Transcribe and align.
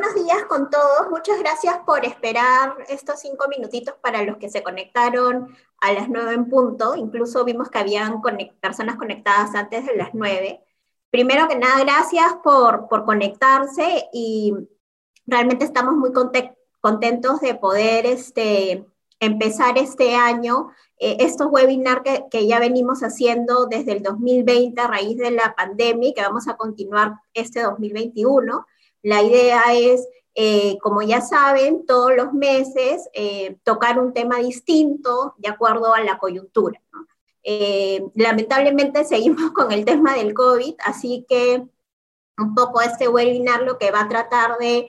buenos 0.00 0.14
días 0.14 0.44
con 0.48 0.70
todos. 0.70 1.10
Muchas 1.10 1.38
gracias 1.40 1.76
por 1.84 2.06
esperar 2.06 2.74
estos 2.88 3.20
cinco 3.20 3.48
minutitos 3.48 3.94
para 4.00 4.22
los 4.22 4.38
que 4.38 4.48
se 4.48 4.62
conectaron 4.62 5.54
a 5.78 5.92
las 5.92 6.08
nueve 6.08 6.32
en 6.32 6.48
punto. 6.48 6.96
Incluso 6.96 7.44
vimos 7.44 7.68
que 7.68 7.80
habían 7.80 8.22
personas 8.62 8.96
conectadas 8.96 9.54
antes 9.54 9.84
de 9.84 9.96
las 9.96 10.14
nueve. 10.14 10.64
Primero 11.10 11.48
que 11.48 11.56
nada, 11.56 11.84
gracias 11.84 12.32
por, 12.42 12.88
por 12.88 13.04
conectarse 13.04 14.08
y 14.10 14.54
realmente 15.26 15.66
estamos 15.66 15.94
muy 15.96 16.12
contentos 16.80 17.40
de 17.42 17.54
poder 17.56 18.06
este, 18.06 18.86
empezar 19.18 19.76
este 19.76 20.14
año 20.14 20.70
eh, 20.96 21.18
estos 21.20 21.48
webinars 21.50 22.00
que, 22.02 22.24
que, 22.30 22.46
ya 22.46 22.58
venimos 22.58 23.02
haciendo 23.02 23.66
desde 23.66 23.92
el 23.92 24.02
2020 24.02 24.80
a 24.80 24.86
raíz 24.86 25.18
de 25.18 25.30
la 25.30 25.54
pandemia 25.54 26.08
y 26.08 26.14
que 26.14 26.22
vamos 26.22 26.48
a 26.48 26.56
continuar 26.56 27.16
este 27.34 27.60
2021. 27.60 28.66
La 29.02 29.22
idea 29.22 29.62
es, 29.72 30.06
eh, 30.34 30.78
como 30.82 31.02
ya 31.02 31.20
saben, 31.20 31.86
todos 31.86 32.12
los 32.14 32.32
meses 32.32 33.08
eh, 33.14 33.56
tocar 33.64 33.98
un 33.98 34.12
tema 34.12 34.38
distinto 34.38 35.34
de 35.38 35.48
acuerdo 35.48 35.94
a 35.94 36.00
la 36.00 36.18
coyuntura. 36.18 36.80
Eh, 37.42 38.02
lamentablemente 38.14 39.04
seguimos 39.04 39.52
con 39.54 39.72
el 39.72 39.84
tema 39.84 40.14
del 40.14 40.34
COVID, 40.34 40.74
así 40.84 41.24
que 41.28 41.62
un 42.38 42.54
poco 42.54 42.80
este 42.80 43.08
webinar 43.08 43.62
lo 43.62 43.78
que 43.78 43.90
va 43.90 44.02
a 44.02 44.08
tratar 44.08 44.56
de, 44.58 44.88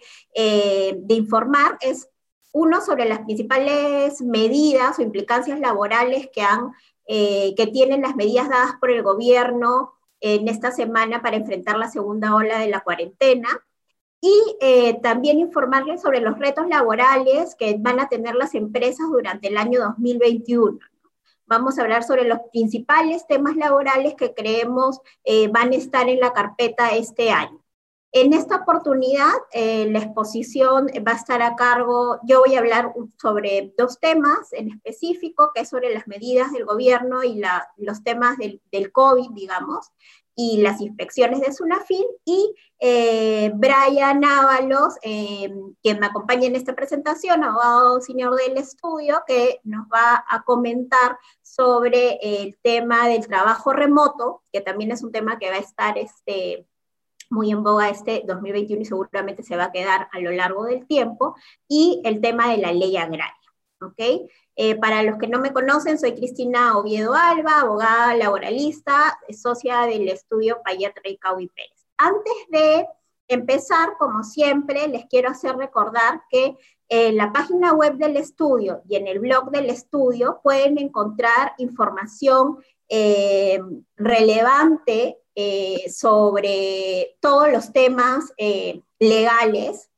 informar 1.10 1.78
es 1.82 2.10
uno 2.54 2.82
sobre 2.82 3.06
las 3.06 3.20
principales 3.20 4.22
medidas 4.22 5.00
o 5.00 5.02
implicancias 5.02 5.60
laborales 5.60 6.30
que, 6.34 7.54
que 7.58 7.68
tienen 7.68 8.02
las 8.02 8.16
medidas 8.16 8.50
dadas 8.50 8.76
por 8.80 8.90
el 8.90 9.04
gobierno 9.04 9.94
en 10.22 10.48
esta 10.48 10.72
semana 10.72 11.22
para 11.22 11.38
enfrentar 11.38 11.78
la 11.78 11.90
segunda 11.90 12.36
ola 12.36 12.60
de 12.60 12.70
la 12.70 12.82
cuarentena 12.82 13.50
y 14.22 14.58
eh, 14.62 15.00
también 15.02 15.40
informarles 15.40 16.02
sobre 16.02 16.22
los 16.22 16.38
retos 16.38 16.68
laborales 16.68 17.56
que 17.56 17.76
van 17.80 18.00
a 18.00 18.08
tener 18.08 18.36
las 18.36 18.54
empresas 18.54 19.08
durante 19.10 19.48
el 19.48 19.58
año 19.58 19.82
2021. 19.82 20.80
Vamos 21.48 21.78
a 21.78 21.82
hablar 21.82 22.04
sobre 22.04 22.26
los 22.26 22.40
principales 22.52 23.26
temas 23.28 23.58
laborales 23.58 24.14
que 24.14 24.34
creemos 24.34 25.02
eh, 25.26 25.50
van 25.50 25.74
a 25.74 25.76
estar 25.76 26.08
en 26.08 26.20
la 26.20 26.32
carpeta 26.32 26.92
este 26.92 27.32
año. 27.32 27.62
En 28.14 28.34
esta 28.34 28.58
oportunidad, 28.58 29.32
eh, 29.54 29.88
la 29.90 30.00
exposición 30.00 30.88
va 31.08 31.14
a 31.14 31.16
estar 31.16 31.42
a 31.42 31.56
cargo, 31.56 32.20
yo 32.24 32.42
voy 32.42 32.56
a 32.56 32.60
hablar 32.60 32.94
sobre 33.18 33.74
dos 33.78 34.00
temas 34.02 34.52
en 34.52 34.70
específico, 34.70 35.52
que 35.56 35.62
es 35.62 35.70
sobre 35.70 35.94
las 35.94 36.08
medidas 36.08 36.52
del 36.52 36.66
gobierno 36.66 37.24
y 37.24 37.36
la, 37.36 37.70
los 37.78 38.04
temas 38.04 38.38
del, 38.38 38.62
del 38.70 38.92
COVID, 38.92 39.32
digamos, 39.32 39.92
y 40.36 40.62
las 40.62 40.82
inspecciones 40.82 41.42
de 41.42 41.54
SUNAFIL, 41.54 42.06
y 42.26 42.56
eh, 42.80 43.52
Brian 43.56 44.24
Ábalos, 44.24 44.96
eh, 45.04 45.54
quien 45.84 46.00
me 46.00 46.08
acompaña 46.08 46.48
en 46.48 46.56
esta 46.56 46.74
presentación, 46.74 47.44
abogado 47.44 48.02
señor 48.02 48.36
del 48.36 48.58
estudio, 48.58 49.22
que 49.28 49.60
nos 49.64 49.86
va 49.88 50.24
a 50.30 50.44
comentar 50.44 51.18
sobre 51.42 52.18
el 52.22 52.58
tema 52.62 53.08
del 53.08 53.28
trabajo 53.28 53.74
remoto, 53.74 54.44
que 54.52 54.62
también 54.62 54.92
es 54.92 55.04
un 55.04 55.12
tema 55.12 55.38
que 55.38 55.50
va 55.50 55.58
a 55.58 55.60
estar 55.60 55.98
este, 55.98 56.66
muy 57.30 57.52
en 57.52 57.64
boga 57.64 57.90
este 57.90 58.24
2021 58.26 58.82
y 58.82 58.86
seguramente 58.86 59.44
se 59.44 59.58
va 59.58 59.66
a 59.66 59.72
quedar 59.72 60.08
a 60.12 60.20
lo 60.20 60.32
largo 60.32 60.66
del 60.66 60.88
tiempo, 60.88 61.36
y 61.68 62.02
el 62.06 62.22
tema 62.22 62.50
de 62.50 62.58
la 62.58 62.72
ley 62.72 62.96
agraria. 62.98 63.41
¿Ok? 63.82 64.30
Eh, 64.56 64.76
para 64.76 65.04
los 65.04 65.18
que 65.18 65.28
no 65.28 65.40
me 65.40 65.54
conocen, 65.54 65.98
soy 65.98 66.14
Cristina 66.14 66.78
Oviedo 66.78 67.14
Alba, 67.14 67.62
abogada 67.62 68.16
laboralista, 68.16 69.18
socia 69.30 69.82
del 69.82 70.08
estudio 70.10 70.62
Payatra 70.64 71.10
y 71.10 71.18
Cauy 71.18 71.48
Pérez. 71.48 71.88
Antes 71.98 72.34
de 72.50 72.88
empezar, 73.28 73.96
como 73.98 74.24
siempre, 74.24 74.88
les 74.88 75.06
quiero 75.06 75.30
hacer 75.30 75.56
recordar 75.56 76.22
que 76.30 76.58
en 76.90 77.16
la 77.16 77.32
página 77.32 77.74
web 77.74 77.96
del 77.96 78.18
estudio 78.18 78.82
y 78.88 78.98
en 78.98 79.08
el 79.08 79.20
blog 79.20 79.50
del 79.52 79.70
estudio 79.70 80.42
pueden 80.44 80.78
encontrar 80.78 81.54
información 81.58 82.58
eh, 82.90 83.62
relevante 83.96 85.18
eh, 85.34 85.90
sobre 85.90 87.16
todos 87.22 87.50
los 87.50 87.72
temas 87.72 88.34
legales 89.00 89.90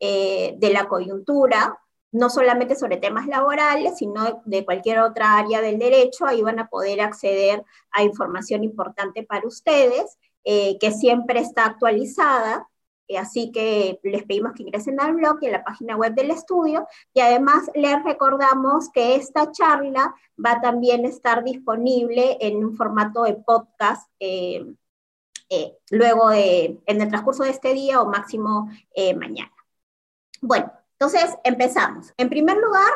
de 0.00 0.70
la 0.72 0.88
coyuntura, 0.88 1.78
no 2.12 2.28
solamente 2.28 2.76
sobre 2.76 2.98
temas 2.98 3.26
laborales, 3.26 3.96
sino 3.96 4.42
de 4.44 4.64
cualquier 4.64 5.00
otra 5.00 5.38
área 5.38 5.62
del 5.62 5.78
derecho, 5.78 6.26
ahí 6.26 6.42
van 6.42 6.58
a 6.58 6.68
poder 6.68 7.00
acceder 7.00 7.64
a 7.90 8.02
información 8.02 8.62
importante 8.62 9.22
para 9.24 9.48
ustedes, 9.48 10.18
eh, 10.44 10.78
que 10.78 10.92
siempre 10.92 11.40
está 11.40 11.64
actualizada, 11.64 12.68
eh, 13.08 13.16
así 13.16 13.50
que 13.50 13.98
les 14.02 14.24
pedimos 14.24 14.52
que 14.52 14.62
ingresen 14.62 15.00
al 15.00 15.14
blog 15.14 15.38
y 15.40 15.46
a 15.46 15.52
la 15.52 15.64
página 15.64 15.96
web 15.96 16.14
del 16.14 16.30
estudio, 16.30 16.86
y 17.14 17.20
además 17.20 17.70
les 17.74 18.04
recordamos 18.04 18.90
que 18.90 19.14
esta 19.14 19.50
charla 19.50 20.14
va 20.44 20.60
también 20.60 21.06
a 21.06 21.08
estar 21.08 21.42
disponible 21.42 22.36
en 22.40 22.62
un 22.62 22.76
formato 22.76 23.22
de 23.22 23.34
podcast. 23.34 24.08
Eh, 24.20 24.66
luego 25.90 26.30
de, 26.30 26.80
en 26.86 27.00
el 27.02 27.08
transcurso 27.08 27.42
de 27.44 27.50
este 27.50 27.74
día 27.74 28.00
o 28.00 28.08
máximo 28.08 28.70
mañana. 29.14 29.52
Bueno, 30.40 30.72
entonces, 31.02 31.36
empezamos. 31.42 32.14
En 32.16 32.28
primer 32.28 32.58
lugar, 32.58 32.92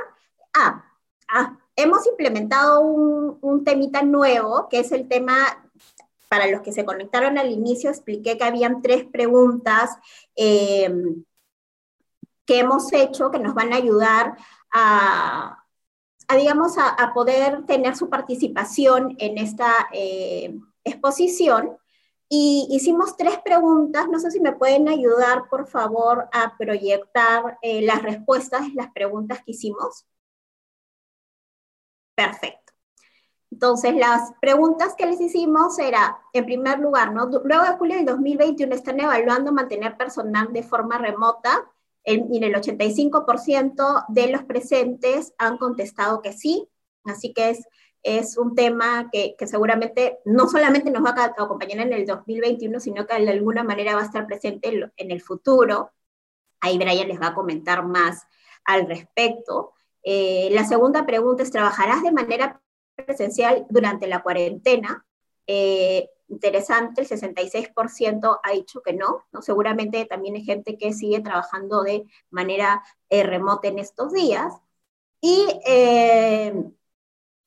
hemos 1.74 2.06
implementado 2.06 2.80
un, 2.80 3.64
temita 3.64 4.02
nuevo, 4.02 4.68
que 4.68 4.78
es 4.78 4.92
el 4.92 5.08
tema, 5.08 5.34
para 6.28 6.46
los 6.46 6.60
que 6.60 6.70
se 6.70 6.84
conectaron 6.84 7.36
al 7.36 7.50
inicio, 7.50 7.90
expliqué 7.90 8.38
que 8.38 8.44
habían 8.44 8.80
tres 8.80 9.06
preguntas 9.06 9.98
eh, 10.36 10.88
que 12.44 12.60
hemos 12.60 12.92
hecho 12.92 13.32
que 13.32 13.40
nos 13.40 13.54
van 13.54 13.72
a 13.72 13.76
ayudar 13.76 14.36
a, 14.72 15.64
digamos, 16.30 16.78
a, 16.78 17.12
poder 17.12 17.66
tener 17.66 17.96
su 17.96 18.08
participación 18.08 19.16
en 19.18 19.38
esta 19.38 19.88
eh, 19.92 20.56
exposición. 20.84 21.76
Y 22.28 22.66
hicimos 22.70 23.16
tres 23.16 23.38
preguntas, 23.44 24.08
no 24.08 24.18
sé 24.18 24.30
si 24.30 24.40
me 24.40 24.52
pueden 24.52 24.88
ayudar, 24.88 25.48
por 25.48 25.68
favor, 25.68 26.28
a 26.32 26.56
proyectar 26.58 27.58
eh, 27.62 27.82
las 27.82 28.02
respuestas 28.02 28.74
las 28.74 28.90
preguntas 28.92 29.42
que 29.44 29.52
hicimos. 29.52 30.06
Perfecto. 32.16 32.72
Entonces, 33.50 33.94
las 33.94 34.32
preguntas 34.40 34.94
que 34.96 35.06
les 35.06 35.20
hicimos 35.20 35.78
era, 35.78 36.18
en 36.32 36.44
primer 36.44 36.78
lugar, 36.80 37.12
¿no? 37.12 37.26
luego 37.26 37.64
de 37.64 37.76
julio 37.78 37.96
del 37.96 38.04
2021 38.06 38.74
están 38.74 39.00
evaluando 39.00 39.52
mantener 39.52 39.96
personal 39.96 40.52
de 40.52 40.62
forma 40.62 40.98
remota 40.98 41.70
y 42.04 42.44
el 42.44 42.54
85% 42.54 44.04
de 44.08 44.28
los 44.28 44.44
presentes 44.44 45.32
han 45.38 45.58
contestado 45.58 46.22
que 46.22 46.32
sí, 46.32 46.68
así 47.04 47.32
que 47.32 47.50
es 47.50 47.66
es 48.02 48.38
un 48.38 48.54
tema 48.54 49.08
que, 49.10 49.34
seguramente 49.46 50.18
no 50.24 50.48
solamente 50.48 50.90
nos 50.90 51.04
va 51.04 51.10
a 51.10 51.24
acompañar 51.24 51.86
en 51.86 51.92
el 51.92 52.06
2021, 52.06 52.78
sino 52.80 53.06
que 53.06 53.20
de 53.20 53.30
alguna 53.30 53.64
manera 53.64 53.94
va 53.94 54.02
a 54.02 54.06
estar 54.06 54.26
presente 54.26 54.90
en 54.96 55.10
el 55.10 55.20
futuro. 55.20 55.92
Ahí 56.60 56.78
Brian 56.78 57.08
les 57.08 57.20
va 57.20 57.28
a 57.28 57.34
comentar 57.34 57.84
más 57.84 58.26
al 58.64 58.86
respecto. 58.86 59.72
Eh, 60.02 60.50
la 60.52 60.64
segunda 60.64 61.04
pregunta 61.04 61.42
es, 61.42 61.50
¿trabajarás 61.50 62.02
de 62.02 62.12
manera 62.12 62.60
presencial 62.94 63.66
durante 63.68 64.06
la 64.06 64.22
cuarentena? 64.22 65.04
Eh, 65.46 66.08
interesante, 66.28 67.02
el 67.02 67.08
66% 67.08 68.40
ha 68.42 68.52
dicho 68.52 68.82
que 68.82 68.92
no, 68.92 69.24
no, 69.32 69.42
seguramente 69.42 70.04
también 70.04 70.36
hay 70.36 70.44
gente 70.44 70.78
que 70.78 70.92
sigue 70.92 71.20
trabajando 71.20 71.82
de 71.82 72.04
manera 72.30 72.82
eh, 73.10 73.24
remota 73.24 73.68
en 73.68 73.80
estos 73.80 74.12
días. 74.12 74.54
Y 75.20 75.44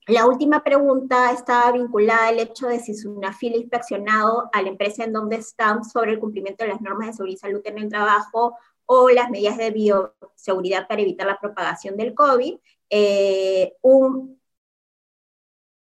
la 0.07 0.25
última 0.25 0.63
pregunta 0.63 1.31
estaba 1.31 1.71
vinculada 1.71 2.27
al 2.29 2.39
hecho 2.39 2.67
de 2.67 2.79
si 2.79 2.93
fila 3.39 3.57
inspeccionado 3.57 4.49
a 4.51 4.61
la 4.61 4.69
empresa 4.69 5.03
en 5.03 5.13
donde 5.13 5.37
están 5.37 5.83
sobre 5.83 6.11
el 6.11 6.19
cumplimiento 6.19 6.63
de 6.63 6.71
las 6.71 6.81
normas 6.81 7.07
de 7.07 7.13
seguridad 7.13 7.37
y 7.37 7.39
salud 7.39 7.61
en 7.65 7.77
el 7.77 7.89
trabajo 7.89 8.57
o 8.85 9.09
las 9.09 9.29
medidas 9.29 9.57
de 9.57 9.69
bioseguridad 9.69 10.87
para 10.87 11.01
evitar 11.01 11.27
la 11.27 11.39
propagación 11.39 11.95
del 11.95 12.15
COVID. 12.15 12.57
Eh, 12.89 13.75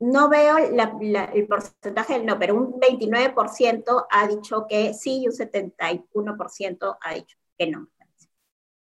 no 0.01 0.29
veo 0.29 0.59
el 0.59 1.47
porcentaje 1.47 2.23
no, 2.23 2.39
pero 2.39 2.55
un 2.55 2.79
29% 2.81 4.07
ha 4.11 4.29
dicho 4.29 4.67
que 4.69 4.95
sí 4.95 5.23
y 5.23 5.29
un 5.29 5.35
71% 5.35 6.99
ha 7.01 7.15
dicho 7.15 7.37
que 7.57 7.67
no. 7.71 7.89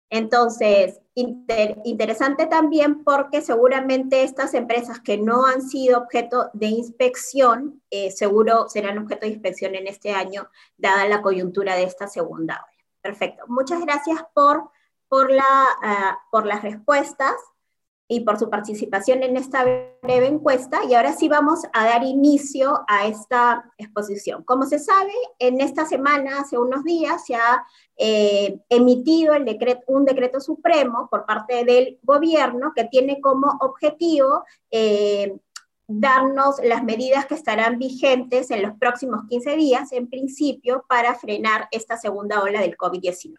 Entonces, 0.09 1.01
interesante 1.15 2.47
también 2.47 3.03
porque 3.03 3.41
seguramente 3.41 4.23
estas 4.23 4.53
empresas 4.53 5.00
que 5.00 5.17
no 5.17 5.45
han 5.45 5.61
sido 5.61 6.00
objeto 6.00 6.50
de 6.53 6.67
inspección, 6.67 7.81
eh, 7.89 8.11
seguro 8.11 8.69
serán 8.69 8.97
objeto 8.97 9.21
de 9.25 9.33
inspección 9.33 9.75
en 9.75 9.88
este 9.88 10.11
año, 10.11 10.50
dada 10.77 11.07
la 11.07 11.21
coyuntura 11.21 11.75
de 11.75 11.83
esta 11.83 12.07
segunda 12.07 12.55
ola. 12.55 12.85
Perfecto. 13.01 13.44
Muchas 13.47 13.81
gracias 13.81 14.23
por, 14.33 14.69
por, 15.07 15.29
la, 15.31 15.44
ah, 15.83 16.19
por 16.31 16.45
las 16.45 16.61
respuestas. 16.61 17.35
Y 18.13 18.19
por 18.19 18.38
su 18.38 18.50
participación 18.50 19.24
en 19.24 19.38
esta 19.38 19.63
breve 19.63 20.27
encuesta. 20.27 20.81
Y 20.88 20.94
ahora 20.94 21.13
sí 21.13 21.27
vamos 21.27 21.62
a 21.74 21.86
dar 21.86 22.04
inicio 22.04 22.83
a 22.88 23.07
esta 23.07 23.71
exposición. 23.77 24.44
Como 24.44 24.65
se 24.65 24.77
sabe, 24.77 25.13
en 25.39 25.62
esta 25.62 25.86
semana, 25.86 26.42
hace 26.42 26.57
unos 26.57 26.83
días, 26.83 27.25
se 27.25 27.36
ha 27.36 27.65
eh, 27.98 28.60
emitido 28.69 29.33
un 29.88 30.06
decreto 30.06 30.39
supremo 30.39 31.07
por 31.10 31.25
parte 31.25 31.65
del 31.65 32.00
gobierno 32.04 32.71
que 32.75 32.86
tiene 32.86 33.19
como 33.19 33.57
objetivo 33.62 34.44
eh, 34.69 35.36
darnos 35.88 36.56
las 36.63 36.83
medidas 36.83 37.25
que 37.25 37.36
estarán 37.36 37.80
vigentes 37.80 38.51
en 38.51 38.62
los 38.62 38.77
próximos 38.77 39.21
15 39.30 39.56
días, 39.56 39.92
en 39.92 40.07
principio, 40.07 40.86
para 40.88 41.16
frenar 41.16 41.68
esta 41.71 41.98
segunda 41.98 42.42
ola 42.42 42.62
del 42.62 42.77
COVID-19. 42.77 43.36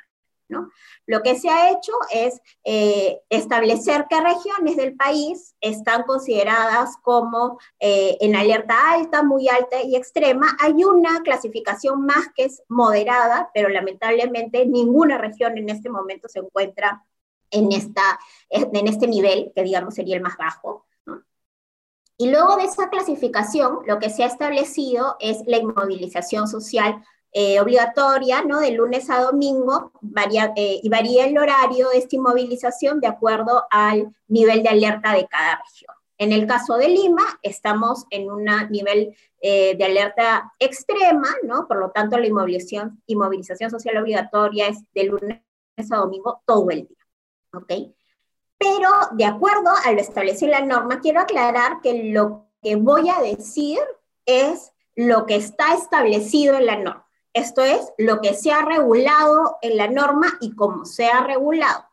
¿No? 0.49 0.71
Lo 1.07 1.23
que 1.23 1.39
se 1.39 1.49
ha 1.49 1.71
hecho 1.71 1.93
es 2.13 2.41
eh, 2.65 3.21
establecer 3.29 4.07
qué 4.09 4.21
regiones 4.21 4.77
del 4.77 4.95
país 4.95 5.55
están 5.61 6.03
consideradas 6.03 6.97
como 7.03 7.59
eh, 7.81 8.17
en 8.21 8.37
alerta 8.37 8.93
alta, 8.93 9.23
muy 9.23 9.49
alta 9.49 9.83
y 9.83 9.97
extrema. 9.97 10.57
Hay 10.61 10.85
una 10.85 11.23
clasificación 11.23 12.05
más 12.05 12.29
que 12.35 12.45
es 12.45 12.63
moderada, 12.69 13.51
pero 13.55 13.69
lamentablemente 13.69 14.67
ninguna 14.67 15.19
región 15.19 15.57
en 15.59 15.69
este 15.69 15.89
momento 15.91 16.29
se 16.29 16.41
encuentra 16.41 17.05
en, 17.51 17.73
esta, 17.73 18.19
en 18.51 18.89
este 18.89 19.07
nivel, 19.07 19.53
que 19.55 19.63
digamos 19.63 19.95
sería 19.95 20.17
el 20.17 20.23
más 20.23 20.37
bajo. 20.37 20.87
Y 22.17 22.31
luego 22.31 22.57
de 22.57 22.65
esa 22.65 22.91
clasificación, 22.91 23.81
lo 23.87 23.99
que 23.99 24.09
se 24.09 24.23
ha 24.23 24.27
establecido 24.27 25.17
es 25.19 25.39
la 25.47 25.57
inmovilización 25.57 26.47
social 26.47 27.03
eh, 27.37 27.61
obligatoria, 27.61 28.43
¿no? 28.43 28.61
De 28.61 28.71
lunes 28.71 29.11
a 29.11 29.21
domingo, 29.21 29.91
varía, 30.01 30.53
eh, 30.55 30.79
y 30.81 30.89
varía 30.89 31.27
el 31.27 31.37
horario 31.37 31.89
de 31.89 31.99
esta 31.99 32.15
inmovilización 32.15 33.01
de 33.01 33.09
acuerdo 33.09 33.65
al 33.73 34.15
nivel 34.29 34.63
de 34.63 34.69
alerta 34.69 35.13
de 35.13 35.27
cada 35.27 35.61
región. 35.65 35.93
En 36.17 36.33
el 36.33 36.47
caso 36.47 36.77
de 36.77 36.89
Lima, 36.89 37.25
estamos 37.43 38.07
en 38.11 38.31
un 38.31 38.45
nivel 38.71 39.17
eh, 39.41 39.77
de 39.77 39.85
alerta 39.85 40.53
extrema, 40.61 41.29
¿no? 41.43 41.67
Por 41.67 41.79
lo 41.79 41.91
tanto, 41.91 42.17
la 42.19 42.27
inmovilización, 42.29 43.03
inmovilización 43.07 43.69
social 43.69 43.97
obligatoria 43.97 44.69
es 44.69 44.85
de 44.95 45.03
lunes 45.03 45.43
a 45.91 45.97
domingo 45.97 46.41
todo 46.47 46.71
el 46.71 46.87
día, 46.87 47.07
¿ok? 47.53 47.93
Pero 48.59 48.91
de 49.11 49.25
acuerdo 49.25 49.71
a 49.85 49.91
lo 49.91 50.01
establecido 50.01 50.53
en 50.53 50.69
la 50.69 50.77
norma, 50.77 51.01
quiero 51.01 51.21
aclarar 51.21 51.81
que 51.83 52.13
lo 52.13 52.47
que 52.63 52.77
voy 52.77 53.09
a 53.09 53.21
decir 53.21 53.81
es 54.25 54.73
lo 54.95 55.27
que 55.27 55.35
está 55.35 55.75
establecido 55.75 56.55
en 56.55 56.67
la 56.67 56.77
norma. 56.77 57.04
Esto 57.35 57.63
es 57.63 57.93
lo 57.99 58.21
que 58.21 58.35
se 58.35 58.53
ha 58.53 58.65
regulado 58.65 59.59
en 59.61 59.77
la 59.77 59.89
norma 59.89 60.39
y 60.41 60.55
cómo 60.55 60.85
se 60.87 61.07
ha 61.07 61.25
regulado. 61.25 61.85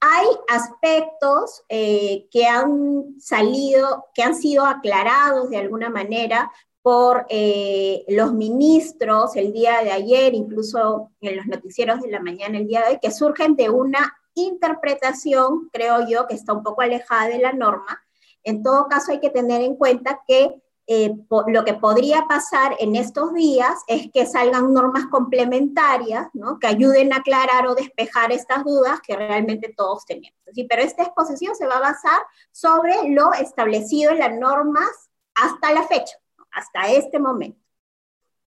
Hay 0.00 0.26
aspectos 0.48 1.64
eh, 1.68 2.28
que 2.30 2.46
han 2.46 3.18
salido, 3.18 4.06
que 4.14 4.22
han 4.22 4.34
sido 4.34 4.66
aclarados 4.66 5.48
de 5.48 5.56
alguna 5.56 5.88
manera 5.88 6.52
por 6.82 7.24
eh, 7.30 8.04
los 8.08 8.34
ministros 8.34 9.34
el 9.36 9.52
día 9.52 9.82
de 9.82 9.92
ayer, 9.92 10.34
incluso 10.34 11.10
en 11.20 11.36
los 11.36 11.46
noticieros 11.46 12.02
de 12.02 12.10
la 12.10 12.20
mañana 12.20 12.58
el 12.58 12.66
día 12.66 12.82
de 12.82 12.94
hoy, 12.94 12.98
que 13.00 13.12
surgen 13.12 13.56
de 13.56 13.70
una 13.70 14.18
interpretación, 14.34 15.70
creo 15.72 16.06
yo, 16.06 16.26
que 16.26 16.34
está 16.34 16.52
un 16.52 16.62
poco 16.62 16.82
alejada 16.82 17.28
de 17.28 17.38
la 17.38 17.52
norma. 17.52 18.02
En 18.44 18.62
todo 18.62 18.88
caso, 18.88 19.12
hay 19.12 19.20
que 19.20 19.30
tener 19.30 19.62
en 19.62 19.76
cuenta 19.76 20.20
que 20.26 20.61
eh, 20.86 21.14
lo 21.46 21.64
que 21.64 21.74
podría 21.74 22.26
pasar 22.28 22.74
en 22.80 22.96
estos 22.96 23.32
días 23.34 23.74
es 23.86 24.10
que 24.12 24.26
salgan 24.26 24.74
normas 24.74 25.06
complementarias 25.06 26.28
¿no? 26.32 26.58
que 26.58 26.66
ayuden 26.66 27.12
a 27.12 27.18
aclarar 27.18 27.68
o 27.68 27.74
despejar 27.74 28.32
estas 28.32 28.64
dudas 28.64 29.00
que 29.00 29.16
realmente 29.16 29.72
todos 29.76 30.04
tenemos. 30.04 30.38
¿sí? 30.52 30.64
Pero 30.68 30.82
esta 30.82 31.04
exposición 31.04 31.54
se 31.54 31.66
va 31.66 31.76
a 31.76 31.92
basar 31.92 32.20
sobre 32.50 33.08
lo 33.10 33.32
establecido 33.32 34.10
en 34.10 34.18
las 34.18 34.34
normas 34.34 35.10
hasta 35.34 35.72
la 35.72 35.84
fecha, 35.84 36.16
hasta 36.50 36.90
este 36.90 37.18
momento. 37.20 37.60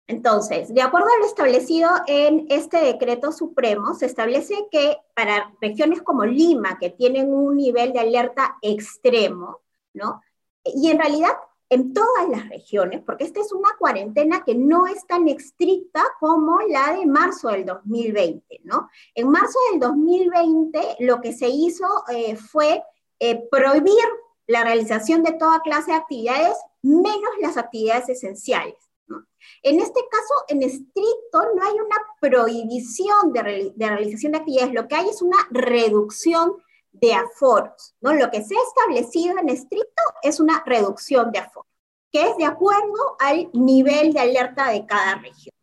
Entonces, 0.06 0.74
de 0.74 0.82
acuerdo 0.82 1.08
a 1.08 1.20
lo 1.20 1.26
establecido 1.26 1.90
en 2.08 2.48
este 2.50 2.78
decreto 2.78 3.32
supremo, 3.32 3.94
se 3.94 4.08
establece 4.08 4.56
que 4.72 4.98
para 5.14 5.54
regiones 5.62 6.02
como 6.02 6.26
Lima, 6.26 6.80
que 6.80 6.90
tienen 6.90 7.32
un 7.32 7.56
nivel 7.56 7.94
de 7.94 8.00
alerta 8.00 8.58
extremo, 8.64 9.60
¿no? 9.94 10.22
Y 10.64 10.90
en 10.90 10.98
realidad 10.98 11.34
en 11.70 11.94
todas 11.94 12.28
las 12.30 12.50
regiones, 12.50 13.02
porque 13.06 13.24
esta 13.24 13.40
es 13.40 13.52
una 13.52 13.70
cuarentena 13.78 14.44
que 14.44 14.56
no 14.56 14.88
es 14.88 15.06
tan 15.06 15.28
estricta 15.28 16.04
como 16.20 16.60
la 16.68 16.94
de 16.94 17.06
marzo 17.06 17.50
del 17.50 17.66
2020, 17.66 18.62
¿no? 18.64 18.90
En 19.14 19.30
marzo 19.30 19.60
del 19.72 19.80
2020 19.80 20.98
lo 21.02 21.22
que 21.22 21.32
se 21.32 21.48
hizo 21.48 21.86
eh, 22.10 22.36
fue 22.36 22.84
eh, 23.20 23.48
prohibir 23.52 24.04
la 24.48 24.64
realización 24.64 25.22
de 25.22 25.34
toda 25.34 25.62
clase 25.62 25.92
de 25.92 25.98
actividades, 25.98 26.58
menos 26.82 27.30
las 27.40 27.56
actividades 27.56 28.10
esenciales. 28.10 28.76
¿no? 29.06 29.24
En 29.62 29.80
este 29.80 30.02
caso, 30.10 30.34
en 30.48 30.64
estricto, 30.64 31.40
no 31.56 31.64
hay 31.64 31.76
una 31.76 31.98
prohibición 32.20 33.32
de, 33.32 33.74
de 33.76 33.90
realización 33.90 34.32
de 34.32 34.40
actividades, 34.40 34.74
lo 34.74 34.88
que 34.88 34.96
hay 34.96 35.08
es 35.08 35.22
una 35.22 35.38
reducción 35.52 36.54
de 36.92 37.14
aforos, 37.14 37.96
¿no? 38.02 38.14
Lo 38.14 38.30
que 38.30 38.44
se 38.44 38.56
ha 38.56 38.62
establecido 38.62 39.38
en 39.38 39.50
estricto 39.50 40.02
es 40.22 40.40
una 40.40 40.64
reducción 40.66 41.32
de 41.32 41.40
aforos, 41.40 41.72
que 42.12 42.24
es 42.24 42.38
de 42.38 42.46
acuerdo 42.46 43.16
al 43.20 43.50
nivel 43.54 44.14
de 44.14 44.20
alerta 44.20 44.70
de 44.70 44.86
cada 44.86 45.16
región. 45.16 45.54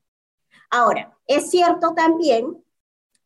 Ahora, 0.71 1.17
es 1.27 1.51
cierto 1.51 1.95
también 1.95 2.63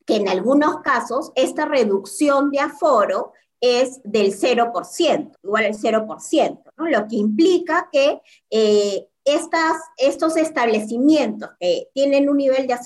que 0.06 0.17
en 0.17 0.29
algunos 0.29 0.81
casos 0.81 1.32
esta 1.35 1.67
reducción 1.67 2.50
de 2.50 2.61
aforo 2.61 3.32
es 3.61 4.00
del 4.05 4.32
0%, 4.32 5.32
igual 5.43 5.64
el 5.64 5.75
0%, 5.75 6.62
¿no? 6.76 6.87
lo 6.87 7.06
que 7.06 7.17
implica 7.17 7.88
que 7.93 8.20
eh, 8.49 9.06
estas, 9.25 9.77
estos 9.97 10.37
establecimientos 10.37 11.51
que 11.59 11.89
tienen 11.93 12.29
un 12.29 12.39
nivel 12.39 12.67
de, 12.67 12.77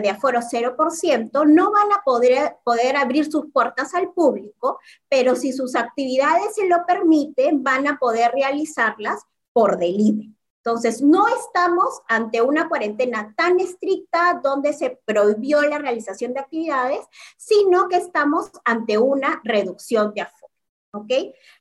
de 0.00 0.10
aforo 0.10 0.40
0% 0.40 1.46
no 1.46 1.70
van 1.70 1.92
a 1.92 2.02
poder, 2.04 2.56
poder 2.64 2.96
abrir 2.96 3.30
sus 3.30 3.50
puertas 3.52 3.94
al 3.94 4.12
público, 4.12 4.78
pero 5.08 5.36
si 5.36 5.52
sus 5.52 5.76
actividades 5.76 6.54
se 6.54 6.66
lo 6.66 6.84
permiten, 6.86 7.62
van 7.62 7.86
a 7.86 7.98
poder 7.98 8.32
realizarlas 8.32 9.22
por 9.52 9.78
delivery. 9.78 10.34
Entonces, 10.64 11.02
no 11.02 11.26
estamos 11.26 12.02
ante 12.06 12.40
una 12.40 12.68
cuarentena 12.68 13.34
tan 13.36 13.58
estricta 13.58 14.40
donde 14.42 14.72
se 14.72 15.00
prohibió 15.04 15.60
la 15.62 15.78
realización 15.78 16.34
de 16.34 16.40
actividades, 16.40 17.00
sino 17.36 17.88
que 17.88 17.96
estamos 17.96 18.48
ante 18.64 18.96
una 18.96 19.40
reducción 19.42 20.14
de 20.14 20.20
aforo. 20.20 20.51
¿Ok? 20.92 21.10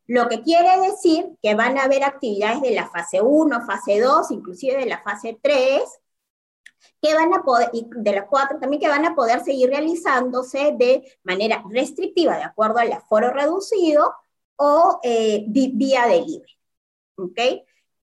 Lo 0.07 0.27
que 0.27 0.41
quiere 0.41 0.79
decir 0.81 1.37
que 1.41 1.55
van 1.55 1.77
a 1.77 1.83
haber 1.83 2.03
actividades 2.03 2.61
de 2.61 2.71
la 2.71 2.89
fase 2.89 3.21
1, 3.21 3.65
fase 3.65 3.99
2, 3.99 4.31
inclusive 4.31 4.77
de 4.77 4.85
la 4.85 5.01
fase 5.01 5.39
3, 5.41 5.81
que 7.01 7.13
van 7.13 7.33
a 7.33 7.43
poder, 7.43 7.69
y 7.73 7.87
de 7.89 8.11
la 8.13 8.27
4 8.27 8.59
también, 8.59 8.81
que 8.81 8.87
van 8.87 9.05
a 9.05 9.15
poder 9.15 9.43
seguir 9.43 9.69
realizándose 9.69 10.75
de 10.77 11.03
manera 11.23 11.63
restrictiva, 11.69 12.37
de 12.37 12.43
acuerdo 12.43 12.79
al 12.79 12.91
aforo 12.91 13.31
reducido 13.31 14.13
o 14.57 14.99
eh, 15.03 15.45
vía 15.47 16.07
de 16.07 16.21
libre, 16.21 16.53
¿ok? 17.17 17.39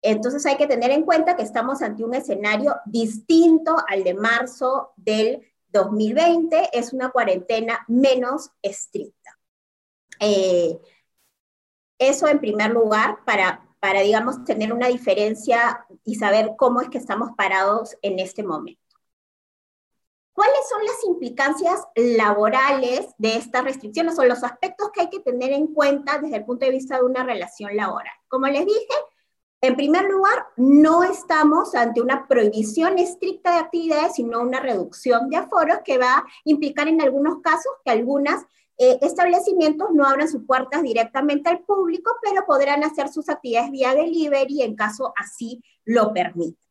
Entonces 0.00 0.47
hay 0.47 0.56
que 0.56 0.66
tener 0.66 0.90
en 0.90 1.04
cuenta 1.04 1.37
que 1.37 1.42
estamos 1.42 1.82
ante 1.82 2.04
un 2.04 2.14
escenario 2.14 2.76
distinto 2.87 3.76
al 3.88 4.04
de 4.04 4.14
marzo 4.14 4.92
del 4.97 5.42
2020, 5.68 6.70
es 6.73 6.92
una 6.92 7.11
cuarentena 7.11 7.85
menos 7.88 8.50
estricta. 8.62 9.38
Eh, 10.20 10.78
eso 11.98 12.28
en 12.28 12.40
primer 12.40 12.70
lugar 12.70 13.18
para, 13.24 13.66
para, 13.80 14.00
digamos, 14.00 14.44
tener 14.44 14.72
una 14.72 14.88
diferencia 14.88 15.86
y 16.04 16.16
saber 16.16 16.54
cómo 16.56 16.80
es 16.80 16.88
que 16.88 16.98
estamos 16.98 17.30
parados 17.36 17.96
en 18.02 18.18
este 18.18 18.42
momento. 18.42 18.82
¿Cuáles 20.32 20.68
son 20.68 20.84
las 20.84 21.04
implicancias 21.04 21.84
laborales 21.96 23.08
de 23.18 23.34
estas 23.34 23.64
restricciones 23.64 24.16
o 24.20 24.24
los 24.24 24.44
aspectos 24.44 24.90
que 24.92 25.00
hay 25.00 25.10
que 25.10 25.18
tener 25.18 25.50
en 25.50 25.74
cuenta 25.74 26.18
desde 26.18 26.36
el 26.36 26.44
punto 26.44 26.64
de 26.64 26.70
vista 26.70 26.96
de 26.96 27.02
una 27.02 27.24
relación 27.24 27.74
laboral? 27.74 28.14
Como 28.28 28.46
les 28.46 28.64
dije, 28.64 28.94
en 29.60 29.74
primer 29.74 30.04
lugar, 30.04 30.46
no 30.56 31.02
estamos 31.02 31.74
ante 31.74 32.00
una 32.00 32.28
prohibición 32.28 32.98
estricta 32.98 33.50
de 33.50 33.58
actividades, 33.58 34.14
sino 34.14 34.40
una 34.40 34.60
reducción 34.60 35.28
de 35.28 35.38
aforos 35.38 35.80
que 35.84 35.98
va 35.98 36.18
a 36.18 36.26
implicar 36.44 36.86
en 36.86 37.02
algunos 37.02 37.40
casos 37.40 37.72
que 37.84 37.90
algunas 37.90 38.46
eh, 38.78 38.99
establecimientos 39.02 39.88
no 39.92 40.06
abran 40.06 40.28
sus 40.28 40.44
puertas 40.47 40.82
directamente 40.82 41.50
al 41.50 41.61
público, 41.64 42.12
pero 42.23 42.47
podrán 42.47 42.85
hacer 42.85 43.08
sus 43.08 43.28
actividades 43.28 43.73
vía 43.73 43.92
delivery 43.94 44.62
en 44.62 44.76
caso 44.76 45.12
así 45.16 45.62
lo 45.85 46.12
permita. 46.12 46.62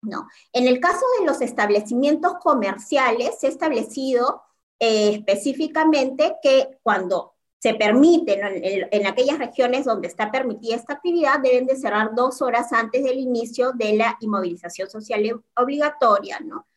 No. 0.00 0.26
En 0.52 0.66
el 0.66 0.80
caso 0.80 1.04
de 1.18 1.26
los 1.26 1.42
establecimientos 1.42 2.34
comerciales, 2.40 3.38
se 3.38 3.48
ha 3.48 3.50
establecido 3.50 4.42
eh, 4.78 5.10
específicamente 5.16 6.36
que 6.40 6.78
cuando 6.82 7.34
se 7.58 7.74
permite 7.74 8.40
en, 8.40 8.88
en, 8.90 9.06
aquellas 9.08 9.38
regiones 9.38 9.84
donde 9.84 10.06
está 10.06 10.30
permitida 10.30 10.76
esta 10.76 10.94
actividad, 10.94 11.40
deben 11.40 11.66
de 11.66 11.76
cerrar 11.76 12.14
dos 12.14 12.40
horas 12.40 12.72
antes 12.72 13.02
del 13.02 13.18
inicio 13.18 13.72
de 13.72 13.94
la 13.94 14.16
inmovilización 14.20 14.88
social 14.88 15.42
obligatoria, 15.56 16.38
¿no? 16.40 16.67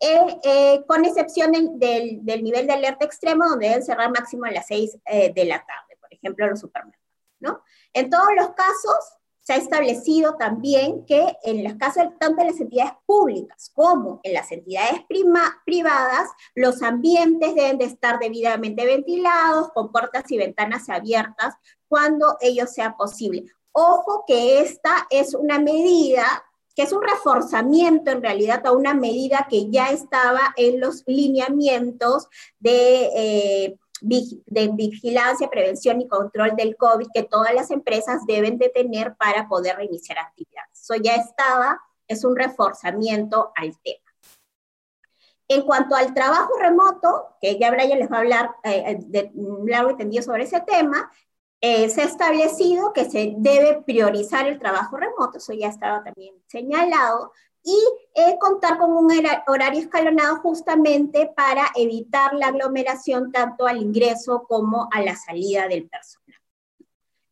Eh, 0.00 0.84
con 0.86 1.04
excepción 1.04 1.50
del, 1.52 2.24
nivel 2.24 2.66
de 2.66 2.72
alerta 2.72 3.04
extremo, 3.04 3.48
donde 3.48 3.68
deben 3.68 3.82
cerrar 3.82 4.10
máximo 4.10 4.44
a 4.44 4.50
las 4.52 4.66
6 4.68 4.98
eh, 5.06 5.32
de 5.34 5.44
la 5.44 5.58
tarde, 5.58 5.96
por 6.00 6.12
ejemplo, 6.12 6.46
los 6.48 6.60
supermercados. 6.60 7.04
¿no? 7.40 7.62
En 7.92 8.08
todos 8.10 8.28
los 8.36 8.50
casos, 8.50 9.18
se 9.48 9.54
ha 9.54 9.56
establecido 9.56 10.36
también 10.36 11.06
que 11.06 11.38
en 11.42 11.64
los 11.64 11.72
casos 11.76 12.04
tanto 12.20 12.42
en 12.42 12.48
las 12.48 12.60
entidades 12.60 12.92
públicas 13.06 13.72
como 13.74 14.20
en 14.22 14.34
las 14.34 14.52
entidades 14.52 15.00
privadas, 15.64 16.28
los 16.54 16.82
ambientes 16.82 17.54
deben 17.54 17.78
de 17.78 17.86
estar 17.86 18.18
debidamente 18.18 18.84
ventilados, 18.84 19.72
con 19.72 19.90
puertas 19.90 20.30
y 20.30 20.36
ventanas 20.36 20.90
abiertas 20.90 21.54
cuando 21.88 22.36
ello 22.42 22.66
sea 22.66 22.94
posible. 22.94 23.46
Ojo 23.72 24.24
que 24.26 24.60
esta 24.60 25.06
es 25.08 25.34
una 25.34 25.58
medida 25.58 26.44
que 26.78 26.84
es 26.84 26.92
un 26.92 27.02
reforzamiento 27.02 28.12
en 28.12 28.22
realidad 28.22 28.64
a 28.64 28.70
una 28.70 28.94
medida 28.94 29.48
que 29.50 29.68
ya 29.68 29.90
estaba 29.90 30.54
en 30.56 30.78
los 30.78 31.02
lineamientos 31.08 32.28
de... 32.60 33.10
Eh, 33.16 33.76
de 34.00 34.70
vigilancia, 34.74 35.50
prevención 35.50 36.00
y 36.00 36.06
control 36.06 36.54
del 36.54 36.76
COVID 36.76 37.08
que 37.12 37.24
todas 37.24 37.52
las 37.52 37.72
empresas 37.72 38.24
deben 38.28 38.56
de 38.56 38.68
tener 38.68 39.16
para 39.16 39.48
poder 39.48 39.74
reiniciar 39.74 40.20
actividades. 40.20 40.70
Eso 40.80 40.94
ya 41.02 41.16
estaba, 41.16 41.80
es 42.06 42.22
un 42.24 42.36
reforzamiento 42.36 43.50
al 43.56 43.76
tema. 43.80 44.04
En 45.48 45.62
cuanto 45.62 45.96
al 45.96 46.14
trabajo 46.14 46.52
remoto, 46.60 47.34
que 47.40 47.58
ya 47.58 47.72
Brian 47.72 47.98
les 47.98 48.08
va 48.08 48.18
a 48.18 48.20
hablar 48.20 48.50
eh, 48.62 48.98
de 49.00 49.32
largo 49.66 49.90
y 49.90 49.96
tendido 49.96 50.22
sobre 50.22 50.44
ese 50.44 50.60
tema, 50.60 51.10
eh, 51.60 51.88
se 51.90 52.02
ha 52.02 52.04
establecido 52.04 52.92
que 52.92 53.10
se 53.10 53.34
debe 53.36 53.82
priorizar 53.82 54.46
el 54.46 54.58
trabajo 54.58 54.96
remoto, 54.96 55.38
eso 55.38 55.52
ya 55.52 55.68
estaba 55.68 56.04
también 56.04 56.34
señalado, 56.46 57.32
y 57.64 57.76
eh, 58.14 58.36
contar 58.40 58.78
con 58.78 58.92
un 58.92 59.10
horario 59.46 59.80
escalonado 59.80 60.36
justamente 60.36 61.30
para 61.34 61.66
evitar 61.74 62.32
la 62.34 62.48
aglomeración 62.48 63.32
tanto 63.32 63.66
al 63.66 63.78
ingreso 63.78 64.44
como 64.48 64.88
a 64.92 65.02
la 65.02 65.16
salida 65.16 65.66
del 65.66 65.88
personal. 65.88 66.36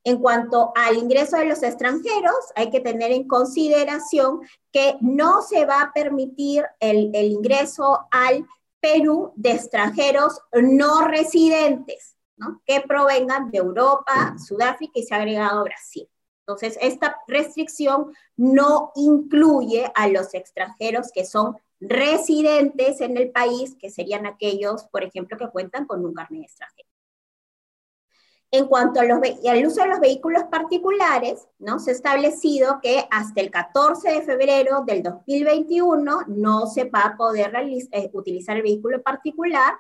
En 0.05 0.19
cuanto 0.19 0.73
al 0.77 0.97
ingreso 0.97 1.37
de 1.37 1.47
los 1.47 1.63
extranjeros, 1.63 2.37
hay 2.55 2.71
que 2.71 2.81
tener 2.81 3.13
en 3.13 3.27
consideración 3.27 4.41
que 4.73 4.97
no 5.01 5.43
se 5.43 5.65
va 5.65 5.83
a 5.83 5.93
permitir 5.93 6.65
el, 6.81 7.11
el 7.15 7.33
ingreso 7.33 8.07
al 8.11 8.47
Perú 8.79 9.33
de 9.37 9.53
extranjeros 9.53 10.41
no 10.53 11.09
residentes, 11.09 12.16
¿no? 12.37 12.61
que 12.65 12.81
provengan 12.81 13.51
de 13.51 13.59
Europa, 13.59 14.37
Sudáfrica 14.39 14.93
y 14.95 15.03
se 15.05 15.15
ha 15.15 15.19
agregado 15.19 15.65
Brasil. 15.65 16.09
Entonces, 16.41 16.79
esta 16.81 17.17
restricción 17.27 18.13
no 18.37 18.93
incluye 18.95 19.91
a 19.95 20.07
los 20.09 20.33
extranjeros 20.33 21.11
que 21.13 21.25
son 21.25 21.57
residentes 21.81 23.01
en 23.01 23.17
el 23.17 23.31
país, 23.31 23.77
que 23.79 23.91
serían 23.91 24.27
aquellos, 24.27 24.85
por 24.85 25.03
ejemplo, 25.03 25.37
que 25.37 25.51
cuentan 25.51 25.87
con 25.87 26.05
un 26.05 26.15
carnet 26.15 26.45
extranjero. 26.45 26.89
En 28.53 28.67
cuanto 28.67 29.01
al 29.01 29.11
uso 29.67 29.83
de 29.83 29.89
los 29.89 29.99
vehículos 29.99 30.45
particulares, 30.45 31.49
¿no? 31.59 31.81
se 31.81 31.91
ha 31.91 31.95
establecido 31.95 32.79
que 32.81 33.07
hasta 33.11 33.41
el 33.41 33.51
14 33.51 34.09
de 34.13 34.23
febrero 34.23 34.85
del 34.87 35.03
2021 35.03 36.27
no 36.29 36.67
se 36.67 36.85
va 36.85 37.01
a 37.01 37.17
poder 37.17 37.53
eh, 37.91 38.11
utilizar 38.13 38.57
el 38.57 38.63
vehículo 38.63 39.03
particular 39.03 39.75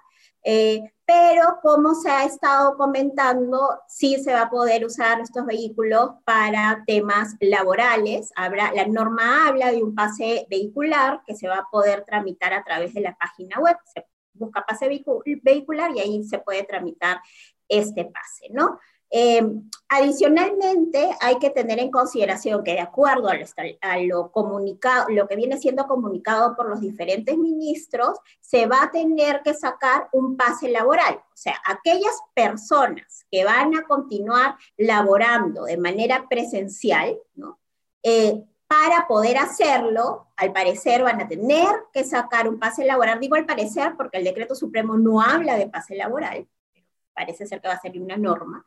eh, 0.48 0.92
pero 1.04 1.58
como 1.60 1.96
se 1.96 2.08
ha 2.08 2.24
estado 2.24 2.76
comentando, 2.76 3.80
sí 3.88 4.22
se 4.22 4.32
va 4.32 4.42
a 4.42 4.50
poder 4.50 4.84
usar 4.84 5.20
estos 5.20 5.44
vehículos 5.44 6.10
para 6.24 6.84
temas 6.86 7.34
laborales. 7.40 8.30
La 8.36 8.86
norma 8.86 9.48
habla 9.48 9.72
de 9.72 9.82
un 9.82 9.96
pase 9.96 10.46
vehicular 10.48 11.20
que 11.26 11.34
se 11.34 11.48
va 11.48 11.58
a 11.58 11.68
poder 11.68 12.04
tramitar 12.04 12.52
a 12.52 12.62
través 12.62 12.94
de 12.94 13.00
la 13.00 13.16
página 13.16 13.58
web. 13.58 13.76
Se 13.92 14.06
busca 14.34 14.64
pase 14.64 14.88
vehicular 15.42 15.90
y 15.96 15.98
ahí 15.98 16.22
se 16.22 16.38
puede 16.38 16.62
tramitar 16.62 17.20
este 17.68 18.04
pase, 18.04 18.46
¿no? 18.52 18.78
Eh, 19.10 19.42
adicionalmente, 19.88 21.10
hay 21.20 21.38
que 21.38 21.50
tener 21.50 21.78
en 21.78 21.90
consideración 21.90 22.64
que 22.64 22.72
de 22.72 22.80
acuerdo 22.80 23.28
a 23.28 23.98
lo, 23.98 24.32
comunicado, 24.32 25.08
lo 25.10 25.28
que 25.28 25.36
viene 25.36 25.58
siendo 25.58 25.86
comunicado 25.86 26.56
por 26.56 26.68
los 26.68 26.80
diferentes 26.80 27.36
ministros, 27.38 28.18
se 28.40 28.66
va 28.66 28.82
a 28.82 28.90
tener 28.90 29.42
que 29.42 29.54
sacar 29.54 30.08
un 30.12 30.36
pase 30.36 30.68
laboral. 30.68 31.14
O 31.14 31.36
sea, 31.36 31.56
aquellas 31.66 32.20
personas 32.34 33.26
que 33.30 33.44
van 33.44 33.76
a 33.76 33.82
continuar 33.84 34.56
laborando 34.76 35.64
de 35.64 35.76
manera 35.76 36.26
presencial. 36.28 37.18
Eh, 38.02 38.44
para 38.68 39.06
poder 39.06 39.38
hacerlo, 39.38 40.28
al 40.36 40.52
parecer 40.52 41.02
van 41.02 41.20
a 41.20 41.28
tener 41.28 41.68
que 41.92 42.02
sacar 42.02 42.48
un 42.48 42.58
pase 42.58 42.84
laboral. 42.84 43.20
Digo 43.20 43.36
al 43.36 43.46
parecer 43.46 43.94
porque 43.96 44.18
el 44.18 44.24
decreto 44.24 44.56
supremo 44.56 44.96
no 44.96 45.20
habla 45.20 45.56
de 45.56 45.68
pase 45.68 45.94
laboral, 45.94 46.48
parece 47.14 47.46
ser 47.46 47.60
que 47.60 47.68
va 47.68 47.74
a 47.74 47.80
ser 47.80 48.00
una 48.00 48.16
norma. 48.16 48.66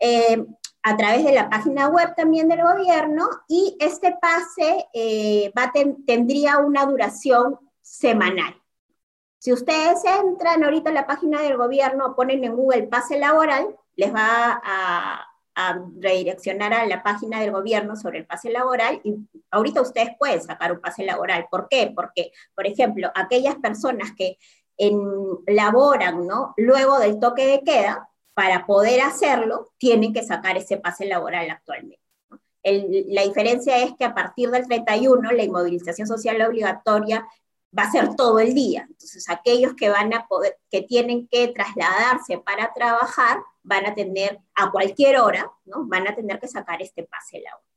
Eh, 0.00 0.44
a 0.82 0.96
través 0.96 1.24
de 1.24 1.32
la 1.32 1.50
página 1.50 1.88
web 1.88 2.14
también 2.14 2.48
del 2.48 2.62
gobierno 2.62 3.28
y 3.48 3.76
este 3.80 4.16
pase 4.20 4.86
eh, 4.94 5.52
tendría 6.06 6.58
una 6.58 6.86
duración 6.86 7.58
semanal. 7.82 8.54
Si 9.38 9.52
ustedes 9.52 10.02
entran 10.04 10.64
ahorita 10.64 10.88
en 10.88 10.94
la 10.94 11.06
página 11.06 11.42
del 11.42 11.56
gobierno, 11.56 12.16
ponen 12.16 12.42
en 12.44 12.56
Google 12.56 12.84
pase 12.84 13.18
laboral, 13.18 13.76
les 13.96 14.14
va 14.14 14.60
a, 14.64 15.26
a 15.54 15.78
redireccionar 16.00 16.72
a 16.72 16.86
la 16.86 17.02
página 17.02 17.40
del 17.40 17.52
gobierno 17.52 17.96
sobre 17.96 18.18
el 18.18 18.26
pase 18.26 18.50
laboral 18.50 19.00
y 19.04 19.16
ahorita 19.50 19.82
ustedes 19.82 20.10
pueden 20.18 20.40
sacar 20.40 20.72
un 20.72 20.80
pase 20.80 21.04
laboral. 21.04 21.46
¿Por 21.50 21.68
qué? 21.68 21.92
Porque, 21.94 22.32
por 22.54 22.66
ejemplo, 22.66 23.10
aquellas 23.14 23.56
personas 23.56 24.12
que 24.16 24.38
en, 24.76 25.00
laboran 25.46 26.26
¿no? 26.26 26.54
luego 26.56 26.98
del 26.98 27.18
toque 27.18 27.46
de 27.46 27.62
queda, 27.64 28.07
para 28.38 28.66
poder 28.66 29.00
hacerlo, 29.00 29.72
tienen 29.78 30.12
que 30.12 30.22
sacar 30.22 30.56
ese 30.56 30.76
pase 30.76 31.06
laboral 31.06 31.50
actualmente. 31.50 31.98
la 32.62 33.24
diferencia 33.24 33.78
es 33.78 33.96
que 33.98 34.04
a 34.04 34.14
partir 34.14 34.48
del 34.52 34.64
31, 34.64 35.32
la 35.32 35.42
inmovilización 35.42 36.06
social 36.06 36.40
obligatoria 36.42 37.26
va 37.76 37.82
a 37.82 37.90
ser 37.90 38.14
todo 38.14 38.38
el 38.38 38.54
día. 38.54 38.86
Entonces, 38.88 39.28
aquellos 39.28 39.74
que 39.74 39.88
van 39.88 40.14
a 40.14 40.28
poder, 40.28 40.56
que 40.70 40.82
tienen 40.82 41.26
que 41.26 41.48
trasladarse 41.48 42.38
para 42.38 42.72
trabajar, 42.72 43.38
van 43.64 43.86
a 43.86 43.96
tener 43.96 44.38
a 44.54 44.70
cualquier 44.70 45.18
hora, 45.18 45.50
¿no? 45.64 45.86
Van 45.86 46.06
a 46.06 46.14
tener 46.14 46.38
que 46.38 46.46
sacar 46.46 46.80
este 46.80 47.02
pase 47.02 47.40
laboral 47.40 47.67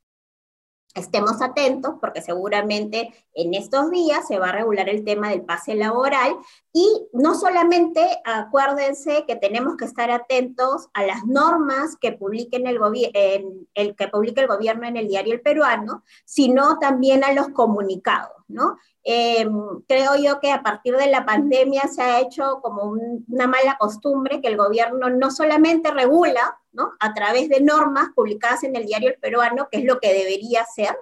estemos 0.94 1.40
atentos 1.40 1.94
porque 2.00 2.20
seguramente 2.20 3.12
en 3.34 3.54
estos 3.54 3.90
días 3.90 4.26
se 4.28 4.38
va 4.38 4.50
a 4.50 4.52
regular 4.52 4.88
el 4.88 5.04
tema 5.04 5.30
del 5.30 5.42
pase 5.42 5.74
laboral 5.74 6.36
y 6.72 7.08
no 7.12 7.34
solamente 7.34 8.20
acuérdense 8.24 9.24
que 9.26 9.36
tenemos 9.36 9.76
que 9.76 9.86
estar 9.86 10.10
atentos 10.10 10.88
a 10.92 11.04
las 11.04 11.24
normas 11.24 11.96
que 12.00 12.12
publique 12.12 12.56
el, 12.56 13.96
que 13.96 14.08
publique 14.08 14.40
el 14.40 14.48
gobierno 14.48 14.86
en 14.86 14.96
el 14.96 15.08
diario 15.08 15.34
El 15.34 15.40
Peruano, 15.40 16.04
sino 16.24 16.78
también 16.78 17.24
a 17.24 17.32
los 17.32 17.48
comunicados, 17.50 18.44
¿no? 18.48 18.76
Em, 19.04 19.80
creo 19.88 20.14
yo 20.16 20.40
que 20.40 20.52
a 20.52 20.62
partir 20.62 20.96
de 20.96 21.10
la 21.10 21.26
pandemia 21.26 21.82
se 21.88 22.02
ha 22.02 22.20
hecho 22.20 22.60
como 22.62 22.94
una 23.28 23.46
mala 23.46 23.76
costumbre 23.78 24.40
que 24.40 24.48
el 24.48 24.56
gobierno 24.56 25.10
no 25.10 25.30
solamente 25.30 25.90
regula, 25.90 26.58
¿no? 26.72 26.92
A 27.00 27.14
través 27.14 27.48
de 27.48 27.60
normas 27.60 28.10
publicadas 28.14 28.64
en 28.64 28.76
el 28.76 28.86
diario 28.86 29.10
El 29.10 29.18
Peruano, 29.18 29.68
que 29.70 29.78
es 29.78 29.84
lo 29.84 30.00
que 30.00 30.12
debería 30.12 30.64
ser, 30.64 30.96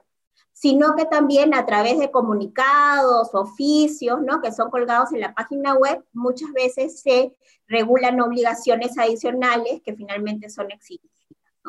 sino 0.52 0.94
que 0.94 1.06
también 1.06 1.54
a 1.54 1.64
través 1.64 1.98
de 1.98 2.10
comunicados, 2.10 3.34
oficios, 3.34 4.20
¿no? 4.20 4.42
Que 4.42 4.52
son 4.52 4.70
colgados 4.70 5.12
en 5.12 5.20
la 5.20 5.32
página 5.34 5.74
web, 5.74 6.04
muchas 6.12 6.52
veces 6.52 7.00
se 7.00 7.34
regulan 7.66 8.20
obligaciones 8.20 8.98
adicionales 8.98 9.80
que 9.82 9.94
finalmente 9.94 10.50
son 10.50 10.70
exigidas. 10.70 11.10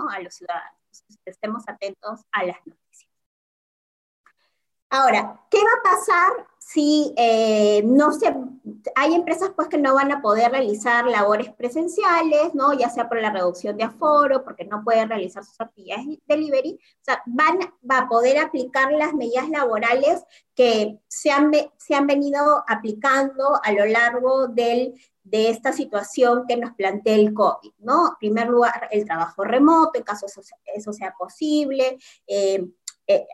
A 0.09 0.19
los 0.19 0.33
ciudadanos. 0.33 0.79
estemos 1.25 1.63
atentos 1.67 2.21
a 2.31 2.43
las 2.43 2.57
normas. 2.65 2.80
Ahora, 4.93 5.39
¿qué 5.49 5.57
va 5.57 5.69
a 5.79 5.95
pasar 5.95 6.47
si 6.59 7.13
eh, 7.15 7.81
no 7.85 8.09
hay 8.95 9.13
empresas 9.13 9.51
pues 9.55 9.69
que 9.69 9.77
no 9.77 9.95
van 9.95 10.11
a 10.11 10.21
poder 10.21 10.51
realizar 10.51 11.05
labores 11.05 11.49
presenciales, 11.53 12.53
¿no? 12.53 12.73
Ya 12.73 12.89
sea 12.89 13.07
por 13.07 13.21
la 13.21 13.31
reducción 13.31 13.77
de 13.77 13.85
aforo, 13.85 14.43
porque 14.43 14.65
no 14.65 14.83
pueden 14.83 15.07
realizar 15.07 15.45
sus 15.45 15.61
actividades 15.61 16.07
de 16.07 16.19
delivery, 16.27 16.77
o 16.81 17.03
sea, 17.03 17.23
van 17.25 17.59
va 17.89 17.99
a 17.99 18.09
poder 18.09 18.37
aplicar 18.37 18.91
las 18.91 19.13
medidas 19.13 19.49
laborales 19.49 20.25
que 20.55 20.99
se 21.07 21.31
han, 21.31 21.51
se 21.77 21.95
han 21.95 22.05
venido 22.05 22.61
aplicando 22.67 23.61
a 23.63 23.71
lo 23.71 23.85
largo 23.85 24.47
del 24.47 24.93
de 25.23 25.49
esta 25.51 25.71
situación 25.71 26.45
que 26.47 26.57
nos 26.57 26.73
plantea 26.73 27.15
el 27.15 27.33
COVID, 27.33 27.71
¿no? 27.79 28.09
En 28.09 28.15
primer 28.19 28.47
lugar, 28.49 28.89
el 28.91 29.05
trabajo 29.05 29.45
remoto, 29.45 29.91
en 29.95 30.03
caso 30.03 30.25
eso, 30.25 30.41
eso 30.75 30.91
sea 30.91 31.13
posible, 31.17 31.97
eh, 32.27 32.65
eh, 33.07 33.25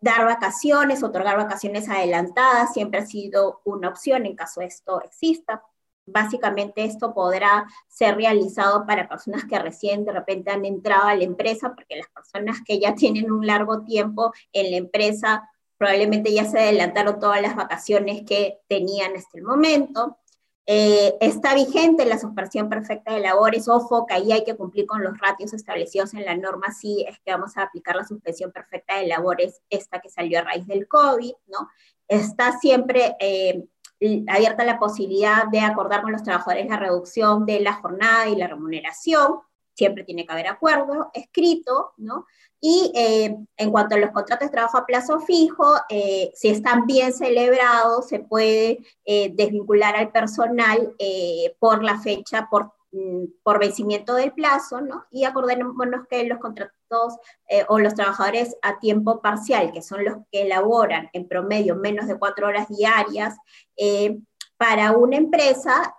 dar 0.00 0.24
vacaciones, 0.24 1.02
otorgar 1.02 1.36
vacaciones 1.36 1.88
adelantadas 1.88 2.72
siempre 2.72 3.00
ha 3.00 3.06
sido 3.06 3.60
una 3.64 3.88
opción 3.88 4.26
en 4.26 4.34
caso 4.34 4.60
esto 4.60 5.02
exista. 5.02 5.62
Básicamente 6.06 6.84
esto 6.84 7.14
podrá 7.14 7.66
ser 7.86 8.16
realizado 8.16 8.86
para 8.86 9.08
personas 9.08 9.44
que 9.44 9.58
recién 9.58 10.04
de 10.04 10.12
repente 10.12 10.50
han 10.50 10.64
entrado 10.64 11.08
a 11.08 11.14
la 11.14 11.24
empresa, 11.24 11.74
porque 11.74 11.96
las 11.96 12.08
personas 12.08 12.58
que 12.66 12.80
ya 12.80 12.94
tienen 12.94 13.30
un 13.30 13.46
largo 13.46 13.84
tiempo 13.84 14.32
en 14.52 14.70
la 14.70 14.78
empresa 14.78 15.48
probablemente 15.76 16.32
ya 16.32 16.44
se 16.44 16.58
adelantaron 16.58 17.18
todas 17.18 17.40
las 17.40 17.56
vacaciones 17.56 18.22
que 18.26 18.58
tenían 18.68 19.16
hasta 19.16 19.38
el 19.38 19.44
momento. 19.44 20.18
Eh, 20.66 21.16
está 21.20 21.54
vigente 21.54 22.04
la 22.04 22.18
suspensión 22.18 22.68
perfecta 22.68 23.14
de 23.14 23.20
labores, 23.20 23.68
ojo 23.68 24.06
que 24.06 24.14
ahí 24.14 24.30
hay 24.30 24.44
que 24.44 24.56
cumplir 24.56 24.86
con 24.86 25.02
los 25.02 25.18
ratios 25.18 25.52
establecidos 25.52 26.14
en 26.14 26.24
la 26.24 26.36
norma, 26.36 26.72
si 26.72 27.04
es 27.08 27.18
que 27.20 27.32
vamos 27.32 27.56
a 27.56 27.62
aplicar 27.62 27.96
la 27.96 28.04
suspensión 28.04 28.52
perfecta 28.52 28.98
de 28.98 29.08
labores, 29.08 29.62
esta 29.68 30.00
que 30.00 30.10
salió 30.10 30.38
a 30.38 30.42
raíz 30.42 30.66
del 30.66 30.86
COVID, 30.86 31.32
¿no? 31.46 31.68
Está 32.06 32.58
siempre 32.58 33.16
eh, 33.18 33.64
abierta 34.28 34.64
la 34.64 34.78
posibilidad 34.78 35.46
de 35.50 35.60
acordar 35.60 36.02
con 36.02 36.12
los 36.12 36.22
trabajadores 36.22 36.68
la 36.68 36.76
reducción 36.76 37.46
de 37.46 37.60
la 37.60 37.74
jornada 37.74 38.28
y 38.28 38.36
la 38.36 38.46
remuneración, 38.46 39.40
siempre 39.74 40.04
tiene 40.04 40.26
que 40.26 40.32
haber 40.32 40.48
acuerdo 40.48 41.10
escrito, 41.14 41.94
¿no? 41.96 42.26
Y 42.60 42.92
eh, 42.94 43.36
en 43.56 43.70
cuanto 43.70 43.94
a 43.94 43.98
los 43.98 44.10
contratos 44.10 44.48
de 44.48 44.52
trabajo 44.52 44.76
a 44.76 44.84
plazo 44.84 45.20
fijo, 45.20 45.76
eh, 45.88 46.30
si 46.34 46.50
están 46.50 46.86
bien 46.86 47.12
celebrados, 47.12 48.08
se 48.08 48.20
puede 48.20 48.80
eh, 49.06 49.32
desvincular 49.34 49.96
al 49.96 50.12
personal 50.12 50.94
por 51.58 51.82
la 51.82 51.98
fecha, 52.00 52.48
por, 52.50 52.72
mm, 52.92 53.24
por 53.42 53.58
vencimiento 53.58 54.14
del 54.14 54.32
plazo, 54.32 54.82
¿no? 54.82 55.06
Y 55.10 55.24
acordémonos 55.24 56.06
que 56.08 56.24
los 56.24 56.38
contratos 56.38 56.74
o 57.68 57.78
los 57.78 57.94
trabajadores 57.94 58.56
a 58.62 58.78
tiempo 58.78 59.22
parcial, 59.22 59.72
que 59.72 59.80
son 59.80 60.04
los 60.04 60.16
que 60.30 60.42
elaboran 60.42 61.08
en 61.12 61.28
promedio 61.28 61.76
menos 61.76 62.08
de 62.08 62.18
cuatro 62.18 62.48
horas 62.48 62.68
diarias, 62.68 63.36
para 64.56 64.92
una 64.92 65.16
empresa 65.16 65.94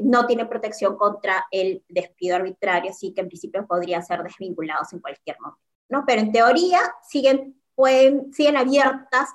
no 0.00 0.26
tiene 0.26 0.46
protección 0.46 0.96
contra 0.96 1.46
el 1.50 1.84
despido 1.88 2.36
arbitrario, 2.36 2.90
así 2.90 3.12
que 3.12 3.22
en 3.22 3.28
principio 3.28 3.66
podrían 3.66 4.04
ser 4.04 4.22
desvinculados 4.22 4.92
en 4.92 5.00
cualquier 5.00 5.36
momento. 5.40 5.73
¿No? 5.88 6.04
Pero 6.06 6.22
en 6.22 6.32
teoría 6.32 6.80
siguen, 7.08 7.60
pueden, 7.74 8.32
siguen 8.32 8.56
abiertas 8.56 9.30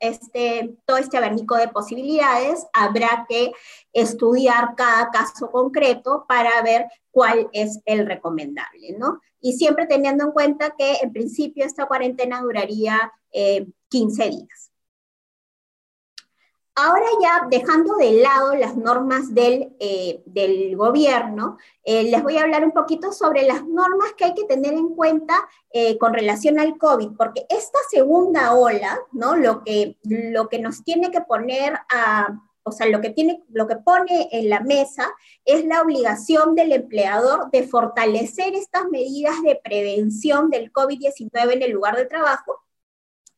este, 0.00 0.76
todo 0.84 0.96
este 0.96 1.16
abanico 1.16 1.56
de 1.56 1.68
posibilidades. 1.68 2.66
Habrá 2.72 3.26
que 3.28 3.52
estudiar 3.92 4.74
cada 4.76 5.10
caso 5.10 5.50
concreto 5.50 6.24
para 6.28 6.62
ver 6.62 6.86
cuál 7.10 7.48
es 7.52 7.80
el 7.84 8.06
recomendable, 8.06 8.96
¿no? 8.98 9.20
Y 9.40 9.54
siempre 9.54 9.86
teniendo 9.86 10.24
en 10.24 10.32
cuenta 10.32 10.74
que 10.76 10.96
en 11.02 11.12
principio 11.12 11.64
esta 11.64 11.86
cuarentena 11.86 12.40
duraría 12.40 13.12
15 13.32 14.24
eh, 14.24 14.30
días. 14.30 14.73
Ahora 16.76 17.06
ya 17.22 17.46
dejando 17.48 17.94
de 17.94 18.14
lado 18.14 18.56
las 18.56 18.76
normas 18.76 19.32
del, 19.32 19.76
eh, 19.78 20.24
del 20.26 20.76
gobierno, 20.76 21.56
eh, 21.84 22.02
les 22.02 22.20
voy 22.20 22.36
a 22.36 22.42
hablar 22.42 22.64
un 22.64 22.72
poquito 22.72 23.12
sobre 23.12 23.42
las 23.42 23.64
normas 23.64 24.12
que 24.16 24.24
hay 24.24 24.34
que 24.34 24.42
tener 24.42 24.72
en 24.72 24.88
cuenta 24.88 25.48
eh, 25.70 25.96
con 25.98 26.12
relación 26.12 26.58
al 26.58 26.76
COVID, 26.76 27.10
porque 27.16 27.46
esta 27.48 27.78
segunda 27.90 28.54
ola, 28.54 28.98
¿no? 29.12 29.36
Lo 29.36 29.62
que, 29.62 29.98
lo 30.02 30.48
que 30.48 30.58
nos 30.58 30.82
tiene 30.82 31.12
que 31.12 31.20
poner 31.20 31.74
a, 31.92 32.40
o 32.64 32.72
sea, 32.72 32.88
lo 32.88 33.00
que, 33.00 33.10
tiene, 33.10 33.44
lo 33.50 33.68
que 33.68 33.76
pone 33.76 34.28
en 34.32 34.48
la 34.48 34.58
mesa 34.58 35.14
es 35.44 35.64
la 35.64 35.80
obligación 35.80 36.56
del 36.56 36.72
empleador 36.72 37.52
de 37.52 37.68
fortalecer 37.68 38.52
estas 38.56 38.88
medidas 38.88 39.40
de 39.42 39.60
prevención 39.62 40.50
del 40.50 40.72
COVID-19 40.72 41.52
en 41.52 41.62
el 41.62 41.70
lugar 41.70 41.96
de 41.96 42.06
trabajo 42.06 42.63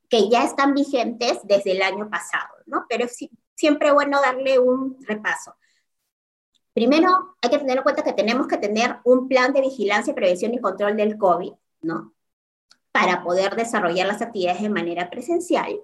que 0.09 0.29
ya 0.29 0.45
están 0.45 0.75
vigentes 0.75 1.41
desde 1.45 1.73
el 1.73 1.83
año 1.83 2.09
pasado, 2.11 2.55
¿no? 2.67 2.87
Pero 2.89 3.05
es 3.05 3.17
siempre 3.55 3.91
bueno 3.93 4.21
darle 4.21 4.59
un 4.59 4.97
repaso. 5.07 5.55
Primero, 6.73 7.37
hay 7.41 7.51
que 7.51 7.59
tener 7.59 7.79
en 7.79 7.83
cuenta 7.83 8.05
que 8.05 8.13
tenemos 8.13 8.47
que 8.47 8.59
tener 8.59 8.99
un 9.05 9.29
plan 9.29 9.53
de 9.53 9.63
vigilancia, 9.63 10.15
prevención 10.15 10.53
y 10.53 10.61
control 10.61 10.97
del 10.97 11.17
COVID, 11.17 11.53
¿no? 11.81 12.13
Para 12.93 13.23
poder 13.23 13.57
desarrollar 13.57 14.07
las 14.07 14.21
actividades 14.21 14.63
de 14.63 14.69
manera 14.69 15.09
presencial. 15.09 15.81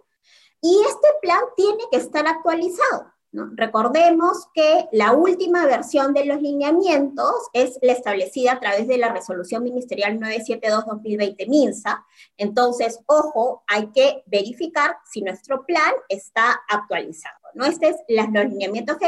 Y 0.61 0.83
este 0.87 1.09
plan 1.21 1.41
tiene 1.57 1.85
que 1.91 1.97
estar 1.97 2.26
actualizado. 2.26 3.12
Recordemos 3.33 4.49
que 4.53 4.89
la 4.93 5.12
última 5.12 5.65
versión 5.65 6.12
de 6.12 6.27
los 6.27 6.43
lineamientos 6.43 7.33
es 7.55 7.79
la 7.81 7.93
establecida 7.93 8.53
a 8.53 8.61
través 8.61 8.87
de 8.87 8.99
la 8.99 9.11
resolución 9.11 9.62
ministerial 9.62 10.19
972-2020 10.21 11.49
MINSA. 11.49 12.05
Entonces, 12.37 13.01
ojo, 13.07 13.65
hay 13.67 13.87
que 13.87 14.23
verificar 14.27 14.97
si 15.11 15.23
nuestro 15.23 15.65
plan 15.65 15.93
está 16.11 16.61
actualizado. 16.69 17.39
¿no? 17.55 17.65
Estos 17.65 17.97
son 18.07 18.35
los 18.35 18.45
lineamientos 18.45 18.99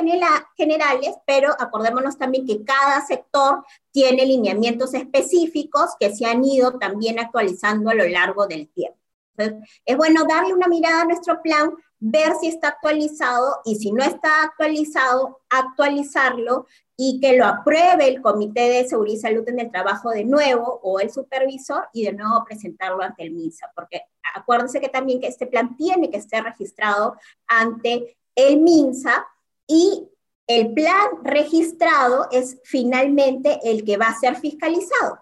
generales, 0.57 1.15
pero 1.27 1.55
acordémonos 1.59 2.17
también 2.17 2.47
que 2.47 2.65
cada 2.65 3.05
sector 3.05 3.63
tiene 3.91 4.25
lineamientos 4.25 4.95
específicos 4.95 5.91
que 6.01 6.15
se 6.15 6.25
han 6.25 6.43
ido 6.45 6.79
también 6.79 7.19
actualizando 7.19 7.91
a 7.91 7.95
lo 7.95 8.09
largo 8.09 8.47
del 8.47 8.69
tiempo. 8.69 8.99
Entonces, 9.37 9.81
es 9.85 9.97
bueno 9.97 10.25
darle 10.29 10.55
una 10.55 10.69
mirada 10.69 11.03
a 11.03 11.07
nuestro 11.07 11.43
plan 11.43 11.75
ver 12.07 12.35
si 12.39 12.49
está 12.49 12.69
actualizado 12.69 13.63
y 13.65 13.77
si 13.77 13.91
no 13.91 14.05
está 14.05 14.43
actualizado, 14.43 15.41
actualizarlo 15.49 16.67
y 16.99 17.19
que 17.19 17.35
lo 17.35 17.47
apruebe 17.47 18.07
el 18.07 18.21
Comité 18.21 18.69
de 18.69 18.87
Seguridad 18.87 19.17
y 19.17 19.21
Salud 19.21 19.49
en 19.49 19.59
el 19.59 19.71
Trabajo 19.71 20.11
de 20.11 20.25
nuevo 20.25 20.81
o 20.83 21.01
el 21.01 21.11
supervisor 21.11 21.89
y 21.95 22.05
de 22.05 22.13
nuevo 22.13 22.45
presentarlo 22.45 23.03
ante 23.03 23.23
el 23.23 23.31
MINSA, 23.31 23.73
porque 23.75 24.03
acuérdense 24.35 24.83
que 24.83 24.91
también 24.91 25.19
que 25.19 25.29
este 25.29 25.47
plan 25.47 25.79
tiene 25.79 26.11
que 26.11 26.21
ser 26.21 26.45
registrado 26.45 27.17
ante 27.47 28.19
el 28.35 28.61
MINSA 28.61 29.27
y 29.67 30.07
el 30.47 30.75
plan 30.75 31.09
registrado 31.23 32.29
es 32.31 32.61
finalmente 32.65 33.61
el 33.65 33.83
que 33.83 33.97
va 33.97 34.09
a 34.09 34.21
ser 34.21 34.37
fiscalizado, 34.37 35.21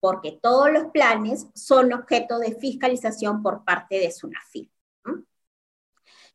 porque 0.00 0.32
todos 0.42 0.68
los 0.72 0.86
planes 0.86 1.46
son 1.54 1.92
objeto 1.92 2.40
de 2.40 2.56
fiscalización 2.56 3.40
por 3.40 3.64
parte 3.64 4.00
de 4.00 4.10
SUNAFIL. 4.10 4.73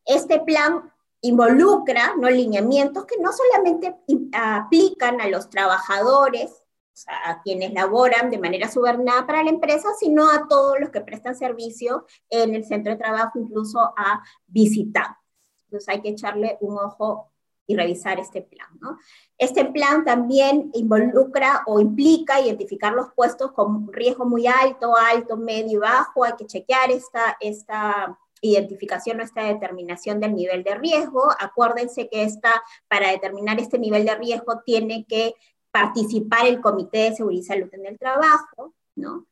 Este 0.09 0.39
plan 0.39 0.91
involucra 1.21 2.15
¿no? 2.17 2.29
lineamientos 2.29 3.05
que 3.05 3.17
no 3.19 3.29
solamente 3.31 3.95
aplican 4.33 5.21
a 5.21 5.27
los 5.27 5.51
trabajadores, 5.51 6.49
o 6.49 6.95
sea, 6.95 7.13
a 7.29 7.41
quienes 7.43 7.73
laboran 7.73 8.31
de 8.31 8.39
manera 8.39 8.71
subordinada 8.71 9.27
para 9.27 9.43
la 9.43 9.51
empresa, 9.51 9.89
sino 9.99 10.31
a 10.31 10.47
todos 10.47 10.79
los 10.79 10.89
que 10.89 11.01
prestan 11.01 11.35
servicio 11.35 12.07
en 12.29 12.55
el 12.55 12.65
centro 12.65 12.91
de 12.91 12.97
trabajo, 12.97 13.37
incluso 13.37 13.79
a 13.79 14.23
visitantes. 14.47 15.23
Entonces 15.65 15.89
hay 15.89 16.01
que 16.01 16.09
echarle 16.09 16.57
un 16.61 16.79
ojo 16.79 17.31
y 17.67 17.75
revisar 17.75 18.19
este 18.19 18.41
plan. 18.41 18.67
¿no? 18.81 18.97
Este 19.37 19.63
plan 19.65 20.03
también 20.03 20.71
involucra 20.73 21.61
o 21.67 21.79
implica 21.79 22.41
identificar 22.41 22.93
los 22.93 23.13
puestos 23.13 23.51
con 23.51 23.93
riesgo 23.93 24.25
muy 24.25 24.47
alto, 24.47 24.95
alto, 24.97 25.37
medio 25.37 25.73
y 25.73 25.77
bajo. 25.77 26.23
Hay 26.23 26.33
que 26.35 26.47
chequear 26.47 26.89
esta, 26.89 27.37
esta 27.39 28.17
identificación 28.41 29.19
o 29.19 29.23
esta 29.23 29.43
determinación 29.43 30.19
del 30.19 30.35
nivel 30.35 30.63
de 30.63 30.75
riesgo. 30.75 31.29
Acuérdense 31.39 32.09
que 32.09 32.23
esta, 32.23 32.61
para 32.87 33.11
determinar 33.11 33.59
este 33.59 33.79
nivel 33.79 34.05
de 34.05 34.15
riesgo 34.15 34.61
tiene 34.65 35.05
que 35.05 35.33
participar 35.71 36.47
el 36.47 36.61
Comité 36.61 37.09
de 37.09 37.15
Seguridad 37.15 37.41
y 37.41 37.45
Salud 37.45 37.69
en 37.73 37.85
el 37.85 37.99
Trabajo, 37.99 38.73
¿no? 38.95 39.25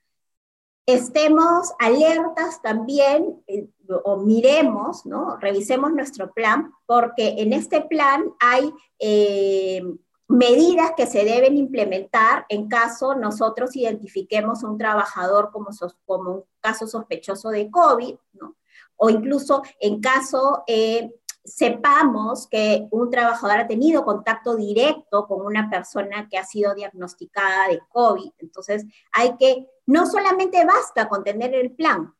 Estemos 0.86 1.74
alertas 1.80 2.62
también 2.62 3.44
eh, 3.48 3.68
o 4.06 4.18
miremos, 4.18 5.06
¿no? 5.06 5.36
Revisemos 5.38 5.92
nuestro 5.92 6.32
plan, 6.32 6.72
porque 6.86 7.36
en 7.40 7.52
este 7.52 7.82
plan 7.82 8.32
hay 8.40 8.74
eh, 9.00 9.82
medidas 10.30 10.92
que 10.96 11.06
se 11.06 11.24
deben 11.24 11.58
implementar 11.58 12.46
en 12.50 12.68
caso 12.68 13.16
nosotros 13.16 13.76
identifiquemos 13.76 14.64
a 14.64 14.68
un 14.70 14.78
trabajador 14.78 15.52
como, 15.52 15.70
como 16.06 16.32
un 16.32 16.44
caso 16.60 16.88
sospechoso 16.88 17.50
de 17.50 17.70
COVID, 17.70 18.16
¿no? 18.34 18.56
O 18.98 19.10
incluso 19.10 19.64
en 19.80 20.02
caso 20.02 20.64
eh, 20.68 21.12
sepamos 21.48 22.48
que 22.48 22.88
un 22.92 23.10
trabajador 23.10 23.60
ha 23.60 23.68
tenido 23.68 24.04
contacto 24.04 24.56
directo 24.56 25.28
con 25.28 25.46
una 25.46 25.70
persona 25.70 26.28
que 26.30 26.38
ha 26.38 26.44
sido 26.44 26.76
diagnosticada 26.76 27.70
de 27.70 27.80
COVID. 27.90 28.32
Entonces, 28.40 28.86
hay 29.14 29.38
que, 29.38 29.66
no 29.86 30.06
solamente 30.06 30.66
basta 30.66 31.08
con 31.08 31.24
tener 31.24 31.56
el 31.56 31.72
plan, 31.72 32.14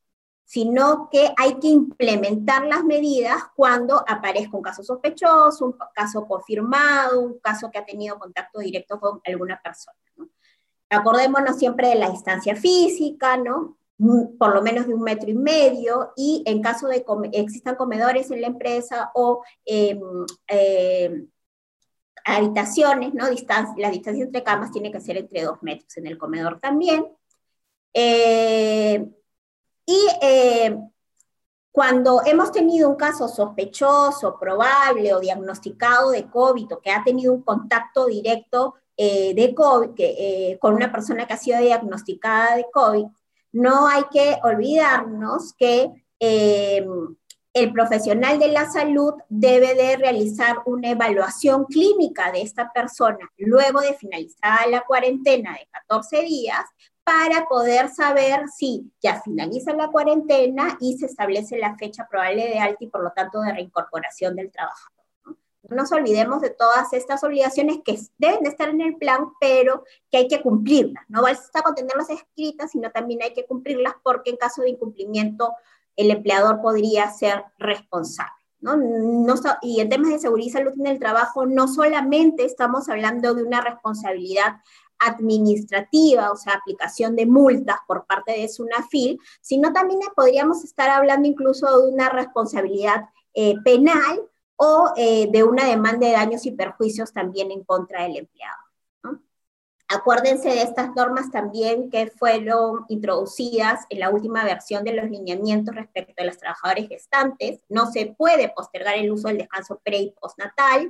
sino 0.46 1.10
que 1.12 1.34
hay 1.36 1.56
que 1.60 1.68
implementar 1.68 2.66
las 2.66 2.86
medidas 2.86 3.44
cuando 3.54 4.02
aparezca 4.08 4.56
un 4.56 4.64
caso 4.64 4.82
sospechoso, 4.82 5.66
un 5.66 5.76
caso 5.94 6.26
confirmado, 6.26 7.20
un 7.20 7.40
caso 7.40 7.70
que 7.70 7.80
ha 7.80 7.86
tenido 7.86 8.18
contacto 8.18 8.60
directo 8.60 8.98
con 8.98 9.20
alguna 9.26 9.62
persona. 9.62 9.98
Acordémonos 10.90 11.58
siempre 11.58 11.90
de 11.90 11.96
la 11.96 12.10
distancia 12.10 12.56
física, 12.56 13.36
¿no? 13.36 13.78
Por 13.98 14.54
lo 14.54 14.62
menos 14.62 14.88
de 14.88 14.94
un 14.94 15.02
metro 15.02 15.30
y 15.30 15.34
medio 15.34 16.12
y 16.16 16.44
en 16.46 16.62
caso 16.62 16.88
de 16.88 17.04
que 17.04 17.40
existan 17.40 17.76
comedores 17.76 18.30
en 18.30 18.42
la 18.42 18.48
empresa 18.48 19.12
o 19.16 19.44
em, 19.66 20.00
em, 20.48 21.28
habitaciones, 22.26 23.14
¿no? 23.14 23.26
la 23.78 23.90
distancia 23.90 24.24
entre 24.24 24.44
camas 24.44 24.72
tiene 24.72 24.92
que 24.92 25.00
ser 25.00 25.18
entre 25.18 25.44
dos 25.44 25.64
metros 25.64 25.96
en 25.98 26.08
el 26.08 26.18
comedor 26.18 26.60
también. 26.60 27.08
Eh, 27.94 29.04
y 29.86 30.08
eh, 30.22 30.78
cuando 31.72 32.22
hemos 32.26 32.52
tenido 32.52 32.90
un 32.90 32.96
caso 32.96 33.28
sospechoso, 33.28 34.38
probable 34.40 35.14
o 35.14 35.20
diagnosticado 35.20 36.12
de 36.12 36.30
COVID 36.30 36.74
o 36.74 36.80
que 36.82 36.92
ha 36.92 37.04
tenido 37.04 37.34
un 37.34 37.44
contacto 37.44 38.06
directo 38.08 38.76
eh, 38.98 39.34
de 39.34 39.56
COVID, 39.56 39.94
que, 39.94 40.58
con 40.60 40.74
una 40.76 40.92
persona 40.92 41.26
que 41.26 41.34
ha 41.34 41.38
sido 41.38 41.60
diagnosticada 41.62 42.58
de 42.58 42.66
COVID, 42.72 43.06
no 43.52 43.88
hay 43.88 44.04
que 44.12 44.38
olvidarnos 44.44 45.54
que 45.58 45.92
eh, 46.20 46.86
el 47.54 47.74
profesional 47.74 48.38
de 48.40 48.50
la 48.50 48.70
salud 48.70 49.14
debe 49.30 49.74
de 49.74 49.98
realizar 49.98 50.58
una 50.66 50.92
evaluación 50.92 51.66
clínica 51.66 52.32
de 52.32 52.42
esta 52.42 52.72
persona 52.72 53.32
luego 53.38 53.82
de 53.82 53.96
finalizada 53.96 54.68
la 54.70 54.82
cuarentena 54.82 55.54
de 55.54 55.68
14 55.72 56.22
días 56.22 56.66
para 57.04 57.48
poder 57.48 57.90
saber 57.90 58.48
si 58.50 58.92
ya 59.02 59.22
finaliza 59.22 59.74
la 59.74 59.88
cuarentena 59.88 60.78
y 60.82 60.98
se 60.98 61.06
establece 61.06 61.58
la 61.58 61.76
fecha 61.78 62.06
probable 62.08 62.48
de 62.48 62.60
alta 62.60 62.84
y 62.84 62.88
por 62.88 63.02
lo 63.02 63.12
tanto 63.12 63.42
de 63.42 63.54
reincorporación 63.54 64.36
del 64.36 64.52
trabajador. 64.52 64.97
No 65.70 65.76
nos 65.76 65.92
olvidemos 65.92 66.42
de 66.42 66.50
todas 66.50 66.94
estas 66.94 67.24
obligaciones 67.24 67.80
que 67.84 68.00
deben 68.18 68.44
de 68.44 68.50
estar 68.50 68.70
en 68.70 68.82
el 68.82 68.96
plan, 68.96 69.28
pero 69.40 69.84
que 70.10 70.18
hay 70.18 70.28
que 70.28 70.42
cumplirlas. 70.42 71.04
No 71.10 71.22
basta 71.22 71.62
con 71.62 71.76
tenerlas 71.76 72.10
escritas, 72.10 72.72
sino 72.72 72.92
también 72.92 73.22
hay 73.22 73.34
que 73.34 73.46
cumplirlas 73.46 73.96
porque 74.04 74.30
en 74.30 74.38
caso 74.38 74.62
de 74.62 74.70
incumplimiento 74.70 75.54
el 75.96 76.12
empleador 76.12 76.62
podría 76.62 77.12
ser 77.12 77.44
responsable. 77.58 78.32
¿no? 78.60 78.78
No, 78.78 79.36
y 79.62 79.82
en 79.82 79.90
temas 79.90 80.12
de 80.12 80.20
seguridad 80.20 80.48
y 80.48 80.52
salud 80.52 80.74
en 80.80 80.88
el 80.88 81.00
trabajo, 81.00 81.46
no 81.46 81.68
solamente 81.68 82.46
estamos 82.46 82.90
hablando 82.90 83.34
de 83.34 83.44
una 83.44 83.62
responsabilidad 83.62 84.62
administrativa, 85.00 86.32
o 86.32 86.36
sea, 86.36 86.54
aplicación 86.54 87.16
de 87.16 87.26
multas 87.26 87.78
por 87.88 88.06
parte 88.06 88.32
de 88.34 88.50
SUNAFIL, 88.50 89.20
sino 89.42 89.74
también 89.74 90.00
podríamos 90.16 90.64
estar 90.64 90.90
hablando 90.90 91.28
incluso 91.28 91.82
de 91.82 91.92
una 91.92 92.10
responsabilidad 92.10 93.06
eh, 93.34 93.56
penal 93.64 94.28
o 94.58 94.92
eh, 94.98 95.28
de 95.32 95.44
una 95.44 95.66
demanda 95.66 96.08
de 96.08 96.14
daños 96.14 96.46
y 96.46 96.52
perjuicios 96.52 97.14
también 97.14 97.52
en 97.52 97.64
contra 97.64 98.04
del 98.04 98.18
empleado. 98.18 98.58
Acuérdense 99.90 100.50
de 100.50 100.64
estas 100.64 100.94
normas 100.96 101.32
también 101.32 101.90
que 101.90 102.08
fueron 102.08 102.84
introducidas 102.90 103.86
en 103.90 104.02
la 104.02 104.10
última 104.10 104.44
versión 104.44 104.84
de 104.84 104.92
los 104.92 105.10
lineamientos 105.10 105.74
respecto 105.74 106.22
a 106.22 106.26
los 106.26 106.38
trabajadores 106.38 106.90
gestantes. 106.90 107.62
No 107.70 107.90
se 107.90 108.08
puede 108.08 108.50
postergar 108.50 108.96
el 108.98 109.10
uso 109.12 109.30
del 109.30 109.38
descanso 109.38 109.80
pre 109.82 110.00
y 110.00 110.12
postnatal. 110.12 110.90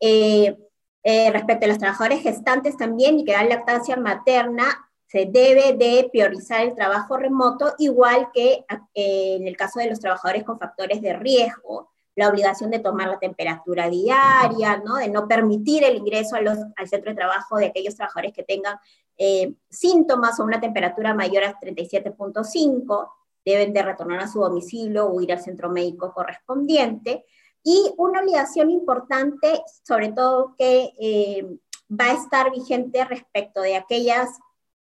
Eh, 0.00 0.56
eh, 1.02 1.30
respecto 1.32 1.66
a 1.66 1.68
los 1.68 1.78
trabajadores 1.78 2.22
gestantes 2.22 2.78
también 2.78 3.18
y 3.18 3.24
que 3.26 3.32
dan 3.32 3.50
lactancia 3.50 3.96
materna, 3.96 4.88
se 5.06 5.26
debe 5.26 5.74
de 5.74 6.08
priorizar 6.10 6.62
el 6.62 6.74
trabajo 6.74 7.18
remoto, 7.18 7.74
igual 7.78 8.28
que 8.32 8.64
en 8.94 9.46
el 9.46 9.56
caso 9.56 9.80
de 9.80 9.90
los 9.90 10.00
trabajadores 10.00 10.44
con 10.44 10.58
factores 10.58 11.02
de 11.02 11.12
riesgo 11.14 11.89
la 12.16 12.28
obligación 12.28 12.70
de 12.70 12.80
tomar 12.80 13.08
la 13.08 13.18
temperatura 13.18 13.88
diaria, 13.88 14.82
¿no? 14.84 14.96
de 14.96 15.08
no 15.08 15.28
permitir 15.28 15.84
el 15.84 15.96
ingreso 15.96 16.36
a 16.36 16.40
los, 16.40 16.58
al 16.76 16.88
centro 16.88 17.10
de 17.10 17.16
trabajo 17.16 17.56
de 17.56 17.66
aquellos 17.66 17.94
trabajadores 17.94 18.32
que 18.32 18.42
tengan 18.42 18.76
eh, 19.16 19.54
síntomas 19.68 20.40
o 20.40 20.44
una 20.44 20.60
temperatura 20.60 21.14
mayor 21.14 21.44
a 21.44 21.58
37.5, 21.58 23.08
deben 23.44 23.72
de 23.72 23.82
retornar 23.82 24.20
a 24.20 24.28
su 24.28 24.40
domicilio 24.40 25.06
o 25.06 25.20
ir 25.20 25.32
al 25.32 25.40
centro 25.40 25.70
médico 25.70 26.12
correspondiente. 26.12 27.24
Y 27.62 27.92
una 27.98 28.20
obligación 28.20 28.70
importante, 28.70 29.62
sobre 29.86 30.12
todo 30.12 30.54
que 30.56 30.92
eh, 30.98 31.46
va 31.90 32.06
a 32.06 32.14
estar 32.14 32.50
vigente 32.50 33.04
respecto 33.04 33.60
de 33.60 33.76
aquellas 33.76 34.30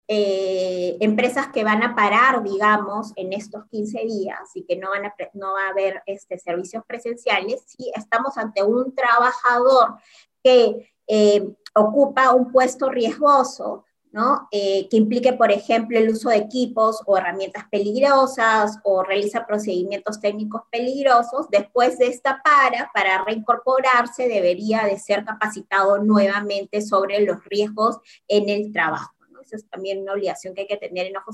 eh, 0.06 0.98
empresas 1.00 1.48
que 1.48 1.64
van 1.64 1.82
a 1.82 1.94
parar, 1.94 2.42
digamos, 2.42 3.12
en 3.16 3.32
estos 3.32 3.64
15 3.70 4.00
días 4.04 4.38
y 4.54 4.64
que 4.64 4.76
no, 4.76 4.90
van 4.90 5.06
a, 5.06 5.14
no 5.32 5.54
va 5.54 5.66
a 5.66 5.70
haber 5.70 6.02
este, 6.06 6.38
servicios 6.38 6.84
presenciales, 6.86 7.62
si 7.66 7.90
estamos 7.94 8.36
ante 8.36 8.62
un 8.62 8.94
trabajador 8.94 9.94
que 10.42 10.94
eh, 11.06 11.48
ocupa 11.74 12.34
un 12.34 12.52
puesto 12.52 12.90
riesgoso, 12.90 13.84
¿no? 14.12 14.46
Eh, 14.52 14.88
que 14.90 14.96
implique, 14.98 15.32
por 15.32 15.50
ejemplo, 15.50 15.98
el 15.98 16.10
uso 16.10 16.28
de 16.28 16.36
equipos 16.36 17.02
o 17.06 17.16
herramientas 17.16 17.64
peligrosas 17.70 18.78
o 18.84 19.02
realiza 19.02 19.46
procedimientos 19.46 20.20
técnicos 20.20 20.62
peligrosos, 20.70 21.48
después 21.50 21.98
de 21.98 22.08
esta 22.08 22.42
para, 22.42 22.90
para 22.92 23.24
reincorporarse, 23.24 24.28
debería 24.28 24.84
de 24.84 24.98
ser 24.98 25.24
capacitado 25.24 25.98
nuevamente 25.98 26.80
sobre 26.82 27.24
los 27.24 27.42
riesgos 27.46 27.98
en 28.28 28.50
el 28.50 28.70
trabajo 28.70 29.13
es 29.52 29.68
también 29.68 30.02
una 30.02 30.12
obligación 30.12 30.54
que 30.54 30.62
hay 30.62 30.66
que 30.66 30.76
tener 30.76 31.06
en 31.06 31.16
ojo, 31.16 31.32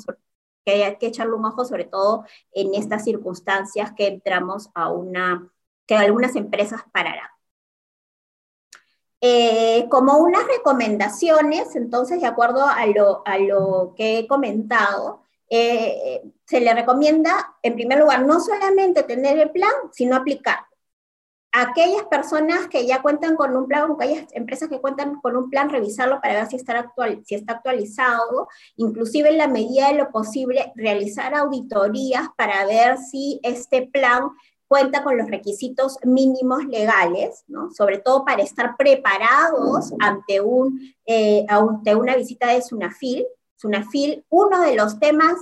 que 0.64 0.85
hay 0.85 0.96
que 0.96 1.07
echarle 1.07 1.35
un 1.35 1.44
ojo 1.44 1.64
sobre 1.64 1.85
todo 1.85 2.25
en 2.53 2.75
estas 2.75 3.05
circunstancias 3.05 3.92
que 3.96 4.07
entramos 4.07 4.70
a 4.75 4.90
una, 4.90 5.51
que 5.87 5.94
algunas 5.94 6.37
empresas 6.37 6.83
pararán. 6.92 7.29
Eh, 9.23 9.87
como 9.90 10.16
unas 10.18 10.46
recomendaciones, 10.46 11.77
entonces, 11.77 12.23
de 12.23 12.27
acuerdo 12.27 12.66
a 12.66 12.87
lo, 12.87 13.23
a 13.27 13.38
lo 13.38 13.94
que 13.94 14.18
he 14.18 14.27
comentado, 14.27 15.23
eh, 15.51 16.23
se 16.46 16.61
le 16.61 16.73
recomienda, 16.73 17.57
en 17.62 17.75
primer 17.75 17.99
lugar, 17.99 18.25
no 18.25 18.40
solamente 18.40 19.03
tener 19.03 19.38
el 19.38 19.51
plan, 19.51 19.73
sino 19.92 20.16
aplicar 20.16 20.70
aquellas 21.53 22.05
personas 22.05 22.69
que 22.69 22.87
ya 22.87 23.03
cuentan 23.03 23.37
con 23.37 23.57
un 23.57 23.67
plan, 23.67 23.91
aquellas 23.93 24.27
empresas 24.33 24.69
que 24.69 24.81
cuentan 24.81 25.21
con 25.21 25.37
un 25.37 25.51
plan, 25.51 25.69
revisarlo 25.69 26.21
para 26.21 26.35
ver 26.35 26.47
si 26.47 26.57
está, 26.57 26.79
actual, 26.79 27.23
si 27.25 27.35
está 27.35 27.55
actualizado, 27.55 28.49
inclusive 28.77 29.31
en 29.31 29.39
la 29.39 29.49
medida 29.49 29.89
de 29.89 29.95
lo 29.95 30.11
posible, 30.11 30.73
realizar 30.77 31.35
auditorías 31.35 32.29
para 32.37 32.65
ver 32.67 32.99
si 32.99 33.41
este 33.43 33.87
plan 33.87 34.31
cuenta 34.69 35.03
con 35.03 35.19
los 35.19 35.29
requisitos 35.29 35.97
mínimos 36.05 36.65
legales, 36.67 37.43
¿no? 37.49 37.73
sobre 37.73 37.99
todo 37.99 38.25
para 38.25 38.45
estar 38.45 38.77
preparados 38.77 39.93
ante, 39.99 40.41
un, 40.41 40.81
eh, 41.07 41.45
ante 41.49 41.97
una 41.97 42.15
visita 42.15 42.53
de 42.53 42.63
SUNAFIL. 42.63 43.27
SUNAFIL, 43.57 44.25
uno 44.29 44.63
de 44.63 44.77
los 44.77 45.01
temas 45.01 45.35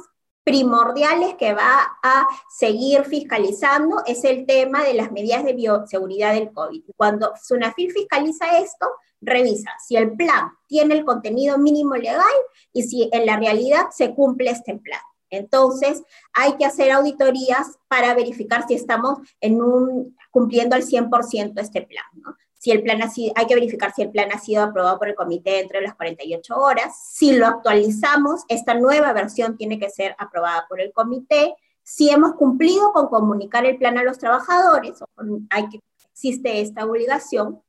primordiales 0.48 1.34
que 1.34 1.52
va 1.52 1.98
a 2.02 2.26
seguir 2.48 3.04
fiscalizando 3.04 4.02
es 4.06 4.24
el 4.24 4.46
tema 4.46 4.82
de 4.82 4.94
las 4.94 5.12
medidas 5.12 5.44
de 5.44 5.52
bioseguridad 5.52 6.32
del 6.32 6.50
COVID. 6.54 6.84
Cuando 6.96 7.34
SUNAFIL 7.36 7.92
fiscaliza 7.92 8.56
esto, 8.56 8.86
revisa 9.20 9.70
si 9.86 9.96
el 9.96 10.16
plan 10.16 10.52
tiene 10.66 10.94
el 10.94 11.04
contenido 11.04 11.58
mínimo 11.58 11.96
legal 11.96 12.24
y 12.72 12.84
si 12.84 13.10
en 13.12 13.26
la 13.26 13.36
realidad 13.36 13.88
se 13.90 14.14
cumple 14.14 14.48
este 14.48 14.74
plan. 14.76 15.02
Entonces, 15.28 16.02
hay 16.32 16.54
que 16.56 16.64
hacer 16.64 16.92
auditorías 16.92 17.78
para 17.86 18.14
verificar 18.14 18.66
si 18.66 18.72
estamos 18.72 19.18
en 19.42 19.60
un, 19.60 20.16
cumpliendo 20.30 20.76
al 20.76 20.82
100% 20.82 21.60
este 21.60 21.82
plan. 21.82 22.06
¿no? 22.14 22.34
Si 22.68 22.72
el 22.72 22.82
plan 22.82 23.00
ha 23.00 23.08
sido, 23.08 23.32
hay 23.34 23.46
que 23.46 23.54
verificar 23.54 23.94
si 23.94 24.02
el 24.02 24.10
plan 24.10 24.30
ha 24.30 24.38
sido 24.38 24.62
aprobado 24.62 24.98
por 24.98 25.08
el 25.08 25.14
comité 25.14 25.52
dentro 25.52 25.78
de 25.78 25.86
las 25.86 25.94
48 25.94 26.54
horas. 26.54 26.94
Si 27.14 27.32
lo 27.32 27.46
actualizamos, 27.46 28.42
esta 28.46 28.74
nueva 28.74 29.14
versión 29.14 29.56
tiene 29.56 29.78
que 29.78 29.88
ser 29.88 30.14
aprobada 30.18 30.66
por 30.68 30.78
el 30.78 30.92
comité. 30.92 31.54
Si 31.82 32.10
hemos 32.10 32.34
cumplido 32.34 32.92
con 32.92 33.06
comunicar 33.06 33.64
el 33.64 33.78
plan 33.78 33.96
a 33.96 34.04
los 34.04 34.18
trabajadores, 34.18 35.02
hay 35.48 35.68
que, 35.70 35.80
existe 36.12 36.60
esta 36.60 36.84
obligación. 36.84 37.62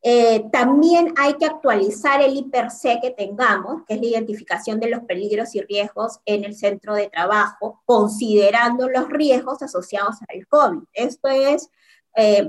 Eh, 0.00 0.44
también 0.52 1.12
hay 1.16 1.34
que 1.34 1.46
actualizar 1.46 2.22
el 2.22 2.36
IPRC 2.36 3.00
que 3.02 3.10
tengamos, 3.10 3.82
que 3.84 3.94
es 3.94 4.00
la 4.00 4.06
identificación 4.06 4.78
de 4.78 4.90
los 4.90 5.00
peligros 5.00 5.56
y 5.56 5.60
riesgos 5.62 6.20
en 6.24 6.44
el 6.44 6.54
centro 6.54 6.94
de 6.94 7.08
trabajo, 7.08 7.82
considerando 7.84 8.88
los 8.88 9.08
riesgos 9.08 9.60
asociados 9.60 10.18
al 10.28 10.46
COVID. 10.46 10.84
Esto 10.92 11.28
es 11.28 11.68
eh, 12.14 12.48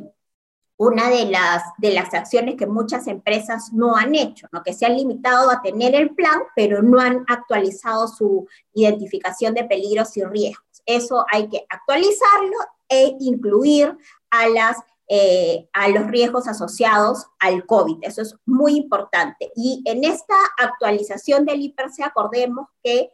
una 0.82 1.12
de 1.12 1.26
las, 1.26 1.62
de 1.78 1.94
las 1.94 2.12
acciones 2.12 2.56
que 2.56 2.66
muchas 2.66 3.06
empresas 3.06 3.72
no 3.72 3.96
han 3.96 4.16
hecho, 4.16 4.48
¿no? 4.52 4.64
que 4.64 4.74
se 4.74 4.88
han 4.88 4.98
limitado 4.98 5.52
a 5.52 5.62
tener 5.62 5.94
el 5.94 6.16
plan, 6.16 6.42
pero 6.56 6.82
no 6.82 7.00
han 7.00 7.24
actualizado 7.28 8.08
su 8.08 8.48
identificación 8.74 9.54
de 9.54 9.66
peligros 9.66 10.18
y 10.18 10.24
riesgos. 10.24 10.82
Eso 10.88 11.24
hay 11.32 11.48
que 11.50 11.68
actualizarlo 11.70 12.58
e 12.90 13.16
incluir 13.20 13.96
a, 14.32 14.50
las, 14.50 14.78
eh, 15.08 15.70
a 15.72 15.88
los 15.90 16.08
riesgos 16.08 16.48
asociados 16.48 17.28
al 17.38 17.68
COVID. 17.68 18.00
Eso 18.02 18.24
es 18.24 18.36
muy 18.48 18.76
importante. 18.76 19.52
Y 19.56 19.84
en 19.86 20.04
esta 20.04 20.36
actualización 20.58 21.46
del 21.46 21.62
IPRC, 21.62 22.02
acordemos 22.04 22.68
que 22.84 23.12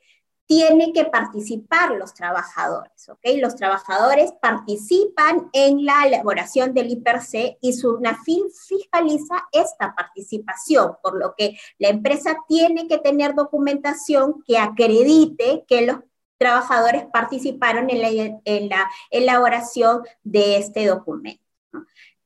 tienen 0.48 0.94
que 0.94 1.04
participar 1.04 1.92
los 1.92 2.14
trabajadores, 2.14 3.10
¿ok? 3.10 3.20
Los 3.36 3.56
trabajadores 3.56 4.32
participan 4.42 5.50
en 5.52 5.86
la 5.86 6.08
elaboración 6.08 6.74
del 6.74 6.90
IPRC 6.90 7.58
y 7.62 7.74
SUNAFIL 7.74 8.46
fiscaliza 8.68 9.46
esta 9.52 9.94
participación, 9.94 10.94
por 11.04 11.20
lo 11.20 11.36
que 11.38 11.58
la 11.78 11.90
empresa 11.90 12.38
tiene 12.48 12.88
que 12.88 12.98
tener 12.98 13.36
documentación 13.36 14.42
que 14.48 14.58
acredite 14.58 15.66
que 15.68 15.86
los 15.86 15.98
trabajadores 16.38 17.06
participaron 17.12 17.90
en 17.90 18.02
la, 18.02 18.40
en 18.46 18.70
la 18.70 18.90
elaboración 19.12 20.04
de 20.24 20.58
este 20.58 20.86
documento. 20.86 21.44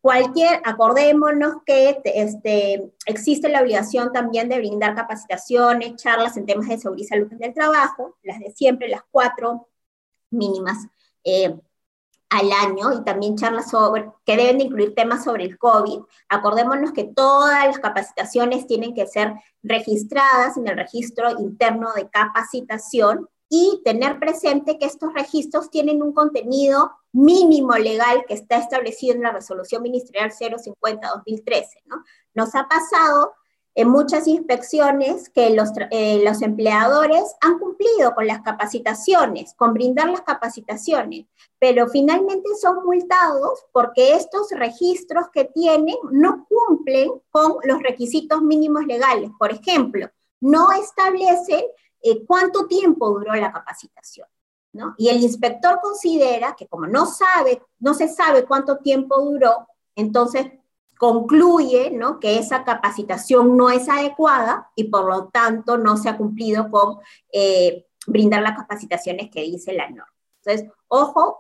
Cualquier, 0.02 0.62
acordémonos 0.66 1.58
que 1.64 2.02
este, 2.04 2.92
existe 3.06 3.50
la 3.50 3.62
obligación 3.62 4.12
también 4.12 4.50
de 4.50 4.58
brindar 4.58 4.96
capacitaciones, 4.96 5.96
charlas 5.96 6.38
en 6.38 6.48
temas 6.48 6.68
de 6.68 6.80
seguridad 6.80 7.06
y 7.06 7.08
salud 7.08 7.28
del 7.30 7.54
trabajo, 7.54 8.18
las 8.24 8.40
de 8.40 8.52
siempre, 8.52 8.90
las 8.90 9.04
cuatro 9.12 9.68
mínimas 10.32 10.88
eh, 11.24 11.56
al 12.30 12.52
año, 12.52 12.94
y 12.94 13.04
también 13.04 13.36
charlas 13.36 13.70
sobre, 13.70 14.10
que 14.26 14.38
deben 14.38 14.58
de 14.58 14.64
incluir 14.64 14.96
temas 14.96 15.24
sobre 15.24 15.44
el 15.44 15.60
COVID. 15.60 16.00
Acordémonos 16.30 16.94
que 16.94 17.04
todas 17.04 17.68
las 17.68 17.78
capacitaciones 17.78 18.66
tienen 18.66 18.96
que 18.96 19.06
ser 19.06 19.36
registradas 19.62 20.58
en 20.58 20.68
el 20.68 20.78
registro 20.78 21.30
interno 21.40 21.94
de 21.94 22.10
capacitación 22.10 23.30
y 23.54 23.82
tener 23.84 24.18
presente 24.18 24.80
que 24.80 24.86
estos 24.86 25.14
registros 25.14 25.70
tienen 25.70 26.02
un 26.02 26.14
contenido 26.14 26.94
mínimo 27.12 27.74
legal 27.74 28.24
que 28.26 28.34
está 28.34 28.56
establecido 28.56 29.16
en 29.16 29.24
la 29.24 29.34
resolución 29.34 29.84
ministerial 29.84 30.32
050-2013. 30.32 31.66
¿no? 31.86 32.02
Nos 32.34 32.56
ha 32.56 32.70
pasado 32.70 33.34
en 33.76 33.90
muchas 33.90 34.26
inspecciones 34.30 35.28
que 35.30 35.50
los, 35.50 35.68
eh, 35.92 36.24
los, 36.24 36.42
empleadores 36.42 37.36
han 37.42 37.60
cumplido 37.60 38.16
con 38.16 38.26
las 38.26 38.42
capacitaciones, 38.42 39.54
con 39.56 39.74
brindar 39.74 40.10
las 40.10 40.22
capacitaciones, 40.22 41.26
pero 41.60 41.90
finalmente 41.90 42.50
son 42.56 42.86
multados 42.86 43.66
porque 43.74 44.16
estos 44.16 44.50
registros 44.52 45.26
que 45.34 45.44
tienen 45.44 45.96
no 46.10 46.48
cumplen 46.48 47.12
con 47.32 47.58
los 47.64 47.84
requisitos 47.84 48.42
mínimos 48.42 48.86
legales. 48.86 49.30
Por 49.38 49.52
ejemplo, 49.52 50.10
no 50.40 50.72
establecen 50.72 51.66
eh, 52.02 52.26
cuánto 52.26 52.68
tiempo 52.68 53.10
duró 53.10 53.34
la 53.36 53.52
capacitación. 53.52 54.28
¿no? 54.74 54.96
Y 54.98 55.10
el 55.10 55.22
inspector 55.22 55.80
considera 55.82 56.56
que 56.56 56.68
como 56.68 56.88
no 56.88 57.06
sabe, 57.06 57.62
no 57.80 57.94
se 57.94 58.08
sabe 58.08 58.46
cuánto 58.46 58.78
tiempo 58.78 59.20
duró, 59.22 59.68
entonces 59.96 60.48
concluye 60.98 61.92
¿no? 61.92 62.20
que 62.20 62.38
esa 62.38 62.64
capacitación 62.64 63.58
no 63.58 63.70
es 63.70 63.90
adecuada 63.90 64.72
y 64.76 64.86
por 64.86 65.06
lo 65.06 65.30
tanto 65.30 65.78
no 65.78 65.98
se 65.98 66.10
ha 66.10 66.18
cumplido 66.18 66.70
con 66.70 67.00
eh, 67.34 67.88
brindar 68.06 68.44
las 68.44 68.56
capacitaciones 68.56 69.30
que 69.30 69.42
dice 69.42 69.74
la 69.74 69.90
norma. 69.90 70.14
Entonces, 70.44 70.72
ojo, 70.88 71.40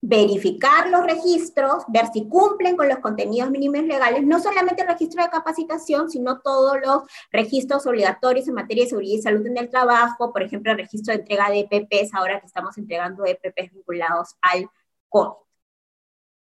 verificar 0.00 0.88
los 0.90 1.04
registros, 1.04 1.82
ver 1.88 2.06
si 2.12 2.28
cumplen 2.28 2.76
con 2.76 2.88
los 2.88 2.98
contenidos 2.98 3.50
mínimos 3.50 3.82
legales, 3.82 4.24
no 4.24 4.40
solamente 4.40 4.82
el 4.82 4.88
registro 4.88 5.22
de 5.22 5.30
capacitación, 5.30 6.10
sino 6.10 6.40
todos 6.40 6.78
los 6.84 7.02
registros 7.32 7.86
obligatorios 7.86 8.46
en 8.46 8.54
materia 8.54 8.84
de 8.84 8.90
seguridad 8.90 9.18
y 9.18 9.22
salud 9.22 9.46
en 9.46 9.58
el 9.58 9.68
trabajo, 9.68 10.32
por 10.32 10.42
ejemplo, 10.42 10.72
el 10.72 10.78
registro 10.78 11.14
de 11.14 11.20
entrega 11.20 11.50
de 11.50 11.68
EPPs, 11.70 12.14
ahora 12.14 12.40
que 12.40 12.46
estamos 12.46 12.78
entregando 12.78 13.26
EPPs 13.26 13.72
vinculados 13.72 14.36
al 14.40 14.70
COVID. 15.08 15.48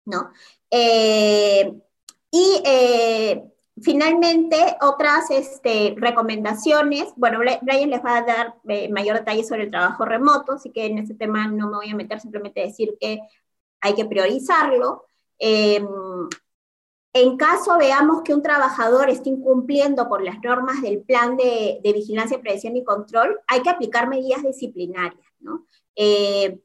¿no? 0.05 0.31
Eh, 0.69 1.73
y 2.31 2.61
eh, 2.65 3.43
finalmente, 3.81 4.57
otras 4.81 5.29
este, 5.31 5.95
recomendaciones. 5.97 7.13
Bueno, 7.15 7.39
Brian 7.39 7.89
les 7.89 8.03
va 8.03 8.17
a 8.17 8.21
dar 8.23 8.55
eh, 8.67 8.89
mayor 8.89 9.17
detalle 9.17 9.43
sobre 9.43 9.63
el 9.63 9.71
trabajo 9.71 10.05
remoto, 10.05 10.53
así 10.53 10.71
que 10.71 10.85
en 10.85 10.97
ese 10.99 11.13
tema 11.13 11.47
no 11.47 11.69
me 11.69 11.77
voy 11.77 11.89
a 11.89 11.95
meter, 11.95 12.19
simplemente 12.19 12.61
decir 12.61 12.97
que 12.99 13.19
hay 13.83 13.93
que 13.93 14.05
priorizarlo. 14.05 15.05
Em, 15.37 15.85
en 17.13 17.37
caso 17.37 17.77
veamos 17.77 18.23
que 18.23 18.33
un 18.33 18.41
trabajador 18.41 19.09
esté 19.09 19.29
incumpliendo 19.29 20.09
con 20.09 20.25
las 20.25 20.41
normas 20.41 20.81
del 20.81 21.01
plan 21.01 21.37
de, 21.37 21.79
vigilancia, 21.83 22.39
prevención 22.39 22.75
y 22.75 22.83
control, 22.83 23.39
hay 23.47 23.61
que 23.61 23.69
aplicar 23.69 24.07
medidas 24.07 24.41
disciplinarias. 24.41 25.21
Eh, 25.95 26.59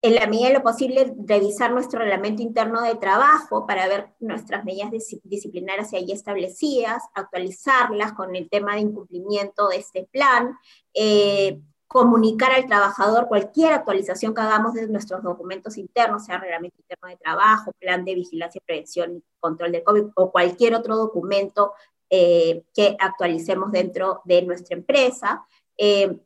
en 0.00 0.14
la 0.14 0.28
medida 0.28 0.48
de 0.48 0.54
lo 0.54 0.62
posible, 0.62 1.12
revisar 1.24 1.72
nuestro 1.72 1.98
reglamento 1.98 2.40
interno 2.40 2.82
de 2.82 2.94
trabajo 2.94 3.66
para 3.66 3.88
ver 3.88 4.10
nuestras 4.20 4.64
medidas 4.64 4.92
disciplinarias 5.24 5.92
ahí 5.92 6.12
establecidas, 6.12 7.02
actualizarlas 7.14 8.12
con 8.12 8.36
el 8.36 8.48
tema 8.48 8.74
de 8.74 8.82
incumplimiento 8.82 9.68
de 9.68 9.78
este 9.78 10.04
plan, 10.04 10.56
eh, 10.94 11.60
comunicar 11.88 12.52
al 12.52 12.66
trabajador 12.66 13.28
cualquier 13.28 13.72
actualización 13.72 14.34
que 14.34 14.42
hagamos 14.42 14.74
de 14.74 14.86
nuestros 14.86 15.22
documentos 15.22 15.78
internos, 15.78 16.26
sea 16.26 16.38
reglamento 16.38 16.76
interno 16.78 17.08
de 17.08 17.16
trabajo, 17.16 17.72
plan 17.80 18.04
de 18.04 18.14
vigilancia, 18.14 18.60
prevención 18.64 19.16
y 19.16 19.22
control 19.40 19.72
del 19.72 19.82
COVID 19.82 20.04
o 20.14 20.30
cualquier 20.30 20.74
otro 20.74 20.96
documento 20.96 21.72
eh, 22.10 22.62
que 22.74 22.94
actualicemos 23.00 23.72
dentro 23.72 24.20
de 24.26 24.42
nuestra 24.42 24.76
empresa. 24.76 25.46
Eh, 25.78 26.20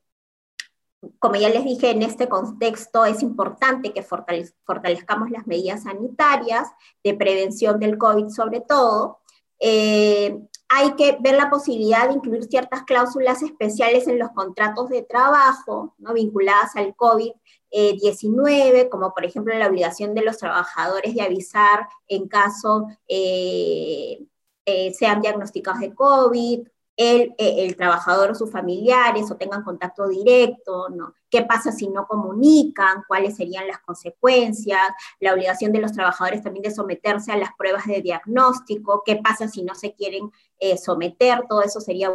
como 1.19 1.37
ya 1.37 1.49
les 1.49 1.65
dije, 1.65 1.91
en 1.91 2.03
este 2.03 2.29
contexto 2.29 3.05
es 3.05 3.23
importante 3.23 3.93
que 3.93 4.03
fortalezcamos 4.03 5.31
las 5.31 5.47
medidas 5.47 5.85
sanitarias 5.85 6.69
de 7.03 7.15
prevención 7.15 7.81
del 7.81 7.99
COVID 7.99 8.29
sobre 8.29 8.61
todo. 8.61 9.22
Eh, 9.65 10.37
hay 10.69 10.95
que 10.97 11.17
ver 11.21 11.37
la 11.37 11.49
posibilidad 11.49 12.09
de 12.09 12.15
incluir 12.15 12.43
ciertas 12.45 12.83
cláusulas 12.83 13.43
especiales 13.45 14.09
en 14.09 14.19
los 14.19 14.31
contratos 14.31 14.89
de 14.89 15.03
trabajo 15.03 15.95
¿no? 15.99 16.15
vinculadas 16.15 16.75
al 16.75 16.97
COVID-19, 16.97 18.89
como 18.89 19.15
por 19.15 19.25
ejemplo 19.25 19.57
la 19.57 19.69
obligación 19.69 20.15
de 20.15 20.25
los 20.25 20.39
trabajadores 20.39 21.15
de 21.15 21.23
avisar 21.23 21.89
en 22.09 22.27
caso 22.27 22.89
eh, 23.07 24.25
eh, 24.65 24.93
sean 24.95 25.21
diagnosticados 25.21 25.81
de 25.81 25.95
COVID 25.95 26.67
el, 26.97 27.35
eh, 27.39 27.65
el, 27.67 27.77
trabajador 27.77 28.31
o 28.31 28.35
sus 28.35 28.51
familiares 28.51 29.31
o 29.31 29.37
tengan 29.37 29.63
contacto 29.63 30.09
directo, 30.09 30.89
¿no? 30.91 31.15
¿Qué 31.31 31.43
pasa 31.43 31.73
si 31.73 31.89
no 31.89 32.07
comunican? 32.07 33.05
¿Cuáles 33.09 33.37
serían 33.37 33.67
las 33.67 33.81
consecuencias? 33.81 34.89
La 35.19 35.33
obligación 35.33 35.73
de 35.73 35.81
los 35.81 35.93
trabajadores 35.93 36.43
también 36.43 36.65
de 36.65 36.71
someterse 36.71 37.33
a 37.33 37.37
las 37.37 37.51
pruebas 37.57 37.87
de 37.87 38.03
diagnóstico. 38.03 39.03
¿Qué 39.05 39.17
pasa 39.17 39.49
si 39.49 39.63
no 39.63 39.75
se 39.75 39.95
quieren 39.95 40.31
eh, 40.59 40.77
someter? 40.77 41.47
Todo 41.49 41.63
eso 41.63 41.81
sería... 41.81 42.11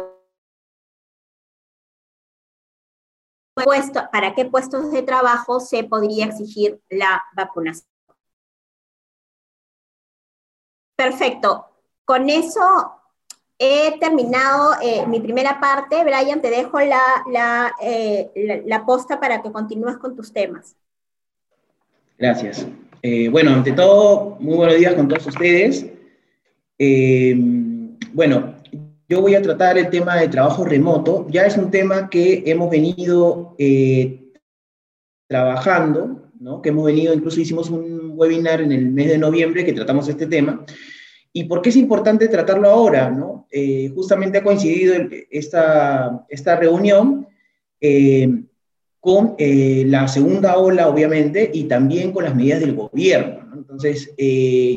¿Para 4.12 4.36
qué 4.36 4.44
puestos 4.44 4.92
de 4.92 5.02
trabajo 5.02 5.58
se 5.58 5.82
podría 5.82 6.26
exigir 6.26 6.80
la 6.88 7.24
vacunación? 7.34 7.88
Perfecto. 10.96 11.66
Con 12.04 12.30
eso 12.30 12.97
He 13.60 13.98
terminado 13.98 14.74
eh, 14.80 15.04
mi 15.08 15.18
primera 15.18 15.58
parte. 15.58 16.04
Brian, 16.04 16.40
te 16.40 16.48
dejo 16.48 16.78
la, 16.80 17.02
la, 17.30 17.72
eh, 17.82 18.62
la, 18.64 18.86
posta 18.86 19.18
para 19.18 19.42
que 19.42 19.50
continúes 19.50 19.96
con 19.96 20.14
tus 20.14 20.32
temas. 20.32 20.76
Gracias. 22.16 22.66
Eh, 23.02 23.28
bueno, 23.28 23.50
ante 23.50 23.72
todo, 23.72 24.36
muy 24.38 24.56
buenos 24.56 24.76
días 24.76 24.94
con 24.94 25.08
todos 25.08 25.26
ustedes. 25.26 25.86
bueno, 28.12 28.54
yo 29.08 29.20
voy 29.22 29.34
a 29.34 29.42
tratar 29.42 29.76
el 29.76 29.90
tema 29.90 30.14
de 30.16 30.28
trabajo 30.28 30.64
remoto. 30.64 31.26
Ya 31.28 31.44
es 31.44 31.56
un 31.56 31.72
tema 31.72 32.08
que 32.08 32.44
hemos 32.46 32.70
venido 32.70 33.56
trabajando, 35.26 36.30
¿no? 36.38 36.62
que 36.62 36.68
hemos 36.68 36.84
venido, 36.84 37.12
incluso 37.12 37.40
hicimos 37.40 37.70
un 37.70 38.12
webinar 38.14 38.60
en 38.60 38.70
el 38.70 38.86
mes 38.90 39.08
de 39.08 39.18
noviembre 39.18 39.64
que 39.64 39.72
tratamos 39.72 40.08
este 40.08 40.26
tema. 40.26 40.64
¿Y 41.38 41.44
por 41.44 41.62
qué 41.62 41.68
es 41.68 41.76
importante 41.76 42.26
tratarlo 42.26 42.68
ahora? 42.68 43.10
¿no? 43.10 43.46
Eh, 43.52 43.92
justamente 43.94 44.38
ha 44.38 44.42
coincidido 44.42 44.96
esta, 45.30 46.26
esta 46.28 46.56
reunión 46.56 47.28
eh, 47.80 48.42
con 48.98 49.36
eh, 49.38 49.84
la 49.86 50.08
segunda 50.08 50.58
ola, 50.58 50.88
obviamente, 50.88 51.48
y 51.54 51.68
también 51.68 52.10
con 52.10 52.24
las 52.24 52.34
medidas 52.34 52.58
del 52.58 52.74
gobierno. 52.74 53.52
Entonces, 53.56 54.12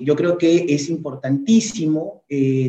yo 0.03 0.15
creo 0.15 0.37
que 0.37 0.67
es 0.69 0.87
importantísimo 0.89 2.25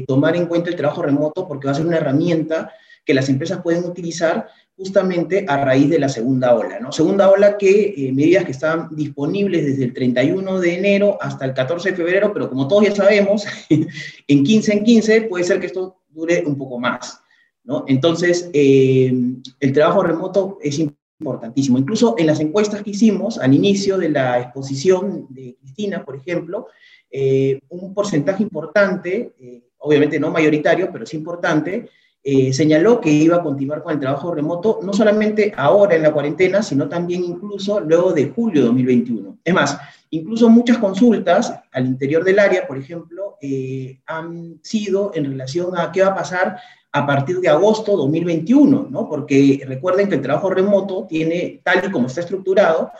tomar 0.07 0.37
en 0.37 0.47
cuenta 0.47 0.71
el 0.71 0.77
trabajo 0.77 1.03
remoto 1.03 1.47
porque 1.47 1.67
va 1.67 1.73
a 1.73 1.75
ser 1.75 1.87
una 1.87 1.99
herramienta 1.99 2.73
que 3.05 3.15
las 3.15 3.29
empresas 3.29 3.61
pueden 3.62 3.85
utilizar 3.85 4.49
justamente 4.77 5.45
a 5.49 5.65
raíz 5.65 5.88
de 5.91 5.99
la 5.99 6.09
segunda 6.09 6.55
ola. 6.55 6.81
¿no? 6.81 6.93
Segunda 6.93 7.31
ola 7.31 7.57
que 7.59 7.95
eh, 7.97 8.12
medidas 8.12 8.45
que 8.45 8.53
están 8.53 8.88
disponibles 8.95 9.65
desde 9.65 9.85
el 9.85 9.93
31 9.93 10.61
de 10.61 10.75
enero 10.75 11.19
hasta 11.21 11.45
el 11.45 11.55
14 11.55 11.91
de 11.91 11.97
febrero, 11.97 12.33
pero 12.33 12.49
como 12.49 12.69
todos 12.69 12.85
ya 12.85 12.95
sabemos, 12.95 13.45
en 14.29 14.45
15 14.45 14.73
en 14.73 14.85
15 14.85 15.23
puede 15.23 15.45
ser 15.45 15.61
que 15.61 15.67
esto 15.67 16.03
dure 16.09 16.43
un 16.47 16.57
poco 16.57 16.79
más. 16.79 17.21
¿no? 17.65 17.85
Entonces, 17.87 18.51
eh, 18.53 19.12
el 19.61 19.73
trabajo 19.73 20.03
remoto 20.03 20.59
es 20.61 20.79
importantísimo. 20.79 21.79
Incluso 21.79 22.17
en 22.19 22.27
las 22.27 22.41
encuestas 22.41 22.83
que 22.83 22.91
hicimos 22.91 23.38
al 23.38 23.55
inicio 23.55 23.99
de 23.99 24.09
la 24.09 24.41
exposición 24.41 25.27
de 25.31 25.57
Cristina, 25.61 26.05
por 26.05 26.17
ejemplo, 26.17 26.67
eh, 27.09 27.61
un 27.69 27.95
porcentaje 27.95 28.43
importante, 28.43 29.33
obviamente 29.79 30.19
no 30.19 30.31
mayoritario, 30.31 30.91
pero 30.91 31.05
es 31.05 31.15
importante, 31.15 31.88
eh, 32.25 32.53
señaló 32.53 33.01
que 33.01 33.11
iba 33.11 33.37
a 33.37 33.43
continuar 33.43 33.83
con 33.83 33.93
el 33.93 33.99
trabajo 33.99 34.33
remoto, 34.33 34.79
no 34.83 34.93
solamente 34.93 35.53
ahora 35.57 35.97
en 35.97 36.03
la 36.03 36.13
cuarentena, 36.13 36.63
sino 36.63 36.89
también 36.89 37.25
incluso 37.25 37.81
luego 37.81 38.13
de 38.13 38.29
julio 38.29 38.61
de 38.61 38.67
2021. 38.69 39.39
Es 39.45 39.53
más, 39.53 39.77
incluso 40.11 40.49
muchas 40.49 40.79
consultas 40.79 41.53
al 41.73 41.87
interior 41.87 42.23
del 42.23 42.39
área, 42.39 42.67
por 42.67 42.79
ejemplo, 42.79 43.39
eh, 43.41 43.99
han 44.07 44.61
sido 44.63 45.11
en 45.15 45.25
relación 45.25 45.77
a 45.77 45.91
qué 45.91 46.03
va 46.03 46.09
a 46.09 46.15
pasar 46.15 46.59
a 46.93 47.07
partir 47.07 47.41
de 47.41 47.49
agosto 47.49 47.93
de 47.93 47.97
2021, 47.97 48.89
¿no? 48.89 49.09
Porque 49.09 49.61
recuerden 49.67 50.09
que 50.09 50.15
el 50.15 50.23
trabajo 50.23 50.51
remoto 50.51 51.07
tiene, 51.09 51.61
tal 51.65 51.87
y 51.87 51.91
como 51.91 52.07
está 52.07 52.21
estructurado, 52.21 52.93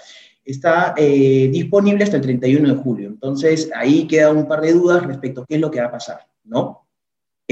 está 0.45 0.95
eh, 0.97 1.49
disponible 1.53 2.03
hasta 2.03 2.17
el 2.17 2.23
31 2.23 2.75
de 2.75 2.83
julio. 2.83 3.09
Entonces, 3.09 3.71
ahí 3.75 4.09
queda 4.09 4.33
un 4.33 4.49
par 4.49 4.63
de 4.63 4.73
dudas 4.73 5.07
respecto 5.07 5.43
a 5.43 5.47
qué 5.47 5.55
es 5.57 5.61
lo 5.61 5.71
que 5.71 5.81
va 5.81 5.87
a 5.87 5.93
pasar, 5.93 6.27
¿no? 6.45 6.82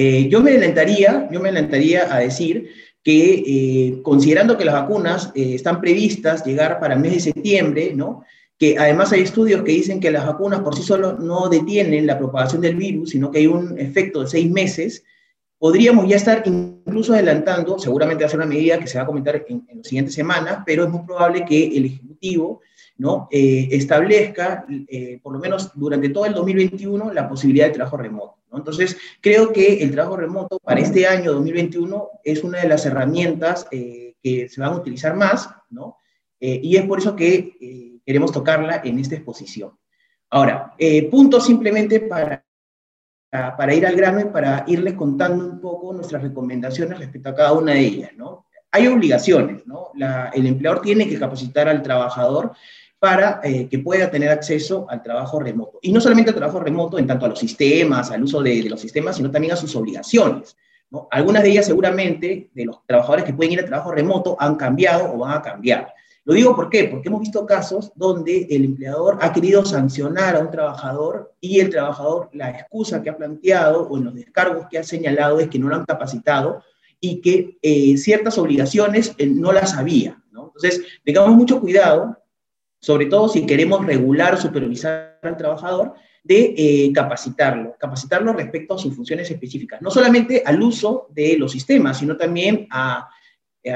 Eh, 0.02 0.28
yo, 0.30 0.40
me 0.40 0.52
adelantaría, 0.52 1.28
yo 1.30 1.40
me 1.40 1.50
adelantaría 1.50 2.14
a 2.14 2.20
decir 2.20 2.70
que 3.04 3.34
eh, 3.46 4.00
considerando 4.02 4.56
que 4.56 4.64
las 4.64 4.72
vacunas 4.72 5.30
eh, 5.34 5.56
están 5.56 5.78
previstas 5.78 6.42
llegar 6.42 6.80
para 6.80 6.94
el 6.94 7.00
mes 7.00 7.12
de 7.12 7.20
septiembre, 7.20 7.92
¿no? 7.94 8.24
que 8.56 8.78
además 8.78 9.12
hay 9.12 9.20
estudios 9.20 9.62
que 9.62 9.72
dicen 9.72 10.00
que 10.00 10.10
las 10.10 10.26
vacunas 10.26 10.60
por 10.60 10.74
sí 10.74 10.82
solo 10.82 11.18
no 11.18 11.50
detienen 11.50 12.06
la 12.06 12.16
propagación 12.16 12.62
del 12.62 12.76
virus, 12.76 13.10
sino 13.10 13.30
que 13.30 13.40
hay 13.40 13.46
un 13.46 13.78
efecto 13.78 14.22
de 14.22 14.28
seis 14.28 14.50
meses, 14.50 15.04
podríamos 15.58 16.08
ya 16.08 16.16
estar 16.16 16.42
incluso 16.46 17.12
adelantando, 17.12 17.78
seguramente 17.78 18.24
va 18.24 18.28
a 18.28 18.30
ser 18.30 18.40
una 18.40 18.48
medida 18.48 18.78
que 18.78 18.86
se 18.86 18.96
va 18.96 19.04
a 19.04 19.06
comentar 19.06 19.44
en, 19.46 19.66
las 19.74 19.86
siguientes 19.86 20.14
semanas, 20.14 20.62
pero 20.64 20.84
es 20.84 20.90
muy 20.90 21.04
probable 21.04 21.44
que 21.44 21.76
el 21.76 21.84
Ejecutivo 21.84 22.62
¿no? 23.00 23.28
Eh, 23.30 23.68
establezca, 23.70 24.66
eh, 24.86 25.18
por 25.22 25.32
lo 25.32 25.38
menos 25.38 25.70
durante 25.74 26.10
todo 26.10 26.26
el 26.26 26.34
2021, 26.34 27.14
la 27.14 27.26
posibilidad 27.26 27.64
de 27.64 27.72
trabajo 27.72 27.96
remoto. 27.96 28.36
¿no? 28.52 28.58
Entonces, 28.58 28.94
creo 29.22 29.54
que 29.54 29.82
el 29.82 29.90
trabajo 29.90 30.18
remoto 30.18 30.58
para 30.58 30.80
este 30.80 31.06
año 31.06 31.32
2021 31.32 32.10
es 32.22 32.44
una 32.44 32.60
de 32.60 32.68
las 32.68 32.84
herramientas 32.84 33.66
eh, 33.70 34.16
que 34.22 34.50
se 34.50 34.60
van 34.60 34.74
a 34.74 34.76
utilizar 34.76 35.16
más, 35.16 35.48
¿no? 35.70 35.96
y 36.42 36.74
es 36.76 36.86
por 36.86 36.98
eso 36.98 37.14
que 37.14 38.00
queremos 38.04 38.32
tocarla 38.32 38.80
en 38.82 38.98
esta 38.98 39.14
exposición. 39.14 39.72
Ahora, 40.30 40.74
punto 41.10 41.38
simplemente 41.38 42.00
para 42.00 42.42
para 43.30 43.74
ir 43.74 43.86
al 43.86 43.94
grano 43.94 44.20
y 44.20 44.24
para 44.24 44.64
irles 44.66 44.94
contando 44.94 45.44
un 45.46 45.60
poco 45.60 45.92
nuestras 45.92 46.22
recomendaciones 46.22 46.98
respecto 46.98 47.28
a 47.28 47.34
cada 47.34 47.52
una 47.52 47.72
de 47.74 47.80
ellas, 47.80 48.10
¿no? 48.16 48.46
Hay 48.72 48.86
obligaciones, 48.86 49.66
¿no? 49.66 49.90
el 50.32 50.46
empleador 50.46 50.80
tiene 50.80 51.08
que 51.08 51.18
capacitar 51.18 51.68
al 51.68 51.82
trabajador 51.82 52.52
para 53.00 53.40
eh, 53.42 53.66
que 53.68 53.78
pueda 53.78 54.10
tener 54.10 54.28
acceso 54.28 54.86
al 54.88 55.02
trabajo 55.02 55.40
remoto. 55.40 55.78
Y 55.80 55.90
no 55.90 56.00
solamente 56.02 56.30
al 56.30 56.36
trabajo 56.36 56.60
remoto 56.60 56.98
en 56.98 57.06
tanto 57.06 57.24
a 57.24 57.30
los 57.30 57.38
sistemas, 57.38 58.10
al 58.10 58.22
uso 58.22 58.42
de, 58.42 58.62
los 58.64 58.80
sistemas, 58.80 59.16
sino 59.16 59.30
también 59.30 59.54
a 59.54 59.56
sus 59.56 59.74
obligaciones. 59.74 60.54
¿no? 60.90 61.08
Algunas 61.10 61.42
de 61.42 61.50
ellas 61.50 61.66
seguramente, 61.66 62.50
de 62.54 62.64
los 62.66 62.86
trabajadores 62.86 63.24
que 63.24 63.32
pueden 63.32 63.54
ir 63.54 63.60
al 63.60 63.64
trabajo 63.64 63.90
remoto, 63.90 64.36
han 64.38 64.56
cambiado 64.56 65.14
o 65.14 65.18
van 65.18 65.38
a 65.38 65.42
cambiar. 65.42 65.94
Lo 66.24 66.34
digo 66.34 66.54
por 66.54 66.68
qué, 66.68 66.84
porque 66.84 67.08
hemos 67.08 67.22
visto 67.22 67.46
casos 67.46 67.90
donde 67.96 68.46
el 68.50 68.66
empleador 68.66 69.16
ha 69.22 69.32
querido 69.32 69.64
sancionar 69.64 70.36
a 70.36 70.40
un 70.40 70.50
trabajador 70.50 71.32
y 71.40 71.60
el 71.60 71.70
trabajador, 71.70 72.28
la 72.34 72.50
excusa 72.50 73.02
que 73.02 73.08
ha 73.08 73.16
planteado 73.16 73.88
o 73.88 73.96
en 73.96 74.04
los 74.04 74.14
descargos 74.14 74.66
que 74.70 74.78
ha 74.78 74.82
señalado 74.82 75.40
es 75.40 75.48
que 75.48 75.58
no 75.58 75.68
lo 75.68 75.76
han 75.76 75.86
capacitado 75.86 76.62
y 77.00 77.22
que 77.22 77.58
eh, 77.62 77.96
ciertas 77.96 78.36
obligaciones 78.36 79.16
no 79.18 79.52
las 79.52 79.74
había. 79.74 80.20
Entonces, 80.26 80.82
tengamos 81.02 81.34
mucho 81.34 81.58
cuidado 81.58 82.19
sobre 82.80 83.06
todo 83.06 83.28
si 83.28 83.46
queremos 83.46 83.84
regular 83.84 84.40
supervisar 84.40 85.18
al 85.22 85.36
trabajador, 85.36 85.94
de 86.22 86.54
eh, 86.56 86.92
capacitarlo, 86.92 87.76
capacitarlo 87.78 88.32
respecto 88.32 88.74
a 88.74 88.78
sus 88.78 88.94
funciones 88.94 89.30
específicas, 89.30 89.80
no 89.80 89.90
solamente 89.90 90.42
al 90.44 90.60
uso 90.60 91.06
de 91.10 91.38
los 91.38 91.52
sistemas, 91.52 91.98
sino 91.98 92.16
también 92.16 92.66
a, 92.70 93.08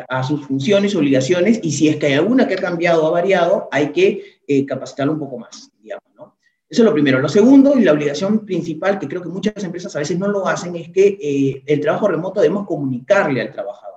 a 0.08 0.22
sus 0.22 0.46
funciones 0.46 0.94
obligaciones, 0.94 1.60
y 1.62 1.72
si 1.72 1.88
es 1.88 1.96
que 1.96 2.06
hay 2.06 2.12
alguna 2.14 2.46
que 2.46 2.54
ha 2.54 2.58
cambiado 2.58 3.04
o 3.04 3.08
ha 3.08 3.10
variado, 3.10 3.68
hay 3.70 3.92
que 3.92 4.40
eh, 4.46 4.66
capacitarlo 4.66 5.12
un 5.12 5.18
poco 5.18 5.38
más, 5.38 5.70
digamos, 5.80 6.04
¿no? 6.14 6.36
Eso 6.68 6.82
es 6.82 6.86
lo 6.86 6.92
primero. 6.92 7.20
Lo 7.20 7.28
segundo, 7.28 7.78
y 7.78 7.84
la 7.84 7.92
obligación 7.92 8.44
principal, 8.44 8.98
que 8.98 9.06
creo 9.06 9.22
que 9.22 9.28
muchas 9.28 9.62
empresas 9.62 9.94
a 9.94 10.00
veces 10.00 10.18
no 10.18 10.28
lo 10.28 10.46
hacen, 10.48 10.74
es 10.76 10.88
que 10.88 11.18
eh, 11.20 11.62
el 11.66 11.80
trabajo 11.80 12.08
remoto 12.08 12.40
debemos 12.40 12.66
comunicarle 12.66 13.42
al 13.42 13.52
trabajador. 13.52 13.93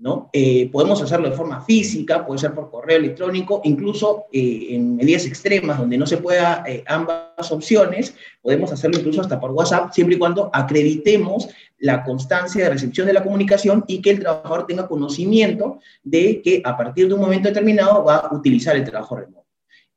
¿No? 0.00 0.30
Eh, 0.32 0.70
podemos 0.72 1.00
hacerlo 1.02 1.28
de 1.28 1.36
forma 1.36 1.60
física, 1.60 2.26
puede 2.26 2.40
ser 2.40 2.54
por 2.54 2.70
correo 2.70 2.96
electrónico, 2.96 3.60
incluso 3.64 4.24
eh, 4.32 4.68
en 4.70 4.96
medidas 4.96 5.26
extremas 5.26 5.78
donde 5.78 5.98
no 5.98 6.06
se 6.06 6.16
pueda 6.16 6.64
eh, 6.66 6.82
ambas 6.86 7.52
opciones, 7.52 8.14
podemos 8.40 8.72
hacerlo 8.72 8.98
incluso 8.98 9.20
hasta 9.20 9.38
por 9.38 9.50
WhatsApp, 9.50 9.92
siempre 9.92 10.16
y 10.16 10.18
cuando 10.18 10.48
acreditemos 10.54 11.48
la 11.78 12.02
constancia 12.02 12.64
de 12.64 12.70
recepción 12.70 13.06
de 13.06 13.12
la 13.12 13.22
comunicación 13.22 13.84
y 13.86 14.00
que 14.00 14.10
el 14.10 14.20
trabajador 14.20 14.66
tenga 14.66 14.88
conocimiento 14.88 15.78
de 16.02 16.40
que 16.42 16.62
a 16.64 16.78
partir 16.78 17.06
de 17.06 17.14
un 17.14 17.20
momento 17.20 17.48
determinado 17.48 18.02
va 18.02 18.16
a 18.16 18.34
utilizar 18.34 18.76
el 18.76 18.84
trabajo 18.84 19.16
remoto. 19.16 19.44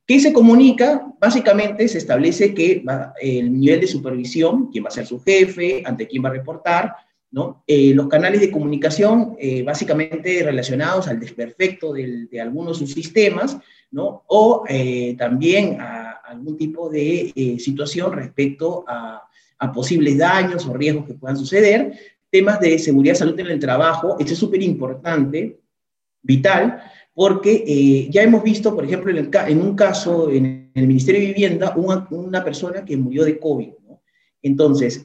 ¿Qué 0.06 0.20
se 0.20 0.34
comunica? 0.34 1.14
Básicamente 1.18 1.88
se 1.88 1.98
establece 1.98 2.54
que 2.54 2.84
el 3.22 3.58
nivel 3.58 3.80
de 3.80 3.88
supervisión, 3.88 4.70
quién 4.70 4.84
va 4.84 4.90
a 4.90 4.92
ser 4.92 5.06
su 5.06 5.22
jefe, 5.22 5.82
ante 5.86 6.08
quién 6.08 6.26
va 6.26 6.28
a 6.28 6.34
reportar, 6.34 6.94
eh, 7.66 7.94
los 7.96 8.08
canales 8.10 8.42
de 8.42 8.52
comunicación 8.52 9.36
eh, 9.40 9.64
básicamente 9.64 10.44
relacionados 10.44 11.08
al 11.08 11.20
desperfecto 11.20 11.92
de 11.92 12.40
algunos 12.40 12.78
subsistemas, 12.78 13.58
¿no? 13.90 14.24
O 14.28 14.64
eh, 14.70 15.16
también 15.18 15.82
a, 15.82 16.12
algún 16.26 16.58
tipo 16.58 16.90
de 16.90 17.58
situación 17.60 18.14
respecto 18.14 18.86
a, 18.88 19.28
posibles 19.74 20.18
daños 20.18 20.66
o 20.66 20.74
riesgos 20.74 21.06
que 21.06 21.14
puedan 21.14 21.38
suceder. 21.38 21.94
Temas 22.30 22.60
de 22.60 22.78
seguridad, 22.78 23.16
salud 23.16 23.40
en 23.40 23.48
el 23.48 23.60
trabajo, 23.60 24.18
esto 24.20 24.34
es 24.34 24.40
súper 24.40 24.62
importante, 24.62 25.62
vital, 26.22 26.84
porque 27.14 28.10
ya 28.12 28.24
hemos 28.24 28.44
visto, 28.44 28.76
por 28.76 28.84
ejemplo, 28.84 29.10
en, 29.18 29.62
un 29.62 29.76
caso 29.76 30.30
en 30.30 30.70
el 30.74 30.86
Ministerio 30.86 31.22
de 31.22 31.28
Vivienda, 31.28 31.74
una, 31.78 32.06
una 32.12 32.44
persona 32.44 32.84
que 32.84 32.98
murió 32.98 33.24
de 33.24 33.40
COVID. 33.40 33.70
¿no? 33.88 34.02
Entonces, 34.42 35.02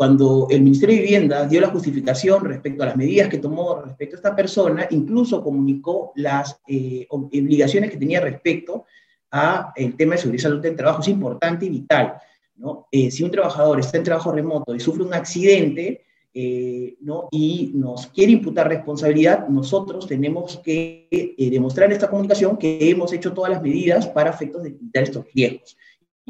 cuando 0.00 0.46
el 0.48 0.62
Ministerio 0.62 0.96
de 0.96 1.02
Vivienda 1.02 1.46
dio 1.46 1.60
la 1.60 1.68
justificación 1.68 2.42
respecto 2.46 2.82
a 2.82 2.86
las 2.86 2.96
medidas 2.96 3.28
que 3.28 3.36
tomó 3.36 3.82
respecto 3.82 4.16
a 4.16 4.20
esta 4.20 4.34
persona, 4.34 4.86
incluso 4.92 5.44
comunicó 5.44 6.12
las 6.14 6.58
eh, 6.66 7.06
obligaciones 7.10 7.90
que 7.90 7.98
tenía 7.98 8.18
respecto 8.18 8.86
a 9.30 9.74
el 9.76 9.98
tema 9.98 10.14
de 10.14 10.22
seguridad 10.22 10.40
y 10.40 10.42
salud 10.42 10.64
en 10.64 10.76
trabajo. 10.76 11.02
Es 11.02 11.08
importante 11.08 11.66
y 11.66 11.68
vital. 11.68 12.14
¿no? 12.56 12.86
Eh, 12.90 13.10
si 13.10 13.22
un 13.22 13.30
trabajador 13.30 13.78
está 13.78 13.98
en 13.98 14.04
trabajo 14.04 14.32
remoto 14.32 14.74
y 14.74 14.80
sufre 14.80 15.02
un 15.02 15.12
accidente 15.12 16.02
eh, 16.32 16.96
¿no? 17.02 17.28
y 17.30 17.70
nos 17.74 18.06
quiere 18.06 18.32
imputar 18.32 18.68
responsabilidad, 18.68 19.48
nosotros 19.50 20.06
tenemos 20.06 20.62
que 20.64 21.34
demostrar 21.36 21.88
en 21.90 21.96
esta 21.96 22.08
comunicación 22.08 22.56
que 22.56 22.88
hemos 22.88 23.12
hecho 23.12 23.34
todas 23.34 23.52
las 23.52 23.60
medidas 23.60 24.06
para 24.06 24.30
efectos 24.30 24.62
de 24.62 24.70
evitar 24.70 25.02
estos 25.02 25.26
riesgos. 25.34 25.76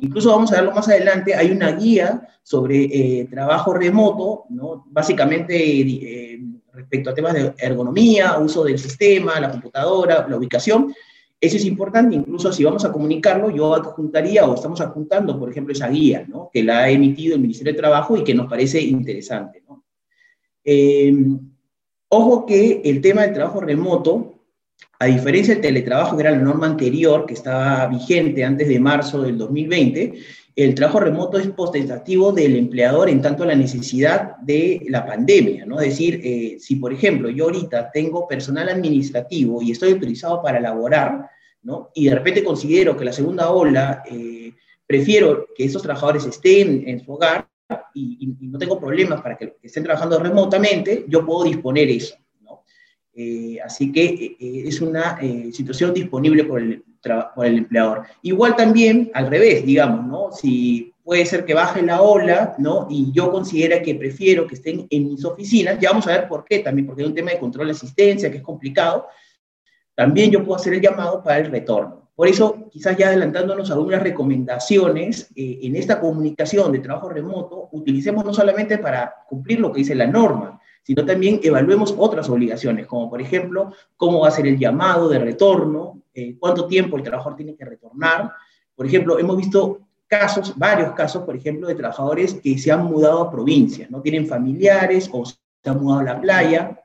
Incluso 0.00 0.30
vamos 0.30 0.52
a 0.52 0.56
verlo 0.56 0.72
más 0.72 0.88
adelante, 0.88 1.34
hay 1.34 1.50
una 1.50 1.72
guía 1.72 2.26
sobre 2.42 2.84
eh, 2.84 3.28
trabajo 3.30 3.74
remoto, 3.74 4.44
básicamente 4.86 5.54
eh, 5.56 6.40
respecto 6.72 7.10
a 7.10 7.14
temas 7.14 7.34
de 7.34 7.52
ergonomía, 7.58 8.38
uso 8.38 8.64
del 8.64 8.78
sistema, 8.78 9.38
la 9.38 9.50
computadora, 9.50 10.26
la 10.28 10.36
ubicación. 10.36 10.94
Eso 11.40 11.56
es 11.56 11.64
importante, 11.64 12.16
incluso 12.16 12.52
si 12.52 12.64
vamos 12.64 12.84
a 12.84 12.92
comunicarlo, 12.92 13.50
yo 13.50 13.74
adjuntaría 13.74 14.46
o 14.46 14.54
estamos 14.54 14.80
adjuntando, 14.80 15.38
por 15.38 15.50
ejemplo, 15.50 15.72
esa 15.72 15.88
guía, 15.88 16.26
que 16.52 16.62
la 16.62 16.80
ha 16.80 16.90
emitido 16.90 17.34
el 17.34 17.42
Ministerio 17.42 17.72
de 17.72 17.78
Trabajo 17.78 18.16
y 18.16 18.24
que 18.24 18.34
nos 18.34 18.48
parece 18.48 18.80
interesante. 18.80 19.62
Eh, 20.64 21.14
ojo 22.08 22.44
que 22.44 22.82
el 22.84 23.00
tema 23.00 23.22
del 23.22 23.32
trabajo 23.32 23.60
remoto 23.60 24.39
a 25.02 25.06
diferencia 25.06 25.54
del 25.54 25.62
teletrabajo, 25.62 26.14
que 26.14 26.22
era 26.22 26.30
la 26.30 26.36
norma 26.36 26.66
anterior, 26.66 27.24
que 27.24 27.32
estaba 27.32 27.86
vigente 27.86 28.44
antes 28.44 28.68
de 28.68 28.78
marzo 28.78 29.22
del 29.22 29.38
2020, 29.38 30.12
el 30.54 30.74
trabajo 30.74 31.00
remoto 31.00 31.38
es 31.38 31.46
potestativo 31.46 32.32
del 32.32 32.54
empleador 32.54 33.08
en 33.08 33.22
tanto 33.22 33.44
a 33.44 33.46
la 33.46 33.54
necesidad 33.54 34.36
de 34.42 34.84
la 34.90 35.06
pandemia, 35.06 35.64
¿no? 35.64 35.80
Es 35.80 35.88
decir, 35.88 36.20
eh, 36.22 36.58
si 36.60 36.76
por 36.76 36.92
ejemplo 36.92 37.30
yo 37.30 37.44
ahorita 37.44 37.90
tengo 37.90 38.28
personal 38.28 38.68
administrativo 38.68 39.62
y 39.62 39.70
estoy 39.70 39.92
autorizado 39.92 40.42
para 40.42 40.60
laborar, 40.60 41.30
¿no? 41.62 41.88
Y 41.94 42.10
de 42.10 42.16
repente 42.16 42.44
considero 42.44 42.94
que 42.94 43.06
la 43.06 43.14
segunda 43.14 43.50
ola, 43.50 44.02
eh, 44.04 44.52
prefiero 44.86 45.46
que 45.56 45.64
esos 45.64 45.80
trabajadores 45.80 46.26
estén 46.26 46.86
en 46.86 47.02
su 47.02 47.14
hogar 47.14 47.48
y, 47.94 48.36
y 48.40 48.48
no 48.48 48.58
tengo 48.58 48.78
problemas 48.78 49.22
para 49.22 49.38
que 49.38 49.56
estén 49.62 49.84
trabajando 49.84 50.18
remotamente, 50.18 51.06
yo 51.08 51.24
puedo 51.24 51.44
disponer 51.44 51.88
eso. 51.88 52.16
Eh, 53.12 53.58
así 53.64 53.90
que 53.90 54.04
eh, 54.04 54.36
eh, 54.38 54.62
es 54.66 54.80
una 54.80 55.18
situación 55.52 55.92
disponible 55.92 56.44
por 56.44 56.60
el, 56.60 56.84
por 57.34 57.46
el 57.46 57.58
empleador. 57.58 58.04
Igual 58.22 58.56
también 58.56 59.10
al 59.14 59.28
revés, 59.28 59.66
digamos, 59.66 60.06
¿no? 60.06 60.32
Si 60.32 60.92
puede 61.02 61.26
ser 61.26 61.44
que 61.44 61.54
baje 61.54 61.82
la 61.82 62.02
ola, 62.02 62.54
¿no? 62.58 62.86
Y 62.88 63.10
yo 63.12 63.32
considero 63.32 63.82
que 63.82 63.96
prefiero 63.96 64.46
que 64.46 64.54
estén 64.54 64.86
en 64.88 65.08
mis 65.08 65.24
oficinas, 65.24 65.78
ya 65.80 65.90
vamos 65.90 66.06
a 66.06 66.12
ver 66.12 66.28
por 66.28 66.44
qué, 66.44 66.60
también 66.60 66.86
porque 66.86 67.02
hay 67.02 67.08
un 67.08 67.14
tema 67.14 67.32
de 67.32 67.38
control 67.38 67.66
de 67.66 67.72
asistencia 67.72 68.30
que 68.30 68.36
es 68.36 68.42
complicado, 68.42 69.06
también 69.94 70.30
yo 70.30 70.44
puedo 70.44 70.56
hacer 70.56 70.74
el 70.74 70.80
llamado 70.80 71.22
para 71.22 71.38
el 71.38 71.50
retorno. 71.50 72.10
Por 72.14 72.28
eso, 72.28 72.68
quizás 72.70 72.96
ya 72.96 73.08
adelantándonos 73.08 73.70
algunas 73.70 74.02
recomendaciones, 74.02 75.30
en 75.34 75.74
esta 75.74 75.98
comunicación 75.98 76.70
de 76.70 76.78
trabajo 76.78 77.08
remoto, 77.08 77.70
utilicemos 77.72 78.24
no 78.24 78.32
solamente 78.32 78.78
para 78.78 79.14
cumplir 79.26 79.58
lo 79.58 79.72
que 79.72 79.78
dice 79.78 79.94
la 79.94 80.06
norma, 80.06 80.59
sino 80.82 81.04
también 81.04 81.40
evaluemos 81.42 81.94
otras 81.96 82.28
obligaciones, 82.28 82.86
como 82.86 83.08
por 83.10 83.20
ejemplo, 83.20 83.72
cómo 83.96 84.20
va 84.20 84.28
a 84.28 84.32
ser 84.32 84.46
el 84.46 84.58
llamado 84.58 85.08
de 85.08 85.18
retorno, 85.18 86.02
eh, 86.14 86.36
cuánto 86.38 86.66
tiempo 86.66 86.96
el 86.96 87.02
trabajador 87.02 87.36
tiene 87.36 87.54
que 87.54 87.64
retornar. 87.64 88.32
Por 88.74 88.86
ejemplo, 88.86 89.18
hemos 89.18 89.36
visto 89.36 89.80
casos, 90.06 90.54
varios 90.56 90.92
casos, 90.92 91.22
por 91.22 91.36
ejemplo, 91.36 91.68
de 91.68 91.74
trabajadores 91.74 92.34
que 92.34 92.58
se 92.58 92.72
han 92.72 92.84
mudado 92.84 93.20
a 93.22 93.30
provincias, 93.30 93.90
no 93.90 94.00
tienen 94.00 94.26
familiares 94.26 95.08
o 95.12 95.24
se 95.24 95.36
han 95.64 95.80
mudado 95.80 96.00
a 96.00 96.04
la 96.04 96.20
playa, 96.20 96.80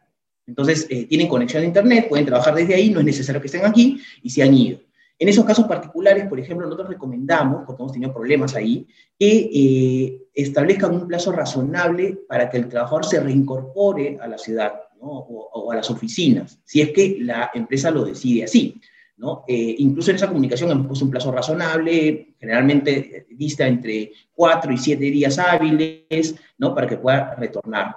entonces 0.47 0.85
eh, 0.89 1.05
tienen 1.05 1.27
conexión 1.27 1.63
a 1.63 1.65
Internet, 1.65 2.07
pueden 2.07 2.25
trabajar 2.25 2.53
desde 2.53 2.75
ahí, 2.75 2.91
no 2.91 2.99
es 2.99 3.05
necesario 3.05 3.41
que 3.41 3.47
estén 3.47 3.65
aquí 3.65 3.99
y 4.21 4.29
se 4.29 4.43
han 4.43 4.53
ido. 4.53 4.79
En 5.17 5.29
esos 5.29 5.45
casos 5.45 5.65
particulares, 5.65 6.27
por 6.27 6.39
ejemplo, 6.39 6.67
nosotros 6.67 6.89
recomendamos, 6.89 7.63
porque 7.65 7.81
hemos 7.81 7.93
tenido 7.93 8.13
problemas 8.13 8.53
ahí, 8.53 8.85
que 9.17 9.49
eh, 9.53 10.24
establezcan 10.35 10.93
un 10.93 11.07
plazo 11.07 11.31
razonable 11.31 12.19
para 12.27 12.49
que 12.49 12.57
el 12.57 12.67
trabajador 12.67 13.05
se 13.05 13.21
reincorpore 13.21 14.17
a 14.21 14.27
la 14.27 14.37
ciudad 14.37 14.73
o, 14.99 15.71
a 15.71 15.75
las 15.75 15.89
oficinas, 15.89 16.59
si 16.63 16.81
es 16.81 16.91
que 16.91 17.17
la 17.21 17.51
empresa 17.53 17.91
lo 17.91 18.03
decide 18.03 18.43
así. 18.43 18.79
¿no? 19.17 19.45
Eh, 19.47 19.75
incluso 19.77 20.09
en 20.09 20.17
esa 20.17 20.27
comunicación 20.27 20.71
hemos 20.71 20.87
puesto 20.87 21.05
un 21.05 21.11
plazo 21.11 21.31
razonable, 21.31 22.35
generalmente 22.37 23.27
dista 23.29 23.65
entre 23.65 24.11
cuatro 24.33 24.73
y 24.73 24.77
siete 24.77 25.05
días 25.05 25.39
hábiles, 25.39 26.35
¿no? 26.57 26.75
para 26.75 26.87
que 26.87 26.97
pueda 26.97 27.33
retornar. 27.35 27.95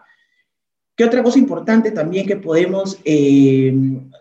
¿Qué 0.99 1.05
otra 1.05 1.23
cosa 1.23 1.39
importante 1.39 1.93
también 1.93 2.27
que 2.27 2.39
podemos, 2.39 2.99
eh, 3.05 3.73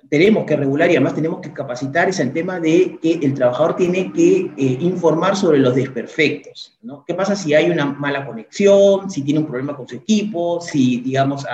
tenemos 0.08 0.46
que 0.46 0.56
regular 0.56 0.88
y 0.92 0.96
además 0.96 1.16
tenemos 1.16 1.42
que 1.42 1.52
capacitar 1.52 2.08
es 2.08 2.20
el 2.20 2.32
tema 2.32 2.60
de 2.60 3.00
que 3.02 3.14
el 3.14 3.34
trabajador 3.34 3.76
tiene 3.76 4.14
que 4.14 4.52
eh, 4.56 4.78
informar 4.82 5.36
sobre 5.36 5.58
los 5.58 5.74
desperfectos, 5.74 6.78
¿no? 6.84 7.04
¿Qué 7.04 7.16
pasa 7.16 7.36
si 7.36 7.56
hay 7.56 7.72
una 7.72 7.88
mala 7.88 8.28
conexión, 8.28 9.10
si 9.10 9.24
tiene 9.24 9.40
un 9.40 9.48
problema 9.48 9.76
con 9.76 9.88
su 9.88 9.96
equipo, 9.96 10.62
si, 10.62 11.02
digamos, 11.02 11.48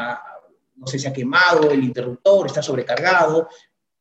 no 0.76 0.88
sé, 0.88 1.00
se 1.00 1.08
ha 1.08 1.14
quemado 1.14 1.72
el 1.72 1.86
interruptor, 1.86 2.48
está 2.48 2.62
sobrecargado? 2.62 3.48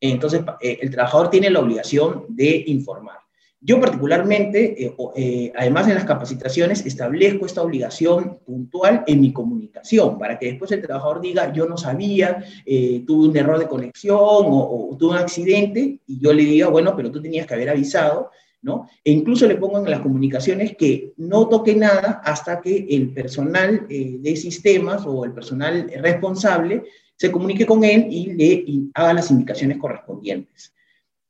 Entonces, 0.00 0.42
eh, 0.60 0.80
el 0.82 0.90
trabajador 0.90 1.30
tiene 1.30 1.50
la 1.50 1.60
obligación 1.60 2.24
de 2.30 2.64
informar. 2.66 3.21
Yo 3.64 3.80
particularmente, 3.80 4.84
eh, 4.84 4.92
eh, 5.14 5.52
además 5.54 5.86
en 5.86 5.94
las 5.94 6.04
capacitaciones, 6.04 6.84
establezco 6.84 7.46
esta 7.46 7.62
obligación 7.62 8.40
puntual 8.44 9.04
en 9.06 9.20
mi 9.20 9.32
comunicación, 9.32 10.18
para 10.18 10.36
que 10.36 10.46
después 10.46 10.72
el 10.72 10.82
trabajador 10.82 11.20
diga, 11.20 11.52
yo 11.52 11.66
no 11.66 11.76
sabía, 11.76 12.44
eh, 12.66 13.04
tuve 13.06 13.28
un 13.28 13.36
error 13.36 13.60
de 13.60 13.68
conexión 13.68 14.18
o, 14.18 14.96
tuve 14.98 15.12
un 15.12 15.18
accidente, 15.18 16.00
y 16.08 16.18
yo 16.18 16.32
le 16.32 16.42
diga, 16.42 16.70
bueno, 16.70 16.96
pero 16.96 17.12
tú 17.12 17.22
tenías 17.22 17.46
que 17.46 17.54
haber 17.54 17.70
avisado, 17.70 18.30
¿no? 18.62 18.88
E 19.04 19.12
incluso 19.12 19.46
le 19.46 19.54
pongo 19.54 19.78
en 19.78 19.90
las 19.90 20.00
comunicaciones 20.00 20.76
que 20.76 21.12
no 21.18 21.48
toque 21.48 21.76
nada 21.76 22.20
hasta 22.24 22.60
que 22.60 22.86
el 22.90 23.12
personal 23.12 23.86
de 23.88 24.36
sistemas 24.36 25.04
o 25.06 25.24
el 25.24 25.32
personal 25.32 25.88
responsable 26.00 26.82
se 27.16 27.30
comunique 27.30 27.66
con 27.66 27.84
él 27.84 28.06
y 28.10 28.32
le 28.32 28.64
haga 28.94 29.14
las 29.14 29.30
indicaciones 29.30 29.78
correspondientes. 29.78 30.71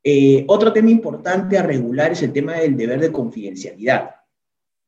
Eh, 0.05 0.45
otro 0.49 0.73
tema 0.73 0.91
importante 0.91 1.57
a 1.57 1.63
regular 1.63 2.13
es 2.13 2.23
el 2.23 2.33
tema 2.33 2.55
del 2.55 2.77
deber 2.77 3.01
de 3.01 3.13
confidencialidad. 3.13 4.11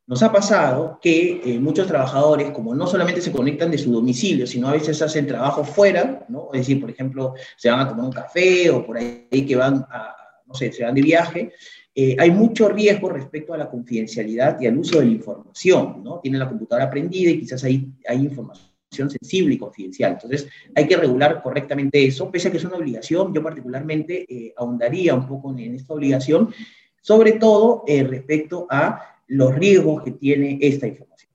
Nos 0.06 0.22
ha 0.22 0.30
pasado 0.30 0.98
que 1.00 1.40
eh, 1.44 1.58
muchos 1.58 1.86
trabajadores, 1.86 2.50
como 2.50 2.74
no 2.74 2.86
solamente 2.86 3.22
se 3.22 3.32
conectan 3.32 3.70
de 3.70 3.78
su 3.78 3.92
domicilio, 3.92 4.46
sino 4.46 4.68
a 4.68 4.72
veces 4.72 5.00
hacen 5.00 5.26
trabajo 5.26 5.64
fuera, 5.64 6.26
¿no? 6.28 6.50
Es 6.52 6.60
decir, 6.60 6.80
por 6.80 6.90
ejemplo, 6.90 7.34
se 7.56 7.70
van 7.70 7.80
a 7.80 7.88
tomar 7.88 8.04
un 8.04 8.12
café 8.12 8.68
o 8.70 8.84
por 8.84 8.98
ahí 8.98 9.46
que 9.46 9.56
van 9.56 9.86
a, 9.90 10.14
no 10.46 10.54
sé, 10.54 10.72
se 10.72 10.84
van 10.84 10.94
de 10.94 11.00
viaje, 11.00 11.52
eh, 11.94 12.16
hay 12.18 12.30
mucho 12.30 12.68
riesgo 12.68 13.08
respecto 13.08 13.54
a 13.54 13.58
la 13.58 13.70
confidencialidad 13.70 14.60
y 14.60 14.66
al 14.66 14.76
uso 14.76 14.98
de 14.98 15.06
la 15.06 15.12
información, 15.12 16.02
¿no? 16.04 16.18
Tienen 16.20 16.40
la 16.40 16.48
computadora 16.48 16.90
prendida 16.90 17.30
y 17.30 17.40
quizás 17.40 17.64
hay, 17.64 17.88
hay 18.06 18.18
información 18.18 18.73
sensible 18.94 19.54
y 19.54 19.58
confidencial. 19.58 20.12
Entonces, 20.12 20.48
hay 20.74 20.86
que 20.86 20.96
regular 20.96 21.42
correctamente 21.42 22.04
eso, 22.04 22.30
pese 22.30 22.48
a 22.48 22.50
que 22.50 22.58
es 22.58 22.64
una 22.64 22.76
obligación. 22.76 23.32
Yo 23.34 23.42
particularmente 23.42 24.24
eh, 24.28 24.54
ahondaría 24.56 25.14
un 25.14 25.26
poco 25.26 25.56
en 25.56 25.74
esta 25.74 25.94
obligación, 25.94 26.52
sobre 27.00 27.32
todo 27.32 27.84
eh, 27.86 28.04
respecto 28.04 28.66
a 28.70 29.00
los 29.28 29.54
riesgos 29.54 30.02
que 30.02 30.12
tiene 30.12 30.58
esta 30.60 30.86
información. 30.86 31.30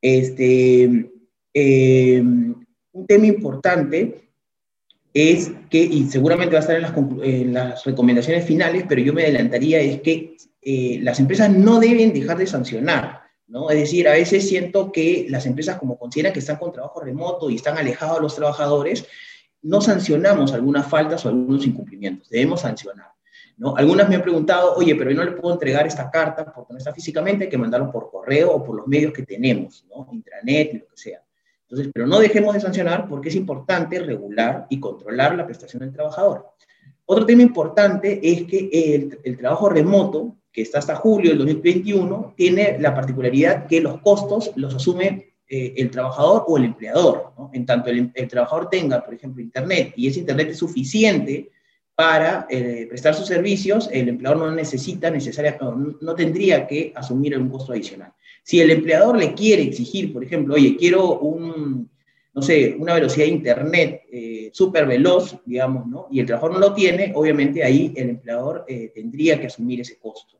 Este, 0.00 1.10
eh, 1.54 2.20
un 2.20 3.06
tema 3.06 3.26
importante 3.26 4.30
es 5.12 5.50
que, 5.70 5.82
y 5.82 6.04
seguramente 6.04 6.54
va 6.54 6.58
a 6.58 6.60
estar 6.60 6.76
en 6.76 6.82
las, 6.82 6.94
en 7.22 7.54
las 7.54 7.84
recomendaciones 7.84 8.44
finales, 8.44 8.84
pero 8.88 9.00
yo 9.00 9.12
me 9.12 9.22
adelantaría, 9.22 9.80
es 9.80 10.00
que 10.02 10.36
las 11.00 11.20
empresas 11.20 11.48
no 11.48 11.78
deben 11.78 12.12
dejar 12.12 12.38
de 12.38 12.46
sancionar 12.46 13.25
¿no? 13.48 13.70
Es 13.70 13.78
decir, 13.78 14.08
a 14.08 14.12
veces 14.12 14.48
siento 14.48 14.90
que 14.92 15.26
las 15.28 15.46
empresas 15.46 15.78
como 15.78 15.98
consideran 15.98 16.32
que 16.32 16.40
están 16.40 16.56
con 16.56 16.72
trabajo 16.72 17.00
remoto 17.00 17.50
y 17.50 17.56
están 17.56 17.78
alejados 17.78 18.16
de 18.16 18.22
los 18.22 18.34
trabajadores, 18.34 19.06
no 19.62 19.80
sancionamos 19.80 20.52
algunas 20.52 20.86
faltas 20.86 21.24
o 21.24 21.28
algunos 21.28 21.66
incumplimientos, 21.66 22.28
debemos 22.28 22.60
sancionar. 22.60 23.06
Algunas 23.76 24.08
me 24.08 24.16
han 24.16 24.22
preguntado, 24.22 24.74
oye, 24.74 24.94
pero 24.94 25.10
yo 25.10 25.16
no 25.16 25.24
le 25.24 25.32
puedo 25.32 25.54
entregar 25.54 25.86
esta 25.86 26.10
carta 26.10 26.52
porque 26.54 26.74
no 26.74 26.78
está 26.78 26.92
físicamente, 26.92 27.44
hay 27.44 27.50
que 27.50 27.56
mandarlo 27.56 27.90
por 27.90 28.10
correo 28.10 28.52
o 28.52 28.62
por 28.62 28.76
los 28.76 28.86
medios 28.86 29.14
que 29.14 29.22
tenemos, 29.22 29.84
intranet 30.12 30.74
lo 30.74 30.86
que 30.86 30.96
sea. 30.96 31.22
Entonces, 31.62 31.90
pero 31.92 32.06
no 32.06 32.18
dejemos 32.18 32.52
de 32.52 32.60
sancionar 32.60 33.08
porque 33.08 33.30
es 33.30 33.34
importante 33.34 33.98
regular 33.98 34.66
y 34.68 34.78
controlar 34.78 35.34
la 35.34 35.46
prestación 35.46 35.80
del 35.80 35.92
trabajador. 35.92 36.50
Otro 37.06 37.24
tema 37.24 37.42
importante 37.42 38.20
es 38.22 38.44
que 38.44 39.18
el 39.24 39.38
trabajo 39.38 39.70
remoto 39.70 40.36
que 40.56 40.62
está 40.62 40.78
hasta 40.78 40.96
julio 40.96 41.32
del 41.32 41.38
2021, 41.40 42.32
tiene 42.34 42.78
la 42.80 42.94
particularidad 42.94 43.66
que 43.66 43.78
los 43.78 44.00
costos 44.00 44.52
los 44.56 44.74
asume 44.74 45.34
eh, 45.46 45.74
el 45.76 45.90
trabajador 45.90 46.44
o 46.48 46.56
el 46.56 46.64
empleador. 46.64 47.34
En 47.52 47.66
tanto 47.66 47.90
el, 47.90 48.10
trabajador 48.26 48.70
tenga, 48.70 49.04
por 49.04 49.12
ejemplo, 49.12 49.42
Internet 49.42 49.92
y 49.96 50.06
ese 50.06 50.20
Internet 50.20 50.48
es 50.52 50.56
suficiente 50.56 51.50
para 51.94 52.46
eh, 52.48 52.86
prestar 52.88 53.14
sus 53.14 53.26
servicios, 53.26 53.90
el 53.92 54.08
empleador 54.08 54.38
no 54.38 54.50
necesita 54.50 55.10
necesariamente, 55.10 55.62
no, 55.62 55.98
no, 56.00 56.14
tendría 56.14 56.66
que 56.66 56.90
asumir 56.96 57.36
un 57.38 57.50
costo 57.50 57.72
adicional. 57.72 58.14
Si 58.42 58.58
el 58.58 58.70
empleador 58.70 59.18
le 59.18 59.34
quiere 59.34 59.62
exigir, 59.62 60.10
por 60.10 60.24
ejemplo, 60.24 60.54
oye, 60.54 60.74
quiero 60.78 61.18
un, 61.18 61.90
no 62.32 62.40
sé, 62.40 62.74
una 62.78 62.94
velocidad 62.94 63.26
de 63.26 63.32
Internet 63.32 64.02
eh, 64.10 64.48
súper 64.54 64.86
veloz, 64.86 65.36
digamos, 65.44 65.86
¿no? 65.86 66.08
Y 66.10 66.20
el 66.20 66.24
trabajador 66.24 66.54
no 66.54 66.60
lo 66.60 66.72
tiene, 66.72 67.12
obviamente 67.14 67.62
ahí 67.62 67.92
el 67.94 68.08
empleador 68.08 68.64
tendría 68.94 69.38
que 69.38 69.48
asumir 69.48 69.82
ese 69.82 69.98
costo. 69.98 70.38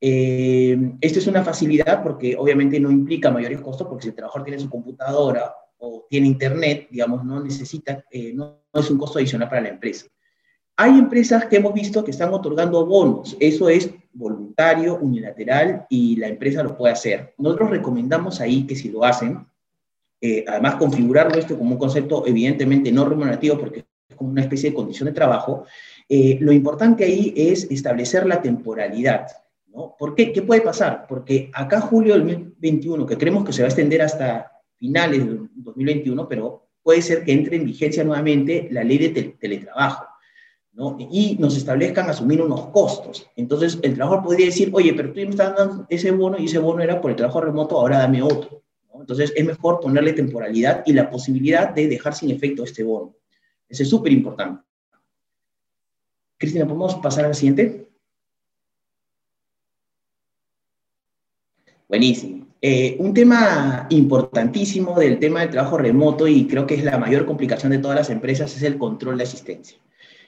Eh, 0.00 0.92
esto 1.00 1.18
es 1.18 1.26
una 1.26 1.42
facilidad 1.42 2.02
porque 2.02 2.36
obviamente 2.36 2.78
no 2.78 2.90
implica 2.90 3.30
mayores 3.30 3.60
costos, 3.60 3.86
porque 3.88 4.02
si 4.02 4.08
el 4.10 4.14
trabajador 4.14 4.44
tiene 4.44 4.62
su 4.62 4.68
computadora 4.68 5.54
o 5.78 6.06
tiene 6.08 6.26
internet, 6.26 6.88
digamos, 6.90 7.24
no 7.24 7.42
necesita, 7.42 8.04
eh, 8.10 8.32
no, 8.34 8.62
es 8.72 8.90
un 8.90 8.98
costo 8.98 9.18
adicional 9.18 9.48
para 9.48 9.62
la 9.62 9.68
empresa. 9.70 10.06
Hay 10.78 10.98
empresas 10.98 11.46
que 11.46 11.56
hemos 11.56 11.72
visto 11.72 12.04
que 12.04 12.10
están 12.10 12.34
otorgando 12.34 12.84
bonos, 12.84 13.36
eso 13.40 13.70
es 13.70 13.90
voluntario, 14.12 14.98
unilateral 14.98 15.86
y 15.88 16.16
la 16.16 16.28
empresa 16.28 16.62
lo 16.62 16.76
puede 16.76 16.92
hacer. 16.92 17.34
Nosotros 17.38 17.70
recomendamos 17.70 18.40
ahí 18.40 18.66
que 18.66 18.76
si 18.76 18.90
lo 18.90 19.02
hacen, 19.04 19.46
eh, 20.20 20.44
además 20.46 20.74
configurarlo 20.76 21.38
esto 21.38 21.56
como 21.58 21.72
un 21.72 21.78
concepto 21.78 22.26
evidentemente 22.26 22.92
no 22.92 23.06
remunerativo 23.06 23.58
porque 23.58 23.86
es 24.08 24.16
como 24.16 24.30
una 24.30 24.42
especie 24.42 24.70
de 24.70 24.76
condición 24.76 25.06
de 25.06 25.12
trabajo, 25.12 25.64
lo 26.08 26.52
importante 26.52 27.04
ahí 27.04 27.34
es 27.36 27.68
establecer 27.70 28.26
la 28.26 28.40
temporalidad. 28.40 29.26
¿Por 29.98 30.14
qué? 30.14 30.32
¿Qué 30.32 30.42
puede 30.42 30.62
pasar? 30.62 31.06
Porque 31.06 31.50
acá 31.52 31.80
julio 31.80 32.14
del 32.14 32.22
2021, 32.22 33.04
que 33.04 33.18
creemos 33.18 33.44
que 33.44 33.52
se 33.52 33.62
va 33.62 33.66
a 33.66 33.68
extender 33.68 34.00
hasta 34.00 34.52
finales 34.76 35.26
del 35.26 35.48
2021, 35.54 36.28
pero 36.28 36.68
puede 36.82 37.02
ser 37.02 37.24
que 37.24 37.32
entre 37.32 37.56
en 37.56 37.66
vigencia 37.66 38.02
nuevamente 38.02 38.68
la 38.70 38.82
ley 38.84 38.96
de 38.96 39.34
teletrabajo, 39.38 40.06
¿no? 40.72 40.96
Y 40.98 41.36
nos 41.38 41.56
establezcan 41.56 42.08
asumir 42.08 42.40
unos 42.40 42.68
costos. 42.68 43.28
Entonces, 43.36 43.78
el 43.82 43.94
trabajador 43.94 44.24
podría 44.24 44.46
decir, 44.46 44.70
oye, 44.72 44.94
pero 44.94 45.12
tú 45.12 45.20
me 45.20 45.28
estás 45.28 45.54
dando 45.56 45.86
ese 45.90 46.10
bono 46.10 46.38
y 46.38 46.46
ese 46.46 46.58
bono 46.58 46.82
era 46.82 47.00
por 47.00 47.10
el 47.10 47.16
trabajo 47.16 47.40
remoto, 47.42 47.78
ahora 47.78 47.98
dame 47.98 48.22
otro. 48.22 48.62
Entonces, 48.98 49.32
es 49.36 49.44
mejor 49.44 49.80
ponerle 49.80 50.14
temporalidad 50.14 50.82
y 50.86 50.94
la 50.94 51.10
posibilidad 51.10 51.70
de 51.70 51.86
dejar 51.86 52.14
sin 52.14 52.30
efecto 52.30 52.64
este 52.64 52.82
bono. 52.82 53.14
Eso 53.68 53.82
es 53.82 53.90
súper 53.90 54.12
importante. 54.12 54.62
Cristina, 56.38 56.66
¿podemos 56.66 56.94
pasar 56.96 57.26
a 57.26 57.28
la 57.28 57.34
siguiente? 57.34 57.85
Buenísimo. 61.88 62.46
Eh, 62.60 62.96
un 62.98 63.14
tema 63.14 63.86
importantísimo 63.90 64.98
del 64.98 65.18
tema 65.20 65.40
del 65.40 65.50
trabajo 65.50 65.78
remoto 65.78 66.26
y 66.26 66.46
creo 66.46 66.66
que 66.66 66.74
es 66.74 66.84
la 66.84 66.98
mayor 66.98 67.26
complicación 67.26 67.70
de 67.70 67.78
todas 67.78 67.96
las 67.96 68.10
empresas 68.10 68.56
es 68.56 68.62
el 68.62 68.76
control 68.76 69.18
de 69.18 69.24
asistencia. 69.24 69.78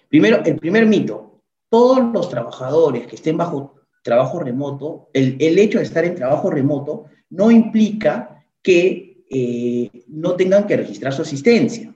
Primero, 0.09 0.43
el 0.45 0.57
primer 0.57 0.87
mito, 0.87 1.41
todos 1.69 2.13
los 2.13 2.29
trabajadores 2.29 3.07
que 3.07 3.17
estén 3.17 3.37
bajo 3.37 3.75
trabajo 4.03 4.39
remoto, 4.39 5.11
el, 5.13 5.59
hecho 5.59 5.79
de 5.79 5.85
estar 5.85 6.05
en 6.05 6.15
trabajo 6.15 6.49
remoto 6.49 7.07
no 7.31 7.51
implica 7.51 8.45
que 8.63 9.25
eh, 9.29 9.91
no 10.07 10.35
tengan 10.35 10.67
que 10.67 10.77
registrar 10.77 11.13
su 11.13 11.23
asistencia. 11.23 11.93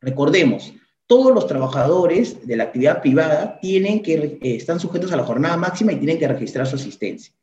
Recordemos, 0.00 0.72
todos 1.08 1.34
los 1.34 1.46
trabajadores 1.46 2.46
de 2.46 2.56
la 2.56 2.64
actividad 2.64 3.00
privada 3.00 3.58
tienen 3.60 4.02
que, 4.02 4.14
eh, 4.14 4.56
están 4.56 4.78
sujetos 4.78 5.10
a 5.10 5.16
la 5.16 5.24
jornada 5.24 5.56
máxima 5.56 5.90
y 5.90 5.96
tienen 5.96 6.18
que 6.18 6.28
registrar 6.28 6.66
su 6.66 6.76
asistencia. 6.76 7.34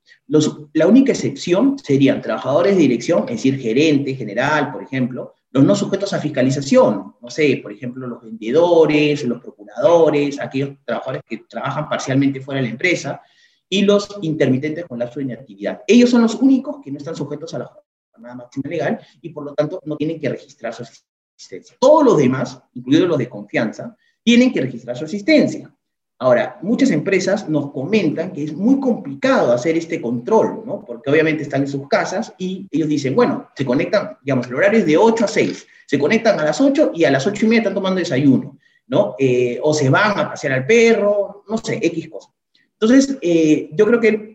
la 0.73 0.87
única 0.87 1.11
excepción 1.11 1.77
serían 1.77 2.21
trabajadores 2.21 2.75
de 2.75 2.81
dirección, 2.81 3.23
es 3.23 3.37
decir, 3.37 3.59
gerente, 3.59 4.15
general, 4.15 4.71
por 4.71 4.81
ejemplo, 4.81 5.33
los 5.51 5.63
no 5.63 5.75
sujetos 5.75 6.13
a 6.13 6.19
fiscalización, 6.19 7.15
no 7.21 7.29
sé, 7.29 7.59
por 7.61 7.71
ejemplo, 7.71 8.07
los 8.07 8.21
vendedores, 8.23 9.23
los 9.23 9.41
procuradores, 9.41 10.39
aquellos 10.39 10.71
trabajadores 10.83 11.23
que 11.27 11.37
trabajan 11.49 11.87
parcialmente 11.89 12.41
fuera 12.41 12.59
de 12.59 12.67
la 12.67 12.71
empresa, 12.71 13.21
y 13.69 13.81
los 13.81 14.17
intermitentes 14.21 14.85
con 14.85 14.99
lapso 14.99 15.19
de 15.19 15.25
inactividad. 15.25 15.81
Ellos 15.87 16.09
son 16.09 16.21
los 16.21 16.35
únicos 16.35 16.77
que 16.83 16.91
no 16.91 16.97
están 16.97 17.15
sujetos 17.15 17.53
a 17.53 17.59
la 17.59 17.71
jornada 18.11 18.35
máxima 18.35 18.69
legal 18.69 18.99
y 19.21 19.29
por 19.29 19.43
lo 19.43 19.53
tanto 19.53 19.79
no 19.85 19.95
tienen 19.95 20.19
que 20.19 20.29
registrar 20.29 20.73
su 20.73 20.83
asistencia. 20.83 21.14
Todos 21.79 22.03
los 22.03 22.17
demás, 22.17 22.59
incluidos 22.73 23.09
los 23.09 23.17
de 23.17 23.29
confianza, 23.29 23.95
tienen 24.23 24.51
que 24.51 24.61
registrar 24.61 24.97
su 24.97 25.05
asistencia. 25.05 25.73
Ahora, 26.17 26.57
muchas 26.61 26.91
empresas 26.91 27.49
nos 27.49 27.71
comentan 27.71 28.31
que 28.31 28.45
es 28.45 28.53
muy 28.53 28.79
complicado 28.79 29.51
hacer 29.51 29.75
este 29.75 29.99
control, 30.01 30.63
¿no? 30.65 30.83
Porque 30.85 31.09
obviamente 31.09 31.43
están 31.43 31.61
en 31.63 31.67
sus 31.67 31.89
casas 31.89 32.33
y 32.37 32.67
ellos 32.71 32.87
dicen, 32.87 33.15
bueno, 33.15 33.49
se 33.53 33.65
conectan, 33.65 34.17
digamos, 34.23 34.47
el 34.47 34.55
horario 34.55 34.79
es 34.79 34.85
de 34.85 34.95
8 34.95 35.25
a 35.25 35.27
6, 35.27 35.67
se 35.85 35.99
conectan 35.99 36.39
a 36.39 36.45
las 36.45 36.61
8 36.61 36.93
y 36.95 37.03
a 37.03 37.11
las 37.11 37.27
8 37.27 37.45
y 37.45 37.49
media 37.49 37.59
están 37.59 37.73
tomando 37.73 37.99
desayuno, 37.99 38.57
¿no? 38.87 39.15
Eh, 39.19 39.59
o 39.61 39.73
se 39.73 39.89
van 39.89 40.17
a 40.17 40.29
pasear 40.29 40.53
al 40.53 40.65
perro, 40.65 41.43
no 41.49 41.57
sé, 41.57 41.79
X 41.81 42.07
cosas. 42.09 42.31
Entonces, 42.79 43.17
eh, 43.21 43.69
yo 43.73 43.85
creo 43.85 43.99
que 43.99 44.34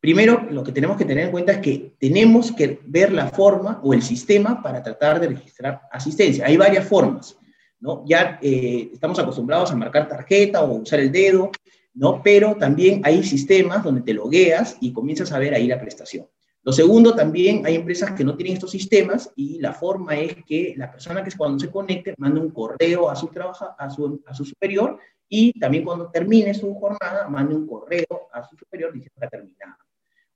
Primero, 0.00 0.46
lo 0.50 0.64
que 0.64 0.72
tenemos 0.72 0.96
que 0.96 1.04
tener 1.04 1.26
en 1.26 1.30
cuenta 1.30 1.52
es 1.52 1.58
que 1.58 1.94
tenemos 1.98 2.52
que 2.52 2.80
ver 2.86 3.12
la 3.12 3.28
forma 3.28 3.80
o 3.82 3.92
el 3.92 4.00
sistema 4.00 4.62
para 4.62 4.82
tratar 4.82 5.20
de 5.20 5.28
registrar 5.28 5.82
asistencia. 5.92 6.46
Hay 6.46 6.56
varias 6.56 6.88
formas, 6.88 7.36
¿no? 7.80 8.02
Ya 8.06 8.38
eh, 8.40 8.90
estamos 8.94 9.18
acostumbrados 9.18 9.70
a 9.70 9.76
marcar 9.76 10.08
tarjeta 10.08 10.62
o 10.62 10.76
usar 10.76 11.00
el 11.00 11.12
dedo, 11.12 11.50
¿no? 11.92 12.22
Pero 12.22 12.56
también 12.56 13.02
hay 13.04 13.22
sistemas 13.22 13.84
donde 13.84 14.00
te 14.00 14.14
logueas 14.14 14.78
y 14.80 14.90
comienzas 14.90 15.32
a 15.32 15.38
ver 15.38 15.52
ahí 15.52 15.66
la 15.66 15.78
prestación. 15.78 16.26
Lo 16.62 16.72
segundo, 16.72 17.14
también 17.14 17.66
hay 17.66 17.74
empresas 17.74 18.12
que 18.12 18.24
no 18.24 18.36
tienen 18.36 18.54
estos 18.54 18.70
sistemas 18.70 19.30
y 19.36 19.60
la 19.60 19.74
forma 19.74 20.16
es 20.18 20.36
que 20.46 20.74
la 20.78 20.90
persona 20.90 21.22
que 21.22 21.30
cuando 21.36 21.58
se 21.58 21.70
conecte 21.70 22.14
manda 22.16 22.40
un 22.40 22.50
correo 22.50 23.10
a 23.10 23.16
su, 23.16 23.28
trabaja, 23.28 23.74
a 23.78 23.90
su, 23.90 24.22
a 24.26 24.34
su 24.34 24.46
superior 24.46 24.98
y 25.28 25.58
también 25.58 25.84
cuando 25.84 26.10
termine 26.10 26.54
su 26.54 26.74
jornada 26.74 27.28
mande 27.28 27.54
un 27.54 27.66
correo 27.66 28.28
a 28.32 28.46
su 28.48 28.56
superior 28.56 28.92
diciendo 28.92 29.14
que 29.18 29.26
ha 29.26 29.30
terminado. 29.30 29.74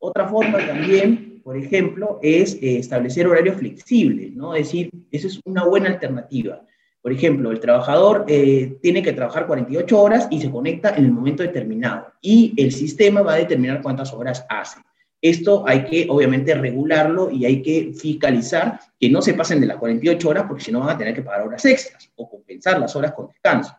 Otra 0.07 0.28
forma 0.28 0.59
también, 0.59 1.40
por 1.42 1.57
ejemplo, 1.57 2.18
es 2.20 2.57
eh, 2.57 2.76
establecer 2.78 3.26
horarios 3.26 3.57
flexibles, 3.57 4.34
¿no? 4.34 4.55
Es 4.55 4.66
decir, 4.66 4.90
esa 5.11 5.28
es 5.28 5.40
una 5.46 5.64
buena 5.64 5.88
alternativa. 5.88 6.61
Por 7.00 7.11
ejemplo, 7.11 7.50
el 7.50 7.59
trabajador 7.59 8.26
eh, 8.28 8.76
tiene 8.82 9.02
que 9.02 9.14
trabajar 9.14 9.46
48 9.46 9.98
horas 9.98 10.28
y 10.30 10.42
se 10.42 10.50
conecta 10.50 10.94
en 10.94 11.07
el 11.07 11.11
momento 11.11 11.42
determinado. 11.42 12.12
Y 12.20 12.52
el 12.59 12.70
sistema 12.70 13.22
va 13.22 13.32
a 13.32 13.38
determinar 13.38 13.80
cuántas 13.80 14.12
horas 14.12 14.44
hace. 14.50 14.78
Esto 15.22 15.64
hay 15.66 15.84
que, 15.86 16.07
obviamente, 16.11 16.55
regularlo 16.55 17.30
y 17.30 17.46
hay 17.46 17.62
que 17.62 17.94
fiscalizar 17.98 18.78
que 19.00 19.09
no 19.09 19.22
se 19.22 19.32
pasen 19.32 19.59
de 19.59 19.68
las 19.68 19.78
48 19.78 20.28
horas 20.28 20.44
porque 20.46 20.64
si 20.64 20.70
no 20.70 20.80
van 20.80 20.90
a 20.90 20.98
tener 20.98 21.14
que 21.14 21.22
pagar 21.22 21.46
horas 21.46 21.64
extras 21.64 22.11
o 22.16 22.28
compensar 22.28 22.78
las 22.78 22.94
horas 22.94 23.12
con 23.12 23.28
descanso. 23.28 23.74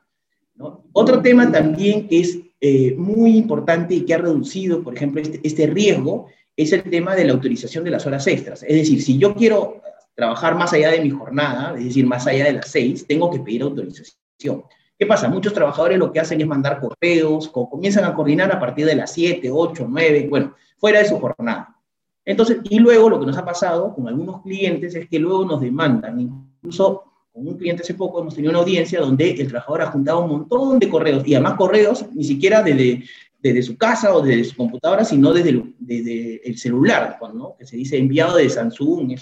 Otro 0.92 1.22
tema 1.22 1.52
también 1.52 2.08
que 2.08 2.22
es 2.22 2.40
eh, 2.68 2.96
muy 2.98 3.38
importante 3.38 3.94
y 3.94 4.06
que 4.06 4.16
ha 4.16 4.18
reducido, 4.18 4.82
por 4.82 4.96
ejemplo, 4.96 5.22
este, 5.22 5.40
este, 5.44 5.68
riesgo 5.68 6.30
es 6.58 6.74
el 6.74 6.82
tema 6.82 7.16
de 7.16 7.24
la 7.24 7.34
autorización 7.34 7.84
de 7.84 7.92
las 7.92 8.08
horas 8.08 8.26
extras. 8.26 8.64
Es 8.64 8.76
decir, 8.76 9.04
si 9.04 9.20
yo 9.20 9.36
quiero 9.36 9.84
trabajar 10.16 10.56
más 10.56 10.74
allá 10.74 10.90
de 10.90 11.00
mi 11.00 11.12
jornada, 11.12 11.76
es 11.78 11.86
decir, 11.86 12.08
más 12.08 12.26
allá 12.26 12.46
de 12.46 12.54
las 12.54 12.72
seis, 12.72 13.06
tengo 13.06 13.30
que 13.30 13.38
pedir 13.38 13.62
autorización. 13.62 14.64
¿Qué 14.98 15.06
pasa? 15.06 15.30
Muchos 15.30 15.54
trabajadores 15.54 16.00
lo 16.00 16.12
que 16.12 16.20
hacen 16.20 16.42
es 16.42 16.48
mandar 16.48 16.80
correos, 16.80 17.50
comienzan 17.50 18.04
a 18.04 18.16
coordinar 18.16 18.52
a 18.52 18.60
partir 18.60 18.88
de 18.88 18.96
las 18.96 19.14
7, 19.14 19.48
8, 19.52 19.86
9, 19.88 20.26
bueno, 20.28 20.56
fuera 20.80 20.98
de 20.98 21.06
su 21.06 21.20
jornada. 21.20 21.78
Entonces, 22.26 22.62
y 22.64 22.80
luego 22.80 23.12
lo 23.12 23.20
que 23.20 23.28
nos 23.28 23.38
ha 23.38 23.46
pasado 23.46 23.94
con 23.94 24.08
algunos 24.08 24.42
clientes 24.42 24.96
es 24.96 25.08
que 25.08 25.20
luego 25.20 25.46
nos 25.46 25.62
demandan, 25.62 26.20
incluso 26.20 27.04
con 27.36 27.46
un 27.50 27.58
cliente 27.58 27.84
hace 27.84 27.96
poco 27.96 28.22
hemos 28.22 28.34
tenido 28.34 28.52
una 28.52 28.60
audiencia 28.60 29.02
donde 29.02 29.32
el 29.32 29.50
trabajador 29.50 29.82
ha 29.82 29.92
juntado 29.92 30.24
un 30.24 30.30
montón 30.30 30.80
de 30.80 30.88
correos, 30.88 31.28
y 31.28 31.34
además 31.34 31.56
correos 31.56 32.06
ni 32.14 32.24
siquiera 32.24 32.64
desde, 32.64 33.04
desde 33.40 33.62
su 33.62 33.78
casa 33.78 34.16
o 34.16 34.22
desde 34.22 34.46
su 34.46 34.56
computadora, 34.56 35.04
sino 35.04 35.34
desde 35.34 35.50
el, 35.50 35.76
desde 35.78 36.48
el 36.48 36.58
celular, 36.58 37.18
¿no? 37.34 37.58
que 37.60 37.66
se 37.66 37.76
dice 37.76 37.98
enviado 37.98 38.38
de 38.38 38.50
Samsung. 38.50 39.20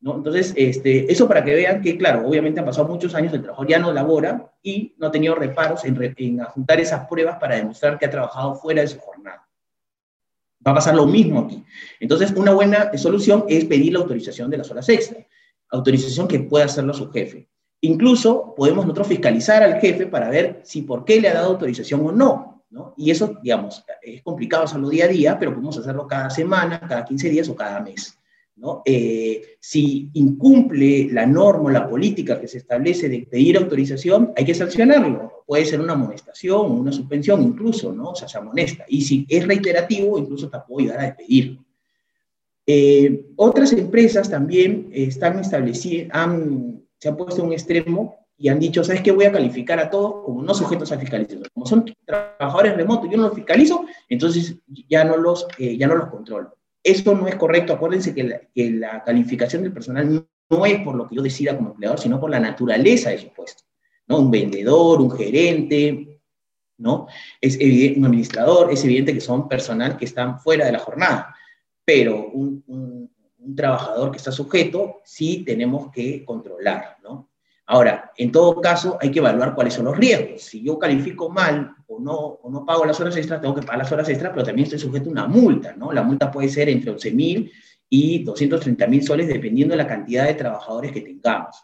¿no? 0.00 0.16
Entonces, 0.16 0.54
este, 0.56 1.12
eso 1.12 1.28
para 1.28 1.44
que 1.44 1.54
vean 1.54 1.82
que, 1.82 1.98
claro, 1.98 2.26
obviamente 2.26 2.60
han 2.60 2.64
pasado 2.64 2.88
muchos 2.88 3.14
años, 3.14 3.34
el 3.34 3.42
trabajador 3.42 3.68
ya 3.68 3.78
no 3.78 3.92
labora 3.92 4.50
y 4.62 4.94
no 4.96 5.08
ha 5.08 5.10
tenido 5.10 5.34
reparos 5.34 5.84
en, 5.84 6.14
en 6.16 6.38
juntar 6.44 6.80
esas 6.80 7.06
pruebas 7.06 7.36
para 7.38 7.56
demostrar 7.56 7.98
que 7.98 8.06
ha 8.06 8.10
trabajado 8.10 8.54
fuera 8.54 8.80
de 8.80 8.88
su 8.88 8.98
jornada. 8.98 9.46
Va 10.66 10.70
a 10.70 10.76
pasar 10.76 10.94
lo 10.94 11.06
mismo 11.06 11.40
aquí. 11.40 11.62
Entonces, 12.00 12.32
una 12.34 12.54
buena 12.54 12.96
solución 12.96 13.44
es 13.46 13.66
pedir 13.66 13.92
la 13.92 13.98
autorización 13.98 14.48
de 14.48 14.56
las 14.56 14.70
horas 14.70 14.88
extra 14.88 15.26
autorización 15.72 16.28
que 16.28 16.40
pueda 16.40 16.66
hacerlo 16.66 16.94
su 16.94 17.10
jefe. 17.10 17.48
Incluso 17.80 18.54
podemos 18.56 18.84
nosotros 18.84 19.08
fiscalizar 19.08 19.62
al 19.62 19.80
jefe 19.80 20.06
para 20.06 20.30
ver 20.30 20.60
si 20.64 20.82
por 20.82 21.04
qué 21.04 21.20
le 21.20 21.28
ha 21.28 21.34
dado 21.34 21.50
autorización 21.50 22.06
o 22.06 22.12
no. 22.12 22.64
¿no? 22.70 22.94
Y 22.96 23.10
eso, 23.10 23.38
digamos, 23.42 23.84
es 24.00 24.22
complicado 24.22 24.64
hacerlo 24.64 24.88
día 24.88 25.06
a 25.06 25.08
día, 25.08 25.38
pero 25.38 25.52
podemos 25.52 25.76
hacerlo 25.76 26.06
cada 26.06 26.30
semana, 26.30 26.80
cada 26.80 27.04
15 27.04 27.28
días 27.28 27.48
o 27.48 27.56
cada 27.56 27.80
mes. 27.80 28.16
¿no? 28.56 28.82
Eh, 28.84 29.56
si 29.58 30.10
incumple 30.12 31.08
la 31.10 31.26
norma 31.26 31.64
o 31.64 31.70
la 31.70 31.88
política 31.88 32.40
que 32.40 32.46
se 32.46 32.58
establece 32.58 33.08
de 33.08 33.26
pedir 33.28 33.56
autorización, 33.56 34.32
hay 34.36 34.44
que 34.44 34.54
sancionarlo. 34.54 35.44
Puede 35.46 35.64
ser 35.64 35.80
una 35.80 35.94
amonestación 35.94 36.70
una 36.70 36.92
suspensión 36.92 37.42
incluso, 37.42 37.92
¿no? 37.92 38.10
O 38.10 38.14
sea, 38.14 38.28
se 38.28 38.38
amonesta. 38.38 38.84
Y 38.88 39.02
si 39.02 39.26
es 39.28 39.46
reiterativo, 39.46 40.18
incluso 40.18 40.48
te 40.48 40.58
puede 40.60 40.86
ayudar 40.86 41.00
a 41.00 41.06
despedirlo. 41.06 41.64
Eh, 42.66 43.26
otras 43.36 43.72
empresas 43.72 44.30
también 44.30 44.88
están 44.92 45.38
establecidas, 45.38 46.08
han, 46.12 46.82
se 46.98 47.08
han 47.08 47.16
puesto 47.16 47.42
un 47.42 47.52
extremo 47.52 48.22
y 48.36 48.48
han 48.48 48.60
dicho, 48.60 48.82
¿sabes 48.84 49.02
qué? 49.02 49.10
Voy 49.10 49.24
a 49.24 49.32
calificar 49.32 49.78
a 49.78 49.90
todos 49.90 50.24
como 50.24 50.42
no 50.42 50.54
sujetos 50.54 50.90
a 50.92 50.98
fiscalización. 50.98 51.44
Como 51.52 51.66
son 51.66 51.92
trabajadores 52.04 52.76
remotos, 52.76 53.10
yo 53.10 53.16
no 53.16 53.24
los 53.24 53.34
fiscalizo, 53.34 53.84
entonces 54.08 54.56
ya 54.88 55.04
no 55.04 55.16
los, 55.16 55.46
eh, 55.58 55.76
ya 55.76 55.86
no 55.86 55.96
los 55.96 56.08
controlo. 56.08 56.56
Eso 56.82 57.14
no 57.14 57.28
es 57.28 57.36
correcto. 57.36 57.72
Acuérdense 57.72 58.14
que 58.14 58.24
la, 58.24 58.40
que 58.54 58.70
la, 58.70 59.02
calificación 59.04 59.62
del 59.62 59.72
personal 59.72 60.26
no 60.50 60.66
es 60.66 60.80
por 60.82 60.96
lo 60.96 61.08
que 61.08 61.16
yo 61.16 61.22
decida 61.22 61.56
como 61.56 61.70
empleador, 61.70 62.00
sino 62.00 62.20
por 62.20 62.30
la 62.30 62.40
naturaleza 62.40 63.10
de 63.10 63.18
su 63.18 63.32
puesto. 63.32 63.62
¿no? 64.08 64.18
Un 64.18 64.30
vendedor, 64.30 65.00
un 65.00 65.10
gerente, 65.10 66.20
¿no? 66.78 67.06
Es 67.40 67.54
evidente, 67.60 68.00
un 68.00 68.06
administrador, 68.06 68.72
es 68.72 68.84
evidente 68.84 69.14
que 69.14 69.20
son 69.20 69.48
personal 69.48 69.96
que 69.96 70.04
están 70.04 70.40
fuera 70.40 70.66
de 70.66 70.72
la 70.72 70.80
jornada 70.80 71.34
pero 71.94 72.30
un, 72.30 73.10
trabajador 73.54 74.10
que 74.12 74.16
está 74.16 74.32
sujeto 74.32 75.02
sí 75.04 75.44
tenemos 75.44 75.90
que 75.90 76.24
controlar, 76.24 76.96
¿no? 77.02 77.28
Ahora, 77.66 78.10
en 78.16 78.32
todo 78.32 78.60
caso, 78.62 78.96
hay 78.98 79.10
que 79.10 79.18
evaluar 79.18 79.54
cuáles 79.54 79.74
son 79.74 79.84
los 79.84 79.96
riesgos. 79.96 80.42
Si 80.42 80.62
yo 80.62 80.78
califico 80.78 81.28
mal 81.28 81.74
o 81.86 82.00
no, 82.00 82.64
pago 82.64 82.86
las 82.86 82.98
horas 83.00 83.16
extras, 83.16 83.42
tengo 83.42 83.54
que 83.54 83.60
pagar 83.60 83.78
las 83.78 83.92
horas 83.92 84.08
extras, 84.08 84.32
pero 84.32 84.44
también 84.44 84.64
estoy 84.64 84.78
sujeto 84.78 85.10
a 85.10 85.12
una 85.12 85.26
multa, 85.26 85.74
¿no? 85.76 85.92
La 85.92 86.02
multa 86.02 86.30
puede 86.30 86.48
ser 86.48 86.70
entre 86.70 86.92
11 86.92 87.10
mil 87.10 87.52
y 87.90 88.24
230 88.24 88.86
mil 88.86 89.02
soles, 89.02 89.28
dependiendo 89.28 89.72
de 89.72 89.82
la 89.82 89.86
cantidad 89.86 90.24
de 90.24 90.34
trabajadores 90.34 90.92
que 90.92 91.02
tengamos. 91.02 91.56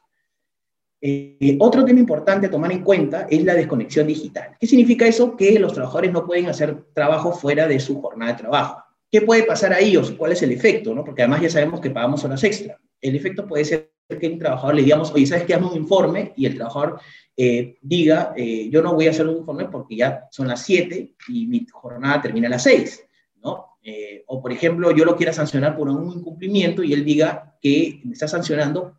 Eh, 1.00 1.56
otro 1.58 1.84
tema 1.86 2.00
importante 2.00 2.48
a 2.48 2.50
tomar 2.50 2.72
en 2.72 2.82
cuenta 2.82 3.26
es 3.30 3.42
la 3.44 3.54
desconexión 3.54 4.06
digital. 4.06 4.56
¿Qué 4.60 4.66
significa 4.66 5.06
eso? 5.06 5.36
Que 5.36 5.58
los 5.58 5.72
trabajadores 5.72 6.12
no 6.12 6.26
pueden 6.26 6.48
hacer 6.48 6.84
trabajo 6.92 7.32
fuera 7.32 7.66
de 7.66 7.80
su 7.80 8.00
jornada 8.02 8.32
de 8.32 8.38
trabajo. 8.38 8.87
¿Qué 9.10 9.22
puede 9.22 9.44
pasar 9.44 9.72
ahí 9.72 9.96
o 9.96 10.16
cuál 10.16 10.32
es 10.32 10.42
el 10.42 10.52
efecto? 10.52 10.94
¿no? 10.94 11.04
Porque 11.04 11.22
además 11.22 11.42
ya 11.42 11.50
sabemos 11.50 11.80
que 11.80 11.90
pagamos 11.90 12.24
horas 12.24 12.44
extra. 12.44 12.78
El 13.00 13.16
efecto 13.16 13.46
puede 13.46 13.64
ser 13.64 13.90
que 14.16 14.28
un 14.28 14.38
trabajador 14.38 14.74
le 14.74 14.82
digamos, 14.82 15.12
oye, 15.12 15.26
¿sabes 15.26 15.44
qué? 15.44 15.54
Hazme 15.54 15.68
un 15.68 15.76
informe 15.76 16.32
y 16.36 16.46
el 16.46 16.54
trabajador 16.54 17.00
eh, 17.36 17.76
diga, 17.82 18.32
eh, 18.36 18.68
yo 18.70 18.82
no 18.82 18.94
voy 18.94 19.06
a 19.06 19.10
hacer 19.10 19.26
un 19.26 19.36
informe 19.36 19.66
porque 19.66 19.96
ya 19.96 20.26
son 20.30 20.48
las 20.48 20.64
7 20.64 21.14
y 21.28 21.46
mi 21.46 21.66
jornada 21.70 22.22
termina 22.22 22.48
a 22.48 22.50
las 22.50 22.62
6, 22.62 23.04
¿no? 23.42 23.78
Eh, 23.82 24.24
o, 24.26 24.40
por 24.40 24.52
ejemplo, 24.52 24.90
yo 24.92 25.04
lo 25.04 25.16
quiera 25.16 25.32
sancionar 25.32 25.76
por 25.76 25.88
un 25.88 26.10
incumplimiento 26.10 26.82
y 26.82 26.92
él 26.92 27.04
diga 27.04 27.56
que 27.60 28.00
me 28.04 28.12
está 28.12 28.28
sancionando 28.28 28.98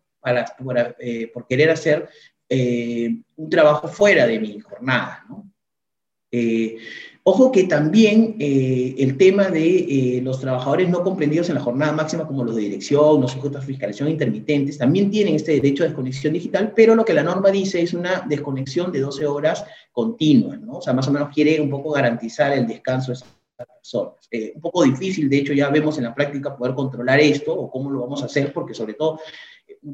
por 1.32 1.46
querer 1.46 1.70
hacer 1.70 2.08
un 2.48 3.50
trabajo 3.50 3.88
fuera 3.88 4.26
de 4.26 4.38
mi 4.38 4.58
jornada, 4.60 5.24
¿no? 5.28 5.50
Ojo 7.32 7.52
que 7.52 7.62
también 7.62 8.34
eh, 8.40 8.96
el 8.98 9.16
tema 9.16 9.50
de 9.50 10.16
eh, 10.16 10.20
los 10.20 10.40
trabajadores 10.40 10.88
no 10.88 11.04
comprendidos 11.04 11.48
en 11.48 11.54
la 11.54 11.60
jornada 11.60 11.92
máxima, 11.92 12.26
como 12.26 12.42
los 12.42 12.56
de 12.56 12.62
dirección, 12.62 13.20
los 13.20 13.30
sujetos 13.30 13.62
a 13.62 13.64
fiscalización 13.64 14.08
intermitentes, 14.08 14.76
también 14.76 15.12
tienen 15.12 15.36
este 15.36 15.52
derecho 15.52 15.84
de 15.84 15.90
desconexión 15.90 16.32
digital, 16.32 16.72
pero 16.74 16.96
lo 16.96 17.04
que 17.04 17.14
la 17.14 17.22
norma 17.22 17.52
dice 17.52 17.82
es 17.82 17.94
una 17.94 18.26
desconexión 18.28 18.90
de 18.90 18.98
12 18.98 19.28
horas 19.28 19.64
continuas, 19.92 20.60
¿no? 20.60 20.78
O 20.78 20.82
sea, 20.82 20.92
más 20.92 21.06
o 21.06 21.12
menos 21.12 21.32
quiere 21.32 21.60
un 21.60 21.70
poco 21.70 21.92
garantizar 21.92 22.52
el 22.52 22.66
descanso 22.66 23.12
de 23.12 23.18
esas 23.18 23.28
personas. 23.56 24.28
Eh, 24.32 24.50
un 24.56 24.60
poco 24.60 24.82
difícil, 24.82 25.30
de 25.30 25.38
hecho, 25.38 25.52
ya 25.52 25.68
vemos 25.68 25.98
en 25.98 26.04
la 26.04 26.14
práctica 26.16 26.56
poder 26.56 26.74
controlar 26.74 27.20
esto 27.20 27.54
o 27.54 27.70
cómo 27.70 27.92
lo 27.92 28.00
vamos 28.00 28.24
a 28.24 28.26
hacer, 28.26 28.52
porque 28.52 28.74
sobre 28.74 28.94
todo 28.94 29.20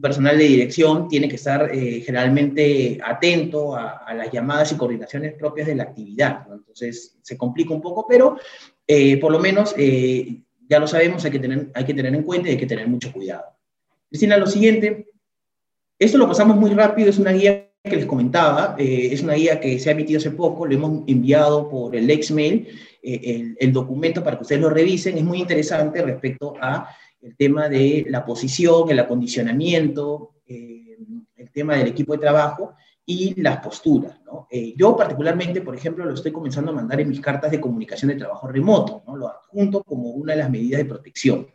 personal 0.01 0.37
de 0.37 0.45
dirección 0.45 1.09
tiene 1.09 1.29
que 1.29 1.37
estar 1.37 1.71
eh, 1.73 2.03
generalmente 2.05 2.99
atento 3.05 3.77
a, 3.77 4.13
las 4.15 4.33
llamadas 4.33 4.73
y 4.73 4.77
coordinaciones 4.77 5.35
propias 5.35 5.69
de 5.69 5.77
la 5.77 5.85
actividad. 5.85 6.47
Entonces, 6.53 7.17
se 7.23 7.37
complica 7.37 7.73
un 7.73 7.81
poco, 7.81 8.07
pero 8.09 8.37
eh, 8.87 9.19
por 9.19 9.31
lo 9.31 9.39
menos 9.39 9.75
eh, 9.77 10.43
ya 10.69 10.81
lo 10.81 10.87
sabemos, 10.87 11.25
hay 11.25 11.31
que, 11.31 11.39
tener, 11.39 11.71
hay 11.75 11.85
que 11.85 11.95
tener 11.95 12.15
en 12.15 12.23
cuenta 12.23 12.49
y 12.49 12.53
hay 12.53 12.59
que 12.59 12.67
tener 12.67 12.89
mucho 12.89 13.13
cuidado. 13.13 13.45
Cristina, 14.09 14.37
lo 14.37 14.47
siguiente, 14.47 15.09
esto 15.99 16.19
lo 16.19 16.29
pasamos 16.29 16.57
muy 16.57 16.71
rápido, 16.71 17.11
es 17.11 17.19
una 17.19 17.33
guía 17.33 17.71
que 17.83 17.97
les 17.97 18.07
comentaba, 18.07 18.75
es 18.79 19.23
una 19.23 19.35
guía 19.35 19.61
que 19.61 19.79
se 19.79 19.89
ha 19.89 19.93
emitido 19.93 20.19
hace 20.19 20.33
poco, 20.33 20.67
lo 20.67 20.75
hemos 20.75 21.03
enviado 21.07 21.69
por 21.69 21.95
el 21.95 22.11
ex-mail, 22.11 22.69
el, 23.01 23.57
el 23.61 23.73
documento 23.73 24.25
para 24.25 24.37
que 24.37 24.43
ustedes 24.43 24.61
lo 24.61 24.71
revisen, 24.71 25.17
es 25.17 25.23
muy 25.23 25.39
interesante 25.39 26.03
respecto 26.03 26.55
a 26.61 26.89
el 27.27 27.37
tema 27.37 27.69
de 27.69 28.07
la 28.09 28.25
posición, 28.25 28.89
el 28.89 29.01
acondicionamiento, 29.01 30.37
eh, 30.47 30.97
el 31.35 31.51
tema 31.51 31.75
del 31.75 31.89
equipo 31.89 32.13
de 32.13 32.21
trabajo 32.21 32.75
y 33.05 33.41
las 33.41 33.59
posturas. 33.59 34.21
¿no? 34.25 34.47
Eh, 34.49 34.75
yo 34.77 34.97
particularmente, 34.97 35.61
por 35.61 35.75
ejemplo, 35.75 36.05
lo 36.05 36.15
estoy 36.15 36.31
comenzando 36.31 36.71
a 36.71 36.75
mandar 36.75 37.01
en 37.01 37.09
mis 37.09 37.21
cartas 37.21 37.51
de 37.51 37.61
comunicación 37.61 38.11
de 38.11 38.17
trabajo 38.17 38.47
remoto, 38.47 39.03
¿no? 39.07 39.17
lo 39.17 39.29
adjunto 39.29 39.83
como 39.83 40.11
una 40.11 40.35
de 40.35 40.39
las 40.39 40.51
medidas 40.51 40.79
de 40.79 40.85
protección, 40.85 41.49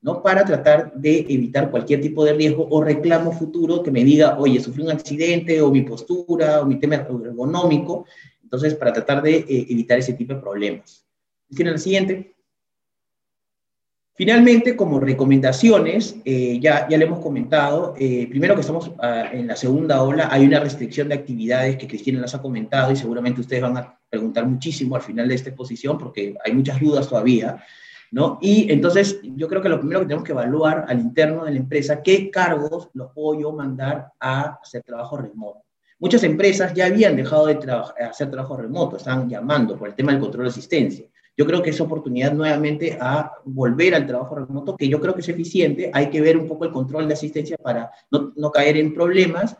¿no? 0.00 0.22
para 0.22 0.42
tratar 0.42 0.94
de 0.94 1.18
evitar 1.28 1.70
cualquier 1.70 2.00
tipo 2.00 2.24
de 2.24 2.32
riesgo 2.32 2.66
o 2.70 2.82
reclamo 2.82 3.30
futuro 3.32 3.82
que 3.82 3.90
me 3.90 4.02
diga, 4.02 4.38
oye, 4.38 4.58
sufrí 4.58 4.82
un 4.82 4.90
accidente 4.90 5.60
o 5.60 5.70
mi 5.70 5.82
postura 5.82 6.62
o 6.62 6.66
mi 6.66 6.80
tema 6.80 6.94
ergonómico, 6.94 8.06
entonces 8.42 8.74
para 8.74 8.94
tratar 8.94 9.22
de 9.22 9.36
eh, 9.36 9.66
evitar 9.68 9.98
ese 9.98 10.14
tipo 10.14 10.32
de 10.32 10.40
problemas. 10.40 11.06
¿Tiene 11.54 11.72
la 11.72 11.78
siguiente? 11.78 12.39
Finalmente, 14.20 14.76
como 14.76 15.00
recomendaciones, 15.00 16.14
eh, 16.26 16.58
ya, 16.60 16.86
ya 16.86 16.98
le 16.98 17.06
hemos 17.06 17.20
comentado, 17.20 17.94
eh, 17.98 18.26
primero 18.28 18.54
que 18.54 18.60
estamos 18.60 18.90
ah, 18.98 19.30
en 19.32 19.46
la 19.46 19.56
segunda 19.56 20.02
ola, 20.02 20.28
hay 20.30 20.44
una 20.44 20.60
restricción 20.60 21.08
de 21.08 21.14
actividades 21.14 21.78
que 21.78 21.88
Cristina 21.88 22.20
las 22.20 22.34
ha 22.34 22.42
comentado 22.42 22.92
y 22.92 22.96
seguramente 22.96 23.40
ustedes 23.40 23.62
van 23.62 23.78
a 23.78 23.98
preguntar 24.10 24.44
muchísimo 24.46 24.94
al 24.94 25.00
final 25.00 25.26
de 25.26 25.36
esta 25.36 25.48
exposición 25.48 25.96
porque 25.96 26.34
hay 26.44 26.52
muchas 26.52 26.78
dudas 26.78 27.08
todavía, 27.08 27.64
¿no? 28.10 28.38
Y 28.42 28.70
entonces 28.70 29.20
yo 29.22 29.48
creo 29.48 29.62
que 29.62 29.70
lo 29.70 29.78
primero 29.78 30.00
que 30.00 30.06
tenemos 30.08 30.26
que 30.26 30.32
evaluar 30.32 30.84
al 30.86 31.00
interno 31.00 31.46
de 31.46 31.52
la 31.52 31.56
empresa, 31.56 32.02
qué 32.02 32.30
cargos 32.30 32.90
los 32.92 33.12
puedo 33.14 33.40
yo 33.40 33.52
mandar 33.52 34.12
a 34.20 34.58
hacer 34.62 34.82
trabajo 34.82 35.16
remoto. 35.16 35.62
Muchas 35.98 36.22
empresas 36.24 36.74
ya 36.74 36.84
habían 36.84 37.16
dejado 37.16 37.46
de 37.46 37.58
hacer 38.04 38.30
trabajo 38.30 38.54
remoto, 38.54 38.98
están 38.98 39.30
llamando 39.30 39.78
por 39.78 39.88
el 39.88 39.94
tema 39.94 40.12
del 40.12 40.20
control 40.20 40.44
de 40.44 40.50
asistencia 40.50 41.06
yo 41.40 41.46
creo 41.46 41.62
que 41.62 41.70
es 41.70 41.80
oportunidad 41.80 42.34
nuevamente 42.34 42.98
a 43.00 43.32
volver 43.46 43.94
al 43.94 44.06
trabajo 44.06 44.34
remoto, 44.34 44.76
que 44.76 44.86
yo 44.86 45.00
creo 45.00 45.14
que 45.14 45.22
es 45.22 45.28
eficiente. 45.30 45.90
Hay 45.94 46.10
que 46.10 46.20
ver 46.20 46.36
un 46.36 46.46
poco 46.46 46.66
el 46.66 46.70
control 46.70 47.08
de 47.08 47.14
asistencia 47.14 47.56
para 47.56 47.90
no, 48.10 48.34
no 48.36 48.52
caer 48.52 48.76
en 48.76 48.92
problemas 48.92 49.56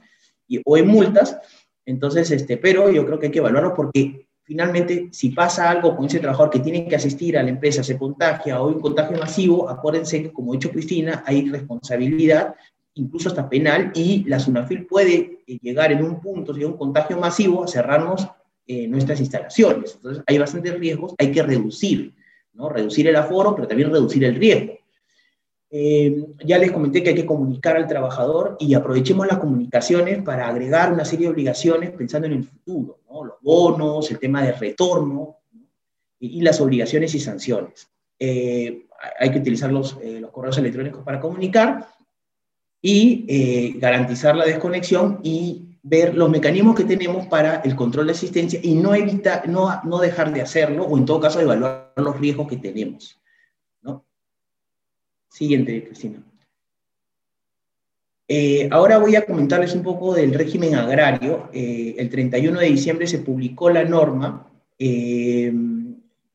y, 0.46 0.60
o 0.62 0.76
en 0.76 0.86
multas. 0.86 1.38
Entonces, 1.86 2.30
este, 2.32 2.58
pero 2.58 2.90
yo 2.90 3.06
creo 3.06 3.18
que 3.18 3.28
hay 3.28 3.32
que 3.32 3.38
evaluarlo 3.38 3.72
porque 3.72 4.28
finalmente, 4.42 5.08
si 5.10 5.30
pasa 5.30 5.70
algo 5.70 5.96
con 5.96 6.04
ese 6.04 6.18
trabajador 6.18 6.50
que 6.50 6.58
tiene 6.58 6.86
que 6.86 6.96
asistir 6.96 7.38
a 7.38 7.42
la 7.42 7.48
empresa, 7.48 7.82
se 7.82 7.96
contagia 7.96 8.60
o 8.60 8.68
hay 8.68 8.74
un 8.74 8.82
contagio 8.82 9.16
masivo, 9.16 9.70
acuérdense 9.70 10.22
que, 10.22 10.32
como 10.34 10.52
ha 10.52 10.56
dicho 10.56 10.70
Cristina, 10.70 11.24
hay 11.26 11.48
responsabilidad, 11.48 12.56
incluso 12.92 13.30
hasta 13.30 13.48
penal, 13.48 13.90
y 13.94 14.24
la 14.24 14.38
SUNAFIL 14.38 14.84
puede 14.84 15.38
eh, 15.46 15.58
llegar 15.62 15.92
en 15.92 16.04
un 16.04 16.20
punto, 16.20 16.52
si 16.52 16.60
hay 16.60 16.66
un 16.66 16.76
contagio 16.76 17.16
masivo, 17.16 17.64
a 17.64 17.68
cerrarnos 17.68 18.28
eh, 18.66 18.86
nuestras 18.86 19.18
instalaciones. 19.20 19.94
Entonces, 19.96 20.22
hay 20.26 20.38
bastantes 20.38 20.78
riesgos, 20.78 21.14
hay 21.18 21.32
que 21.32 21.42
reducir, 21.42 22.14
¿no? 22.52 22.68
Reducir 22.68 23.08
el 23.08 23.16
aforo, 23.16 23.54
pero 23.54 23.66
también 23.66 23.90
reducir 23.90 24.22
el 24.24 24.36
riesgo. 24.36 24.74
Eh, 25.70 26.24
ya 26.44 26.58
les 26.58 26.70
comenté 26.70 27.02
que 27.02 27.10
hay 27.10 27.14
que 27.14 27.26
comunicar 27.26 27.76
al 27.76 27.86
trabajador 27.86 28.56
y 28.58 28.74
aprovechemos 28.74 29.26
las 29.26 29.38
comunicaciones 29.38 30.22
para 30.22 30.48
agregar 30.48 30.92
una 30.92 31.04
serie 31.04 31.26
de 31.26 31.32
obligaciones 31.32 31.90
pensando 31.90 32.26
en 32.26 32.34
el 32.34 32.44
futuro, 32.44 33.00
¿no? 33.08 33.24
los 33.24 33.36
bonos, 33.40 34.10
el 34.10 34.18
tema 34.18 34.42
de 34.42 34.52
retorno 34.52 35.38
y, 36.18 36.40
las 36.40 36.60
obligaciones 36.60 37.14
y 37.14 37.20
sanciones. 37.20 37.88
Eh, 38.18 38.86
hay 39.18 39.30
que 39.30 39.38
utilizar 39.38 39.72
los, 39.72 39.96
los, 40.02 40.30
correos 40.30 40.58
electrónicos 40.58 41.02
para 41.02 41.20
comunicar 41.20 41.88
y 42.82 43.78
garantizar 43.78 44.36
la 44.36 44.44
desconexión 44.44 45.20
y 45.22 45.69
ver 45.82 46.14
los 46.14 46.30
mecanismos 46.30 46.76
que 46.76 46.84
tenemos 46.84 47.26
para 47.26 47.56
el 47.60 47.74
control 47.74 48.06
de 48.06 48.12
asistencia 48.12 48.60
y 48.62 48.74
no, 48.74 48.94
evitar, 48.94 49.48
no, 49.48 49.80
no 49.84 49.98
dejar 49.98 50.32
de 50.32 50.42
hacerlo 50.42 50.84
o 50.84 50.98
en 50.98 51.06
todo 51.06 51.20
caso 51.20 51.40
evaluar 51.40 51.92
los 51.96 52.18
riesgos 52.20 52.48
que 52.48 52.56
tenemos. 52.56 53.18
¿no? 53.82 54.04
Siguiente, 55.28 55.84
Cristina. 55.84 56.22
Eh, 58.28 58.68
ahora 58.70 58.98
voy 58.98 59.16
a 59.16 59.26
comentarles 59.26 59.74
un 59.74 59.82
poco 59.82 60.14
del 60.14 60.34
régimen 60.34 60.74
agrario. 60.76 61.48
Eh, 61.52 61.96
el 61.98 62.10
31 62.10 62.60
de 62.60 62.66
diciembre 62.66 63.06
se 63.06 63.18
publicó 63.18 63.70
la 63.70 63.84
norma. 63.84 64.46
Eh, 64.78 65.52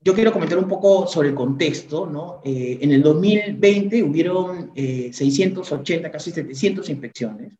yo 0.01 0.13
quiero 0.13 0.33
comentar 0.33 0.57
un 0.57 0.67
poco 0.67 1.07
sobre 1.07 1.29
el 1.29 1.35
contexto. 1.35 2.05
¿no? 2.05 2.41
en 2.43 2.91
el 2.91 3.01
2020 3.01 4.03
hubieron 4.03 4.71
680, 4.75 6.11
casi 6.11 6.31
700 6.31 6.89
inspecciones 6.89 7.53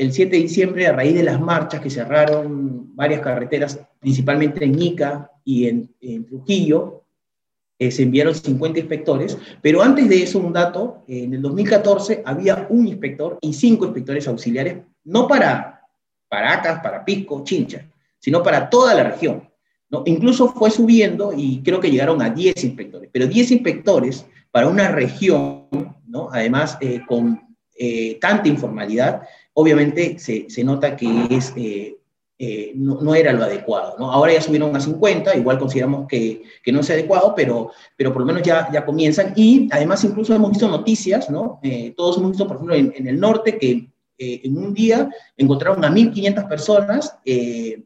el 0.00 0.14
7 0.14 0.34
de 0.34 0.42
diciembre, 0.42 0.86
a 0.86 0.92
raíz 0.92 1.14
de 1.14 1.22
las 1.22 1.38
marchas 1.38 1.82
que 1.82 1.90
cerraron 1.90 2.96
varias 2.96 3.20
carreteras, 3.20 3.78
principalmente 3.98 4.64
en 4.64 4.80
Ica 4.80 5.30
y 5.44 5.66
en, 5.66 6.24
Trujillo, 6.26 7.04
eh, 7.78 7.90
se 7.90 8.04
enviaron 8.04 8.34
50 8.34 8.78
inspectores, 8.78 9.36
pero 9.60 9.82
antes 9.82 10.08
de 10.08 10.22
eso, 10.22 10.38
un 10.38 10.54
dato, 10.54 11.04
en 11.06 11.34
el 11.34 11.42
2014 11.42 12.22
había 12.24 12.66
un 12.70 12.88
inspector 12.88 13.38
y 13.42 13.52
cinco 13.52 13.84
inspectores 13.84 14.26
auxiliares, 14.26 14.78
no 15.04 15.28
para 15.28 15.82
Paracas, 16.30 16.80
para 16.80 17.04
Pisco, 17.04 17.44
Chincha, 17.44 17.86
sino 18.18 18.42
para 18.42 18.70
toda 18.70 18.94
la 18.94 19.04
región. 19.04 19.50
¿no? 19.90 20.02
Incluso 20.06 20.48
fue 20.48 20.70
subiendo 20.70 21.34
y 21.36 21.60
creo 21.62 21.78
que 21.78 21.90
llegaron 21.90 22.22
a 22.22 22.30
10 22.30 22.64
inspectores, 22.64 23.10
pero 23.12 23.26
10 23.26 23.50
inspectores 23.50 24.24
para 24.50 24.66
una 24.66 24.88
región, 24.88 25.66
¿no? 26.06 26.30
además 26.32 26.78
eh, 26.80 27.02
con 27.06 27.50
eh, 27.82 28.18
tanta 28.20 28.46
informalidad, 28.46 29.22
obviamente 29.54 30.18
se, 30.18 30.48
se 30.48 30.64
nota 30.64 30.96
que 30.96 31.26
es, 31.30 31.52
eh, 31.56 31.96
eh, 32.38 32.72
no, 32.74 33.00
no, 33.00 33.14
era 33.14 33.32
lo 33.32 33.44
adecuado. 33.44 33.96
¿no? 33.98 34.10
Ahora 34.10 34.32
ya 34.32 34.40
subieron 34.40 34.74
a 34.74 34.80
50, 34.80 35.36
igual 35.36 35.58
consideramos 35.58 36.06
que, 36.08 36.42
que, 36.62 36.72
no 36.72 36.80
es 36.80 36.90
adecuado, 36.90 37.34
pero, 37.34 37.70
pero 37.96 38.12
por 38.12 38.22
lo 38.22 38.26
menos 38.26 38.42
ya, 38.42 38.70
ya 38.72 38.84
comienzan. 38.84 39.32
Y 39.36 39.68
además 39.70 40.02
incluso 40.04 40.34
hemos 40.34 40.50
visto 40.50 40.68
noticias, 40.68 41.28
¿no? 41.30 41.60
Eh, 41.62 41.92
todos 41.96 42.18
hemos 42.18 42.30
visto, 42.30 42.46
por 42.46 42.56
ejemplo, 42.56 42.74
en, 42.74 43.06
el 43.06 43.20
norte 43.20 43.58
que 43.58 43.88
en 44.22 44.58
un 44.58 44.74
día 44.74 45.08
encontraron 45.38 45.82
a 45.82 45.90
1.500 45.90 46.46
personas 46.46 47.16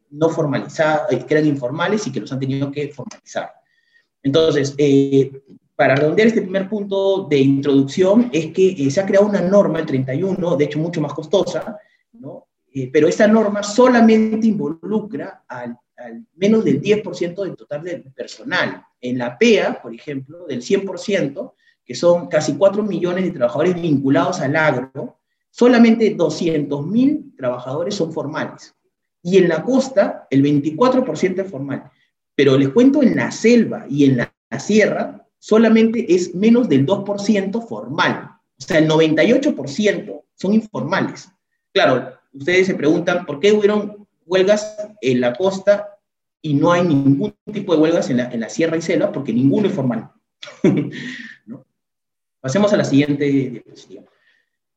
no 0.09 0.27
formalizadas, 0.27 1.07
que 1.23 1.33
eran 1.33 1.47
informales 1.47 2.05
y 2.07 2.11
que 2.11 2.19
los 2.19 2.31
han 2.33 2.41
tenido 2.41 2.69
que 2.71 2.89
formalizar. 2.89 3.53
Entonces, 4.21 4.75
para 5.75 5.95
redondear 5.95 6.29
este 6.29 6.41
primer 6.41 6.69
punto 6.69 7.27
de 7.29 7.39
introducción, 7.39 8.29
es 8.31 8.47
que 8.53 8.69
eh, 8.69 8.89
se 8.89 9.01
ha 9.01 9.05
creado 9.05 9.27
una 9.27 9.41
norma, 9.41 9.79
el 9.79 9.85
31, 9.85 10.55
de 10.55 10.65
hecho 10.65 10.79
mucho 10.79 11.01
más 11.01 11.13
costosa, 11.13 11.77
¿no? 12.13 12.47
Eh, 12.73 12.89
pero 12.91 13.07
esta 13.07 13.27
norma 13.27 13.63
solamente 13.63 14.47
involucra 14.47 15.43
al, 15.47 15.77
menos 16.35 16.65
del 16.65 16.81
10% 16.81 17.43
del 17.43 17.55
total 17.55 17.83
del 17.83 18.03
personal. 18.11 18.83
En 18.99 19.17
la 19.17 19.37
PEA, 19.37 19.81
por 19.81 19.93
ejemplo, 19.93 20.45
del 20.45 20.61
100%, 20.61 21.53
que 21.85 21.95
son 21.95 22.27
casi 22.27 22.55
4 22.55 22.83
millones 22.83 23.23
de 23.23 23.31
trabajadores 23.31 23.81
vinculados 23.81 24.41
al 24.41 24.57
agro, 24.57 25.19
solamente 25.51 26.17
200.000 26.17 27.37
trabajadores 27.37 27.95
son 27.95 28.11
formales. 28.11 28.75
Y 29.23 29.37
en 29.37 29.47
la 29.47 29.63
costa, 29.63 30.27
el 30.29 30.43
24% 30.43 31.39
es 31.45 31.49
formal. 31.49 31.89
Pero 32.35 32.57
les 32.57 32.69
cuento, 32.69 33.01
en 33.01 33.15
la 33.15 33.31
selva 33.31 33.85
y 33.89 34.03
en 34.03 34.17
la 34.17 34.59
sierra, 34.59 35.24
solamente 35.45 36.11
es 36.11 36.33
menos 36.33 36.67
del 36.67 36.87
2% 36.87 37.67
formal. 37.67 38.31
O 38.57 38.61
sea, 38.63 38.79
el 38.79 38.89
98% 38.89 40.23
son 40.33 40.53
informales. 40.55 41.29
Claro, 41.71 42.17
ustedes 42.33 42.65
se 42.65 42.73
preguntan 42.73 43.27
por 43.27 43.39
qué 43.39 43.51
hubieron 43.51 44.07
huelgas 44.25 44.75
en 45.01 45.21
la 45.21 45.35
costa 45.35 45.99
y 46.41 46.55
no 46.55 46.71
hay 46.71 46.83
ningún 46.83 47.35
tipo 47.53 47.75
de 47.75 47.79
huelgas 47.79 48.09
en 48.09 48.39
la, 48.39 48.49
sierra 48.49 48.77
y 48.77 48.81
selva, 48.81 49.11
porque 49.11 49.33
ninguno 49.33 49.67
es 49.67 49.75
formal. 49.75 50.11
Pasemos 52.41 52.73
a 52.73 52.77
la 52.77 52.85
siguiente 52.85 53.25
diapositiva. 53.25 54.03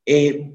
Eh, 0.04 0.54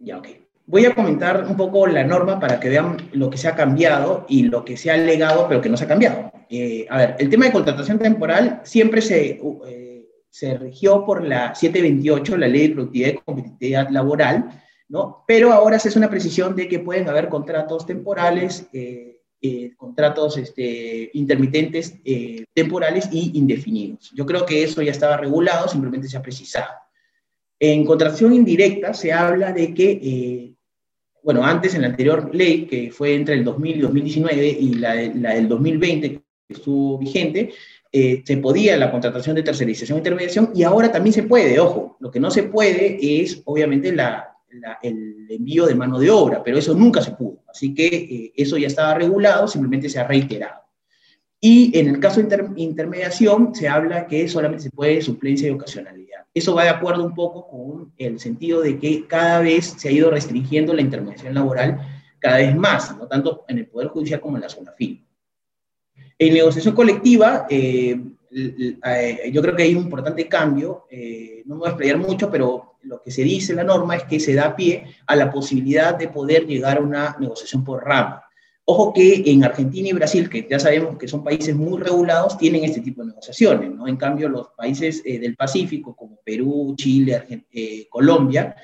ya, 0.00 0.18
ok. 0.18 0.41
Voy 0.72 0.86
a 0.86 0.94
comentar 0.94 1.44
un 1.46 1.54
poco 1.54 1.86
la 1.86 2.02
norma 2.02 2.40
para 2.40 2.58
que 2.58 2.70
vean 2.70 2.96
lo 3.12 3.28
que 3.28 3.36
se 3.36 3.46
ha 3.46 3.54
cambiado 3.54 4.24
y 4.26 4.44
lo 4.44 4.64
que 4.64 4.78
se 4.78 4.90
ha 4.90 4.96
legado, 4.96 5.46
pero 5.46 5.60
que 5.60 5.68
no 5.68 5.76
se 5.76 5.84
ha 5.84 5.86
cambiado. 5.86 6.32
Eh, 6.48 6.86
a 6.88 6.96
ver, 6.96 7.16
el 7.18 7.28
tema 7.28 7.44
de 7.44 7.52
contratación 7.52 7.98
temporal 7.98 8.62
siempre 8.64 9.02
se, 9.02 9.38
eh, 9.66 10.08
se 10.30 10.56
rigió 10.56 11.04
por 11.04 11.22
la 11.22 11.54
728, 11.54 12.38
la 12.38 12.48
Ley 12.48 12.68
de 12.68 12.74
Productividad 12.74 13.08
y 13.10 13.16
Competitividad 13.16 13.90
Laboral, 13.90 14.62
¿no? 14.88 15.24
Pero 15.28 15.52
ahora 15.52 15.78
se 15.78 15.90
hace 15.90 15.98
una 15.98 16.08
precisión 16.08 16.56
de 16.56 16.66
que 16.66 16.78
pueden 16.78 17.06
haber 17.06 17.28
contratos 17.28 17.84
temporales, 17.84 18.66
eh, 18.72 19.20
contratos 19.76 20.38
este, 20.38 21.10
intermitentes 21.12 21.98
temporales 22.54 23.10
y 23.12 23.32
indefinidos. 23.34 24.10
Yo 24.14 24.24
creo 24.24 24.46
que 24.46 24.62
eso 24.62 24.80
ya 24.80 24.92
estaba 24.92 25.18
regulado, 25.18 25.68
simplemente 25.68 26.08
se 26.08 26.16
ha 26.16 26.22
precisado. 26.22 26.72
En 27.60 27.84
contratación 27.84 28.32
indirecta 28.32 28.94
se 28.94 29.12
habla 29.12 29.52
de 29.52 29.74
que, 29.74 30.56
bueno, 31.22 31.44
antes 31.44 31.74
en 31.74 31.82
la 31.82 31.88
anterior 31.88 32.34
ley, 32.34 32.66
que 32.66 32.90
fue 32.90 33.14
entre 33.14 33.34
el 33.34 33.44
2000 33.44 33.76
y 33.76 33.80
2019, 33.80 34.46
y 34.48 34.74
la, 34.74 34.94
la 35.14 35.34
del 35.34 35.48
2020, 35.48 36.10
que 36.10 36.22
estuvo 36.48 36.98
vigente, 36.98 37.52
eh, 37.90 38.22
se 38.24 38.36
podía 38.38 38.76
la 38.76 38.90
contratación 38.90 39.36
de 39.36 39.42
tercerización 39.42 39.96
e 39.96 40.00
intermediación, 40.00 40.50
y 40.54 40.62
ahora 40.62 40.90
también 40.90 41.12
se 41.12 41.22
puede, 41.24 41.60
ojo, 41.60 41.96
lo 42.00 42.10
que 42.10 42.20
no 42.20 42.30
se 42.30 42.44
puede 42.44 42.98
es, 43.20 43.42
obviamente, 43.44 43.92
la, 43.92 44.32
el 44.82 45.26
envío 45.28 45.66
de 45.66 45.74
mano 45.74 45.98
de 45.98 46.10
obra, 46.10 46.42
pero 46.42 46.58
eso 46.58 46.74
nunca 46.74 47.00
se 47.00 47.12
pudo. 47.12 47.42
Así 47.48 47.74
que 47.74 47.86
eh, 47.86 48.32
eso 48.36 48.56
ya 48.56 48.66
estaba 48.66 48.94
regulado, 48.94 49.48
simplemente 49.48 49.88
se 49.88 50.00
ha 50.00 50.06
reiterado. 50.06 50.62
Y 51.40 51.76
en 51.76 51.88
el 51.88 51.98
caso 51.98 52.22
de 52.22 52.48
intermediación 52.56 53.54
se 53.54 53.68
habla 53.68 54.06
que 54.06 54.28
solamente 54.28 54.64
se 54.64 54.70
puede 54.70 55.02
suplencia 55.02 55.48
y 55.48 55.50
ocasionalidad. 55.50 56.11
Eso 56.34 56.54
va 56.54 56.64
de 56.64 56.70
acuerdo 56.70 57.04
un 57.04 57.14
poco 57.14 57.46
con 57.46 57.92
el 57.98 58.18
sentido 58.18 58.62
de 58.62 58.78
que 58.78 59.06
cada 59.06 59.40
vez 59.40 59.74
se 59.76 59.88
ha 59.88 59.92
ido 59.92 60.10
restringiendo 60.10 60.72
la 60.72 60.80
intermediación 60.80 61.34
laboral 61.34 61.80
cada 62.18 62.38
vez 62.38 62.56
más, 62.56 62.96
no 62.96 63.06
tanto 63.06 63.44
en 63.48 63.58
el 63.58 63.66
Poder 63.66 63.88
Judicial 63.88 64.20
como 64.20 64.36
en 64.36 64.42
la 64.42 64.48
zona 64.48 64.72
firme. 64.72 65.04
En 66.18 66.34
negociación 66.34 66.74
colectiva, 66.74 67.46
eh, 67.50 68.00
eh, 68.30 69.30
yo 69.32 69.42
creo 69.42 69.54
que 69.54 69.64
hay 69.64 69.74
un 69.74 69.82
importante 69.82 70.26
cambio, 70.28 70.86
eh, 70.90 71.42
no 71.46 71.56
me 71.56 71.60
voy 71.60 71.68
a 71.68 71.70
explayar 71.72 71.98
mucho, 71.98 72.30
pero 72.30 72.76
lo 72.82 73.02
que 73.02 73.10
se 73.10 73.22
dice 73.22 73.52
en 73.52 73.58
la 73.58 73.64
norma 73.64 73.96
es 73.96 74.04
que 74.04 74.20
se 74.20 74.34
da 74.34 74.56
pie 74.56 74.86
a 75.06 75.16
la 75.16 75.30
posibilidad 75.30 75.94
de 75.94 76.08
poder 76.08 76.46
llegar 76.46 76.78
a 76.78 76.80
una 76.80 77.16
negociación 77.18 77.64
por 77.64 77.84
rama. 77.84 78.21
Ojo 78.64 78.92
que 78.92 79.24
en 79.26 79.42
Argentina 79.42 79.88
y 79.88 79.92
Brasil, 79.92 80.30
que 80.30 80.46
ya 80.48 80.58
sabemos 80.58 80.96
que 80.96 81.08
son 81.08 81.24
países 81.24 81.56
muy 81.56 81.80
regulados, 81.80 82.38
tienen 82.38 82.62
este 82.62 82.80
tipo 82.80 83.02
de 83.02 83.08
negociaciones, 83.08 83.72
¿no? 83.72 83.88
En 83.88 83.96
cambio, 83.96 84.28
los 84.28 84.50
países 84.56 85.02
eh, 85.04 85.18
del 85.18 85.34
Pacífico, 85.34 85.96
como 85.96 86.20
Perú, 86.24 86.74
Chile, 86.76 87.44
eh, 87.50 87.86
Colombia, 87.90 88.54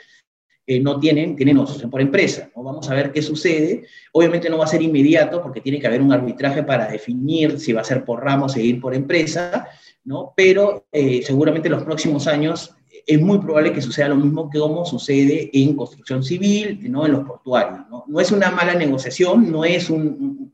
eh, 0.64 0.78
no 0.78 1.00
tienen, 1.00 1.34
tienen 1.34 1.56
negociación 1.56 1.90
por 1.90 2.00
empresa, 2.00 2.48
¿no? 2.54 2.62
Vamos 2.62 2.88
a 2.88 2.94
ver 2.94 3.10
qué 3.10 3.22
sucede. 3.22 3.86
Obviamente 4.12 4.48
no 4.48 4.58
va 4.58 4.66
a 4.66 4.68
ser 4.68 4.82
inmediato, 4.82 5.42
porque 5.42 5.60
tiene 5.60 5.80
que 5.80 5.88
haber 5.88 6.00
un 6.00 6.12
arbitraje 6.12 6.62
para 6.62 6.88
definir 6.88 7.58
si 7.58 7.72
va 7.72 7.80
a 7.80 7.84
ser 7.84 8.04
por 8.04 8.22
ramo 8.22 8.48
seguir 8.48 8.80
por 8.80 8.94
empresa, 8.94 9.66
¿no? 10.04 10.32
Pero 10.36 10.86
seguramente 11.24 11.66
en 11.66 11.74
los 11.74 11.82
próximos 11.82 12.28
años 12.28 12.77
es 13.08 13.18
muy 13.18 13.38
probable 13.38 13.72
que 13.72 13.80
suceda 13.80 14.08
lo 14.08 14.16
mismo 14.16 14.50
que 14.50 14.58
como 14.58 14.84
sucede 14.84 15.48
en 15.54 15.74
construcción 15.74 16.22
civil, 16.22 16.78
¿no? 16.90 17.06
en 17.06 17.12
los 17.12 17.26
portuarios. 17.26 17.80
¿no? 18.06 18.20
es 18.20 18.30
una 18.30 18.50
mala 18.50 18.74
negociación, 18.74 19.50
no 19.50 19.64
es 19.64 19.88
un, 19.88 20.52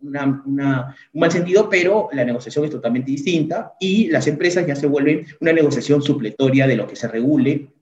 mal 1.13 1.33
sentido, 1.33 1.69
pero 1.69 2.09
la 2.13 2.25
negociación 2.25 2.65
es 2.65 2.71
totalmente 2.71 3.11
distinta 3.11 3.75
y 3.81 4.07
las 4.07 4.29
empresas 4.29 4.65
ya 4.65 4.77
se 4.77 4.87
vuelven 4.87 5.27
una 5.41 5.53
negociación 5.53 6.01
supletoria 6.01 6.69
de 6.69 6.77
lo 6.77 6.87
que 6.87 6.95
se 6.95 7.09
regule 7.09 7.73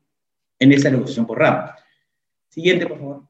en 0.58 0.72
esa 0.72 0.88
negociación 0.88 1.26
por 1.26 1.38
ramo. 1.38 1.70
Siguiente, 2.48 2.86
por 2.86 2.98
favor. 2.98 3.22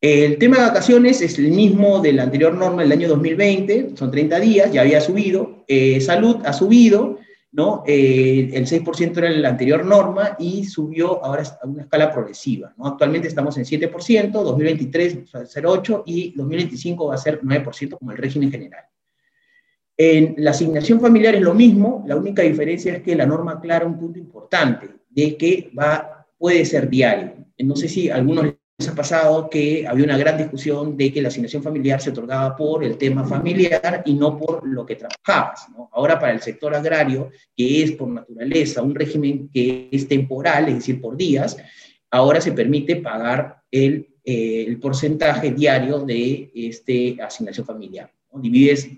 El 0.00 0.38
tema 0.38 0.58
de 0.58 0.66
vacaciones 0.66 1.20
es 1.20 1.36
el 1.36 1.48
mismo 1.48 2.00
de 2.00 2.12
la 2.12 2.22
anterior 2.22 2.54
norma 2.54 2.82
del 2.82 2.92
año 2.92 3.08
2020, 3.08 3.96
son 3.96 4.12
30 4.12 4.38
días, 4.38 4.72
ya 4.72 4.82
había 4.82 5.00
subido. 5.00 5.64
Eh, 5.66 6.00
salud 6.00 6.36
ha 6.44 6.52
subido, 6.52 7.18
¿no? 7.56 7.84
Eh, 7.86 8.50
el 8.52 8.66
6% 8.66 9.16
era 9.16 9.30
la 9.30 9.48
anterior 9.48 9.82
norma 9.82 10.36
y 10.38 10.64
subió 10.64 11.24
ahora 11.24 11.42
a 11.62 11.66
una 11.66 11.84
escala 11.84 12.12
progresiva. 12.12 12.74
Actualmente 12.84 13.28
estamos 13.28 13.56
en 13.56 13.64
7%, 13.64 14.30
2023 14.30 15.18
va 15.34 15.40
a 15.40 15.46
ser 15.46 15.64
8% 15.64 16.02
y 16.04 16.34
2025 16.36 17.06
va 17.06 17.14
a 17.14 17.18
ser 17.18 17.40
9% 17.40 17.98
como 17.98 18.10
el 18.10 18.18
régimen 18.18 18.50
general. 18.50 18.84
En 19.96 20.34
la 20.36 20.50
asignación 20.50 21.00
familiar 21.00 21.34
es 21.34 21.40
lo 21.40 21.54
mismo, 21.54 22.04
la 22.06 22.16
única 22.16 22.42
diferencia 22.42 22.92
es 22.92 23.02
que 23.02 23.16
la 23.16 23.24
norma 23.24 23.52
aclara 23.52 23.86
un 23.86 23.98
punto 23.98 24.18
importante, 24.18 24.90
de 25.08 25.38
que 25.38 25.70
va, 25.76 26.26
puede 26.36 26.62
ser 26.66 26.90
diario. 26.90 27.36
No 27.58 27.74
sé 27.74 27.88
si 27.88 28.10
algunos 28.10 28.52
ha 28.78 28.94
pasado 28.94 29.48
que 29.48 29.86
había 29.86 30.04
una 30.04 30.18
gran 30.18 30.36
discusión 30.36 30.98
de 30.98 31.10
que 31.10 31.22
la 31.22 31.28
asignación 31.28 31.62
familiar 31.62 32.00
se 32.00 32.10
otorgaba 32.10 32.54
por 32.54 32.84
el 32.84 32.98
tema 32.98 33.24
familiar 33.24 34.02
y 34.04 34.12
no 34.12 34.36
por 34.36 34.66
lo 34.68 34.84
que 34.84 34.96
trabajabas. 34.96 35.66
Ahora 35.92 36.18
para 36.18 36.32
el 36.32 36.42
sector 36.42 36.74
agrario, 36.74 37.30
que 37.56 37.82
es 37.82 37.92
por 37.92 38.08
naturaleza 38.08 38.82
un 38.82 38.94
régimen 38.94 39.48
que 39.52 39.88
es 39.90 40.06
temporal, 40.06 40.68
es 40.68 40.74
decir, 40.74 41.00
por 41.00 41.16
días, 41.16 41.56
ahora 42.10 42.38
se 42.40 42.52
permite 42.52 42.96
pagar 42.96 43.62
el, 43.70 44.08
eh, 44.22 44.76
porcentaje 44.78 45.52
diario 45.52 46.00
de 46.00 46.50
este 46.54 47.16
asignación 47.22 47.64
familiar. 47.64 48.12
Divides 48.34 48.90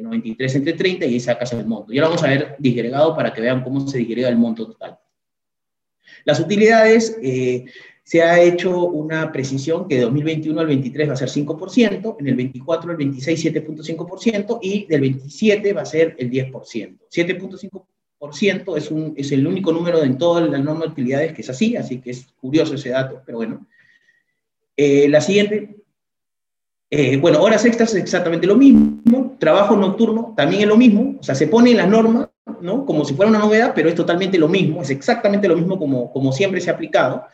93 0.00 0.54
eh, 0.54 0.58
entre 0.58 0.72
30 0.74 1.06
y 1.06 1.14
ahí 1.14 1.20
sacas 1.20 1.52
el 1.52 1.66
monto. 1.66 1.92
Y 1.92 1.98
ahora 1.98 2.10
vamos 2.10 2.22
a 2.22 2.28
ver 2.28 2.54
disgregado 2.60 3.16
para 3.16 3.32
que 3.32 3.40
vean 3.40 3.64
cómo 3.64 3.88
se 3.88 3.98
disgrega 3.98 4.28
el 4.28 4.36
monto 4.36 4.68
total. 4.68 4.96
Las 6.24 6.38
utilidades... 6.38 7.18
Eh, 7.20 7.64
se 8.06 8.22
ha 8.22 8.40
hecho 8.40 8.84
una 8.84 9.32
precisión 9.32 9.88
que 9.88 9.96
de 9.96 10.02
2021 10.02 10.60
al 10.60 10.68
23 10.68 11.08
va 11.08 11.14
a 11.14 11.16
ser 11.16 11.28
5%, 11.28 12.16
en 12.20 12.28
el 12.28 12.36
24 12.36 12.92
al 12.92 12.96
26 12.96 13.46
7.5% 13.46 14.60
y 14.62 14.86
del 14.86 15.00
27 15.00 15.72
va 15.72 15.82
a 15.82 15.86
ser 15.86 16.14
el 16.16 16.30
10%. 16.30 16.52
7.5% 16.52 18.76
es, 18.76 18.92
un, 18.92 19.12
es 19.16 19.32
el 19.32 19.44
único 19.44 19.72
número 19.72 20.04
en 20.04 20.18
toda 20.18 20.40
la 20.42 20.58
norma 20.58 20.84
de 20.84 20.92
utilidades 20.92 21.32
que 21.32 21.42
es 21.42 21.50
así, 21.50 21.74
así 21.74 22.00
que 22.00 22.12
es 22.12 22.28
curioso 22.40 22.76
ese 22.76 22.90
dato, 22.90 23.22
pero 23.26 23.38
bueno. 23.38 23.66
Eh, 24.76 25.08
la 25.08 25.20
siguiente, 25.20 25.74
eh, 26.88 27.16
bueno, 27.16 27.42
horas 27.42 27.64
extras 27.64 27.92
es 27.92 28.00
exactamente 28.00 28.46
lo 28.46 28.54
mismo, 28.54 29.34
trabajo 29.40 29.76
nocturno 29.76 30.32
también 30.36 30.62
es 30.62 30.68
lo 30.68 30.76
mismo, 30.76 31.16
o 31.18 31.22
sea, 31.24 31.34
se 31.34 31.48
pone 31.48 31.72
en 31.72 31.78
la 31.78 31.88
norma, 31.88 32.30
¿no? 32.60 32.86
Como 32.86 33.04
si 33.04 33.14
fuera 33.14 33.30
una 33.30 33.40
novedad, 33.40 33.72
pero 33.74 33.88
es 33.88 33.96
totalmente 33.96 34.38
lo 34.38 34.46
mismo, 34.46 34.80
es 34.80 34.90
exactamente 34.90 35.48
lo 35.48 35.56
mismo 35.56 35.76
como, 35.76 36.12
como 36.12 36.30
siempre 36.30 36.60
se 36.60 36.70
ha 36.70 36.74
aplicado. 36.74 37.24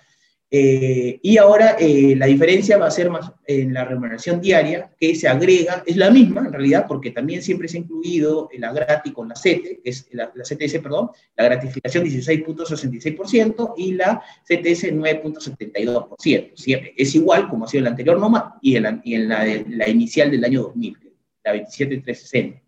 Eh, 0.54 1.18
y 1.22 1.38
ahora 1.38 1.76
eh, 1.80 2.14
la 2.14 2.26
diferencia 2.26 2.76
va 2.76 2.88
a 2.88 2.90
ser 2.90 3.08
más 3.08 3.32
en 3.46 3.72
la 3.72 3.86
remuneración 3.86 4.38
diaria, 4.38 4.94
que 5.00 5.14
se 5.14 5.26
agrega, 5.26 5.82
es 5.86 5.96
la 5.96 6.10
misma 6.10 6.42
en 6.42 6.52
realidad, 6.52 6.84
porque 6.86 7.10
también 7.10 7.42
siempre 7.42 7.68
se 7.68 7.78
ha 7.78 7.80
incluido 7.80 8.50
la 8.58 8.70
grati 8.70 9.12
con 9.12 9.30
la 9.30 9.34
CETE, 9.34 9.80
que 9.82 9.88
es 9.88 10.08
la, 10.12 10.30
CTS, 10.30 10.80
perdón, 10.80 11.08
la 11.38 11.44
gratificación 11.44 12.04
16.66% 12.04 13.72
y 13.78 13.94
la 13.94 14.22
CTS 14.44 14.92
9.72%. 14.92 16.52
Siempre 16.54 16.92
es 16.98 17.14
igual 17.14 17.48
como 17.48 17.64
ha 17.64 17.68
sido 17.68 17.84
la 17.84 17.90
anterior 17.90 18.20
norma 18.20 18.58
y 18.60 18.76
y 19.04 19.14
en 19.14 19.28
la, 19.28 19.46
la 19.46 19.88
inicial 19.88 20.30
del 20.30 20.44
año 20.44 20.64
2000, 20.64 20.98
la 21.44 21.54
27.360. 21.54 22.60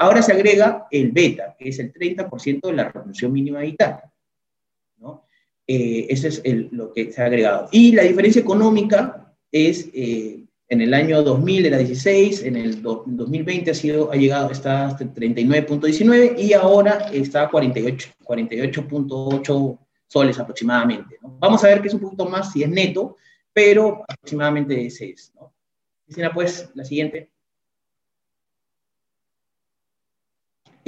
ahora 0.00 0.20
se 0.20 0.32
agrega 0.32 0.86
el 0.90 1.12
beta, 1.12 1.56
que 1.58 1.70
es 1.70 1.78
el 1.78 1.94
30% 1.94 2.60
de 2.60 2.72
la 2.74 2.90
remuneración 2.90 3.32
mínima 3.32 3.60
vital. 3.60 4.02
Eh, 5.66 6.06
ese 6.08 6.28
es 6.28 6.42
lo 6.72 6.92
que 6.92 7.12
se 7.12 7.22
ha 7.22 7.26
agregado. 7.26 7.68
Y 7.72 7.92
la 7.92 8.04
diferencia 8.04 8.40
económica 8.40 9.34
es, 9.50 9.88
eh, 9.92 10.44
en 10.68 10.80
el 10.80 10.94
año 10.94 11.22
2000 11.22 11.66
era 11.66 11.78
16, 11.78 12.42
en 12.42 12.56
el 12.56 12.82
2020 12.82 13.70
ha, 13.70 13.74
sido, 13.74 14.10
ha 14.12 14.16
llegado, 14.16 14.50
está 14.50 14.86
hasta 14.86 15.04
39.19 15.04 16.38
y 16.38 16.52
ahora 16.52 17.08
está 17.12 17.42
a 17.42 17.50
48, 17.50 18.10
48.8 18.24 19.78
soles 20.08 20.38
aproximadamente. 20.38 21.18
Vamos 21.22 21.62
a 21.64 21.68
ver 21.68 21.82
que 21.82 21.88
es 21.88 21.94
un 21.94 22.00
poquito 22.00 22.26
más 22.26 22.52
si 22.52 22.62
es 22.62 22.68
neto, 22.68 23.16
pero 23.52 24.04
aproximadamente 24.08 24.86
ese 24.86 25.10
es. 25.10 25.32
¿no? 25.34 25.52
Cristina, 26.04 26.32
pues, 26.32 26.70
la 26.74 26.84
siguiente. 26.84 27.30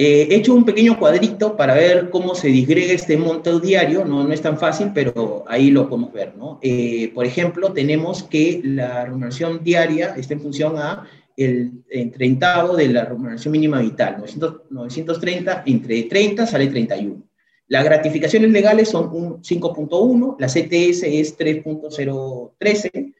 Eh, 0.01 0.29
he 0.31 0.35
hecho 0.37 0.53
un 0.53 0.63
pequeño 0.63 0.97
cuadrito 0.97 1.57
para 1.57 1.73
ver 1.73 2.09
cómo 2.09 2.33
se 2.33 2.47
disgrega 2.47 2.93
este 2.93 3.17
monto 3.17 3.59
diario, 3.59 4.05
no, 4.05 4.23
no 4.23 4.33
es 4.33 4.41
tan 4.41 4.57
fácil, 4.57 4.91
pero 4.93 5.43
ahí 5.45 5.71
lo 5.71 5.89
podemos 5.89 6.13
ver. 6.13 6.37
¿no? 6.37 6.57
Eh, 6.61 7.11
por 7.13 7.25
ejemplo, 7.25 7.73
tenemos 7.73 8.23
que 8.23 8.61
la 8.63 9.03
remuneración 9.03 9.61
diaria 9.61 10.15
está 10.15 10.35
en 10.35 10.39
función 10.39 10.77
a 10.77 11.05
el, 11.35 11.83
treintavo 12.13 12.77
de 12.77 12.87
la 12.87 13.03
remuneración 13.03 13.51
mínima 13.51 13.81
vital, 13.81 14.23
930, 14.69 15.63
entre 15.65 16.03
30 16.03 16.47
sale 16.47 16.67
31. 16.67 17.21
Las 17.67 17.83
gratificaciones 17.83 18.51
legales 18.51 18.87
son 18.87 19.09
un 19.11 19.41
5.1, 19.41 20.37
la 20.39 20.47
CTS 20.47 21.03
es 21.03 21.37
3.013, 21.37 23.13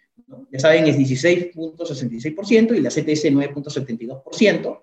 ya 0.49 0.59
saben, 0.59 0.87
es 0.87 0.97
16.66% 0.97 2.77
y 2.77 2.79
la 2.79 2.89
CTS 2.89 3.25
9.72%. 3.33 4.79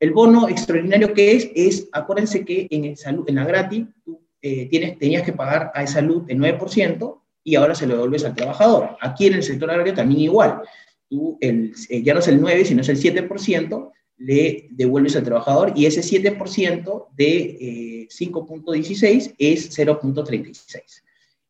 El 0.00 0.12
bono 0.12 0.48
extraordinario 0.48 1.12
que 1.12 1.32
es, 1.36 1.50
es, 1.54 1.88
acuérdense 1.92 2.42
que 2.42 2.66
en, 2.70 2.96
salud, 2.96 3.28
en 3.28 3.34
la 3.34 3.44
gratis 3.44 3.84
tú 4.02 4.18
eh, 4.40 4.66
tienes, 4.70 4.98
tenías 4.98 5.22
que 5.22 5.34
pagar 5.34 5.70
a 5.74 5.86
salud 5.86 6.24
el 6.28 6.38
9% 6.38 7.20
y 7.44 7.54
ahora 7.54 7.74
se 7.74 7.86
lo 7.86 7.94
devuelves 7.94 8.24
al 8.24 8.34
trabajador. 8.34 8.96
Aquí 9.02 9.26
en 9.26 9.34
el 9.34 9.42
sector 9.42 9.70
agrario 9.70 9.92
también 9.92 10.22
igual. 10.22 10.62
Tú 11.10 11.36
el, 11.42 11.74
eh, 11.90 12.02
ya 12.02 12.14
no 12.14 12.20
es 12.20 12.28
el 12.28 12.40
9, 12.40 12.64
sino 12.64 12.80
es 12.80 12.88
el 12.88 12.96
7%, 12.96 13.92
le 14.16 14.68
devuelves 14.70 15.16
al 15.16 15.24
trabajador 15.24 15.72
y 15.76 15.84
ese 15.84 16.00
7% 16.00 17.08
de 17.14 18.08
5.16 18.10 19.04
eh, 19.04 19.34
es 19.38 19.78
0.36. 19.78 21.02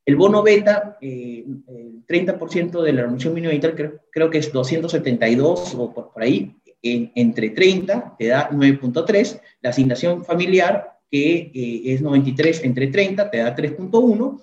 El 0.07 0.17
bono 0.17 0.43
beta, 0.43 0.99
el 1.01 2.05
30% 2.09 2.83
de 2.83 2.93
la 2.93 3.03
remuneración 3.03 3.35
mínima 3.35 3.53
vital, 3.53 3.77
creo, 3.77 4.01
creo, 4.11 4.31
que 4.31 4.39
es 4.39 4.53
272 4.53 5.75
o 5.77 5.95
por, 5.95 6.13
por 6.13 6.23
ahí, 6.23 6.57
entre 6.83 7.51
30 7.51 8.17
te 8.19 8.29
da 8.29 8.51
9.3, 8.51 9.41
la 9.61 9.71
asignación 9.71 10.25
familiar 10.25 10.99
que 11.11 11.51
eh, 11.55 11.83
es 11.87 12.01
93 12.01 12.65
entre 12.65 12.87
30 12.87 13.31
te 13.31 13.39
da 13.39 13.55
3.1, 13.55 14.41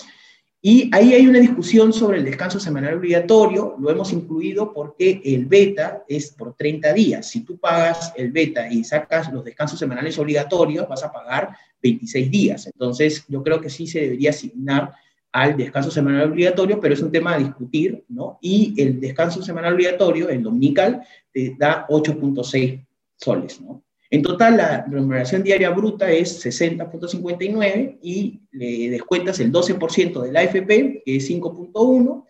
y 0.61 0.89
ahí 0.93 1.13
hay 1.13 1.27
una 1.27 1.39
discusión 1.39 1.93
sobre 1.93 2.17
el 2.17 2.25
descanso 2.25 2.59
semanal 2.59 2.95
obligatorio, 2.95 3.75
lo 3.79 3.89
hemos 3.89 4.11
incluido 4.11 4.73
porque 4.73 5.21
el 5.23 5.45
beta 5.45 6.03
es 6.07 6.31
por 6.31 6.55
30 6.55 6.93
días. 6.93 7.27
Si 7.29 7.45
tú 7.45 7.57
pagas 7.57 8.11
el 8.17 8.31
beta 8.31 8.67
y 8.69 8.83
sacas 8.83 9.31
los 9.31 9.45
descansos 9.45 9.77
semanales 9.79 10.17
obligatorios, 10.17 10.87
vas 10.87 11.03
a 11.03 11.11
pagar 11.11 11.55
26 11.81 12.31
días. 12.31 12.65
Entonces, 12.65 13.23
yo 13.27 13.43
creo 13.43 13.61
que 13.61 13.69
sí 13.69 13.85
se 13.85 14.01
debería 14.01 14.31
asignar 14.31 14.93
al 15.31 15.57
descanso 15.57 15.91
semanal 15.91 16.31
obligatorio, 16.31 16.79
pero 16.79 16.93
es 16.93 17.01
un 17.01 17.11
tema 17.11 17.35
a 17.35 17.39
discutir, 17.39 18.03
¿no? 18.09 18.39
Y 18.41 18.73
el 18.81 18.99
descanso 18.99 19.41
semanal 19.41 19.73
obligatorio, 19.73 20.29
el 20.29 20.41
dominical, 20.41 21.01
te 21.31 21.55
da 21.57 21.85
8.6 21.87 22.85
soles, 23.15 23.61
¿no? 23.61 23.83
En 24.09 24.21
total, 24.21 24.55
la 24.55 24.85
remuneración 24.89 25.43
diaria 25.43 25.69
bruta 25.69 26.09
es 26.09 26.45
60.59 26.45 27.97
y 28.01 28.39
le 28.51 28.89
descuentas 28.89 29.39
el 29.41 29.51
12% 29.51 30.21
de 30.21 30.31
la 30.31 30.39
AFP, 30.41 31.03
que 31.03 31.15
es 31.17 31.29
5.1, 31.29 32.25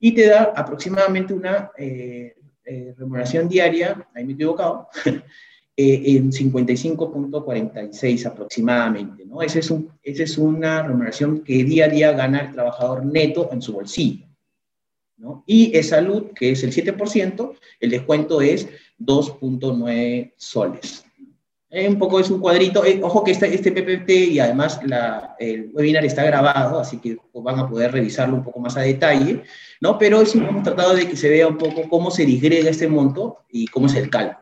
y 0.00 0.12
te 0.14 0.26
da 0.26 0.52
aproximadamente 0.56 1.32
una 1.32 1.70
eh, 1.78 2.34
eh, 2.64 2.94
remuneración 2.98 3.48
diaria, 3.48 4.08
ahí 4.14 4.24
me 4.24 4.32
he 4.32 4.34
equivocado, 4.34 4.88
Eh, 5.74 6.16
en 6.16 6.30
55.46 6.30 8.26
aproximadamente. 8.26 9.24
¿no? 9.24 9.40
Esa 9.40 9.58
es, 9.58 9.70
un, 9.70 9.90
ese 10.02 10.24
es 10.24 10.36
una 10.36 10.82
remuneración 10.82 11.40
que 11.40 11.64
día 11.64 11.86
a 11.86 11.88
día 11.88 12.12
gana 12.12 12.40
el 12.40 12.52
trabajador 12.52 13.06
neto 13.06 13.48
en 13.52 13.62
su 13.62 13.72
bolsillo. 13.72 14.26
¿no? 15.16 15.44
Y 15.46 15.82
salud, 15.82 16.32
que 16.34 16.50
es 16.50 16.62
el 16.62 16.74
7%, 16.74 17.54
el 17.80 17.90
descuento 17.90 18.42
es 18.42 18.68
2.9 18.98 20.34
soles. 20.36 21.06
Eh, 21.70 21.88
un 21.88 21.98
poco 21.98 22.20
es 22.20 22.28
un 22.28 22.40
cuadrito. 22.40 22.84
Eh, 22.84 23.00
ojo 23.02 23.24
que 23.24 23.30
este, 23.30 23.54
este 23.54 23.72
PPT 23.72 24.10
y 24.10 24.40
además 24.40 24.78
la, 24.84 25.36
el 25.38 25.70
webinar 25.72 26.04
está 26.04 26.22
grabado, 26.22 26.80
así 26.80 26.98
que 26.98 27.16
van 27.32 27.58
a 27.58 27.66
poder 27.66 27.92
revisarlo 27.92 28.36
un 28.36 28.44
poco 28.44 28.60
más 28.60 28.76
a 28.76 28.82
detalle, 28.82 29.42
¿no? 29.80 29.96
Pero 29.96 30.26
sí 30.26 30.36
hemos 30.36 30.64
tratado 30.64 30.94
de 30.94 31.08
que 31.08 31.16
se 31.16 31.30
vea 31.30 31.46
un 31.48 31.56
poco 31.56 31.88
cómo 31.88 32.10
se 32.10 32.26
disgrega 32.26 32.68
este 32.68 32.88
monto 32.88 33.38
y 33.50 33.68
cómo 33.68 33.86
es 33.86 33.94
el 33.94 34.10
cálculo. 34.10 34.41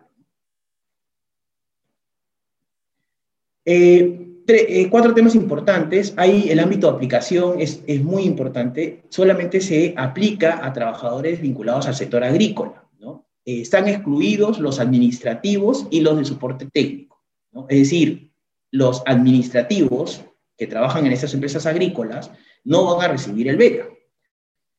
Eh, 3.72 4.88
cuatro 4.90 5.14
temas 5.14 5.36
importantes. 5.36 6.12
Ahí 6.16 6.48
el 6.50 6.58
ámbito 6.58 6.88
de 6.88 6.94
aplicación 6.94 7.60
es, 7.60 7.84
es, 7.86 8.02
muy 8.02 8.24
importante. 8.24 9.04
Solamente 9.10 9.60
se 9.60 9.94
aplica 9.96 10.66
a 10.66 10.72
trabajadores 10.72 11.40
vinculados 11.40 11.86
al 11.86 11.94
sector 11.94 12.24
agrícola. 12.24 12.84
¿no? 12.98 13.28
están 13.44 13.86
excluidos 13.86 14.58
los 14.58 14.80
administrativos 14.80 15.86
y 15.90 16.00
los 16.00 16.18
de 16.18 16.24
soporte 16.24 16.66
técnico. 16.66 17.22
Es 17.68 17.78
decir, 17.78 18.32
los 18.72 19.04
administrativos 19.06 20.22
que 20.58 20.66
trabajan 20.66 21.06
en 21.06 21.12
estas 21.12 21.32
empresas 21.34 21.64
agrícolas 21.66 22.32
no 22.64 22.96
van 22.96 23.04
a 23.04 23.12
recibir 23.12 23.48
el 23.48 23.56
beca. 23.56 23.88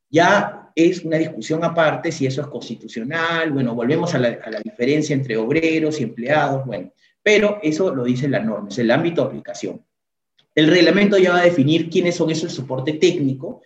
Ya 0.10 0.70
es 0.76 1.06
una 1.06 1.18
discusión 1.18 1.64
aparte 1.64 2.12
si 2.12 2.26
eso 2.26 2.42
es 2.42 2.48
constitucional, 2.48 3.52
bueno, 3.52 3.74
volvemos 3.74 4.14
a 4.16 4.20
la, 4.20 4.38
a 4.44 4.50
la 4.50 4.60
diferencia 4.60 5.14
entre 5.14 5.38
obreros 5.38 6.00
y 6.00 6.04
empleados, 6.04 6.66
bueno, 6.66 6.92
pero 7.24 7.60
eso 7.62 7.94
lo 7.94 8.04
dice 8.04 8.28
la 8.28 8.40
norma, 8.40 8.70
es 8.70 8.78
el 8.80 8.92
ámbito 8.92 9.22
de 9.22 9.28
aplicación. 9.28 9.82
El 10.54 10.68
reglamento 10.68 11.18
ya 11.18 11.32
va 11.32 11.40
a 11.40 11.44
definir 11.46 11.90
quiénes 11.90 12.16
son 12.16 12.30
esos 12.30 12.54
soporte 12.54 12.94
técnico 12.94 13.62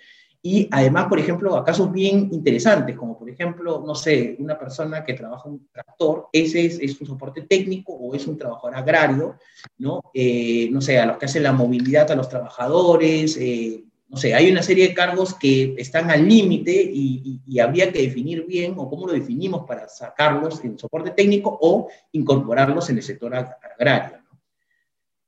y 0.48 0.68
además, 0.70 1.08
por 1.08 1.18
ejemplo, 1.18 1.56
a 1.56 1.64
casos 1.66 1.92
bien 1.92 2.30
interesantes, 2.32 2.96
como 2.96 3.18
por 3.18 3.28
ejemplo, 3.28 3.84
no 3.84 3.96
sé, 3.96 4.36
una 4.38 4.60
persona 4.60 5.04
que 5.04 5.16
trabaja 5.16 5.50
un 5.50 5.68
tractor, 5.72 6.28
ese 6.32 6.68
es, 6.68 6.80
es 6.80 7.02
un 7.02 7.08
soporte 7.08 7.42
técnico 7.42 7.94
o 7.94 8.14
es 8.14 8.28
un 8.28 8.38
trabajador 8.38 8.76
agrario, 8.76 9.38
¿no? 9.80 10.04
Eh, 10.14 10.70
no 10.72 10.82
sé, 10.82 11.00
a 11.00 11.08
los 11.08 11.18
que 11.18 11.26
hacen 11.26 11.42
la 11.42 11.52
movilidad 11.52 12.12
a 12.12 12.16
los 12.16 12.30
trabajadores, 12.30 13.38
eh, 13.38 13.86
no 14.16 14.22
sé, 14.22 14.34
hay 14.34 14.50
una 14.50 14.64
serie 14.64 14.88
de 14.88 14.94
cargos 14.94 15.34
que 15.34 15.76
están 15.78 16.10
al 16.10 16.26
límite 16.26 16.72
y, 16.72 17.60
habría 17.60 17.92
que 17.92 18.04
definir 18.04 18.46
bien 18.46 18.74
o 18.78 18.90
cómo 18.90 19.08
lo 19.08 19.12
definimos 19.12 19.66
para 19.68 19.90
sacarlos 19.90 20.64
en 20.64 20.80
soporte 20.80 21.12
técnico 21.12 21.58
o 21.62 21.90
incorporarlos 22.14 22.90
en 22.90 22.96
el 22.96 23.04
sector 23.04 23.36
agrario. 23.36 24.20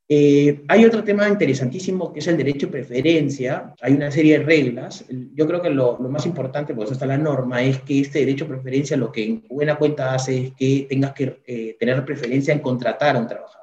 Eh, 0.07 0.63
hay 0.69 0.85
otro 0.85 1.03
tema 1.03 1.27
interesantísimo 1.27 2.13
que 2.13 2.19
es 2.19 2.27
el 2.27 2.37
derecho 2.37 2.67
de 2.67 2.71
preferencia. 2.71 3.75
Hay 3.81 3.91
una 3.91 4.09
serie 4.09 4.39
de 4.39 4.45
reglas. 4.45 5.03
Yo 5.35 5.45
creo 5.45 5.61
que 5.61 5.69
lo, 5.69 5.97
más 5.99 6.25
importante, 6.25 6.73
por 6.73 6.85
eso 6.85 6.93
está 6.93 7.05
la 7.05 7.17
norma, 7.17 7.61
es 7.61 7.81
que 7.81 7.99
este 7.99 8.19
derecho 8.19 8.45
de 8.45 8.51
preferencia 8.51 8.95
lo 8.95 9.11
que 9.11 9.25
en 9.25 9.43
buena 9.49 9.77
cuenta 9.77 10.13
hace 10.13 10.45
es 10.45 10.53
que 10.53 10.87
tengas 10.89 11.11
que 11.11 11.41
eh, 11.45 11.75
tener 11.77 12.05
preferencia 12.05 12.53
en 12.53 12.61
contratar 12.61 13.17
a 13.17 13.19
un 13.19 13.27
trabajador. 13.27 13.56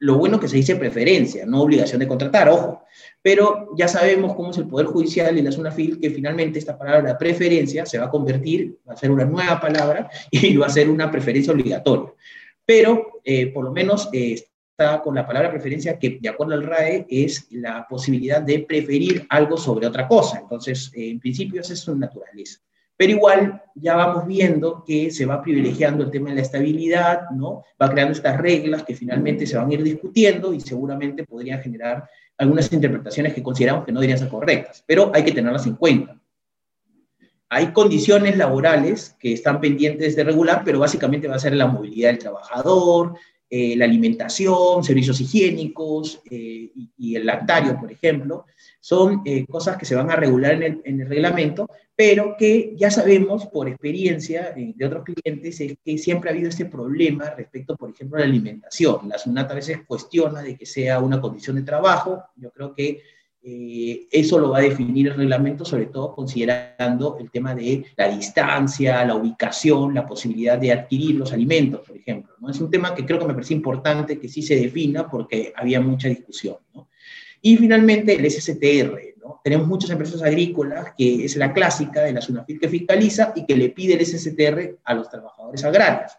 Lo 0.00 0.16
bueno 0.18 0.40
que 0.40 0.48
se 0.48 0.56
dice 0.56 0.76
preferencia, 0.76 1.46
no 1.46 1.62
obligación 1.62 2.00
de 2.00 2.08
contratar, 2.08 2.48
ojo. 2.48 2.84
Pero 3.22 3.68
ya 3.76 3.86
sabemos 3.86 4.34
cómo 4.34 4.50
es 4.50 4.58
el 4.58 4.66
Poder 4.66 4.86
Judicial 4.86 5.36
y 5.38 5.42
la 5.42 5.52
SUNAFIL, 5.52 6.00
que 6.00 6.10
finalmente 6.10 6.58
esta 6.58 6.76
palabra 6.76 7.16
preferencia 7.16 7.86
se 7.86 7.98
va 7.98 8.06
a 8.06 8.10
convertir, 8.10 8.78
va 8.88 8.94
a 8.94 8.96
ser 8.96 9.10
una 9.10 9.24
nueva 9.24 9.60
palabra 9.60 10.10
y 10.30 10.56
va 10.56 10.66
a 10.66 10.70
ser 10.70 10.90
una 10.90 11.10
preferencia 11.10 11.52
obligatoria. 11.52 12.12
Pero 12.66 13.20
eh, 13.24 13.46
por 13.48 13.64
lo 13.64 13.72
menos 13.72 14.08
con 15.02 15.14
la 15.14 15.26
palabra 15.26 15.50
preferencia, 15.50 15.98
que 15.98 16.18
de 16.20 16.28
acuerdo 16.28 16.54
al 16.54 16.62
RAE 16.62 17.06
es 17.10 17.46
la 17.50 17.86
posibilidad 17.86 18.40
de 18.40 18.60
preferir 18.60 19.26
algo 19.28 19.56
sobre 19.56 19.86
otra 19.86 20.08
cosa. 20.08 20.40
Entonces, 20.40 20.90
eh, 20.94 21.10
en 21.10 21.20
principio, 21.20 21.60
esa 21.60 21.74
es 21.74 21.80
su 21.80 21.94
naturaleza. 21.94 22.60
Pero 23.00 23.12
igual 23.12 23.62
ya 23.74 23.96
vamos 23.96 24.26
viendo 24.26 24.84
que 24.86 25.10
se 25.10 25.24
va 25.24 25.40
privilegiando 25.40 26.04
el 26.04 26.10
tema 26.10 26.28
de 26.28 26.34
la 26.34 26.42
estabilidad, 26.42 27.30
¿no? 27.30 27.64
Va 27.80 27.88
creando 27.88 28.12
estas 28.12 28.36
reglas 28.36 28.82
que 28.82 28.94
finalmente 28.94 29.46
se 29.46 29.56
van 29.56 29.70
a 29.70 29.72
ir 29.72 29.82
discutiendo 29.82 30.52
y 30.52 30.60
seguramente 30.60 31.24
podrían 31.24 31.62
generar 31.62 32.06
algunas 32.36 32.70
interpretaciones 32.70 33.32
que 33.32 33.42
consideramos 33.42 33.86
que 33.86 33.92
no 33.92 34.00
deberían 34.00 34.18
ser 34.18 34.28
correctas, 34.28 34.84
pero 34.86 35.10
hay 35.14 35.24
que 35.24 35.32
tenerlas 35.32 35.66
en 35.66 35.76
cuenta. 35.76 36.20
Hay 37.48 37.72
condiciones 37.72 38.36
laborales 38.36 39.16
que 39.18 39.32
están 39.32 39.62
pendientes 39.62 40.14
de 40.14 40.22
regular, 40.22 40.60
pero 40.62 40.80
básicamente 40.80 41.26
va 41.26 41.36
a 41.36 41.38
ser 41.38 41.54
la 41.54 41.68
movilidad 41.68 42.10
del 42.10 42.18
trabajador, 42.18 43.14
eh, 43.52 43.74
la 43.76 43.84
alimentación, 43.84 44.84
servicios 44.84 45.20
higiénicos 45.20 46.22
eh, 46.30 46.70
y, 46.96 47.16
el 47.16 47.26
lactario, 47.26 47.76
por 47.80 47.90
ejemplo, 47.90 48.46
son 48.78 49.22
eh, 49.24 49.44
cosas 49.44 49.76
que 49.76 49.84
se 49.84 49.96
van 49.96 50.08
a 50.08 50.14
regular 50.14 50.52
en 50.52 50.62
el, 50.62 50.80
en 50.84 51.00
el, 51.00 51.08
reglamento, 51.08 51.68
pero 51.96 52.36
que 52.38 52.74
ya 52.76 52.92
sabemos 52.92 53.46
por 53.46 53.68
experiencia 53.68 54.54
de 54.54 54.86
otros 54.86 55.02
clientes 55.04 55.60
es 55.60 55.76
que 55.84 55.98
siempre 55.98 56.30
ha 56.30 56.32
habido 56.32 56.48
este 56.48 56.66
problema 56.66 57.30
respecto, 57.30 57.76
por 57.76 57.90
ejemplo, 57.90 58.18
a 58.18 58.20
la 58.20 58.26
alimentación. 58.26 59.08
La 59.08 59.18
SUNAT 59.18 59.50
a 59.50 59.54
veces 59.54 59.80
cuestiona 59.84 60.42
de 60.42 60.56
que 60.56 60.64
sea 60.64 61.00
una 61.00 61.20
condición 61.20 61.56
de 61.56 61.62
trabajo. 61.62 62.22
Yo 62.36 62.52
creo 62.52 62.72
que 62.72 63.02
eh, 63.42 64.06
eso 64.10 64.38
lo 64.38 64.50
va 64.50 64.58
a 64.58 64.62
definir 64.62 65.06
el 65.08 65.14
reglamento, 65.14 65.64
sobre 65.64 65.86
todo 65.86 66.14
considerando 66.14 67.16
el 67.18 67.30
tema 67.30 67.54
de 67.54 67.86
la 67.96 68.08
distancia, 68.08 69.02
la 69.04 69.14
ubicación, 69.14 69.94
la 69.94 70.06
posibilidad 70.06 70.58
de 70.58 70.72
adquirir 70.72 71.14
los 71.14 71.32
alimentos, 71.32 71.80
por 71.86 71.96
ejemplo. 71.96 72.34
¿no? 72.38 72.50
Es 72.50 72.60
un 72.60 72.70
tema 72.70 72.94
que 72.94 73.06
creo 73.06 73.18
que 73.18 73.26
me 73.26 73.32
parece 73.32 73.54
importante 73.54 74.18
que 74.18 74.28
sí 74.28 74.42
se 74.42 74.56
defina 74.56 75.08
porque 75.08 75.54
había 75.56 75.80
mucha 75.80 76.08
discusión. 76.08 76.56
Y 77.40 77.56
finalmente 77.56 78.14
el 78.14 78.30
SSTR. 78.30 79.14
¿no? 79.24 79.40
Tenemos 79.42 79.66
muchas 79.66 79.88
empresas 79.88 80.22
agrícolas, 80.22 80.92
que 80.96 81.24
es 81.24 81.34
la 81.36 81.54
clásica 81.54 82.02
de 82.02 82.12
la 82.12 82.20
SUNAFIL 82.20 82.60
que 82.60 82.68
fiscaliza 82.68 83.32
y 83.34 83.46
que 83.46 83.56
le 83.56 83.70
pide 83.70 83.94
el 83.94 84.04
SSTR 84.04 84.80
a 84.84 84.94
los 84.94 85.08
trabajadores 85.08 85.64
agrarios. 85.64 86.12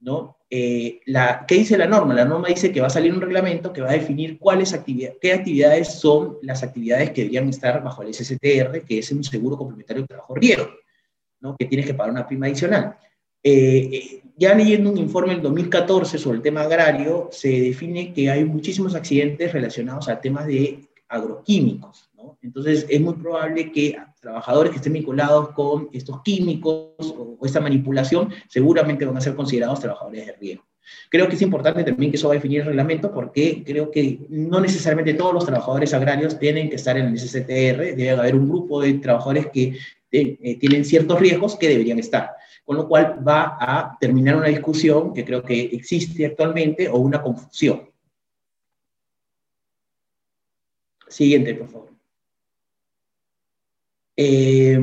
¿No? 0.00 0.38
Eh, 0.50 1.00
la, 1.06 1.44
¿Qué 1.46 1.56
dice 1.56 1.76
la 1.76 1.86
norma? 1.86 2.14
La 2.14 2.24
norma 2.24 2.48
dice 2.48 2.72
que 2.72 2.80
va 2.80 2.86
a 2.86 2.90
salir 2.90 3.12
un 3.12 3.20
reglamento 3.20 3.72
que 3.72 3.82
va 3.82 3.90
a 3.90 3.94
definir 3.94 4.38
cuáles 4.38 4.74
qué 5.20 5.32
actividades 5.32 6.00
son 6.00 6.38
las 6.42 6.62
actividades 6.62 7.10
que 7.10 7.22
deberían 7.22 7.48
estar 7.48 7.82
bajo 7.82 8.02
el 8.02 8.14
SSTR, 8.14 8.84
que 8.86 8.98
es 8.98 9.12
un 9.12 9.22
seguro 9.24 9.56
complementario 9.58 10.02
de 10.02 10.08
trabajo 10.08 10.34
riesgo, 10.34 10.70
¿no? 11.40 11.56
que 11.56 11.66
tienes 11.66 11.86
que 11.86 11.94
pagar 11.94 12.12
una 12.12 12.26
prima 12.26 12.46
adicional. 12.46 12.96
Eh, 13.42 13.88
eh, 13.92 14.22
ya 14.36 14.54
leyendo 14.54 14.90
un 14.90 14.98
informe 14.98 15.34
del 15.34 15.42
2014 15.42 16.16
sobre 16.16 16.36
el 16.36 16.42
tema 16.42 16.62
agrario, 16.62 17.28
se 17.30 17.48
define 17.48 18.12
que 18.12 18.30
hay 18.30 18.44
muchísimos 18.44 18.94
accidentes 18.94 19.52
relacionados 19.52 20.08
a 20.08 20.20
temas 20.20 20.46
de 20.46 20.88
agroquímicos. 21.08 22.07
Entonces, 22.40 22.86
es 22.88 23.00
muy 23.00 23.14
probable 23.14 23.72
que 23.72 23.96
trabajadores 24.20 24.70
que 24.70 24.76
estén 24.76 24.92
vinculados 24.92 25.50
con 25.50 25.88
estos 25.92 26.22
químicos 26.22 26.92
o, 27.00 27.38
esta 27.44 27.60
manipulación 27.60 28.32
seguramente 28.48 29.04
van 29.04 29.16
a 29.16 29.20
ser 29.20 29.34
considerados 29.34 29.80
trabajadores 29.80 30.26
de 30.26 30.32
riesgo. 30.32 30.64
Creo 31.10 31.28
que 31.28 31.34
es 31.34 31.42
importante 31.42 31.84
también 31.84 32.10
que 32.10 32.16
eso 32.16 32.28
va 32.28 32.34
a 32.34 32.36
definir 32.36 32.60
el 32.60 32.68
reglamento 32.68 33.12
porque 33.12 33.62
creo 33.64 33.90
que 33.90 34.20
no 34.30 34.60
necesariamente 34.60 35.14
todos 35.14 35.34
los 35.34 35.44
trabajadores 35.44 35.92
agrarios 35.92 36.38
tienen 36.38 36.70
que 36.70 36.76
estar 36.76 36.96
en 36.96 37.08
el 37.08 37.18
SCTR, 37.18 37.94
debe 37.96 38.10
haber 38.10 38.34
un 38.34 38.48
grupo 38.48 38.80
de 38.80 38.94
trabajadores 38.94 39.48
que 39.52 39.76
eh, 40.10 40.58
tienen 40.58 40.86
ciertos 40.86 41.20
riesgos 41.20 41.56
que 41.56 41.68
deberían 41.68 41.98
estar, 41.98 42.30
con 42.64 42.76
lo 42.76 42.88
cual 42.88 43.22
va 43.26 43.58
a 43.60 43.98
terminar 44.00 44.36
una 44.36 44.48
discusión 44.48 45.12
que 45.12 45.24
creo 45.24 45.42
que 45.42 45.60
existe 45.60 46.24
actualmente 46.24 46.88
o 46.88 46.96
una 46.98 47.20
confusión. 47.20 47.90
Siguiente, 51.08 51.54
por 51.54 51.68
favor. 51.68 51.87
Eh, 54.20 54.76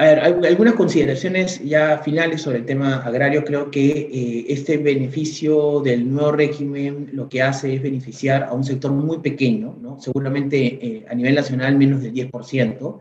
a 0.00 0.04
ver, 0.04 0.20
algunas 0.20 0.74
consideraciones 0.74 1.60
ya 1.64 1.98
finales 1.98 2.42
sobre 2.42 2.58
el 2.58 2.64
tema 2.64 2.98
agrario. 2.98 3.44
Creo 3.44 3.72
que 3.72 3.88
eh, 3.88 4.44
este 4.48 4.76
beneficio 4.76 5.80
del 5.80 6.08
nuevo 6.08 6.30
régimen 6.30 7.10
lo 7.12 7.28
que 7.28 7.42
hace 7.42 7.74
es 7.74 7.82
beneficiar 7.82 8.44
a 8.44 8.52
un 8.52 8.62
sector 8.62 8.92
muy 8.92 9.18
pequeño, 9.18 9.76
¿no? 9.80 10.00
seguramente 10.00 10.58
eh, 10.58 11.06
a 11.10 11.14
nivel 11.16 11.34
nacional 11.34 11.76
menos 11.76 12.00
del 12.00 12.14
10%. 12.14 13.00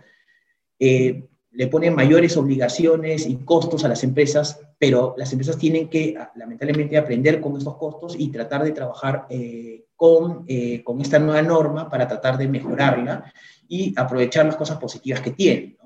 le 0.80 1.68
pone 1.68 1.92
mayores 1.92 2.36
obligaciones 2.36 3.28
y 3.28 3.36
costos 3.36 3.86
a 3.86 3.90
las 3.90 4.04
empresas, 4.04 4.60
pero 4.80 5.14
las 5.16 5.32
empresas 5.32 5.60
tienen 5.60 5.90
que 5.90 6.16
lamentablemente 6.36 6.98
aprender 6.98 7.40
con 7.40 7.56
estos 7.56 7.78
costos 7.78 8.16
y 8.18 8.30
tratar 8.30 8.64
de 8.64 8.72
trabajar 8.72 9.28
con, 9.96 10.46
con 10.84 11.02
esta 11.02 11.20
nueva 11.20 11.42
norma 11.44 11.90
para 11.90 12.08
tratar 12.08 12.38
de 12.38 12.48
mejorarla 12.48 13.32
y 13.70 13.94
aprovechar 13.96 14.46
las 14.46 14.56
cosas 14.56 14.78
positivas 14.78 15.22
que 15.22 15.32
tiene. 15.32 15.78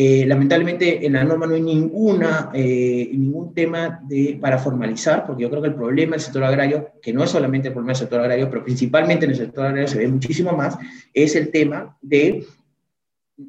Eh, 0.00 0.24
lamentablemente 0.26 1.04
en 1.04 1.14
la 1.14 1.24
norma 1.24 1.44
no 1.48 1.56
hay 1.56 1.60
ninguna, 1.60 2.50
eh, 2.54 3.10
ningún 3.12 3.52
tema 3.52 4.00
de, 4.06 4.38
para 4.40 4.56
formalizar, 4.56 5.26
porque 5.26 5.42
yo 5.42 5.50
creo 5.50 5.60
que 5.60 5.68
el 5.68 5.74
problema 5.74 6.12
del 6.12 6.20
sector 6.20 6.44
agrario, 6.44 6.92
que 7.02 7.12
no 7.12 7.24
es 7.24 7.30
solamente 7.30 7.66
el 7.66 7.74
problema 7.74 7.94
del 7.94 7.98
sector 7.98 8.20
agrario, 8.20 8.48
pero 8.48 8.62
principalmente 8.62 9.24
en 9.24 9.32
el 9.32 9.36
sector 9.36 9.66
agrario 9.66 9.88
se 9.88 9.98
ve 9.98 10.06
muchísimo 10.06 10.52
más, 10.52 10.78
es 11.12 11.34
el 11.34 11.50
tema 11.50 11.98
de 12.00 12.44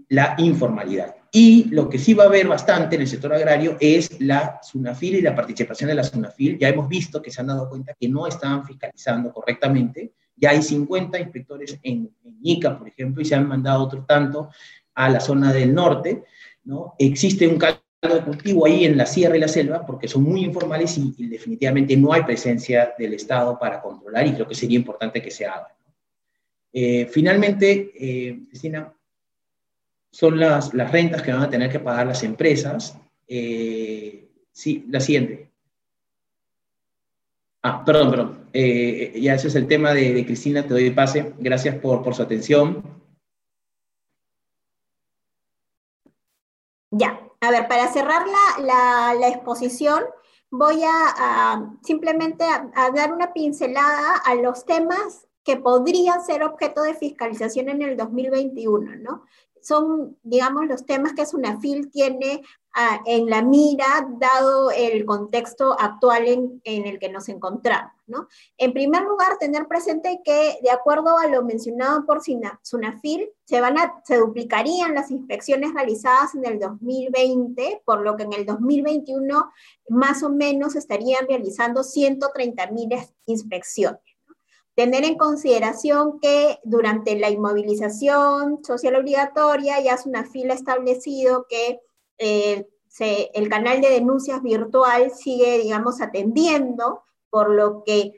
la 0.07 0.33
informalidad. 0.39 1.15
Y 1.31 1.65
lo 1.65 1.87
que 1.87 1.99
sí 1.99 2.15
va 2.15 2.23
a 2.23 2.27
haber 2.27 2.47
bastante 2.47 2.95
en 2.95 3.01
el 3.01 3.07
sector 3.07 3.31
agrario 3.31 3.77
es 3.79 4.19
la 4.19 4.59
SUNAFIL 4.63 5.17
y 5.17 5.21
la 5.21 5.35
participación 5.35 5.89
de 5.89 5.95
la 5.95 6.03
SUNAFIL. 6.03 6.57
Ya 6.57 6.69
hemos 6.69 6.89
visto 6.89 7.21
que 7.21 7.29
se 7.29 7.41
han 7.41 7.47
dado 7.47 7.69
cuenta 7.69 7.93
que 7.93 8.09
no 8.09 8.25
estaban 8.25 8.65
fiscalizando 8.65 9.31
correctamente 9.31 10.13
ya 10.39 10.51
hay 10.51 10.61
50 10.61 11.19
inspectores 11.19 11.79
en, 11.83 12.09
en, 12.23 12.37
Ica, 12.41 12.77
por 12.77 12.87
ejemplo, 12.87 13.21
y 13.21 13.25
se 13.25 13.35
han 13.35 13.47
mandado 13.47 13.83
otro 13.83 14.05
tanto 14.05 14.49
a 14.95 15.09
la 15.09 15.19
zona 15.19 15.51
del 15.51 15.73
norte, 15.73 16.23
¿no? 16.63 16.95
Existe 16.97 17.47
un 17.47 17.57
caldo 17.57 17.81
de 18.01 18.21
cultivo 18.21 18.65
ahí 18.65 18.85
en 18.85 18.97
la 18.97 19.05
sierra 19.05 19.35
y 19.35 19.39
la 19.39 19.47
selva 19.47 19.85
porque 19.85 20.07
son 20.07 20.23
muy 20.23 20.45
informales 20.45 20.97
y, 20.97 21.27
definitivamente 21.27 21.97
no 21.97 22.13
hay 22.13 22.23
presencia 22.23 22.93
del 22.97 23.13
Estado 23.13 23.59
para 23.59 23.81
controlar 23.81 24.25
y 24.25 24.33
creo 24.33 24.47
que 24.47 24.55
sería 24.55 24.77
importante 24.77 25.21
que 25.21 25.31
se 25.31 25.45
haga. 25.45 25.75
Eh, 26.71 27.07
finalmente, 27.11 27.91
eh, 27.99 28.39
Cristina, 28.47 28.93
son 30.11 30.39
las, 30.39 30.71
rentas 30.71 31.21
que 31.21 31.31
van 31.31 31.43
a 31.43 31.49
tener 31.49 31.71
que 31.71 31.79
pagar 31.79 32.07
las 32.07 32.23
empresas. 32.23 32.97
Eh, 33.27 34.29
sí, 34.51 34.85
la 34.89 34.99
siguiente. 34.99 35.49
Ah, 37.61 37.83
perdón, 37.83 38.09
perdón. 38.09 38.38
Eh, 38.53 39.19
ya 39.21 39.35
ese 39.35 39.47
es 39.47 39.55
el 39.55 39.67
tema 39.67 39.93
de, 39.93 40.25
Cristina, 40.25 40.63
te 40.63 40.69
doy 40.69 40.89
pase. 40.91 41.33
Gracias 41.39 41.75
por, 41.75 42.03
por 42.03 42.15
su 42.15 42.23
atención. 42.23 42.83
Ya, 46.91 47.19
a 47.41 47.51
ver, 47.51 47.67
para 47.67 47.87
cerrar 47.91 48.25
la, 48.27 49.13
la, 49.13 49.27
exposición, 49.27 50.03
voy 50.49 50.81
a, 50.83 51.69
simplemente 51.83 52.43
dar 52.43 53.13
una 53.13 53.31
pincelada 53.31 54.15
a 54.25 54.35
los 54.35 54.65
temas 54.65 55.27
que 55.43 55.57
podrían 55.57 56.23
ser 56.23 56.43
objeto 56.43 56.81
de 56.81 56.95
fiscalización 56.95 57.69
en 57.69 57.81
el 57.81 57.97
2021, 57.97 58.97
¿no? 58.97 59.25
Son, 59.69 60.17
digamos, 60.23 60.65
los 60.65 60.83
temas 60.83 61.13
que 61.13 61.27
SUNAFIL 61.27 61.91
tiene 61.91 62.41
ah, 62.73 62.99
en 63.05 63.29
la 63.29 63.43
mira, 63.43 63.85
dado 64.17 64.71
el 64.71 65.05
contexto 65.05 65.79
actual 65.79 66.25
en, 66.27 66.87
el 66.87 66.97
que 66.97 67.09
nos 67.09 67.29
encontramos. 67.29 67.93
¿no? 68.07 68.27
En 68.57 68.73
primer 68.73 69.03
lugar, 69.03 69.37
tener 69.39 69.67
presente 69.67 70.21
que, 70.25 70.57
de 70.63 70.71
acuerdo 70.71 71.19
a 71.19 71.27
lo 71.27 71.43
mencionado 71.43 72.03
por 72.07 72.21
SUNAFIL, 72.23 73.29
se, 73.45 73.61
van 73.61 73.77
a, 73.77 74.01
se 74.05 74.17
duplicarían 74.17 74.95
las 74.95 75.11
inspecciones 75.11 75.71
realizadas 75.75 76.33
en 76.33 76.45
el 76.45 76.59
2020, 76.59 77.83
por 77.85 78.01
lo 78.01 78.17
que 78.17 78.23
en 78.23 78.33
el 78.33 78.47
2021 78.47 79.51
más 79.89 80.23
o 80.23 80.31
menos 80.31 80.75
estarían 80.75 81.27
realizando 81.27 81.83
130 81.83 82.71
mil 82.71 82.89
inspecciones 83.27 84.08
tener 84.79 85.03
en 85.03 85.17
consideración 85.17 86.21
que 86.21 86.57
durante 86.63 87.19
la 87.19 87.29
inmovilización 87.29 88.63
social 88.63 88.95
obligatoria 88.95 89.81
ya 89.81 89.95
es 89.95 90.05
una 90.05 90.23
fila 90.23 90.53
establecido 90.53 91.47
que 91.49 91.81
eh, 92.17 92.65
el 93.33 93.49
canal 93.49 93.81
de 93.81 93.89
denuncias 93.89 94.41
virtual 94.41 95.11
sigue, 95.11 95.57
digamos, 95.57 95.99
atendiendo, 95.99 97.03
por 97.29 97.49
lo 97.49 97.83
que 97.83 98.13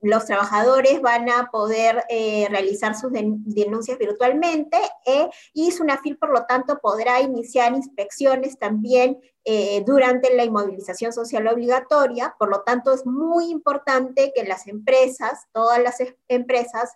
los 0.00 0.26
trabajadores 0.26 1.00
van 1.00 1.28
a 1.28 1.50
poder 1.50 2.04
eh, 2.08 2.46
realizar 2.50 2.94
sus 2.94 3.12
denuncias 3.12 3.98
virtualmente 3.98 4.78
eh, 5.06 5.28
y 5.52 5.70
SUNAFIL, 5.70 6.18
por 6.18 6.32
lo 6.32 6.44
tanto, 6.46 6.78
podrá 6.80 7.20
iniciar 7.20 7.72
inspecciones 7.72 8.58
también 8.58 9.18
eh, 9.44 9.82
durante 9.86 10.34
la 10.34 10.44
inmovilización 10.44 11.12
social 11.12 11.46
obligatoria. 11.46 12.34
Por 12.38 12.50
lo 12.50 12.62
tanto, 12.62 12.92
es 12.92 13.06
muy 13.06 13.50
importante 13.50 14.32
que 14.34 14.44
las 14.44 14.66
empresas, 14.66 15.46
todas 15.52 15.82
las 15.82 15.96
empresas, 16.28 16.92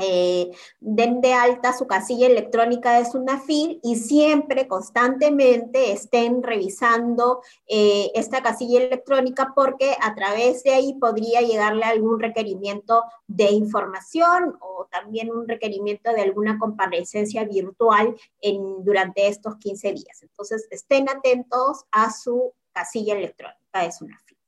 eh, 0.00 0.50
den 0.80 1.20
de 1.20 1.32
alta 1.32 1.72
su 1.72 1.86
casilla 1.86 2.26
electrónica 2.26 2.98
de 2.98 3.04
Sunafil 3.04 3.80
y 3.82 3.96
siempre, 3.96 4.68
constantemente, 4.68 5.92
estén 5.92 6.42
revisando 6.42 7.42
eh, 7.66 8.10
esta 8.14 8.42
casilla 8.42 8.80
electrónica 8.80 9.52
porque 9.54 9.96
a 10.00 10.14
través 10.14 10.62
de 10.62 10.74
ahí 10.74 10.94
podría 10.94 11.40
llegarle 11.40 11.84
algún 11.84 12.20
requerimiento 12.20 13.04
de 13.26 13.50
información 13.52 14.56
o 14.60 14.86
también 14.90 15.30
un 15.30 15.46
requerimiento 15.46 16.12
de 16.12 16.22
alguna 16.22 16.58
comparecencia 16.58 17.44
virtual 17.44 18.16
en, 18.40 18.84
durante 18.84 19.28
estos 19.28 19.56
15 19.56 19.92
días. 19.92 20.22
Entonces, 20.22 20.66
estén 20.70 21.08
atentos 21.08 21.84
a 21.90 22.10
su 22.10 22.52
casilla 22.72 23.14
electrónica 23.14 23.82
de 23.82 23.92
Sunafil. 23.92 24.38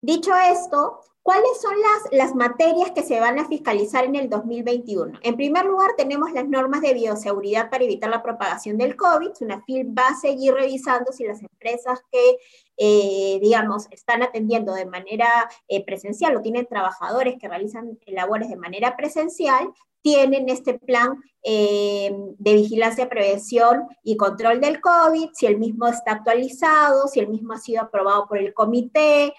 Dicho 0.00 0.32
esto, 0.34 1.00
¿Cuáles 1.22 1.60
son 1.60 1.74
las, 1.78 2.12
las 2.12 2.34
materias 2.34 2.92
que 2.92 3.02
se 3.02 3.20
van 3.20 3.38
a 3.38 3.46
fiscalizar 3.46 4.04
en 4.04 4.16
el 4.16 4.30
2021? 4.30 5.18
En 5.22 5.36
primer 5.36 5.66
lugar, 5.66 5.90
tenemos 5.96 6.32
las 6.32 6.48
normas 6.48 6.80
de 6.80 6.94
bioseguridad 6.94 7.68
para 7.68 7.84
evitar 7.84 8.08
la 8.08 8.22
propagación 8.22 8.78
del 8.78 8.96
COVID. 8.96 9.32
FIL 9.66 9.98
va 9.98 10.08
a 10.08 10.16
seguir 10.16 10.54
revisando 10.54 11.12
si 11.12 11.24
las 11.24 11.42
empresas 11.42 12.00
que, 12.10 12.38
eh, 12.78 13.38
digamos, 13.42 13.88
están 13.90 14.22
atendiendo 14.22 14.72
de 14.72 14.86
manera 14.86 15.28
eh, 15.68 15.84
presencial 15.84 16.34
o 16.36 16.40
tienen 16.40 16.66
trabajadores 16.66 17.36
que 17.38 17.48
realizan 17.48 17.98
labores 18.06 18.48
de 18.48 18.56
manera 18.56 18.96
presencial, 18.96 19.70
tienen 20.00 20.48
este 20.48 20.78
plan 20.78 21.22
eh, 21.42 22.10
de 22.38 22.54
vigilancia, 22.54 23.08
prevención 23.08 23.86
y 24.02 24.16
control 24.16 24.60
del 24.60 24.80
COVID, 24.80 25.30
si 25.34 25.46
el 25.46 25.58
mismo 25.58 25.86
está 25.88 26.12
actualizado, 26.12 27.08
si 27.08 27.20
el 27.20 27.28
mismo 27.28 27.52
ha 27.52 27.58
sido 27.58 27.82
aprobado 27.82 28.26
por 28.26 28.38
el 28.38 28.54
comité, 28.54 29.34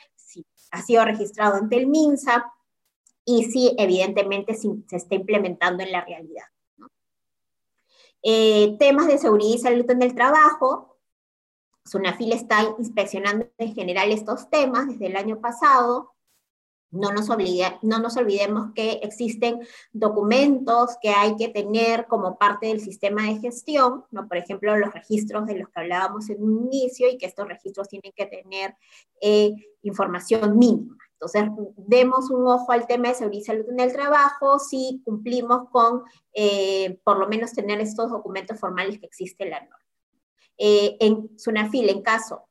ha 0.72 0.82
sido 0.82 1.05
registrado 1.05 1.55
ante 1.55 1.78
el 1.78 1.88
MINSA 1.88 2.51
y 3.26 3.43
si 3.45 3.76
evidentemente 3.78 4.55
se 4.55 4.95
está 4.95 5.15
implementando 5.15 5.84
en 5.84 5.91
la 5.91 6.03
realidad. 6.03 6.45
Eh, 8.22 8.76
temas 8.80 9.07
de 9.07 9.17
seguridad 9.17 9.55
y 9.55 9.59
salud 9.59 9.89
en 9.89 10.01
el 10.01 10.15
trabajo. 10.15 10.97
SUNAFIL 11.86 12.34
está 12.34 12.63
inspeccionando 12.78 13.47
en 13.57 13.74
general 13.74 14.11
estos 14.11 14.49
temas 14.49 14.88
desde 14.88 15.07
el 15.07 15.15
año 15.15 15.39
pasado. 15.39 16.13
No 16.92 17.12
nos, 17.12 17.28
no 17.84 18.00
nos 18.00 18.18
olvidemos 18.18 18.74
que 18.74 18.94
existen 19.04 19.60
documentos 19.92 20.98
que 21.02 21.10
hay 21.10 21.36
que 21.36 21.50
tener 21.50 22.08
como 22.08 22.38
parte 22.38 22.68
del 22.68 22.82
sistema 22.82 23.24
de 23.24 23.40
gestión, 23.40 24.06
¿no? 24.10 24.28
por 24.28 24.38
ejemplo, 24.38 24.76
los 24.76 24.94
registros 24.94 25.46
de 25.46 25.60
los 25.60 25.70
que 25.70 25.80
hablábamos 25.82 26.30
en 26.30 26.42
un 26.42 26.66
inicio 26.66 27.08
y 27.08 27.18
que 27.18 27.28
estos 27.28 27.48
registros 27.48 27.90
tienen 27.90 28.12
que 28.16 28.26
tener 28.26 28.76
eh, 29.22 29.52
información 29.84 30.58
mínima. 30.58 30.98
Entonces, 31.14 31.44
demos 31.76 32.32
un 32.32 32.48
ojo 32.48 32.72
al 32.72 32.88
tema 32.88 33.10
de 33.10 33.16
seguridad 33.16 33.42
y 33.42 33.46
salud 33.46 33.70
en 33.70 33.80
el 33.82 33.94
trabajo 33.94 34.58
si 34.58 35.02
cumplimos 35.04 35.70
con, 35.72 36.04
eh, 36.34 37.00
por 37.04 37.20
lo 37.20 37.28
menos, 37.28 37.54
tener 37.54 37.82
estos 37.82 38.10
documentos 38.10 38.60
formales 38.60 39.00
que 39.00 39.06
existe 39.06 39.44
en 39.44 39.50
la 39.52 39.60
norma. 39.60 39.86
Eh, 40.58 40.98
en 41.00 41.38
SUNAFIL, 41.38 41.90
en 41.90 42.02
caso 42.02 42.46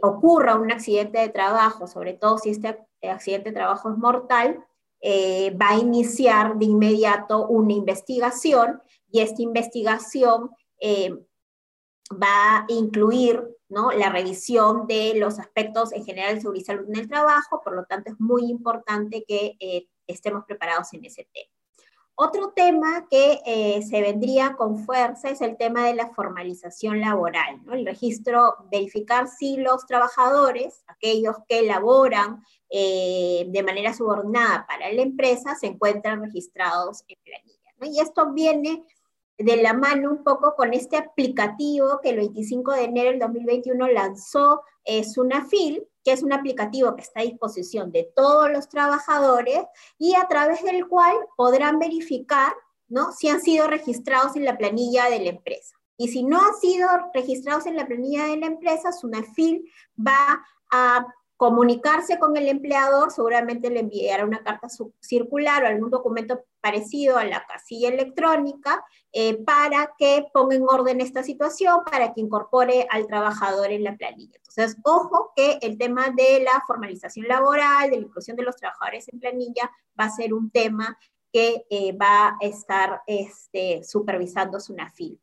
ocurra 0.00 0.56
un 0.56 0.72
accidente 0.72 1.18
de 1.18 1.28
trabajo, 1.28 1.86
sobre 1.86 2.14
todo 2.14 2.38
si 2.38 2.48
este 2.48 2.87
accidente 3.02 3.50
de 3.50 3.56
trabajo 3.56 3.90
es 3.90 3.98
mortal, 3.98 4.64
eh, 5.00 5.56
va 5.60 5.70
a 5.70 5.78
iniciar 5.78 6.56
de 6.58 6.64
inmediato 6.64 7.46
una 7.46 7.72
investigación 7.72 8.82
y 9.10 9.20
esta 9.20 9.42
investigación 9.42 10.50
eh, 10.80 11.12
va 12.12 12.58
a 12.58 12.64
incluir 12.68 13.44
¿no? 13.68 13.92
la 13.92 14.10
revisión 14.10 14.86
de 14.86 15.14
los 15.16 15.38
aspectos 15.38 15.92
en 15.92 16.04
general 16.04 16.34
de 16.34 16.40
seguridad 16.40 16.62
y 16.62 16.66
salud 16.66 16.88
en 16.88 16.96
el 16.96 17.08
trabajo, 17.08 17.60
por 17.62 17.74
lo 17.74 17.84
tanto 17.84 18.10
es 18.10 18.18
muy 18.18 18.50
importante 18.50 19.24
que 19.26 19.56
eh, 19.60 19.86
estemos 20.06 20.44
preparados 20.44 20.92
en 20.94 21.04
ese 21.04 21.28
tema. 21.32 21.57
Otro 22.20 22.50
tema 22.50 23.06
que 23.08 23.40
eh, 23.46 23.80
se 23.82 24.02
vendría 24.02 24.56
con 24.56 24.84
fuerza 24.84 25.30
es 25.30 25.40
el 25.40 25.56
tema 25.56 25.86
de 25.86 25.94
la 25.94 26.08
formalización 26.08 27.00
laboral, 27.00 27.64
¿no? 27.64 27.74
el 27.74 27.86
registro, 27.86 28.56
verificar 28.72 29.28
si 29.28 29.56
los 29.56 29.86
trabajadores, 29.86 30.82
aquellos 30.88 31.36
que 31.48 31.62
laboran 31.62 32.42
eh, 32.70 33.46
de 33.46 33.62
manera 33.62 33.94
subordinada 33.94 34.66
para 34.66 34.90
la 34.92 35.00
empresa, 35.00 35.54
se 35.54 35.68
encuentran 35.68 36.20
registrados 36.20 37.04
en 37.06 37.18
planilla. 37.22 37.94
Y 37.96 38.00
esto 38.00 38.32
viene 38.32 38.82
de 39.38 39.56
la 39.62 39.72
mano 39.72 40.10
un 40.10 40.24
poco 40.24 40.54
con 40.56 40.74
este 40.74 40.96
aplicativo 40.96 42.00
que 42.02 42.10
el 42.10 42.16
25 42.16 42.72
de 42.72 42.84
enero 42.84 43.10
del 43.10 43.20
2021 43.20 43.86
lanzó 43.88 44.62
eh, 44.84 45.04
Sunafil, 45.04 45.86
que 46.02 46.12
es 46.12 46.22
un 46.22 46.32
aplicativo 46.32 46.96
que 46.96 47.02
está 47.02 47.20
a 47.20 47.24
disposición 47.24 47.92
de 47.92 48.10
todos 48.16 48.50
los 48.50 48.68
trabajadores 48.68 49.60
y 49.96 50.16
a 50.16 50.26
través 50.26 50.62
del 50.64 50.88
cual 50.88 51.14
podrán 51.36 51.78
verificar 51.78 52.52
¿no? 52.88 53.12
si 53.12 53.28
han 53.28 53.40
sido 53.40 53.68
registrados 53.68 54.34
en 54.34 54.44
la 54.44 54.58
planilla 54.58 55.08
de 55.08 55.20
la 55.20 55.30
empresa. 55.30 55.76
Y 55.96 56.08
si 56.08 56.24
no 56.24 56.40
han 56.40 56.54
sido 56.60 56.88
registrados 57.14 57.66
en 57.66 57.76
la 57.76 57.86
planilla 57.86 58.26
de 58.26 58.38
la 58.38 58.46
empresa, 58.46 58.92
Sunafil 58.92 59.70
va 59.98 60.44
a 60.70 61.06
comunicarse 61.38 62.18
con 62.18 62.36
el 62.36 62.48
empleador, 62.48 63.12
seguramente 63.12 63.70
le 63.70 63.80
enviará 63.80 64.24
una 64.24 64.42
carta 64.42 64.66
circular 65.00 65.62
o 65.62 65.68
algún 65.68 65.88
documento 65.88 66.44
parecido 66.60 67.16
a 67.16 67.24
la 67.24 67.46
casilla 67.46 67.90
electrónica 67.90 68.84
eh, 69.12 69.36
para 69.44 69.94
que 69.96 70.26
ponga 70.34 70.56
en 70.56 70.64
orden 70.68 71.00
esta 71.00 71.22
situación, 71.22 71.84
para 71.88 72.12
que 72.12 72.22
incorpore 72.22 72.88
al 72.90 73.06
trabajador 73.06 73.70
en 73.70 73.84
la 73.84 73.96
planilla. 73.96 74.36
Entonces, 74.36 74.76
ojo 74.82 75.32
que 75.36 75.60
el 75.62 75.78
tema 75.78 76.10
de 76.10 76.40
la 76.40 76.64
formalización 76.66 77.28
laboral, 77.28 77.88
de 77.88 77.98
la 77.98 78.06
inclusión 78.06 78.36
de 78.36 78.42
los 78.42 78.56
trabajadores 78.56 79.08
en 79.08 79.20
planilla, 79.20 79.70
va 79.98 80.06
a 80.06 80.10
ser 80.10 80.34
un 80.34 80.50
tema 80.50 80.98
que 81.32 81.64
eh, 81.70 81.96
va 81.96 82.30
a 82.30 82.36
estar 82.40 83.02
este, 83.06 83.84
supervisando 83.84 84.58
SUNAFIL. 84.58 85.20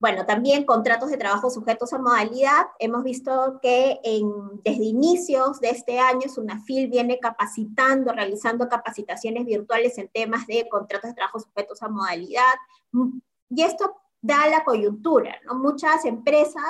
Bueno, 0.00 0.24
también 0.24 0.64
contratos 0.64 1.10
de 1.10 1.18
trabajo 1.18 1.50
sujetos 1.50 1.92
a 1.92 1.98
modalidad. 1.98 2.68
Hemos 2.78 3.04
visto 3.04 3.60
que 3.60 4.00
desde 4.64 4.82
inicios 4.82 5.60
de 5.60 5.68
este 5.68 6.00
año 6.00 6.26
SUNAFIL 6.26 6.88
viene 6.88 7.18
capacitando, 7.18 8.10
realizando 8.10 8.66
capacitaciones 8.66 9.44
virtuales 9.44 9.98
en 9.98 10.08
temas 10.08 10.46
de 10.46 10.66
contratos 10.70 11.10
de 11.10 11.14
trabajo 11.16 11.38
sujetos 11.38 11.82
a 11.82 11.90
modalidad. 11.90 12.54
Y 13.50 13.62
esto 13.62 13.94
dada 14.22 14.48
la 14.48 14.64
coyuntura, 14.64 15.38
¿no? 15.44 15.54
Muchas 15.54 16.04
empresas, 16.04 16.64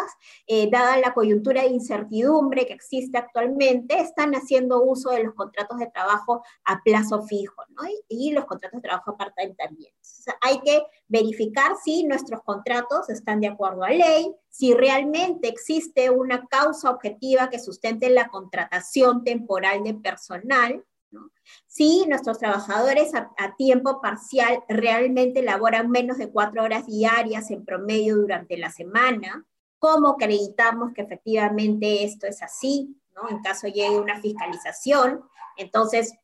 eh, 0.47 0.69
dada 0.71 0.97
la 0.99 1.13
coyuntura 1.15 1.63
de 1.63 1.69
incertidumbre 1.69 2.67
que 2.67 2.73
existe 2.73 3.19
actualmente, 3.19 3.99
están 3.99 4.35
haciendo 4.35 4.83
uso 4.83 5.11
de 5.11 5.25
los 5.25 5.35
contratos 5.35 5.79
de 5.79 5.89
trabajo 5.89 6.43
a 6.65 6.81
plazo 6.83 7.23
fijo, 7.23 7.63
¿no? 7.71 7.83
Y, 8.09 8.33
los 8.33 8.45
contratos 8.45 8.81
de 8.81 8.89
trabajo 8.89 9.17
part-time 9.17 9.55
también. 9.55 9.93
Hay 10.41 10.61
que 10.61 10.83
verificar 11.09 11.73
si 11.83 12.05
nuestros 12.05 12.43
contratos 12.43 13.09
están 13.09 13.41
de 13.41 13.49
acuerdo 13.49 13.85
a 13.85 13.91
ley, 13.91 14.35
si 14.49 14.75
realmente 14.75 15.49
existe 15.49 16.11
una 16.11 16.47
causa 16.47 16.91
objetiva 16.91 17.51
que 17.51 17.59
sustente 17.59 18.11
la 18.11 18.29
contratación 18.29 19.25
temporal 19.25 19.83
de 19.83 19.95
personal, 19.95 20.85
si 21.67 22.05
nuestros 22.07 22.39
trabajadores 22.39 23.13
a, 23.15 23.57
tiempo 23.57 24.01
parcial 24.01 24.63
realmente 24.69 25.43
laboran 25.43 25.91
menos 25.91 26.19
de 26.19 26.31
cuatro 26.31 26.63
horas 26.63 26.87
diarias 26.87 27.51
en 27.51 27.65
promedio 27.65 28.17
durante 28.17 28.57
la 28.57 28.71
semana, 28.71 29.45
¿cómo 29.79 30.11
acreditamos 30.11 30.93
que 30.95 31.03
efectivamente 31.03 32.05
esto 32.05 32.27
es 32.27 32.43
así? 32.43 32.97
En 33.29 33.43
caso 33.43 33.67
llegue 33.67 33.99
una 33.99 34.21
fiscalización, 34.21 35.23
entonces 35.57 36.15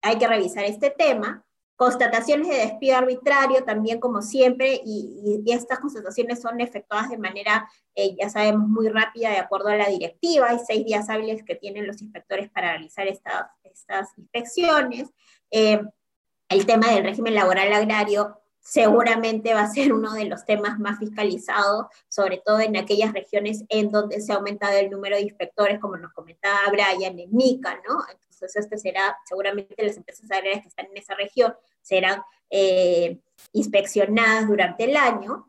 hay 0.00 0.18
que 0.18 0.26
revisar 0.26 0.64
este 0.64 0.90
tema. 0.90 1.44
Constataciones 1.82 2.46
de 2.46 2.58
despido 2.58 2.96
arbitrario 2.96 3.64
también 3.64 3.98
como 3.98 4.22
siempre 4.22 4.80
y, 4.84 5.42
estas 5.48 5.80
constataciones 5.80 6.40
son 6.40 6.60
efectuadas 6.60 7.10
de 7.10 7.18
manera, 7.18 7.68
eh, 7.96 8.14
ya 8.14 8.30
sabemos, 8.30 8.68
muy 8.68 8.88
rápida 8.88 9.30
de 9.30 9.38
acuerdo 9.38 9.66
a 9.66 9.74
la 9.74 9.88
directiva. 9.88 10.50
Hay 10.50 10.60
seis 10.64 10.84
días 10.84 11.10
hábiles 11.10 11.42
que 11.42 11.56
tienen 11.56 11.88
los 11.88 12.00
inspectores 12.00 12.48
para 12.50 12.74
realizar 12.74 13.08
estas, 13.08 13.48
estas 13.64 14.16
inspecciones. 14.16 15.10
Eh, 15.50 15.82
el 16.50 16.66
tema 16.66 16.88
del 16.92 17.02
régimen 17.02 17.34
laboral 17.34 17.72
agrario 17.72 18.40
seguramente 18.60 19.52
va 19.52 19.62
a 19.62 19.68
ser 19.68 19.92
uno 19.92 20.12
de 20.12 20.26
los 20.26 20.44
temas 20.44 20.78
más 20.78 21.00
fiscalizados, 21.00 21.86
sobre 22.08 22.40
todo 22.46 22.60
en 22.60 22.76
aquellas 22.76 23.12
regiones 23.12 23.64
en 23.68 23.90
donde 23.90 24.20
se 24.20 24.32
ha 24.32 24.36
aumentado 24.36 24.78
el 24.78 24.88
número 24.88 25.16
de 25.16 25.22
inspectores, 25.22 25.80
como 25.80 25.96
nos 25.96 26.12
comentaba 26.12 26.58
Brian, 26.70 27.18
en 27.18 27.34
MICA, 27.34 27.82
¿no? 27.88 28.04
Entonces, 28.08 28.54
este 28.54 28.78
será, 28.78 29.18
seguramente 29.24 29.74
las 29.84 29.96
empresas 29.96 30.30
agrarias 30.30 30.62
que 30.62 30.68
están 30.68 30.86
en 30.86 30.96
esa 30.96 31.16
región 31.16 31.52
serán 31.82 32.22
eh, 32.50 33.18
inspeccionadas 33.52 34.48
durante 34.48 34.84
el 34.84 34.96
año. 34.96 35.48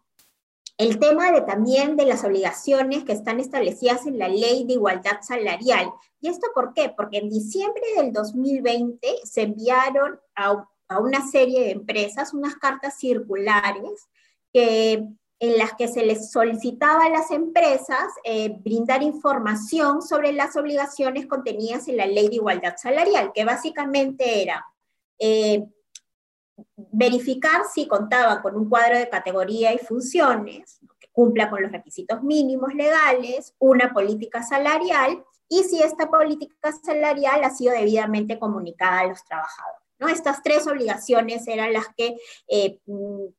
El 0.78 1.00
tema 1.00 1.32
de, 1.32 1.42
también 1.42 1.96
de 1.96 2.06
las 2.06 2.24
obligaciones 2.24 3.04
que 3.04 3.14
están 3.14 3.40
establecidas 3.40 4.06
en 4.08 4.18
la 4.18 4.28
ley 4.28 4.66
de 4.66 4.74
igualdad 4.74 5.22
salarial. 5.22 5.92
¿Y 6.20 6.30
esto 6.30 6.48
por 6.54 6.74
qué? 6.74 6.94
Porque 6.96 7.20
en 7.20 7.30
diciembre 7.30 7.84
del 7.96 8.12
2020 8.12 9.08
se 9.24 9.44
enviaron 9.44 10.20
a, 10.36 10.66
a 10.88 11.00
una 11.00 11.26
serie 11.30 11.62
de 11.62 11.72
empresas 11.72 12.34
unas 12.34 12.56
cartas 12.56 12.98
circulares 12.98 14.10
que 14.52 15.08
en 15.44 15.58
las 15.58 15.74
que 15.74 15.90
se 15.90 16.06
les 16.06 16.32
solicitaba 16.32 17.04
a 17.04 17.10
las 17.10 17.30
empresas 17.30 18.14
eh, 18.24 18.56
brindar 18.60 19.04
información 19.04 20.02
sobre 20.02 20.32
las 20.32 20.56
obligaciones 20.56 21.26
contenidas 21.26 21.90
en 21.90 21.98
la 21.98 22.08
ley 22.08 22.30
de 22.30 22.36
igualdad 22.36 22.76
salarial, 22.78 23.32
que 23.36 23.44
básicamente 23.44 24.42
era 24.42 24.66
eh, 25.20 25.66
verificar 26.76 27.64
si 27.74 27.88
contaban 27.88 28.41
con 28.41 28.56
un 28.56 28.70
cuadro 28.70 28.97
de 28.97 29.10
categoría 29.10 29.74
y 29.74 29.80
funciones 29.80 30.80
que 30.99 31.08
cumpla 31.12 31.49
con 31.49 31.62
los 31.64 31.72
requisitos 31.72 32.22
mínimos 32.24 32.74
legales, 32.74 33.56
una 33.60 33.93
política 33.93 34.43
salarial 34.43 35.24
y 35.49 35.64
si 35.64 35.82
esta 35.82 36.10
política 36.10 36.72
salarial 36.84 37.43
ha 37.43 37.49
sido 37.49 37.74
debidamente 37.74 38.39
comunicada 38.39 39.01
a 39.01 39.08
los 39.08 39.24
trabajadores. 39.24 39.82
¿no? 39.99 40.08
Estas 40.08 40.41
tres 40.41 40.68
obligaciones 40.68 41.47
eran 41.47 41.74
las 41.74 41.86
que 41.95 42.18
eh, 42.47 42.80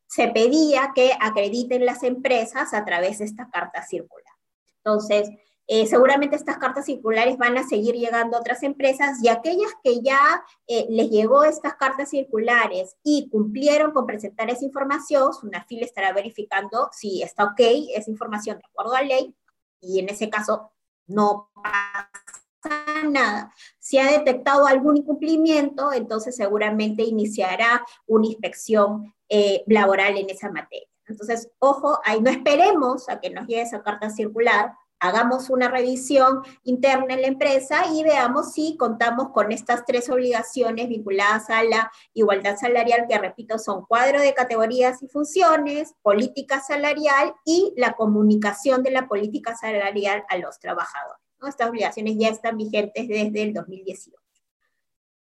se 0.07 0.29
pedía 0.29 0.93
que 0.95 1.13
acrediten 1.21 1.85
las 1.85 2.03
empresas 2.03 2.75
a 2.75 2.85
través 2.85 3.19
de 3.19 3.25
esta 3.25 3.49
carta 3.51 3.83
circular. 3.83 4.35
Entonces, 4.79 5.31
eh, 5.67 5.87
seguramente 5.87 6.37
estas 6.37 6.59
cartas 6.59 6.85
circulares 6.85 7.39
van 7.39 7.57
a 7.57 7.67
seguir 7.67 7.95
llegando 7.95 8.37
a 8.37 8.41
otras 8.41 8.63
empresas 8.63 9.23
y 9.23 9.29
aquellas 9.29 9.71
que 9.83 10.03
ya 10.03 10.45
eh, 10.67 10.87
les 10.91 11.11
llegó 11.11 11.45
estas 11.45 11.75
cartas 11.77 12.11
circulares 12.11 12.97
y 13.03 13.29
cumplieron 13.31 13.93
con 13.93 14.07
presentar 14.07 14.51
esa 14.51 14.65
información, 14.65 15.31
una 15.43 15.65
fila 15.65 15.87
estará 15.87 16.13
verificando 16.13 16.91
si 16.93 17.23
está 17.23 17.45
ok 17.45 17.61
esa 17.95 18.11
información 18.11 18.59
de 18.59 18.65
acuerdo 18.67 18.95
a 18.95 19.03
ley 19.03 19.35
y 19.81 20.01
en 20.01 20.09
ese 20.09 20.29
caso 20.29 20.71
no 21.07 21.51
pasa 21.55 23.03
nada. 23.05 23.53
Si 23.79 23.99
ha 23.99 24.11
detectado 24.11 24.67
algún 24.67 24.99
incumplimiento, 24.99 25.93
entonces 25.93 26.37
seguramente 26.37 27.03
iniciará 27.03 27.85
una 28.07 28.27
inspección 28.27 29.15
eh, 29.29 29.63
laboral 29.67 30.17
en 30.17 30.31
esa 30.31 30.51
materia. 30.51 30.89
Entonces, 31.07 31.51
ojo, 31.59 32.01
ahí 32.05 32.21
no 32.21 32.31
esperemos 32.31 33.09
a 33.09 33.21
que 33.21 33.31
nos 33.31 33.47
llegue 33.47 33.63
esa 33.63 33.83
carta 33.83 34.09
circular, 34.09 34.75
hagamos 35.01 35.51
una 35.51 35.69
revisión 35.69 36.43
interna 36.63 37.15
en 37.15 37.23
la 37.23 37.29
empresa 37.29 37.85
y 37.93 38.03
veamos 38.03 38.53
si 38.53 38.77
contamos 38.77 39.31
con 39.33 39.53
estas 39.53 39.85
tres 39.85 40.09
obligaciones 40.09 40.89
vinculadas 40.89 41.51
a 41.51 41.63
la 41.63 41.91
igualdad 42.15 42.57
salarial, 42.57 43.07
que 43.09 43.19
repito, 43.19 43.59
son 43.59 43.85
cuadro 43.85 44.21
de 44.21 44.35
categorías 44.35 45.03
y 45.03 45.09
funciones, 45.09 45.95
política 46.03 46.61
salarial 46.61 47.35
y 47.45 47.73
la 47.77 47.93
comunicación 47.93 48.83
de 48.83 48.91
la 48.91 49.07
política 49.09 49.55
salarial 49.57 50.25
a 50.29 50.39
los 50.39 50.59
trabajadores. 50.59 51.21
Estas 51.47 51.69
obligaciones 51.69 52.15
ya 52.19 52.29
están 52.29 52.57
vigentes 52.57 53.07
desde 53.07 53.43
el 53.43 53.53
2018. 53.53 54.19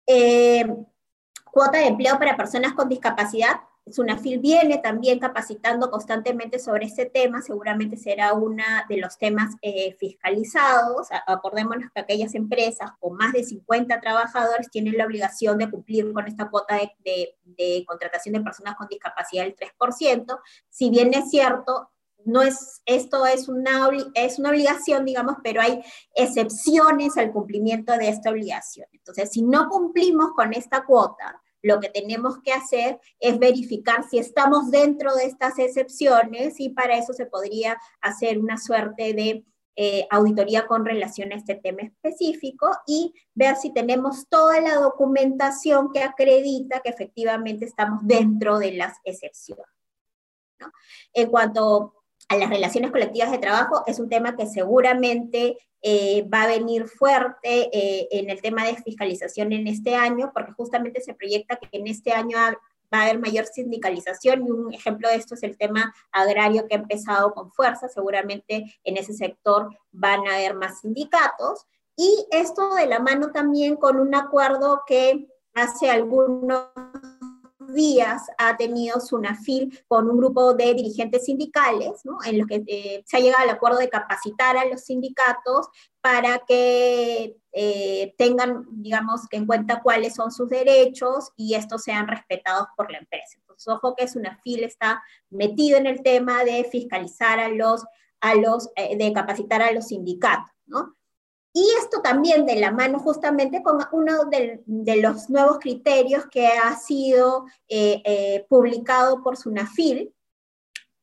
Eh, 0.07 0.65
cuota 1.51 1.79
de 1.79 1.87
empleo 1.87 2.19
para 2.19 2.37
personas 2.37 2.73
con 2.73 2.89
discapacidad. 2.89 3.61
SUNAFIL 3.93 4.39
viene 4.39 4.79
también 4.79 5.19
capacitando 5.19 5.91
constantemente 5.91 6.59
sobre 6.59 6.87
este 6.87 7.07
tema, 7.07 7.43
seguramente 7.43 7.97
será 7.97 8.33
uno 8.33 8.63
de 8.89 8.97
los 8.99 9.19
temas 9.19 9.55
eh, 9.63 9.97
fiscalizados. 9.99 11.09
Acordémonos 11.27 11.91
que 11.93 12.01
aquellas 12.01 12.35
empresas 12.35 12.91
con 13.01 13.15
más 13.15 13.33
de 13.33 13.45
50 13.45 14.01
trabajadores 14.01 14.71
tienen 14.71 14.97
la 14.97 15.07
obligación 15.07 15.59
de 15.59 15.71
cumplir 15.71 16.13
con 16.13 16.27
esta 16.27 16.51
cuota 16.51 16.77
de, 16.77 17.37
de 17.45 17.85
contratación 17.87 18.35
de 18.35 18.41
personas 18.41 18.77
con 18.77 18.89
discapacidad 18.89 19.45
del 19.45 19.57
3%. 19.57 20.41
Si 20.69 20.91
bien 20.91 21.15
es 21.15 21.31
cierto, 21.31 21.91
no 22.25 22.43
es, 22.43 22.83
esto 22.85 23.27
es 23.27 23.49
una, 23.49 23.89
es 24.15 24.39
una 24.39 24.51
obligación, 24.51 25.05
digamos, 25.05 25.37
pero 25.43 25.63
hay 25.63 25.83
excepciones 26.15 27.17
al 27.17 27.33
cumplimiento 27.33 27.97
de 27.97 28.09
esta 28.09 28.31
obligación. 28.31 28.87
Entonces, 28.93 29.31
si 29.31 29.43
no 29.43 29.69
cumplimos 29.69 30.33
con 30.35 30.53
esta 30.53 30.85
cuota, 30.85 31.41
lo 31.63 31.81
que 31.81 31.89
tenemos 31.89 32.39
que 32.43 32.53
hacer 32.53 33.01
es 33.19 33.39
verificar 33.39 34.05
si 34.09 34.19
estamos 34.19 34.71
dentro 34.71 35.15
de 35.15 35.25
estas 35.25 35.59
excepciones 35.59 36.61
y 36.61 36.71
para 36.71 36.97
eso 36.97 37.13
se 37.13 37.27
podría 37.27 37.79
hacer 38.01 38.39
una 38.39 38.59
suerte 38.59 39.13
de 39.15 39.45
eh, 39.81 40.09
auditoría 40.11 40.67
con 40.67 40.85
relación 40.85 41.31
a 41.31 41.37
este 41.37 41.55
tema 41.55 41.83
específico 41.83 42.69
y 42.85 43.15
ver 43.35 43.55
si 43.55 43.73
tenemos 43.73 44.29
toda 44.29 44.61
la 44.61 44.75
documentación 44.75 45.93
que 45.93 46.03
acredita 46.03 46.81
que 46.81 46.89
efectivamente 46.89 47.65
estamos 47.65 48.01
dentro 48.03 48.59
de 48.59 48.73
las 48.73 48.97
excepciones. 49.05 49.67
En 51.13 51.31
cuanto 51.31 51.95
a 52.29 52.37
las 52.37 52.51
relaciones 52.51 52.91
colectivas 52.91 53.31
de 53.31 53.39
trabajo 53.39 53.85
es 53.87 54.01
un 54.01 54.09
tema 54.09 54.35
que 54.35 54.47
seguramente 54.47 55.59
eh, 55.83 56.29
va 56.33 56.43
a 56.43 56.49
venir 56.49 56.89
fuerte 56.89 57.71
eh, 57.73 58.09
en 58.11 58.31
el 58.31 58.41
tema 58.41 58.65
de 58.65 58.77
fiscalización 58.77 59.53
en 59.53 59.67
este 59.67 59.95
año, 59.95 60.33
porque 60.35 60.53
justamente 60.53 61.01
se 61.01 61.15
proyecta 61.15 61.57
que 61.57 61.69
en 61.73 61.87
este 61.87 62.13
año 62.13 62.37
va 62.93 63.01
a 63.01 63.03
haber 63.03 63.19
mayor 63.19 63.47
sindicalización 63.47 64.47
y 64.47 64.51
un 64.51 64.73
ejemplo 64.73 65.09
de 65.09 65.17
esto 65.17 65.35
es 65.35 65.43
el 65.43 65.57
tema 65.57 65.95
agrario 66.11 66.67
que 66.67 66.75
ha 66.75 66.79
empezado 66.79 67.33
con 67.35 67.53
fuerza, 67.53 67.89
seguramente 67.89 68.65
en 68.85 68.97
ese 68.97 69.13
sector 69.13 69.69
van 69.93 70.27
a 70.27 70.37
haber 70.37 70.55
más 70.55 70.81
sindicatos. 70.81 71.67
Y 71.97 72.27
esto 72.31 72.75
de 72.75 72.87
la 72.87 73.01
mano 73.01 73.33
también 73.33 73.77
con 73.77 73.99
un 73.99 74.15
acuerdo 74.15 74.83
que 74.87 75.29
hace 75.55 75.91
algunos 75.91 76.69
días 77.69 78.23
ha 78.39 78.57
tenido 78.57 79.01
SUNAFIL 79.01 79.85
con 79.87 80.09
un 80.09 80.17
grupo 80.17 80.55
de 80.55 80.75
dirigentes 80.75 81.25
sindicales, 81.25 82.03
en 82.25 82.39
los 82.39 82.47
que 82.47 82.63
eh, 82.67 83.03
se 83.07 83.17
ha 83.17 83.21
llegado 83.21 83.45
al 83.45 83.51
acuerdo 83.51 83.79
de 83.79 83.89
capacitar 83.89 84.57
a 84.57 84.65
los 84.65 84.83
sindicatos 84.83 85.69
para 86.01 86.41
que 86.47 87.37
eh, 87.53 88.15
tengan, 88.19 88.65
digamos, 88.71 89.23
en 89.31 89.47
cuenta 89.47 89.83
cuáles 89.83 90.15
son 90.15 90.31
sus 90.31 90.49
derechos 90.49 91.31
y 91.37 91.55
estos 91.55 91.83
sean 91.83 92.09
respetados 92.09 92.67
por 92.77 92.91
la 92.91 92.99
empresa. 92.99 93.37
Entonces, 93.41 93.69
ojo 93.69 93.95
que 93.95 94.09
SUNAFIL 94.09 94.65
está 94.65 95.03
metido 95.31 95.79
en 95.79 95.87
el 95.87 96.03
tema 96.03 96.45
de 96.45 96.65
fiscalizar 96.65 97.39
a 97.39 97.49
los, 97.49 97.85
a 98.21 98.35
los, 98.35 98.71
eh, 98.77 98.97
de 98.97 99.13
capacitar 99.13 99.63
a 99.63 99.73
los 99.73 99.89
sindicatos, 99.89 100.55
¿no? 100.67 100.98
Y 101.53 101.67
esto 101.81 102.03
también 102.03 102.47
de 102.47 102.57
la 102.57 102.71
mano 102.71 102.99
justamente 102.99 103.63
con 103.63 103.79
uno 103.93 104.27
de, 104.27 104.63
los 105.01 105.31
nuevos 105.31 105.59
criterios 105.59 106.27
que 106.27 106.47
ha 106.47 106.77
sido 106.77 107.47
eh, 107.69 108.03
eh, 108.05 108.47
publicado 108.49 109.23
por 109.23 109.37
SUNAFIL, 109.37 110.15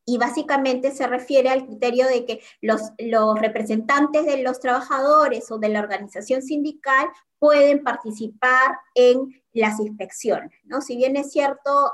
y 0.06 0.18
básicamente 0.18 0.92
se 0.92 1.08
refiere 1.08 1.50
al 1.50 1.66
criterio 1.66 2.08
de 2.08 2.26
que 2.26 2.42
los, 2.62 2.82
los 3.00 3.40
representantes 3.40 4.26
de 4.26 4.44
los 4.44 4.60
trabajadores 4.60 5.50
o 5.50 5.58
de 5.58 5.70
la 5.70 5.80
organización 5.80 6.44
sindical 6.44 7.08
pueden 7.40 7.84
participar 7.84 8.78
en 8.94 9.42
las 9.54 9.80
inspecciones, 9.80 10.52
¿no? 10.64 10.82
Si 10.82 10.96
bien 10.96 11.16
es 11.16 11.32
cierto, 11.32 11.92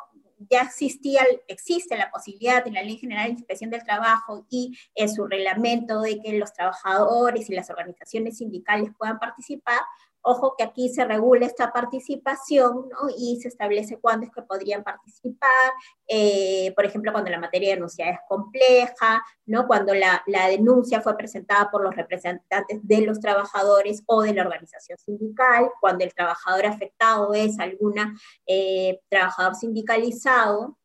ya 0.50 0.62
existía, 0.62 1.22
existe 1.48 1.98
la 1.98 2.10
posibilidad 2.10 2.66
en 2.66 2.74
la 2.74 2.84
Ley 2.84 2.98
General 2.98 3.26
de 3.26 3.34
Inspección 3.34 3.70
del 3.70 3.84
Trabajo 3.84 4.46
y 4.50 4.78
en 4.96 5.14
su 5.14 5.28
reglamento 5.28 6.02
de 6.02 6.22
que 6.22 6.38
los 6.38 6.54
trabajadores 6.54 7.50
y 7.50 7.56
las 7.56 7.70
organizaciones 7.70 8.38
sindicales 8.38 8.92
puedan 8.98 9.20
participar, 9.20 9.80
Ojo 10.24 10.56
que 10.58 10.64
aquí 10.64 10.90
se 10.90 11.04
regula 11.06 11.46
esta 11.46 11.74
participación 11.74 12.90
¿no? 12.90 13.10
y 13.18 13.40
se 13.42 13.48
establece 13.48 14.00
cuándo 14.00 14.26
es 14.26 14.32
que 14.32 14.44
podrían 14.44 14.84
participar, 14.84 15.72
eh, 16.08 16.72
por 16.76 16.86
ejemplo, 16.86 17.12
cuando 17.12 17.32
la 17.32 17.40
materia 17.40 17.70
de 17.70 17.76
denuncia 17.76 18.10
es 18.10 18.20
compleja, 18.28 19.24
¿no? 19.46 19.66
cuando 19.66 19.96
la, 19.96 20.22
la, 20.28 20.48
denuncia 20.48 21.02
fue 21.02 21.18
presentada 21.18 21.72
por 21.72 21.82
los 21.84 21.96
representantes 21.96 22.80
de 22.84 23.02
los 23.02 23.20
trabajadores 23.20 24.04
o 24.06 24.22
de 24.22 24.34
la 24.34 24.44
organización 24.44 24.98
sindical, 25.00 25.72
cuando 25.80 26.06
el 26.06 26.14
trabajador 26.14 26.68
afectado 26.68 27.34
es 27.34 27.60
alguna 27.60 28.16
eh, 28.46 29.00
trabajador 29.10 29.56
sindicalizado, 29.56 30.78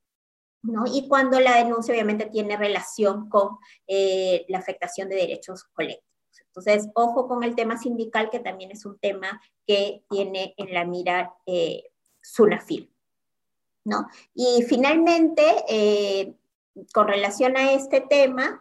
¿no? 0.62 0.84
Y 0.86 1.08
cuando 1.08 1.38
la 1.40 1.56
denuncia 1.56 1.92
obviamente 1.92 2.26
tiene 2.26 2.56
relación 2.56 3.28
con 3.28 3.58
eh, 3.86 4.44
la 4.48 4.58
afectación 4.58 5.08
de 5.08 5.16
derechos 5.16 5.64
colectivos. 5.72 6.05
Entonces, 6.56 6.88
ojo 6.94 7.28
con 7.28 7.44
el 7.44 7.54
tema 7.54 7.76
sindical, 7.76 8.30
que 8.30 8.40
también 8.40 8.70
es 8.70 8.86
un 8.86 8.98
tema 8.98 9.42
que 9.66 10.02
tiene 10.08 10.54
en 10.56 10.72
la 10.72 10.86
mira 10.86 11.34
eh, 11.44 11.84
Sunafil. 12.22 12.90
¿no? 13.84 14.08
Y 14.34 14.64
finalmente, 14.68 15.42
eh, 15.68 16.34
con 16.92 17.08
relación 17.08 17.56
a 17.56 17.72
este 17.72 18.00
tema, 18.00 18.58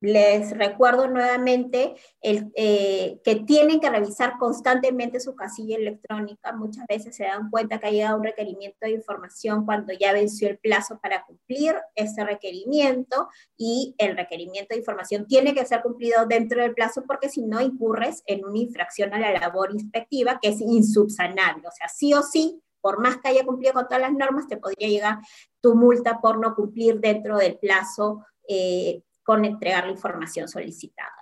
les 0.00 0.56
recuerdo 0.56 1.08
nuevamente 1.08 1.94
eh, 2.22 3.20
que 3.22 3.34
tienen 3.36 3.80
que 3.80 3.90
revisar 3.90 4.38
constantemente 4.38 5.20
su 5.20 5.34
casilla 5.34 5.76
electrónica. 5.76 6.52
Muchas 6.52 6.86
veces 6.86 7.14
se 7.14 7.24
dan 7.24 7.50
cuenta 7.50 7.78
que 7.78 7.86
ha 7.86 7.90
llegado 7.90 8.16
un 8.16 8.24
requerimiento 8.24 8.78
de 8.80 8.92
información 8.92 9.66
cuando 9.66 9.92
ya 9.92 10.12
venció 10.12 10.48
el 10.48 10.58
plazo 10.58 10.98
para 11.02 11.24
cumplir 11.26 11.76
ese 11.94 12.24
requerimiento 12.24 13.28
y 13.58 13.94
el 13.98 14.16
requerimiento 14.16 14.74
de 14.74 14.80
información 14.80 15.26
tiene 15.26 15.54
que 15.54 15.66
ser 15.66 15.82
cumplido 15.82 16.24
dentro 16.26 16.62
del 16.62 16.74
plazo 16.74 17.04
porque 17.06 17.28
si 17.28 17.42
no 17.42 17.60
incurres 17.60 18.22
en 18.26 18.44
una 18.44 18.58
infracción 18.58 19.12
a 19.12 19.18
la 19.18 19.32
labor 19.32 19.70
inspectiva 19.72 20.38
que 20.40 20.48
es 20.48 20.60
insubsanable. 20.62 21.68
O 21.68 21.72
sea, 21.72 21.88
sí 21.88 22.14
o 22.14 22.22
sí 22.22 22.62
por 22.80 22.98
más 22.98 23.18
que 23.18 23.28
haya 23.28 23.44
cumplido 23.44 23.74
con 23.74 23.84
todas 23.84 24.00
las 24.00 24.12
normas, 24.14 24.48
te 24.48 24.56
podría 24.56 24.88
llegar 24.88 25.18
tu 25.60 25.74
multa 25.74 26.18
por 26.22 26.38
no 26.38 26.54
cumplir 26.54 26.98
dentro 26.98 27.36
del 27.36 27.58
plazo 27.58 28.24
eh, 28.48 29.02
con 29.30 29.44
entregar 29.44 29.84
la 29.84 29.92
información 29.92 30.48
solicitada. 30.48 31.14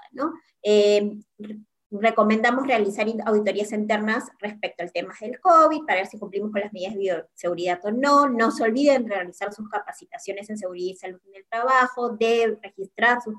Eh, 0.63 1.13
recomendamos 1.91 2.67
realizar 2.67 3.07
auditorías 3.27 3.71
internas 3.73 4.31
respecto 4.39 4.83
al 4.83 4.93
tema 4.93 5.13
del 5.21 5.39
COVID 5.39 5.85
para 5.87 5.99
ver 5.99 6.07
si 6.07 6.19
cumplimos 6.19 6.51
con 6.51 6.63
las 6.63 6.73
medidas 6.73 6.95
de 6.95 7.01
bioseguridad 7.01 7.85
o 7.85 7.91
no. 7.91 8.27
No 8.27 8.51
se 8.51 8.63
olviden 8.63 9.07
realizar 9.07 9.53
sus 9.53 9.69
capacitaciones 9.69 10.49
en 10.49 10.57
seguridad 10.57 10.91
y 10.91 10.97
salud 10.97 11.21
en 11.27 11.35
el 11.35 11.47
trabajo, 11.51 12.09
de 12.09 12.59
registrar 12.63 13.21
sus, 13.21 13.35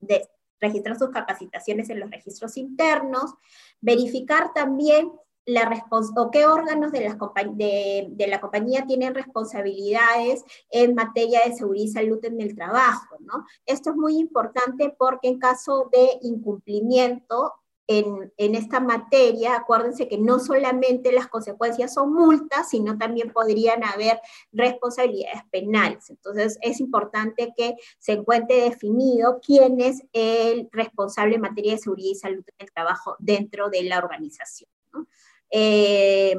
de 0.00 0.28
registrar 0.60 0.98
sus 0.98 1.10
capacitaciones 1.10 1.90
en 1.90 2.00
los 2.00 2.10
registros 2.10 2.56
internos, 2.56 3.34
verificar 3.80 4.52
también 4.52 5.12
la 5.50 5.84
o 6.16 6.30
qué 6.30 6.46
órganos 6.46 6.92
de, 6.92 7.00
las 7.00 7.16
de, 7.54 8.06
de, 8.10 8.26
la 8.28 8.40
compañía 8.40 8.86
tienen 8.86 9.14
responsabilidades 9.14 10.44
en 10.70 10.94
materia 10.94 11.40
de 11.44 11.54
seguridad 11.54 11.84
y 11.84 11.88
salud 11.88 12.24
en 12.24 12.40
el 12.40 12.54
trabajo. 12.54 13.16
¿no? 13.20 13.44
Esto 13.66 13.90
es 13.90 13.96
muy 13.96 14.18
importante 14.18 14.94
porque 14.96 15.28
en 15.28 15.38
caso 15.38 15.88
de 15.90 16.18
incumplimiento 16.22 17.54
en, 17.88 18.32
en, 18.36 18.54
esta 18.54 18.78
materia, 18.78 19.56
acuérdense 19.56 20.06
que 20.06 20.16
no 20.16 20.38
solamente 20.38 21.10
las 21.10 21.26
consecuencias 21.26 21.94
son 21.94 22.12
multas, 22.12 22.70
sino 22.70 22.96
también 22.96 23.32
podrían 23.32 23.82
haber 23.82 24.20
responsabilidades 24.52 25.42
penales. 25.50 26.08
Entonces, 26.08 26.56
es 26.62 26.78
importante 26.78 27.52
que 27.56 27.74
se 27.98 28.12
encuentre 28.12 28.62
definido 28.62 29.40
quién 29.44 29.80
es 29.80 30.04
el 30.12 30.68
responsable 30.70 31.34
en 31.34 31.40
materia 31.40 31.72
de 31.72 31.78
seguridad 31.78 32.10
y 32.12 32.14
salud 32.14 32.44
en 32.46 32.66
el 32.66 32.72
trabajo 32.72 33.16
dentro 33.18 33.70
de 33.70 33.82
la 33.82 33.98
organización. 33.98 34.70
¿no? 34.92 35.08
Eh, 35.50 36.36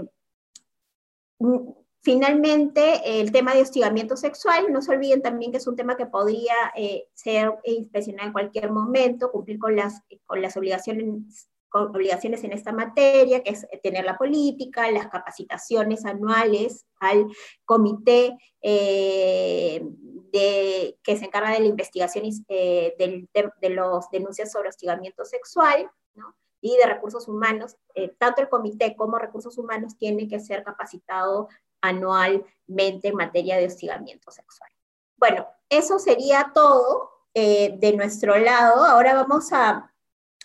finalmente, 2.02 3.22
el 3.22 3.32
tema 3.32 3.54
de 3.54 3.62
hostigamiento 3.62 4.18
sexual, 4.18 4.72
no 4.72 4.82
se 4.82 4.92
olviden 4.92 5.22
también 5.22 5.52
que 5.52 5.58
es 5.58 5.68
un 5.68 5.76
tema 5.76 5.98
que 5.98 6.06
podría 6.06 6.54
eh, 6.76 7.08
ser 7.14 7.54
inspeccionado 7.64 8.28
en 8.28 8.34
cualquier 8.34 8.72
momento, 8.72 9.32
cumplir 9.32 9.60
con 9.60 9.76
las, 9.76 10.02
con 10.26 10.42
las 10.42 10.58
obligaciones, 10.58 11.50
obligaciones 11.72 12.44
en 12.44 12.54
esta 12.54 12.74
materia, 12.74 13.44
que 13.44 13.52
es 13.52 13.68
tener 13.84 14.06
la 14.06 14.18
política, 14.18 14.92
las 14.92 15.08
capacitaciones 15.08 16.06
anuales 16.06 16.86
al 17.00 17.28
comité 17.66 18.38
eh, 18.62 19.84
que 20.32 21.18
se 21.18 21.26
encarga 21.26 21.52
de 21.52 21.60
la 21.60 21.68
investigación 21.68 22.26
de, 22.48 23.28
de 23.62 23.70
los 23.70 24.10
denuncias 24.12 24.52
sobre 24.52 24.70
hostigamiento 24.70 25.26
sexual, 25.26 25.90
¿no? 26.16 26.36
Y 26.62 26.78
de 26.78 26.86
recursos 26.86 27.28
humanos, 27.28 27.76
eh, 27.96 28.16
tanto 28.18 28.42
el 28.42 28.50
comité 28.50 28.96
como 28.96 29.18
recursos 29.18 29.58
humanos 29.58 29.98
tienen 29.98 30.30
que 30.30 30.40
ser 30.40 30.64
capacitado 30.64 31.50
anualmente 31.82 33.08
en 33.08 33.16
materia 33.16 33.58
de 33.58 33.66
hostigamiento 33.66 34.32
sexual. 34.32 34.70
Bueno, 35.18 35.48
eso 35.70 35.98
sería 35.98 36.52
todo 36.54 37.10
eh, 37.34 37.76
de 37.80 37.94
nuestro 37.94 38.38
lado. 38.38 38.86
Ahora 38.86 39.16
vamos 39.16 39.52
a, 39.52 39.92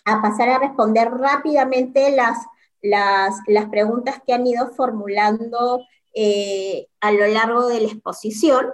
a, 0.05 0.21
pasar 0.21 0.49
a 0.49 0.59
responder 0.59 1.09
rápidamente 1.11 2.11
las, 2.15 2.39
las, 2.81 3.35
las 3.45 3.69
preguntas 3.69 4.21
que 4.25 4.33
han 4.33 4.47
ido 4.47 4.69
formulando 4.71 5.85
eh, 6.13 6.87
a 6.99 7.11
lo 7.11 7.27
largo 7.27 7.67
de 7.67 7.81
la 7.81 7.87
exposición. 7.87 8.73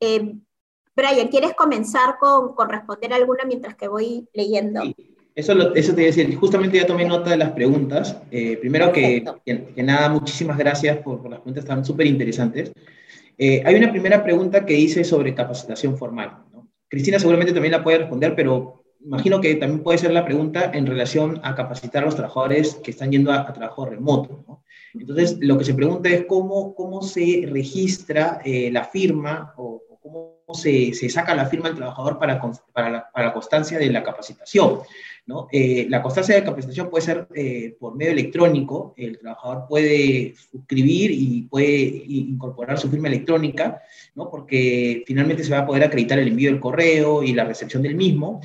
Brian, 0.00 1.28
¿quieres 1.28 1.54
comenzar 1.54 2.18
con, 2.18 2.54
con, 2.54 2.68
responder 2.68 3.12
alguna 3.12 3.44
mientras 3.44 3.74
que 3.74 3.88
voy 3.88 4.28
leyendo? 4.32 4.82
Sí. 4.82 5.13
Eso, 5.34 5.74
eso 5.74 5.94
te 5.94 6.02
iba 6.02 6.12
a 6.12 6.14
decir, 6.14 6.36
justamente 6.36 6.78
ya 6.78 6.86
tomé 6.86 7.04
nota 7.04 7.30
de 7.30 7.36
las 7.36 7.50
preguntas. 7.50 8.16
Eh, 8.30 8.56
primero 8.58 8.92
que, 8.92 9.24
que, 9.44 9.82
nada, 9.82 10.08
muchísimas 10.08 10.56
gracias 10.56 10.98
por, 10.98 11.20
por 11.20 11.30
las 11.30 11.40
preguntas, 11.40 11.64
están 11.64 11.84
súper 11.84 12.06
interesantes. 12.06 12.72
Eh, 13.36 13.62
hay 13.64 13.74
una 13.74 13.90
primera 13.90 14.22
pregunta 14.22 14.64
que 14.64 14.74
dice 14.74 15.02
sobre 15.02 15.34
capacitación 15.34 15.98
formal. 15.98 16.44
¿no? 16.52 16.68
Cristina 16.88 17.18
seguramente 17.18 17.52
también 17.52 17.72
la 17.72 17.82
puede 17.82 17.98
responder, 17.98 18.36
pero 18.36 18.84
imagino 19.04 19.40
que 19.40 19.56
también 19.56 19.82
puede 19.82 19.98
ser 19.98 20.12
la 20.12 20.24
pregunta 20.24 20.70
en 20.72 20.86
relación 20.86 21.40
a 21.42 21.54
capacitar 21.54 22.04
a 22.04 22.06
los 22.06 22.14
trabajadores 22.14 22.76
que 22.76 22.92
están 22.92 23.10
yendo 23.10 23.32
a, 23.32 23.52
trabajo 23.52 23.86
remoto. 23.86 24.44
¿no? 24.46 24.62
Entonces, 24.94 25.38
lo 25.40 25.58
que 25.58 25.64
se 25.64 25.74
pregunta 25.74 26.08
es 26.10 26.26
cómo, 26.26 26.76
cómo 26.76 27.02
se 27.02 27.44
registra 27.50 28.40
eh, 28.44 28.70
la 28.70 28.84
firma 28.84 29.52
o, 29.56 29.82
o 29.90 29.98
cómo 30.00 30.34
se, 30.54 30.94
se, 30.94 31.08
saca 31.08 31.34
la 31.34 31.46
firma 31.46 31.68
del 31.68 31.78
trabajador 31.78 32.18
para, 32.18 32.40
para, 32.72 32.90
la, 32.90 33.10
para 33.10 33.26
la 33.26 33.32
constancia 33.32 33.78
de 33.78 33.90
la 33.90 34.04
capacitación. 34.04 34.78
¿No? 35.26 35.48
Eh, 35.50 35.86
la 35.88 36.02
constancia 36.02 36.34
de 36.34 36.44
capacitación 36.44 36.90
puede 36.90 37.04
ser 37.04 37.28
eh, 37.34 37.76
por 37.78 37.96
medio 37.96 38.12
electrónico, 38.12 38.94
el 38.96 39.18
trabajador 39.18 39.66
puede 39.68 40.34
suscribir 40.50 41.10
y 41.12 41.42
puede 41.42 42.04
incorporar 42.06 42.78
su 42.78 42.90
firma 42.90 43.08
electrónica, 43.08 43.82
¿no? 44.14 44.30
porque 44.30 45.02
finalmente 45.06 45.44
se 45.44 45.52
va 45.52 45.60
a 45.60 45.66
poder 45.66 45.84
acreditar 45.84 46.18
el 46.18 46.28
envío 46.28 46.50
del 46.50 46.60
correo 46.60 47.22
y 47.22 47.32
la 47.32 47.44
recepción 47.44 47.82
del 47.82 47.94
mismo, 47.94 48.40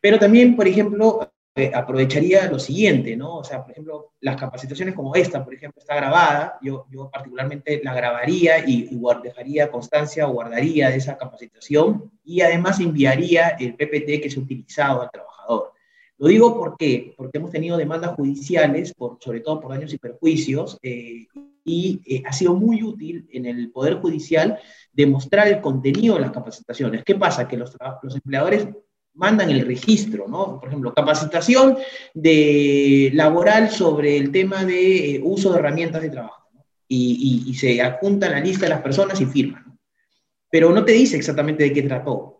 pero 0.00 0.18
también, 0.18 0.56
por 0.56 0.66
ejemplo, 0.66 1.30
eh, 1.58 1.72
aprovecharía 1.74 2.50
lo 2.50 2.58
siguiente, 2.58 3.16
¿no? 3.16 3.36
O 3.36 3.42
sea, 3.42 3.62
por 3.62 3.72
ejemplo, 3.72 4.12
las 4.20 4.36
capacitaciones 4.36 4.94
como 4.94 5.14
esta, 5.14 5.42
por 5.42 5.54
ejemplo, 5.54 5.80
está 5.80 5.96
grabada, 5.96 6.58
yo, 6.60 6.86
yo 6.90 7.08
particularmente 7.10 7.80
la 7.82 7.94
grabaría 7.94 8.58
y, 8.58 8.90
y 8.90 9.00
dejaría 9.22 9.70
constancia 9.70 10.28
o 10.28 10.34
guardaría 10.34 10.90
de 10.90 10.96
esa 10.96 11.16
capacitación 11.16 12.12
y 12.22 12.42
además 12.42 12.78
enviaría 12.78 13.56
el 13.58 13.74
PPT 13.74 14.20
que 14.20 14.28
se 14.30 14.38
ha 14.38 14.42
utilizado 14.42 15.00
al 15.00 15.10
trabajador. 15.10 15.72
Lo 16.18 16.28
digo 16.28 16.56
porque, 16.56 17.14
porque 17.16 17.38
hemos 17.38 17.50
tenido 17.50 17.76
demandas 17.76 18.14
judiciales, 18.14 18.94
sobre 19.20 19.40
todo 19.40 19.60
por 19.60 19.72
daños 19.72 19.92
y 19.92 19.98
perjuicios, 19.98 20.78
eh, 20.82 21.26
y 21.64 22.00
eh, 22.06 22.22
ha 22.24 22.32
sido 22.32 22.54
muy 22.54 22.82
útil 22.82 23.28
en 23.32 23.44
el 23.44 23.70
Poder 23.70 23.94
Judicial 23.94 24.58
demostrar 24.92 25.48
el 25.48 25.60
contenido 25.60 26.14
de 26.14 26.22
las 26.22 26.30
capacitaciones. 26.30 27.04
¿Qué 27.04 27.16
pasa? 27.16 27.46
Que 27.46 27.56
los, 27.56 27.76
empleadores 28.14 28.68
mandan 29.14 29.50
el 29.50 29.66
registro, 29.66 30.26
¿no? 30.28 30.58
Por 30.58 30.68
ejemplo, 30.68 30.94
capacitación 30.94 31.76
de, 32.14 33.10
laboral 33.12 33.70
sobre 33.70 34.16
el 34.16 34.30
tema 34.30 34.64
de 34.64 35.16
eh, 35.16 35.20
uso 35.22 35.52
de 35.52 35.58
herramientas 35.58 36.02
de 36.02 36.10
trabajo, 36.10 36.48
¿no? 36.54 36.64
y, 36.88 37.52
se 37.54 37.82
adjunta 37.82 38.30
la 38.30 38.40
lista 38.40 38.66
de 38.66 38.70
las 38.70 38.82
personas 38.82 39.20
y 39.20 39.26
firman. 39.26 39.64
¿no? 39.66 39.78
Pero 40.50 40.72
no 40.72 40.84
te 40.84 40.92
dice 40.92 41.16
exactamente 41.16 41.64
de 41.64 41.72
qué 41.72 41.82
trató. 41.82 42.35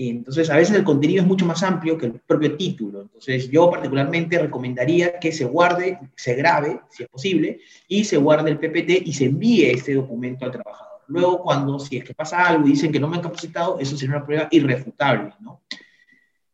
Entonces, 0.00 0.48
a 0.48 0.56
veces 0.56 0.76
el 0.76 0.84
contenido 0.84 1.22
es 1.22 1.26
mucho 1.26 1.44
más 1.44 1.60
amplio 1.64 1.98
que 1.98 2.06
el 2.06 2.12
propio 2.12 2.56
título. 2.56 3.02
Entonces, 3.02 3.50
yo 3.50 3.68
particularmente 3.68 4.38
recomendaría 4.38 5.18
que 5.18 5.32
se 5.32 5.44
guarde, 5.44 5.98
se 6.14 6.34
grabe, 6.36 6.80
si 6.88 7.02
es 7.02 7.08
posible, 7.08 7.58
y 7.88 8.04
se 8.04 8.16
guarde 8.16 8.50
el 8.50 8.58
PPT 8.58 9.06
y 9.06 9.12
se 9.12 9.24
envíe 9.24 9.64
este 9.70 9.94
documento 9.94 10.44
al 10.44 10.52
trabajador. 10.52 11.00
Luego, 11.08 11.42
cuando, 11.42 11.80
si 11.80 11.96
es 11.96 12.04
que 12.04 12.14
pasa 12.14 12.46
algo 12.46 12.68
y 12.68 12.70
dicen 12.70 12.92
que 12.92 13.00
no 13.00 13.08
me 13.08 13.16
han 13.16 13.22
capacitado, 13.22 13.80
eso 13.80 13.96
sería 13.96 14.16
una 14.16 14.24
prueba 14.24 14.46
irrefutable, 14.52 15.32
¿no? 15.40 15.62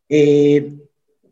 Eh, 0.09 0.73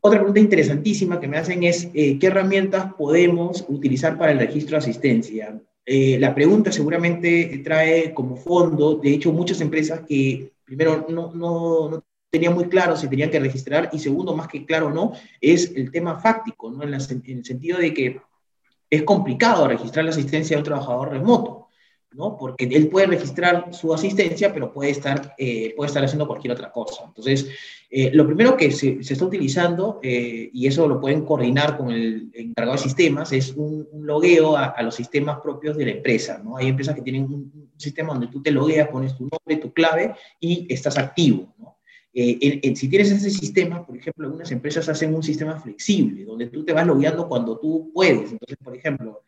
otra 0.00 0.18
pregunta 0.18 0.40
interesantísima 0.40 1.18
que 1.18 1.28
me 1.28 1.38
hacen 1.38 1.62
es, 1.62 1.88
eh, 1.94 2.18
¿qué 2.18 2.26
herramientas 2.26 2.92
podemos 2.92 3.64
utilizar 3.68 4.18
para 4.18 4.32
el 4.32 4.38
registro 4.38 4.72
de 4.72 4.78
asistencia? 4.78 5.58
Eh, 5.86 6.18
la 6.18 6.34
pregunta 6.34 6.70
seguramente 6.70 7.62
trae 7.64 8.12
como 8.12 8.36
fondo, 8.36 8.96
de 8.96 9.14
hecho, 9.14 9.32
muchas 9.32 9.62
empresas 9.62 10.00
que 10.06 10.51
primero 10.76 11.06
no, 11.08 11.32
no, 11.34 11.88
no 11.88 12.04
tenían 12.30 12.54
muy 12.54 12.68
claro 12.68 12.96
si 12.96 13.08
tenían 13.08 13.30
que 13.30 13.40
registrar 13.40 13.90
y 13.92 13.98
segundo, 13.98 14.34
más 14.34 14.48
que 14.48 14.64
claro 14.64 14.90
no, 14.90 15.12
es 15.40 15.72
el 15.76 15.90
tema 15.90 16.18
fáctico, 16.18 16.70
¿no? 16.70 16.82
en, 16.82 16.94
en 16.94 17.38
el 17.38 17.44
sentido 17.44 17.78
de 17.78 17.92
que 17.92 18.20
es 18.88 19.02
complicado 19.04 19.68
registrar 19.68 20.04
la 20.04 20.10
asistencia 20.10 20.56
de 20.56 20.60
un 20.60 20.64
trabajador 20.64 21.10
remoto. 21.10 21.61
¿No? 22.14 22.36
Porque 22.36 22.64
él 22.64 22.88
puede 22.88 23.06
registrar 23.06 23.72
su 23.72 23.92
asistencia, 23.92 24.52
pero 24.52 24.72
puede 24.72 24.90
estar, 24.90 25.34
eh, 25.38 25.74
puede 25.76 25.88
estar 25.88 26.04
haciendo 26.04 26.26
cualquier 26.26 26.52
otra 26.52 26.70
cosa. 26.70 27.04
Entonces, 27.06 27.48
eh, 27.90 28.10
lo 28.12 28.26
primero 28.26 28.56
que 28.56 28.70
se, 28.70 29.02
se 29.02 29.12
está 29.12 29.24
utilizando, 29.24 30.00
eh, 30.02 30.50
y 30.52 30.66
eso 30.66 30.88
lo 30.88 31.00
pueden 31.00 31.24
coordinar 31.24 31.76
con 31.76 31.90
el 31.90 32.30
encargado 32.34 32.76
de 32.76 32.82
sistemas, 32.82 33.32
es 33.32 33.54
un, 33.56 33.86
logueo 34.00 34.56
a, 34.56 34.80
los 34.82 34.94
sistemas 34.94 35.40
propios 35.40 35.76
de 35.76 35.86
la 35.86 35.92
empresa, 35.92 36.40
¿no? 36.42 36.56
Hay 36.56 36.68
empresas 36.68 36.94
que 36.94 37.02
tienen 37.02 37.24
un, 37.24 37.70
sistema 37.76 38.12
donde 38.12 38.28
tú 38.28 38.40
te 38.40 38.52
logueas, 38.52 38.88
pones 38.88 39.16
tu 39.16 39.24
nombre, 39.24 39.56
tu 39.56 39.72
clave 39.72 40.14
y 40.38 40.72
estás 40.72 40.98
activo, 40.98 41.52
¿no? 41.58 41.78
si 42.14 42.88
tienes 42.90 43.10
ese 43.10 43.30
sistema, 43.30 43.84
por 43.86 43.96
ejemplo, 43.96 44.26
algunas 44.26 44.52
empresas 44.52 44.86
hacen 44.88 45.14
un 45.14 45.22
sistema 45.22 45.58
flexible, 45.58 46.24
donde 46.24 46.46
tú 46.46 46.62
te 46.62 46.74
vas 46.74 46.86
logueando 46.86 47.26
cuando 47.26 47.58
tú 47.58 47.90
puedes. 47.92 48.30
Entonces, 48.30 48.58
por 48.62 48.76
ejemplo, 48.76 49.22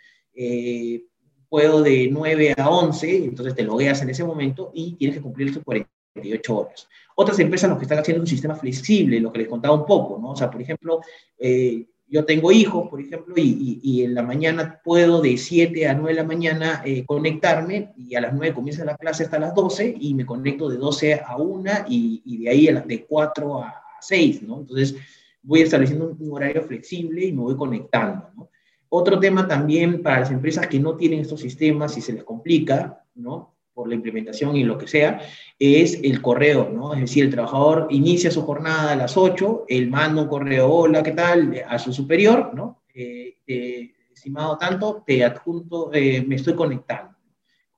puedo 1.55 1.85
de 1.85 2.09
9 2.11 2.57
a 2.59 2.69
11, 2.69 3.27
entonces 3.27 3.55
te 3.55 3.63
logueas 3.63 4.03
en 4.03 4.11
ese 4.11 4.25
momento 4.25 4.73
y 4.75 4.97
tienes 4.97 5.19
que 5.19 5.23
cumplir 5.23 5.55
tus 5.55 5.63
48 5.63 6.57
horas. 6.57 6.89
Otras 7.15 7.39
empresas 7.39 7.71
lo 7.71 7.79
que 7.79 7.85
están 7.85 8.01
haciendo 8.01 8.23
un 8.23 8.27
sistema 8.27 8.57
flexible, 8.57 9.21
lo 9.21 9.31
que 9.31 9.39
les 9.39 9.47
contaba 9.47 9.77
un 9.77 9.87
poco, 9.87 10.19
¿no? 10.21 10.33
O 10.33 10.37
sea, 10.37 10.51
por 10.51 10.61
ejemplo, 10.61 11.01
eh, 11.39 11.87
yo 12.09 12.25
tengo 12.25 12.51
hijos, 12.51 12.89
por 12.89 13.01
ejemplo, 13.01 13.35
y, 13.37 13.79
y, 13.81 14.03
en 14.03 14.17
la 14.17 14.25
mañana 14.25 14.81
puedo 14.83 15.23
de 15.23 15.37
7 15.37 15.87
a 15.87 15.95
9 15.95 16.09
de 16.09 16.23
la 16.23 16.27
mañana 16.27 16.83
eh, 16.85 17.05
conectarme 17.07 17.93
y 17.97 18.17
a 18.17 18.21
las 18.21 18.35
9 18.35 18.53
comienza 18.53 18.85
la 18.85 18.97
clase 18.97 19.23
hasta 19.23 19.39
las 19.39 19.55
12 19.55 19.95
y 20.01 20.13
me 20.13 20.27
conecto 20.27 20.69
de 20.69 20.77
12 20.77 21.21
a 21.25 21.37
1 21.37 21.71
y, 21.89 22.21
y 22.25 22.39
de 22.39 22.51
ahí 22.51 22.67
a 22.67 22.73
las 22.73 22.87
de 22.89 23.05
4 23.05 23.63
a 23.63 23.81
6, 24.01 24.43
¿no? 24.43 24.59
Entonces 24.59 24.97
voy 25.41 25.61
estableciendo 25.61 26.09
un, 26.09 26.17
un 26.19 26.33
horario 26.33 26.65
flexible 26.65 27.27
y 27.27 27.33
me 27.33 27.43
voy 27.43 27.57
conectando, 27.57 28.29
¿no? 28.37 28.51
Otro 28.97 29.19
tema 29.19 29.49
también 29.49 30.05
para 30.05 30.21
las 30.21 30.31
empresas 30.31 30.69
que 30.69 30.79
no 30.79 30.97
tienen 30.97 31.19
estos 31.19 31.41
sistemas 31.41 31.99
y 31.99 32.01
se 32.01 32.13
les 32.13 32.23
complica, 32.23 33.05
¿no? 33.17 33.57
Por 33.73 33.89
la 33.89 33.97
implementación 33.97 34.55
y 34.55 34.63
lo 34.63 34.79
que 34.79 34.87
sea, 34.87 35.21
es 35.59 35.99
el 36.05 36.23
correo, 36.23 36.71
¿no? 36.73 36.95
Es 36.95 37.01
decir, 37.01 37.25
el 37.25 37.31
trabajador 37.33 37.89
inicia 37.91 38.31
su 38.31 38.43
jornada 38.43 38.93
a 38.93 38.97
las 38.97 39.17
8, 39.17 39.65
él 39.67 39.91
manda 39.91 40.23
un 40.23 40.29
correo, 40.29 40.71
hola, 40.71 41.03
¿qué 41.03 41.11
tal? 41.11 41.61
A 41.67 41.77
su 41.81 41.93
superior, 41.93 42.55
¿no? 42.55 42.85
Eh, 42.95 43.95
estimado 44.13 44.57
tanto, 44.59 45.03
te 45.05 45.25
adjunto, 45.25 45.91
eh, 45.93 46.25
me 46.25 46.37
estoy 46.37 46.55
conectando. 46.55 47.17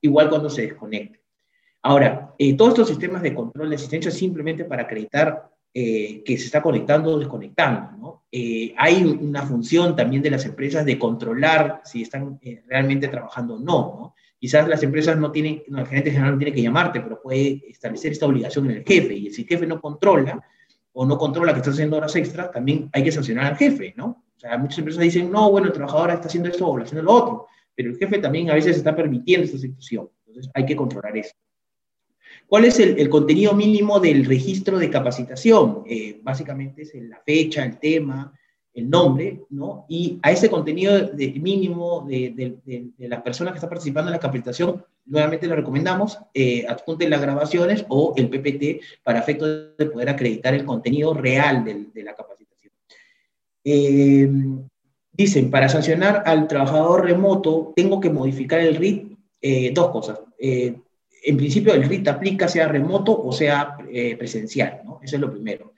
Igual 0.02 0.28
cuando 0.28 0.50
se 0.50 0.66
desconecte. 0.66 1.22
Ahora, 1.80 2.34
eh, 2.36 2.54
todos 2.58 2.72
estos 2.72 2.88
sistemas 2.88 3.22
de 3.22 3.34
control 3.34 3.70
de 3.70 3.76
asistencia 3.76 4.10
simplemente 4.10 4.66
para 4.66 4.82
acreditar 4.82 5.50
eh, 5.78 6.22
que 6.24 6.38
se 6.38 6.46
está 6.46 6.62
conectando 6.62 7.10
o 7.10 7.18
desconectando. 7.18 8.22
Eh, 8.32 8.72
hay 8.78 9.04
una 9.04 9.42
función 9.42 9.94
también 9.94 10.22
de 10.22 10.30
las 10.30 10.46
empresas 10.46 10.86
de 10.86 10.98
controlar 10.98 11.82
si 11.84 12.00
están 12.00 12.38
eh, 12.40 12.62
realmente 12.66 13.08
trabajando 13.08 13.56
o 13.56 13.58
no, 13.58 13.64
no. 13.64 14.14
Quizás 14.38 14.66
las 14.68 14.82
empresas 14.82 15.18
no 15.18 15.30
tienen, 15.30 15.64
no, 15.68 15.80
el 15.80 15.86
gerente 15.86 16.12
general 16.12 16.32
no 16.32 16.38
tiene 16.38 16.54
que 16.54 16.62
llamarte, 16.62 17.02
pero 17.02 17.20
puede 17.20 17.62
establecer 17.68 18.12
esta 18.12 18.24
obligación 18.24 18.70
en 18.70 18.78
el 18.78 18.84
jefe. 18.84 19.12
Y 19.12 19.30
si 19.30 19.42
el 19.42 19.48
jefe 19.48 19.66
no 19.66 19.78
controla 19.78 20.42
o 20.94 21.04
no 21.04 21.18
controla 21.18 21.52
que 21.52 21.58
está 21.58 21.72
haciendo 21.72 21.98
horas 21.98 22.16
extras, 22.16 22.50
también 22.52 22.88
hay 22.94 23.04
que 23.04 23.12
sancionar 23.12 23.44
al 23.44 23.58
jefe, 23.58 23.92
¿no? 23.98 24.24
O 24.34 24.40
sea, 24.40 24.56
muchas 24.56 24.78
empresas 24.78 25.02
dicen, 25.02 25.30
no, 25.30 25.50
bueno, 25.50 25.66
el 25.66 25.74
trabajador 25.74 26.10
está 26.10 26.28
haciendo 26.28 26.48
esto 26.48 26.66
o 26.66 26.78
haciendo 26.78 27.02
lo 27.02 27.12
otro, 27.12 27.46
pero 27.74 27.90
el 27.90 27.98
jefe 27.98 28.16
también 28.18 28.48
a 28.48 28.54
veces 28.54 28.78
está 28.78 28.96
permitiendo 28.96 29.44
esta 29.44 29.58
situación. 29.58 30.08
Entonces 30.26 30.50
hay 30.54 30.64
que 30.64 30.74
controlar 30.74 31.14
eso. 31.18 31.34
¿Cuál 32.48 32.64
es 32.64 32.78
el, 32.78 33.08
contenido 33.08 33.54
mínimo 33.54 33.98
del 33.98 34.24
registro 34.24 34.78
de 34.78 34.88
capacitación? 34.88 35.82
Eh, 35.88 36.20
básicamente 36.22 36.82
es 36.82 36.94
la 36.94 37.20
fecha, 37.26 37.64
el 37.64 37.78
tema, 37.78 38.32
el 38.72 38.88
nombre, 38.88 39.40
¿no? 39.50 39.84
Y 39.88 40.20
a 40.22 40.30
ese 40.30 40.48
contenido 40.48 41.10
mínimo 41.16 42.06
de, 42.08 42.92
las 42.98 43.22
personas 43.22 43.52
que 43.52 43.56
están 43.56 43.70
participando 43.70 44.10
en 44.10 44.12
la 44.12 44.20
capacitación, 44.20 44.84
nuevamente 45.06 45.48
le 45.48 45.56
recomendamos, 45.56 46.18
eh, 46.34 46.64
adjunten 46.68 47.10
las 47.10 47.20
grabaciones 47.20 47.84
o 47.88 48.14
el 48.16 48.28
PPT 48.28 48.80
para 49.02 49.18
efecto 49.18 49.46
de 49.46 49.86
poder 49.86 50.08
acreditar 50.08 50.54
el 50.54 50.64
contenido 50.64 51.14
real 51.14 51.64
de, 51.64 52.02
la 52.04 52.14
capacitación. 52.14 52.72
Eh, 53.64 54.30
dicen, 55.10 55.50
para 55.50 55.68
sancionar 55.68 56.22
al 56.26 56.46
trabajador 56.46 57.06
remoto, 57.06 57.72
tengo 57.74 57.98
que 57.98 58.10
modificar 58.10 58.60
el 58.60 58.76
RIT, 58.76 59.16
dos 59.72 59.90
cosas 59.90 60.20
en 61.26 61.36
principio 61.36 61.74
el 61.74 61.88
RIT 61.88 62.06
aplica 62.06 62.46
sea 62.46 62.68
remoto 62.68 63.20
o 63.20 63.32
sea 63.32 63.76
eh, 63.92 64.16
presencial, 64.16 64.80
¿no? 64.84 65.00
Eso 65.02 65.16
es 65.16 65.20
lo 65.20 65.30
primero. 65.30 65.74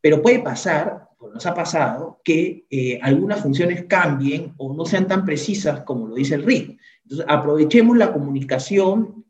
Pero 0.00 0.22
puede 0.22 0.38
pasar, 0.38 1.08
pues 1.18 1.34
nos 1.34 1.44
ha 1.46 1.52
pasado, 1.52 2.20
que 2.22 2.64
eh, 2.70 3.00
algunas 3.02 3.40
funciones 3.40 3.86
cambien 3.86 4.54
o 4.56 4.72
no 4.72 4.84
sean 4.86 5.08
tan 5.08 5.24
precisas 5.24 5.80
como 5.80 6.06
lo 6.06 6.14
dice 6.14 6.36
el 6.36 6.44
RIT. 6.44 6.78
Entonces, 7.02 7.26
aprovechemos 7.28 7.96
la 7.96 8.12
comunicación 8.12 9.24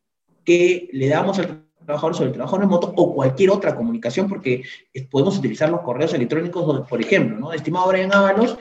que 0.44 0.90
le 0.92 1.08
damos 1.08 1.38
al 1.38 1.64
trabajador 1.84 2.14
sobre 2.14 2.28
el 2.28 2.34
trabajo 2.34 2.58
remoto 2.58 2.92
o 2.94 3.14
cualquier 3.14 3.50
otra 3.50 3.74
comunicación, 3.74 4.28
porque 4.28 4.62
podemos 5.10 5.38
utilizar 5.38 5.70
los 5.70 5.80
correos 5.80 6.12
electrónicos, 6.12 6.86
por 6.86 7.00
ejemplo, 7.00 7.38
¿no? 7.38 7.52
Estimado 7.54 7.88
Brian 7.88 8.12
Ábalos, 8.12 8.58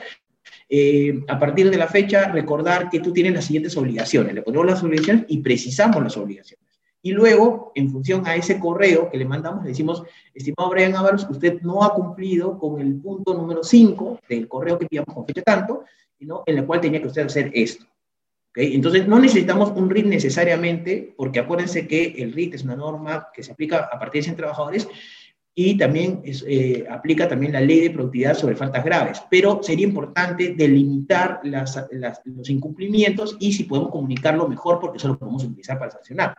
eh, 0.70 1.24
a 1.28 1.38
partir 1.38 1.70
de 1.70 1.76
la 1.76 1.88
fecha, 1.88 2.28
recordar 2.28 2.90
que 2.90 3.00
tú 3.00 3.12
tienes 3.12 3.32
las 3.32 3.44
siguientes 3.44 3.76
obligaciones. 3.76 4.34
Le 4.34 4.42
ponemos 4.42 4.66
las 4.66 4.82
obligaciones 4.82 5.24
y 5.28 5.38
precisamos 5.38 6.02
las 6.02 6.16
obligaciones. 6.16 6.57
Y 7.00 7.12
luego, 7.12 7.72
en 7.74 7.90
función 7.90 8.26
a 8.26 8.34
ese 8.34 8.58
correo 8.58 9.08
que 9.10 9.18
le 9.18 9.24
mandamos, 9.24 9.62
le 9.62 9.70
decimos, 9.70 10.02
estimado 10.34 10.70
Brian 10.70 10.96
Ávaros, 10.96 11.26
usted 11.30 11.60
no 11.62 11.84
ha 11.84 11.94
cumplido 11.94 12.58
con 12.58 12.80
el 12.80 12.96
punto 13.00 13.34
número 13.34 13.62
5 13.62 14.20
del 14.28 14.48
correo 14.48 14.78
que 14.78 14.86
enviamos 14.86 15.14
con 15.14 15.26
fecha 15.26 15.42
tanto, 15.42 15.84
sino 16.18 16.42
en 16.46 16.58
el 16.58 16.66
cual 16.66 16.80
tenía 16.80 17.00
que 17.00 17.06
usted 17.06 17.26
hacer 17.26 17.50
esto. 17.54 17.86
¿Okay? 18.50 18.74
Entonces, 18.74 19.06
no 19.06 19.20
necesitamos 19.20 19.70
un 19.76 19.88
RIT 19.88 20.06
necesariamente, 20.06 21.14
porque 21.16 21.38
acuérdense 21.38 21.86
que 21.86 22.14
el 22.18 22.32
RIT 22.32 22.54
es 22.54 22.64
una 22.64 22.74
norma 22.74 23.28
que 23.32 23.44
se 23.44 23.52
aplica 23.52 23.88
a 23.92 23.98
partir 23.98 24.20
de 24.20 24.24
100 24.24 24.36
trabajadores 24.36 24.88
y 25.60 25.76
también 25.76 26.22
eh, 26.24 26.84
aplica 26.88 27.26
también 27.26 27.52
la 27.52 27.60
ley 27.60 27.80
de 27.80 27.90
productividad 27.90 28.34
sobre 28.34 28.54
faltas 28.54 28.84
graves. 28.84 29.22
Pero 29.28 29.60
sería 29.60 29.86
importante 29.86 30.54
delimitar 30.54 31.40
los 31.42 32.50
incumplimientos 32.50 33.36
y 33.40 33.52
si 33.52 33.64
podemos 33.64 33.90
comunicarlo 33.90 34.48
mejor, 34.48 34.78
porque 34.78 34.98
eso 34.98 35.08
lo 35.08 35.18
podemos 35.18 35.44
utilizar 35.44 35.76
para 35.78 35.90
sancionar. 35.90 36.34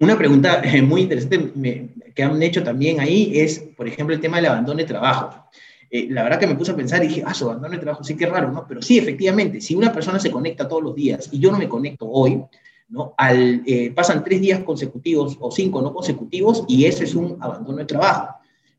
Una 0.00 0.16
pregunta 0.16 0.62
eh, 0.64 0.80
muy 0.80 1.02
interesante 1.02 1.90
que 2.14 2.22
han 2.22 2.42
hecho 2.42 2.62
también 2.62 3.00
ahí 3.00 3.32
es, 3.34 3.58
por 3.58 3.86
ejemplo, 3.86 4.14
el 4.14 4.20
tema 4.20 4.38
del 4.38 4.46
abandono 4.46 4.78
de 4.78 4.86
trabajo. 4.86 5.44
Eh, 5.90 6.06
la 6.08 6.22
verdad 6.22 6.40
que 6.40 6.46
me 6.46 6.54
puse 6.54 6.72
a 6.72 6.76
pensar 6.76 7.04
y 7.04 7.08
dije, 7.08 7.22
ah, 7.26 7.34
su 7.34 7.44
abandono 7.44 7.74
de 7.74 7.80
trabajo, 7.80 8.02
sí 8.02 8.16
que 8.16 8.24
raro, 8.24 8.50
¿no? 8.50 8.64
Pero 8.66 8.80
sí, 8.80 8.96
efectivamente, 8.96 9.60
si 9.60 9.74
una 9.74 9.92
persona 9.92 10.18
se 10.18 10.30
conecta 10.30 10.66
todos 10.66 10.82
los 10.82 10.94
días 10.94 11.28
y 11.30 11.38
yo 11.38 11.52
no 11.52 11.58
me 11.58 11.68
conecto 11.68 12.06
hoy, 12.08 12.42
¿no? 12.88 13.12
Al, 13.18 13.62
eh, 13.66 13.92
pasan 13.94 14.24
tres 14.24 14.40
días 14.40 14.64
consecutivos 14.64 15.36
o 15.38 15.50
cinco 15.50 15.82
no 15.82 15.92
consecutivos 15.92 16.64
y 16.66 16.86
ese 16.86 17.04
es 17.04 17.14
un 17.14 17.36
abandono 17.38 17.76
de 17.76 17.84
trabajo, 17.84 18.36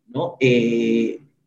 ¿no? 0.08 0.38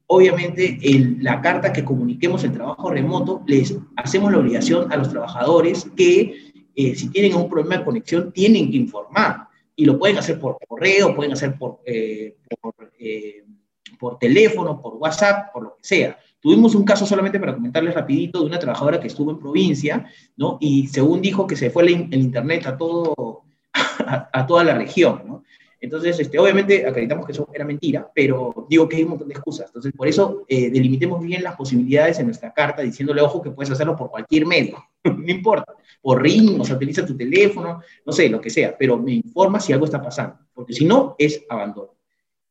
obviamente, 0.06 0.78
en 0.82 1.18
la 1.20 1.40
carta 1.40 1.72
que 1.72 1.84
comuniquemos 1.84 2.44
el 2.44 2.52
trabajo 2.52 2.90
remoto, 2.90 3.42
les 3.46 3.76
hacemos 3.96 4.30
la 4.30 4.38
obligación 4.38 4.92
a 4.92 4.96
los 4.96 5.08
trabajadores 5.08 5.88
que 5.96 6.52
si 6.76 7.08
tienen 7.08 7.34
un 7.34 7.48
problema 7.48 7.78
de 7.78 7.84
conexión, 7.84 8.30
tienen 8.30 8.70
que 8.70 8.76
informar 8.76 9.48
y 9.76 9.84
lo 9.84 9.98
pueden 9.98 10.18
hacer 10.18 10.38
por 10.38 10.58
correo, 10.66 11.14
pueden 11.14 11.32
hacer 11.32 11.56
por, 11.58 11.80
eh, 11.84 12.36
eh, 12.98 13.44
por, 13.98 14.18
teléfono, 14.18 14.80
por 14.80 14.94
WhatsApp, 14.94 15.52
por 15.52 15.62
lo 15.64 15.76
que 15.76 15.84
sea. 15.84 16.18
Tuvimos 16.40 16.74
un 16.74 16.84
caso 16.84 17.06
solamente 17.06 17.40
para 17.40 17.54
comentarles 17.54 17.94
rapidito 17.94 18.40
de 18.40 18.46
una 18.46 18.58
trabajadora 18.58 19.00
que 19.00 19.08
estuvo 19.08 19.30
en 19.30 19.38
provincia, 19.38 20.06
¿no? 20.36 20.58
Y 20.60 20.86
según 20.88 21.22
dijo 21.22 21.46
que 21.46 21.56
se 21.56 21.70
fue 21.70 21.84
el, 21.84 22.14
internet 22.14 22.66
a, 22.66 22.76
todo, 22.76 23.44
a, 23.72 24.46
toda 24.46 24.62
la 24.62 24.74
región, 24.74 25.22
¿no? 25.26 25.44
Entonces, 25.84 26.18
este, 26.18 26.38
obviamente 26.38 26.86
acreditamos 26.86 27.26
que 27.26 27.32
eso 27.32 27.48
era 27.52 27.64
mentira, 27.64 28.10
pero 28.14 28.66
digo 28.68 28.88
que 28.88 28.96
hay 28.96 29.02
un 29.02 29.10
montón 29.10 29.28
de 29.28 29.34
excusas. 29.34 29.66
Entonces, 29.66 29.92
por 29.92 30.08
eso 30.08 30.44
eh, 30.48 30.70
delimitemos 30.70 31.22
bien 31.22 31.42
las 31.42 31.56
posibilidades 31.56 32.18
en 32.18 32.26
nuestra 32.26 32.52
carta, 32.52 32.82
diciéndole, 32.82 33.20
ojo, 33.20 33.42
que 33.42 33.50
puedes 33.50 33.70
hacerlo 33.70 33.94
por 33.94 34.10
cualquier 34.10 34.46
medio, 34.46 34.82
no 35.04 35.30
importa, 35.30 35.74
por 36.00 36.22
ring, 36.22 36.60
o 36.60 36.64
sea, 36.64 36.76
utiliza 36.76 37.04
tu 37.04 37.16
teléfono, 37.16 37.80
no 38.04 38.12
sé, 38.12 38.28
lo 38.28 38.40
que 38.40 38.50
sea, 38.50 38.76
pero 38.78 38.96
me 38.96 39.12
informa 39.12 39.60
si 39.60 39.72
algo 39.72 39.84
está 39.84 40.02
pasando, 40.02 40.38
porque 40.54 40.72
si 40.72 40.84
no, 40.84 41.16
es 41.18 41.44
abandono. 41.48 41.94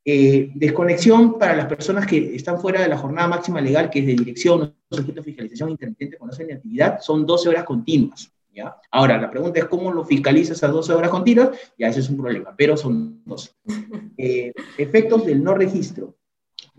Eh, 0.05 0.51
desconexión 0.53 1.39
para 1.39 1.55
las 1.55 1.68
personas 1.68 2.05
que 2.05 2.35
están 2.35 2.60
fuera 2.60 2.81
de 2.81 2.89
la 2.89 2.97
jornada 2.97 3.27
máxima 3.30 3.61
legal, 3.61 3.89
que 3.89 3.99
es 3.99 4.05
de 4.05 4.15
dirección, 4.15 4.76
sujeto 4.91 5.14
de 5.14 5.23
fiscalización 5.23 5.69
intermitente 5.69 6.18
con 6.18 6.30
actividad, 6.30 6.99
son 6.99 7.26
12 7.26 7.49
horas 7.49 7.64
continuas. 7.64 8.32
Ahora, 8.91 9.19
la 9.19 9.31
pregunta 9.31 9.59
es 9.59 9.65
cómo 9.65 9.91
lo 9.91 10.05
fiscalizas 10.05 10.63
a 10.63 10.67
12 10.67 10.93
horas 10.93 11.09
continuas, 11.09 11.49
ya 11.77 11.88
ese 11.88 12.01
es 12.01 12.09
un 12.09 12.17
problema, 12.17 12.53
pero 12.55 12.77
son 12.77 13.21
dos. 13.25 13.55
Eh, 14.15 14.53
efectos 14.77 15.25
del 15.25 15.43
no 15.43 15.55
registro. 15.55 16.15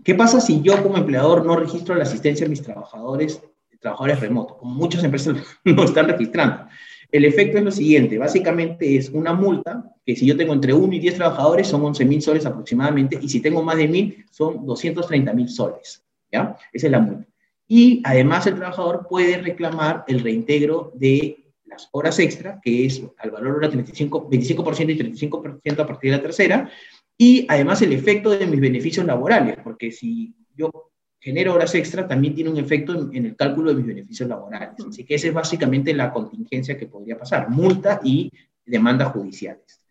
¿Qué 0.03 0.15
pasa 0.15 0.39
si 0.39 0.61
yo 0.61 0.81
como 0.81 0.97
empleador 0.97 1.45
no 1.45 1.57
registro 1.57 1.93
la 1.93 2.03
asistencia 2.03 2.45
de 2.45 2.49
mis 2.49 2.61
trabajadores, 2.61 3.41
trabajadores 3.81 4.21
remotos? 4.21 4.57
Como 4.57 4.73
muchas 4.73 5.03
empresas 5.03 5.35
no 5.65 5.83
están 5.83 6.07
registrando. 6.07 6.65
El 7.11 7.25
efecto 7.25 7.57
es 7.57 7.63
lo 7.63 7.71
siguiente, 7.71 8.17
básicamente 8.17 8.95
es 8.95 9.09
una 9.09 9.33
multa 9.33 9.83
que 10.05 10.15
si 10.15 10.25
yo 10.25 10.37
tengo 10.37 10.53
entre 10.53 10.73
1 10.73 10.93
y 10.93 10.99
10 10.99 11.15
trabajadores 11.15 11.67
son 11.67 11.83
11 11.83 12.05
mil 12.05 12.21
soles 12.21 12.45
aproximadamente, 12.45 13.19
y 13.21 13.27
si 13.27 13.41
tengo 13.41 13.61
más 13.61 13.77
de 13.77 13.87
1000 13.89 14.25
son 14.31 14.65
230 14.65 15.33
mil 15.33 15.49
soles, 15.49 16.03
¿ya? 16.31 16.57
Esa 16.71 16.87
es 16.87 16.91
la 16.91 16.99
multa. 16.99 17.27
Y 17.67 18.01
además 18.05 18.47
el 18.47 18.55
trabajador 18.55 19.07
puede 19.09 19.37
reclamar 19.37 20.03
el 20.07 20.21
reintegro 20.21 20.91
de 20.95 21.44
horas 21.91 22.19
extra, 22.19 22.59
que 22.61 22.85
es 22.85 23.01
al 23.17 23.31
valor 23.31 23.59
de 23.61 23.69
35, 23.69 24.29
25% 24.29 24.89
y 24.89 24.97
35% 24.97 25.79
a 25.79 25.87
partir 25.87 26.11
de 26.11 26.17
la 26.17 26.23
tercera, 26.23 26.69
y 27.17 27.45
además 27.49 27.81
el 27.81 27.93
efecto 27.93 28.29
de 28.29 28.45
mis 28.45 28.59
beneficios 28.59 29.05
laborales, 29.05 29.57
porque 29.63 29.91
si 29.91 30.35
yo 30.55 30.91
genero 31.19 31.53
horas 31.53 31.73
extra, 31.73 32.07
también 32.07 32.35
tiene 32.35 32.51
un 32.51 32.57
efecto 32.57 33.09
en, 33.11 33.25
el 33.25 33.35
cálculo 33.35 33.71
de 33.71 33.77
mis 33.77 33.87
beneficios 33.87 34.29
laborales. 34.29 34.75
Así 34.87 35.03
que 35.03 35.15
esa 35.15 35.27
es 35.27 35.33
básicamente 35.33 35.93
la 35.93 36.11
contingencia 36.11 36.77
que 36.77 36.85
podría 36.85 37.17
pasar, 37.17 37.49
multa 37.49 37.99
y 38.03 38.31
demandas 38.65 39.11
judiciales. 39.11 39.81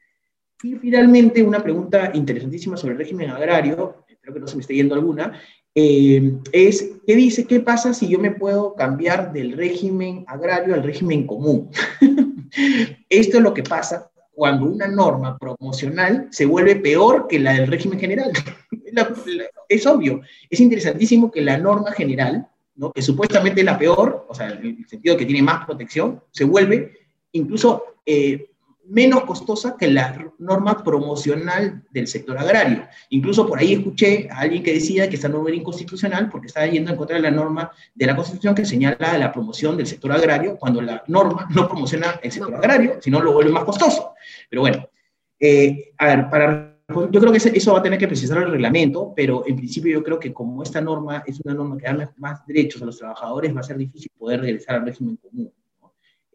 Y 0.63 0.77
finalmente, 0.77 1.43
una 1.43 1.63
pregunta 1.63 2.13
interesantísima 2.15 2.77
sobre 2.77 2.93
el 2.93 2.99
régimen 2.99 3.31
agrario, 3.31 4.05
espero 4.09 4.35
que 4.35 4.41
no 4.41 4.47
se 4.47 4.57
me 4.57 4.61
esté 4.61 4.75
yendo 4.75 4.95
alguna, 4.95 5.41
eh, 5.75 6.35
es, 6.53 6.93
¿qué 7.07 7.17
dice? 7.17 7.47
¿Qué 7.47 7.61
pasa 7.61 7.95
si 7.95 8.09
yo 8.09 8.19
me 8.19 8.31
puedo 8.31 8.75
cambiar 8.75 9.33
del 9.33 9.53
régimen 9.53 10.25
agrario 10.29 10.75
al 10.75 10.83
régimen 10.83 11.27
común? 11.27 11.71
Esto 13.09 13.37
es 13.39 13.43
lo 13.43 13.53
que 13.53 13.63
pasa 13.63 14.11
cuando 14.33 14.67
una 14.67 14.89
norma 14.89 15.39
promocional 15.39 16.29
se 16.31 16.47
vuelve 16.47 16.77
peor 16.77 17.27
que 17.29 17.39
la 17.39 17.55
del 17.55 17.67
régimen 17.67 17.99
general. 17.99 18.33
es 19.69 19.87
obvio. 19.87 20.21
Es 20.51 20.61
interesantísimo 20.61 21.31
que 21.31 21.41
la 21.41 21.59
norma 21.59 21.93
general, 21.93 22.47
¿no? 22.77 22.93
que 22.93 23.03
supuestamente 23.03 23.61
es 23.61 23.67
la 23.67 23.79
peor, 23.79 24.27
o 24.29 24.35
sea, 24.35 24.51
en 24.51 24.77
el 24.79 24.89
sentido 24.89 25.17
que 25.17 25.27
tiene 25.27 25.43
más 25.43 25.65
protección, 25.67 26.23
se 26.31 26.45
vuelve 26.45 26.93
incluso 27.33 27.83
eh, 28.07 28.51
menos 28.87 29.25
costosa 29.25 29.77
que 29.79 29.89
la 29.89 30.33
norma 30.39 30.83
promocional 30.83 31.83
del 31.91 32.07
sector 32.07 32.39
agrario. 32.39 32.87
Incluso 33.11 33.47
por 33.47 33.59
ahí 33.59 33.75
escuché 33.75 34.29
a 34.31 34.41
alguien 34.41 34.63
que 34.63 34.75
decía 34.75 35.09
que 35.09 35.17
esta 35.17 35.29
norma 35.29 35.49
era 35.49 35.59
inconstitucional 35.59 36.29
porque 36.29 36.49
estaba 36.49 36.67
yendo 36.67 36.91
en 36.91 36.97
contra 36.97 37.17
de 37.17 37.23
la 37.23 37.31
norma 37.31 37.71
de 37.95 38.07
la 38.07 38.17
Constitución 38.17 38.55
que 38.55 38.65
señala 38.65 39.19
la 39.19 39.33
promoción 39.33 39.77
del 39.77 39.87
sector 39.87 40.13
agrario, 40.13 40.57
cuando 40.57 40.81
la 40.81 41.03
norma 41.09 41.49
no 41.55 41.69
promociona 41.69 42.21
el 42.23 42.31
sector 42.31 42.55
agrario, 42.55 42.99
sino 43.01 43.21
lo 43.21 43.33
vuelve 43.33 43.53
más 43.53 43.65
costoso. 43.65 44.15
Pero 44.51 44.63
bueno, 44.63 44.89
eh, 45.39 45.93
a 45.99 46.07
ver, 46.07 46.31
para 46.31 46.75
yo 46.89 47.21
creo 47.21 47.33
que 47.33 47.39
eso 47.39 47.73
va 47.73 47.79
a 47.79 47.83
tener 47.83 47.99
que 47.99 48.07
precisar 48.07 48.43
el 48.43 48.51
reglamento, 48.51 49.15
pero 49.17 49.43
en 49.47 49.57
principio 49.57 49.93
yo 49.93 50.05
creo 50.05 50.19
que 50.19 50.35
como 50.35 50.63
esta 50.63 50.83
norma 50.83 51.25
es 51.27 51.41
una 51.41 51.55
norma 51.55 51.79
que 51.79 51.87
da 51.87 52.13
más 52.19 52.47
derechos 52.47 52.83
a 52.83 52.85
los 52.85 52.99
trabajadores, 52.99 53.57
va 53.57 53.61
a 53.61 53.63
ser 53.65 53.79
difícil 53.79 54.11
poder 54.19 54.43
regresar 54.43 54.77
al 54.77 54.85
régimen 54.85 55.17
común. 55.17 55.51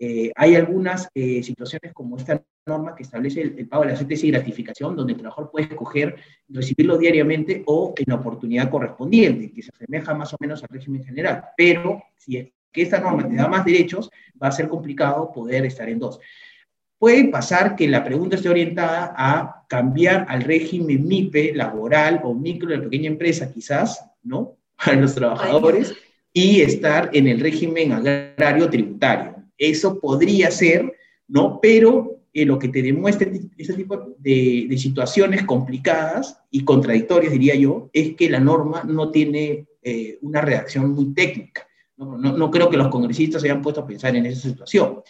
Eh, 0.01 0.31
hay 0.33 0.55
algunas 0.55 1.09
eh, 1.13 1.43
situaciones 1.43 1.91
como 1.93 2.15
esta 2.15 2.41
norma 2.65 2.95
que 2.95 3.03
establece 3.03 3.41
el, 3.41 3.67
pago 3.67 3.83
de 3.83 3.91
la 3.91 3.99
CTC 3.99 4.23
y 4.23 4.31
gratificación, 4.31 4.95
donde 4.95 5.11
el 5.11 5.19
trabajador 5.19 5.51
puede 5.51 5.65
escoger 5.65 6.15
recibirlo 6.47 6.97
diariamente 6.97 7.63
o 7.65 7.93
en 7.97 8.05
la 8.07 8.15
oportunidad 8.15 8.69
correspondiente, 8.69 9.51
que 9.51 9.61
se 9.61 9.71
asemeja 9.73 10.13
más 10.13 10.33
o 10.33 10.37
menos 10.39 10.63
al 10.63 10.69
régimen 10.69 11.03
general. 11.03 11.43
Pero 11.57 12.01
si 12.15 12.37
es 12.37 12.47
que 12.71 12.83
esta 12.83 13.01
norma 13.01 13.27
te 13.27 13.35
da 13.35 13.49
más 13.49 13.65
derechos, 13.65 14.09
va 14.41 14.47
a 14.47 14.51
ser 14.53 14.69
complicado 14.69 15.31
poder 15.33 15.65
estar 15.65 15.89
en 15.89 15.99
dos. 15.99 16.19
Puede 16.97 17.29
pasar 17.29 17.75
que 17.75 17.87
la 17.87 18.03
pregunta 18.03 18.35
esté 18.35 18.49
orientada 18.49 19.13
a 19.17 19.65
cambiar 19.67 20.25
al 20.29 20.43
régimen 20.43 21.07
MIPE 21.07 21.55
laboral 21.55 22.21
o 22.23 22.33
micro 22.33 22.69
de 22.69 22.79
pequeña 22.79 23.07
empresa, 23.07 23.51
quizás, 23.51 24.05
¿no? 24.23 24.57
Para 24.85 25.01
los 25.01 25.13
trabajadores, 25.13 25.93
y 26.31 26.61
estar 26.61 27.09
en 27.11 27.27
el 27.27 27.41
régimen 27.41 27.91
agrario 27.91 28.69
tributario. 28.69 29.38
Eso 29.59 29.99
podría 29.99 30.49
ser, 30.49 30.91
¿no? 31.27 31.59
Pero 31.61 32.19
eh, 32.33 32.45
lo 32.45 32.57
que 32.57 32.69
te 32.69 32.81
demuestra 32.81 33.29
este 33.57 33.73
tipo 33.73 34.15
de, 34.17 34.73
situaciones 34.77 35.43
complicadas 35.43 36.39
y 36.49 36.63
contradictorias, 36.63 37.33
diría 37.33 37.55
yo, 37.55 37.89
es 37.93 38.15
que 38.15 38.29
la 38.29 38.39
norma 38.39 38.83
no 38.83 39.11
tiene 39.11 39.67
eh, 39.83 40.17
una 40.21 40.41
redacción 40.41 40.91
muy 40.91 41.13
técnica. 41.13 41.67
No, 41.97 42.17
no, 42.17 42.37
no, 42.37 42.49
creo 42.49 42.69
que 42.69 42.77
los 42.77 42.87
congresistas 42.87 43.41
se 43.41 43.49
hayan 43.49 43.61
puesto 43.61 43.81
a 43.81 43.87
pensar 43.87 44.15
en 44.15 44.25
esa 44.25 44.47
situación. 44.47 45.01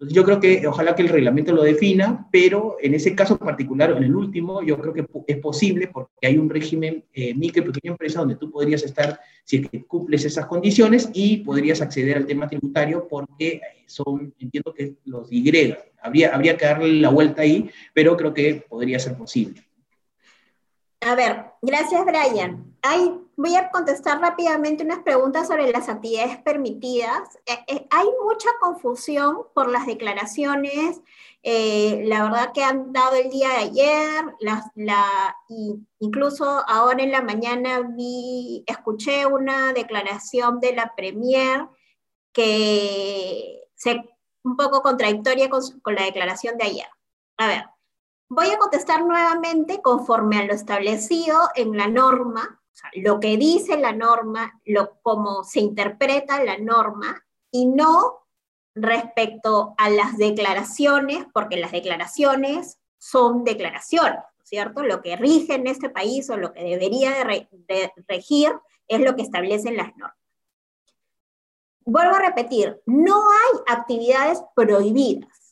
Yo 0.00 0.24
creo 0.24 0.40
que 0.40 0.66
ojalá 0.66 0.94
que 0.94 1.02
el 1.02 1.08
reglamento 1.08 1.52
lo 1.52 1.62
defina, 1.62 2.28
pero 2.32 2.76
en 2.80 2.94
ese 2.94 3.14
caso 3.14 3.38
particular, 3.38 3.92
en 3.92 4.02
el 4.02 4.14
último, 4.14 4.62
yo 4.62 4.78
creo 4.78 4.92
que 4.92 5.06
es 5.26 5.38
posible 5.38 5.88
porque 5.88 6.26
hay 6.26 6.36
un 6.36 6.50
régimen 6.50 7.04
eh, 7.12 7.32
micro 7.34 7.62
y 7.62 7.66
pequeña 7.66 7.92
empresa 7.92 8.20
donde 8.20 8.36
tú 8.36 8.50
podrías 8.50 8.82
estar, 8.82 9.20
si 9.44 9.58
es 9.58 9.68
que 9.68 9.84
cumples 9.84 10.24
esas 10.24 10.46
condiciones, 10.46 11.08
y 11.12 11.38
podrías 11.38 11.80
acceder 11.80 12.16
al 12.16 12.26
tema 12.26 12.48
tributario 12.48 13.06
porque 13.08 13.60
son, 13.86 14.34
entiendo 14.38 14.74
que 14.74 14.96
los 15.04 15.30
Y. 15.30 15.74
Habría, 16.02 16.34
habría 16.34 16.56
que 16.56 16.66
darle 16.66 17.00
la 17.00 17.08
vuelta 17.10 17.42
ahí, 17.42 17.70
pero 17.94 18.16
creo 18.16 18.34
que 18.34 18.64
podría 18.68 18.98
ser 18.98 19.16
posible. 19.16 19.62
A 21.00 21.14
ver, 21.14 21.44
gracias 21.62 22.04
Brian. 22.04 22.74
Voy 23.36 23.54
a 23.56 23.70
contestar 23.70 24.20
rápidamente 24.20 24.84
unas 24.84 25.00
preguntas 25.00 25.48
sobre 25.48 25.70
las 25.70 25.88
actividades 25.88 26.38
permitidas. 26.38 27.38
Eh, 27.46 27.64
eh, 27.66 27.86
hay 27.90 28.06
mucha 28.22 28.48
confusión 28.60 29.46
por 29.54 29.68
las 29.68 29.86
declaraciones, 29.86 31.00
eh, 31.42 32.02
la 32.06 32.22
verdad 32.24 32.52
que 32.52 32.64
han 32.64 32.92
dado 32.92 33.16
el 33.16 33.30
día 33.30 33.50
de 33.50 33.56
ayer, 33.56 34.24
la, 34.40 35.36
incluso 35.98 36.44
ahora 36.66 37.02
en 37.02 37.12
la 37.12 37.22
mañana 37.22 37.80
vi, 37.80 38.64
escuché 38.66 39.26
una 39.26 39.72
declaración 39.72 40.60
de 40.60 40.74
la 40.74 40.94
Premier 40.96 41.66
que 42.32 43.68
se 43.74 44.02
un 44.42 44.56
poco 44.56 44.82
contradictoria 44.82 45.48
con, 45.48 45.62
con 45.80 45.94
la 45.94 46.04
declaración 46.04 46.56
de 46.58 46.64
ayer. 46.64 46.88
A 47.38 47.48
ver, 47.48 47.64
Voy 48.28 48.50
a 48.50 48.58
contestar 48.58 49.04
nuevamente 49.04 49.80
conforme 49.82 50.38
a 50.38 50.44
lo 50.44 50.54
establecido 50.54 51.38
en 51.54 51.76
la 51.76 51.88
norma, 51.88 52.60
o 52.74 52.76
sea, 52.76 52.90
lo 52.94 53.20
que 53.20 53.36
dice 53.36 53.78
la 53.78 53.92
norma, 53.92 54.60
lo, 54.64 54.98
cómo 55.00 55.44
se 55.44 55.60
interpreta 55.60 56.42
la 56.42 56.58
norma, 56.58 57.24
y 57.52 57.66
no 57.66 58.26
respecto 58.74 59.74
a 59.78 59.88
las 59.90 60.16
declaraciones, 60.18 61.24
porque 61.32 61.56
las 61.56 61.70
declaraciones 61.70 62.80
son 62.98 63.44
declaraciones, 63.44 64.18
¿cierto? 64.42 64.82
Lo 64.82 65.02
que 65.02 65.14
rige 65.14 65.54
en 65.54 65.68
este 65.68 65.88
país 65.88 66.28
o 66.30 66.36
lo 66.36 66.52
que 66.52 66.64
debería 66.64 67.12
de 67.12 67.92
regir 68.08 68.52
es 68.88 69.00
lo 69.00 69.14
que 69.14 69.22
establecen 69.22 69.76
las 69.76 69.96
normas. 69.96 70.18
Vuelvo 71.84 72.16
a 72.16 72.20
repetir, 72.20 72.82
no 72.86 73.22
hay 73.30 73.76
actividades 73.76 74.42
prohibidas 74.56 75.43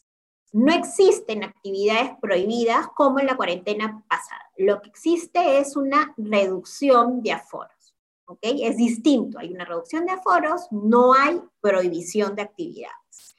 no 0.52 0.72
existen 0.72 1.44
actividades 1.44 2.10
prohibidas 2.20 2.86
como 2.94 3.18
en 3.18 3.26
la 3.26 3.36
cuarentena 3.36 4.04
pasada. 4.08 4.50
Lo 4.56 4.80
que 4.82 4.90
existe 4.90 5.58
es 5.58 5.76
una 5.76 6.14
reducción 6.16 7.22
de 7.22 7.32
aforos. 7.32 7.94
¿ok? 8.26 8.40
Es 8.42 8.76
distinto, 8.76 9.38
hay 9.38 9.52
una 9.52 9.64
reducción 9.64 10.06
de 10.06 10.12
aforos, 10.12 10.68
no 10.70 11.14
hay 11.14 11.40
prohibición 11.60 12.34
de 12.34 12.42
actividades. 12.42 13.34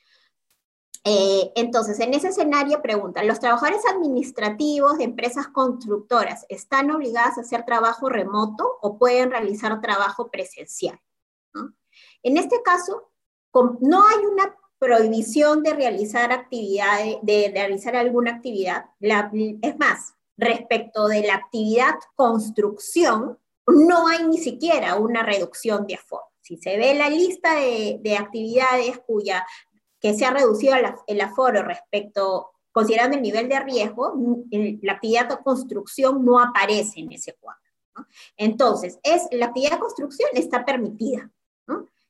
Eh, 1.06 1.52
entonces, 1.56 2.00
en 2.00 2.14
ese 2.14 2.30
escenario 2.30 2.82
preguntan, 2.82 3.28
¿los 3.28 3.40
trabajadores 3.40 3.84
administrativos 3.90 4.98
de 4.98 5.04
empresas 5.04 5.48
constructoras 5.50 6.46
están 6.48 6.92
obligados 6.92 7.38
a 7.38 7.42
hacer 7.42 7.66
trabajo 7.66 8.08
remoto 8.08 8.78
o 8.82 8.98
pueden 8.98 9.30
realizar 9.30 9.82
trabajo 9.82 10.32
presencial? 10.32 11.00
En 12.24 12.38
este 12.38 12.62
caso, 12.64 13.12
no 13.82 14.08
hay 14.08 14.26
una 14.26 14.56
prohibición 14.84 15.64
de 15.64 15.74
realizar 15.74 16.34
actividades, 16.34 17.18
de, 17.22 17.52
realizar 17.54 17.96
alguna 17.96 18.32
actividad. 18.32 18.86
es 19.00 19.78
más, 19.78 20.14
respecto 20.38 21.08
de 21.08 21.26
la 21.26 21.36
actividad 21.36 21.94
construcción, 22.16 23.40
no 23.66 24.08
hay 24.08 24.28
ni 24.28 24.38
siquiera 24.38 24.96
una 24.96 25.24
reducción 25.24 25.88
de 25.88 25.96
aforo. 25.96 26.26
Si 26.42 26.58
se 26.58 26.78
ve 26.78 26.94
la 26.96 27.10
lista 27.10 27.56
de, 27.56 28.18
actividades 28.20 29.00
cuya 29.08 29.46
que 30.02 30.14
se 30.14 30.26
ha 30.26 30.32
reducido 30.32 30.76
el 31.08 31.22
aforo 31.22 31.64
respecto, 31.64 32.52
considerando 32.74 33.16
el 33.16 33.24
nivel 33.24 33.48
de 33.48 33.62
riesgo, 33.62 34.14
la 34.82 34.94
actividad 34.94 35.30
de 35.30 35.38
construcción 35.38 36.26
no 36.26 36.42
aparece 36.42 37.00
en 37.00 37.14
ese 37.14 37.36
cuadro. 37.36 37.62
Entonces, 38.36 39.00
es, 39.02 39.30
la 39.32 39.46
actividad 39.46 39.72
de 39.72 39.80
construcción 39.80 40.30
está 40.34 40.66
permitida, 40.66 41.32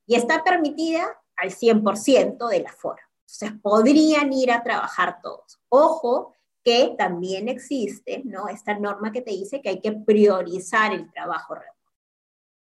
y 0.06 0.16
está 0.16 0.44
permitida 0.44 1.18
al 1.44 1.52
100% 1.52 2.48
del 2.48 2.66
aforo. 2.66 3.02
Entonces, 3.22 3.60
podrían 3.62 4.32
ir 4.32 4.52
a 4.52 4.64
trabajar 4.64 5.20
todos. 5.22 5.60
Ojo 5.70 6.34
que 6.64 6.96
también 6.98 7.50
existe 7.50 8.22
¿no? 8.26 8.48
esta 8.48 8.78
norma 8.80 9.12
que 9.12 9.22
te 9.22 9.32
dice 9.32 9.62
que 9.62 9.70
hay 9.70 9.82
que 9.82 9.92
priorizar 9.92 10.94
el 10.94 11.12
trabajo 11.12 11.56
remoto. 11.56 11.74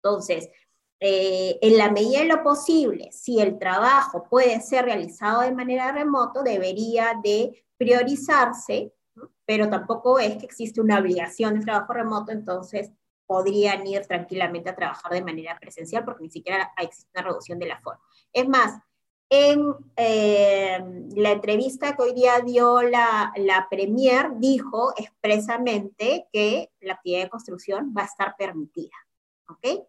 Entonces, 0.03 0.49
eh, 0.99 1.59
en 1.61 1.77
la 1.77 1.91
medida 1.91 2.19
de 2.19 2.25
lo 2.25 2.43
posible, 2.43 3.11
si 3.11 3.39
el 3.39 3.59
trabajo 3.59 4.23
puede 4.29 4.59
ser 4.61 4.85
realizado 4.85 5.41
de 5.41 5.53
manera 5.53 5.91
remoto, 5.91 6.41
debería 6.41 7.19
de 7.23 7.63
priorizarse, 7.77 8.93
pero 9.45 9.69
tampoco 9.69 10.19
es 10.19 10.37
que 10.37 10.45
existe 10.45 10.81
una 10.81 10.99
obligación 10.99 11.59
de 11.59 11.65
trabajo 11.65 11.93
remoto, 11.93 12.31
entonces 12.31 12.91
podrían 13.27 13.85
ir 13.85 14.05
tranquilamente 14.05 14.69
a 14.69 14.75
trabajar 14.75 15.11
de 15.11 15.23
manera 15.23 15.57
presencial 15.59 16.03
porque 16.03 16.23
ni 16.23 16.29
siquiera 16.29 16.71
existe 16.77 17.09
una 17.15 17.27
reducción 17.27 17.59
del 17.59 17.71
aforo. 17.71 17.99
Es 18.33 18.47
más, 18.47 18.81
en 19.29 19.73
eh, 19.95 20.79
la 21.15 21.31
entrevista 21.31 21.95
que 21.95 22.03
hoy 22.03 22.13
día 22.13 22.41
dio 22.41 22.81
la, 22.81 23.31
la 23.37 23.67
Premier, 23.69 24.31
dijo 24.35 24.93
expresamente 24.97 26.27
que 26.33 26.69
la 26.81 26.93
actividad 26.93 27.23
de 27.23 27.29
construcción 27.29 27.93
va 27.97 28.01
a 28.01 28.05
estar 28.05 28.35
permitida. 28.37 28.95
¿Ok? 29.47 29.85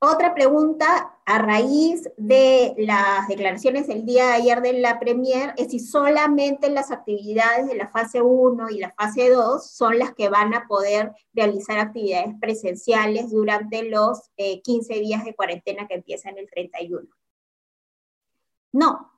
Otra 0.00 0.34
pregunta 0.34 1.18
a 1.24 1.38
raíz 1.38 2.10
de 2.18 2.74
las 2.76 3.26
declaraciones 3.28 3.86
del 3.86 4.04
día 4.04 4.26
de 4.26 4.32
ayer 4.32 4.60
de 4.60 4.74
la 4.74 5.00
Premier 5.00 5.54
es 5.56 5.70
si 5.70 5.80
solamente 5.80 6.68
las 6.68 6.90
actividades 6.90 7.66
de 7.66 7.76
la 7.76 7.88
fase 7.88 8.20
1 8.20 8.70
y 8.70 8.78
la 8.78 8.92
fase 8.92 9.30
2 9.30 9.66
son 9.66 9.98
las 9.98 10.14
que 10.14 10.28
van 10.28 10.52
a 10.52 10.66
poder 10.66 11.12
realizar 11.32 11.78
actividades 11.78 12.34
presenciales 12.40 13.30
durante 13.30 13.84
los 13.84 14.30
15 14.36 14.94
eh, 14.94 15.00
días 15.00 15.24
de 15.24 15.34
cuarentena 15.34 15.88
que 15.88 15.94
empiezan 15.94 16.36
el 16.36 16.50
31. 16.50 17.08
No, 18.72 19.12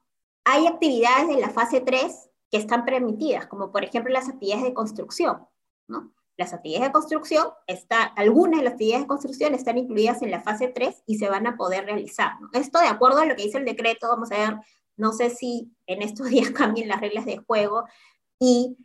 hay 0.44 0.66
actividades 0.68 1.28
de 1.28 1.40
la 1.40 1.50
fase 1.50 1.80
3 1.80 2.30
que 2.50 2.58
están 2.58 2.84
permitidas, 2.84 3.46
como 3.46 3.72
por 3.72 3.82
ejemplo 3.82 4.12
las 4.12 4.28
actividades 4.28 4.64
de 4.64 4.74
construcción, 4.74 5.48
¿no? 5.88 6.12
Las 6.36 6.52
actividades 6.52 6.88
de 6.88 6.92
construcción, 6.92 7.48
está, 7.66 8.02
algunas 8.02 8.60
de 8.60 8.64
las 8.64 8.72
actividades 8.74 9.04
de 9.04 9.08
construcción 9.08 9.54
están 9.54 9.78
incluidas 9.78 10.22
en 10.22 10.30
la 10.30 10.42
fase 10.42 10.68
3 10.68 11.02
y 11.06 11.16
se 11.16 11.28
van 11.28 11.46
a 11.46 11.56
poder 11.56 11.86
realizar. 11.86 12.32
Esto 12.52 12.78
de 12.78 12.88
acuerdo 12.88 13.20
a 13.20 13.26
lo 13.26 13.34
que 13.36 13.44
dice 13.44 13.58
el 13.58 13.64
decreto, 13.64 14.08
vamos 14.08 14.30
a 14.32 14.36
ver, 14.38 14.56
no 14.96 15.12
sé 15.12 15.30
si 15.30 15.72
en 15.86 16.02
estos 16.02 16.26
días 16.30 16.50
cambien 16.50 16.88
las 16.88 17.00
reglas 17.00 17.24
de 17.24 17.38
juego 17.38 17.84
y 18.38 18.76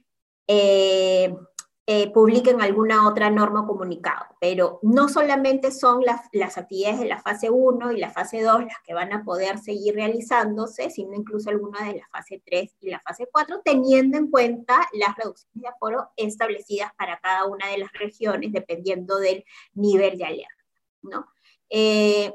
eh, 0.47 1.35
eh, 1.93 2.09
publiquen 2.13 2.61
alguna 2.61 3.05
otra 3.05 3.29
norma 3.29 3.63
o 3.63 3.67
comunicado, 3.67 4.25
pero 4.39 4.79
no 4.81 5.09
solamente 5.09 5.71
son 5.71 6.05
las, 6.05 6.21
actividades 6.57 7.01
de 7.01 7.05
la 7.05 7.21
fase 7.21 7.49
1 7.49 7.91
y 7.91 7.99
la 7.99 8.09
fase 8.09 8.41
2 8.41 8.63
las 8.63 8.79
que 8.85 8.93
van 8.93 9.11
a 9.11 9.25
poder 9.25 9.59
seguir 9.59 9.95
realizándose, 9.95 10.89
sino 10.89 11.15
incluso 11.15 11.49
algunas 11.49 11.85
de 11.85 11.99
la 11.99 12.07
fase 12.07 12.41
3 12.45 12.77
y 12.79 12.91
la 12.91 13.01
fase 13.01 13.27
4, 13.29 13.59
teniendo 13.65 14.17
en 14.17 14.31
cuenta 14.31 14.87
las 14.93 15.17
reducciones 15.17 15.63
de 15.63 15.67
aforo 15.67 16.11
establecidas 16.15 16.93
para 16.97 17.19
cada 17.19 17.45
una 17.45 17.67
de 17.67 17.79
las 17.79 17.91
regiones, 17.91 18.53
dependiendo 18.53 19.17
del 19.17 19.43
nivel 19.73 20.17
de 20.17 20.23
alerta. 20.23 20.63
¿no? 21.01 21.27
Eh, 21.69 22.33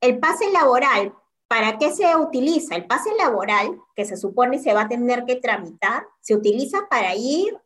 el 0.00 0.20
pase 0.20 0.48
laboral, 0.52 1.12
¿para 1.48 1.76
qué 1.76 1.90
se 1.90 2.14
utiliza? 2.14 2.76
El 2.76 2.86
pase 2.86 3.10
laboral, 3.18 3.80
que 3.96 4.04
se 4.04 4.16
supone 4.16 4.60
se 4.60 4.74
va 4.74 4.82
a 4.82 4.88
tener 4.88 5.24
que 5.24 5.34
tramitar, 5.34 6.06
se 6.20 6.36
utiliza 6.36 6.86
para 6.88 7.16
ir 7.16 7.58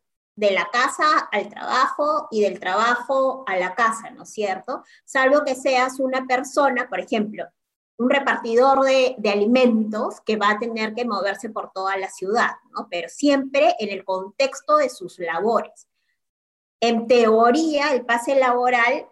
de 0.43 0.51
la 0.51 0.69
casa 0.73 1.29
al 1.31 1.49
trabajo 1.49 2.27
y 2.33 2.41
del 2.41 2.59
trabajo 2.59 3.45
a 3.47 3.57
la 3.57 3.77
casa, 3.77 4.11
¿no 4.11 4.25
es 4.25 4.31
cierto? 4.31 4.83
Salvo 5.05 5.45
que 5.45 5.55
seas 5.55 6.01
una 6.01 6.27
persona, 6.27 6.89
por 6.89 6.99
ejemplo, 6.99 7.45
un 7.97 8.11
repartidor 8.11 8.81
de, 8.81 9.15
alimentos 9.31 10.21
que 10.23 10.37
va 10.37 10.51
a 10.51 10.59
tener 10.59 10.95
que 10.95 11.05
moverse 11.05 11.49
por 11.51 11.71
toda 11.71 11.97
la 11.97 12.11
ciudad, 12.11 12.51
¿no? 12.73 12.89
Pero 12.91 13.09
siempre 13.09 13.77
en 13.79 13.91
el 13.91 14.05
contexto 14.05 14.79
de 14.79 14.89
sus 14.89 15.21
labores. 15.21 15.87
En 16.81 17.07
teoría, 17.07 17.95
el 17.95 18.05
pase 18.05 18.35
laboral 18.35 19.07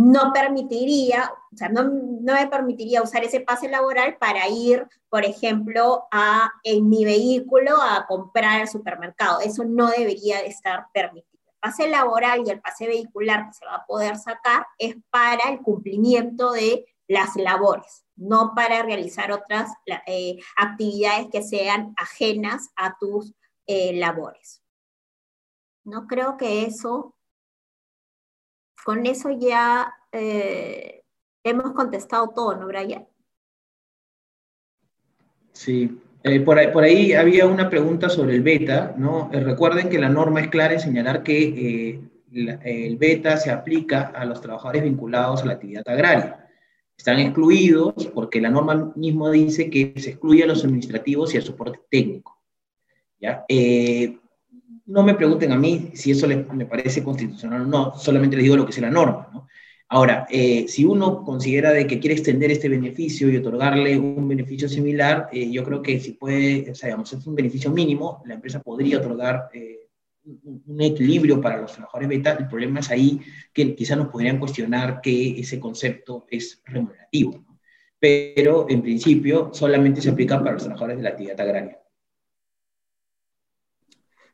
no 0.00 0.32
permitiría, 0.32 1.30
o 1.52 1.56
sea, 1.58 1.68
no, 1.68 1.82
no, 1.84 2.32
me 2.32 2.46
permitiría 2.46 3.02
usar 3.02 3.22
ese 3.22 3.40
pase 3.40 3.68
laboral 3.68 4.16
para 4.16 4.48
ir, 4.48 4.88
por 5.10 5.26
ejemplo, 5.26 6.06
a, 6.10 6.50
en 6.64 6.88
mi 6.88 7.04
vehículo 7.04 7.76
a 7.82 8.06
comprar 8.06 8.62
al 8.62 8.68
supermercado. 8.68 9.40
Eso 9.40 9.62
no 9.64 9.88
debería 9.88 10.38
de 10.38 10.46
estar 10.46 10.86
permitido. 10.94 11.42
El 11.48 11.58
pase 11.60 11.88
laboral 11.88 12.42
y 12.46 12.50
el 12.50 12.62
pase 12.62 12.86
vehicular 12.86 13.48
que 13.48 13.52
se 13.52 13.66
va 13.66 13.74
a 13.74 13.84
poder 13.84 14.16
sacar 14.16 14.66
es 14.78 14.96
para 15.10 15.50
el 15.50 15.60
cumplimiento 15.60 16.52
de 16.52 16.86
las 17.06 17.36
labores, 17.36 18.06
no 18.16 18.54
para 18.54 18.82
realizar 18.82 19.32
otras 19.32 19.70
eh, 20.06 20.38
actividades 20.56 21.26
que 21.30 21.42
sean 21.42 21.92
ajenas 21.98 22.70
a 22.74 22.96
tus 22.98 23.34
eh, 23.66 23.92
labores. 23.98 24.62
No 25.84 26.06
creo 26.06 26.38
que 26.38 26.64
eso 26.64 27.14
con 28.84 29.06
eso 29.06 29.30
ya 29.30 29.92
eh, 30.12 31.02
hemos 31.44 31.72
contestado 31.72 32.28
todo, 32.28 32.56
¿no, 32.56 32.66
Brian? 32.66 33.06
Sí, 35.52 36.00
eh, 36.22 36.40
por, 36.40 36.58
ahí, 36.58 37.12
había 37.12 37.46
una 37.46 37.68
pregunta 37.68 38.08
sobre 38.08 38.34
el 38.34 38.42
beta, 38.42 38.94
¿no? 38.96 39.30
Eh, 39.32 39.40
recuerden 39.40 39.88
que 39.88 39.98
la 39.98 40.08
norma 40.08 40.40
es 40.40 40.48
clara 40.48 40.74
en 40.74 40.80
señalar 40.80 41.22
que 41.22 42.00
el 42.32 42.96
beta 42.96 43.36
se 43.36 43.50
aplica 43.50 44.12
a 44.14 44.24
los 44.24 44.40
trabajadores 44.40 44.84
vinculados 44.84 45.42
a 45.42 45.46
la 45.46 45.54
actividad 45.54 45.88
agraria. 45.88 46.48
Están 46.96 47.18
excluidos 47.18 48.06
porque 48.14 48.40
la 48.40 48.50
norma 48.50 48.92
mismo 48.94 49.30
dice 49.30 49.70
que 49.70 49.94
se 49.96 50.10
excluye 50.10 50.44
a 50.44 50.46
los 50.46 50.64
administrativos 50.64 51.34
y 51.34 51.38
al 51.38 51.42
soporte 51.42 51.80
técnico. 51.90 52.38
¿ya? 53.18 53.44
No 54.90 55.02
me 55.02 55.14
pregunten 55.14 55.52
a 55.52 55.56
mí 55.56 55.90
si 55.94 56.10
eso 56.10 56.26
me 56.28 56.66
parece 56.66 57.02
constitucional 57.02 57.62
o 57.62 57.66
no, 57.66 57.98
solamente 57.98 58.36
les 58.36 58.42
digo 58.42 58.56
lo 58.56 58.64
que 58.64 58.72
es 58.72 58.80
la 58.80 58.90
norma. 58.90 59.28
¿no? 59.32 59.46
Ahora, 59.92 60.26
eh, 60.30 60.66
si 60.68 60.84
uno 60.84 61.24
considera 61.24 61.72
de 61.72 61.84
que 61.84 61.98
quiere 61.98 62.14
extender 62.14 62.50
este 62.52 62.68
beneficio 62.68 63.28
y 63.28 63.36
otorgarle 63.36 63.98
un 63.98 64.28
beneficio 64.28 64.68
similar, 64.68 65.28
eh, 65.32 65.50
yo 65.50 65.64
creo 65.64 65.82
que 65.82 65.98
si 65.98 66.12
puede, 66.12 66.70
o 66.70 66.74
sea, 66.76 66.88
digamos, 66.88 67.12
es 67.12 67.26
un 67.26 67.34
beneficio 67.34 67.72
mínimo, 67.72 68.22
la 68.24 68.34
empresa 68.34 68.60
podría 68.60 68.98
otorgar 68.98 69.48
eh, 69.52 69.88
un, 70.24 70.80
equilibrio 70.80 71.40
para 71.40 71.60
los 71.60 71.72
trabajadores 71.72 72.08
beta. 72.08 72.32
El 72.38 72.46
problema 72.46 72.78
es 72.78 72.90
ahí 72.90 73.20
que 73.52 73.74
quizás 73.74 73.98
nos 73.98 74.08
podrían 74.08 74.38
cuestionar 74.38 75.00
que 75.00 75.40
ese 75.40 75.58
concepto 75.58 76.24
es 76.30 76.62
remunerativo. 76.66 77.44
Pero 77.98 78.66
en 78.68 78.82
principio 78.82 79.50
solamente 79.52 80.00
se 80.00 80.10
aplica 80.10 80.38
para 80.38 80.52
los 80.52 80.62
trabajadores 80.62 80.98
de 80.98 81.02
la 81.02 81.10
actividad 81.10 81.40
agraria. 81.40 81.79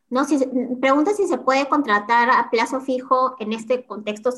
No, 0.09 0.25
si, 0.25 0.39
pregunta 0.81 1.13
si 1.13 1.27
se 1.27 1.37
puede 1.37 1.67
contratar 1.67 2.29
a 2.29 2.49
plazo 2.49 2.81
fijo 2.81 3.35
en 3.39 3.53
este 3.53 3.85
contexto. 3.85 4.31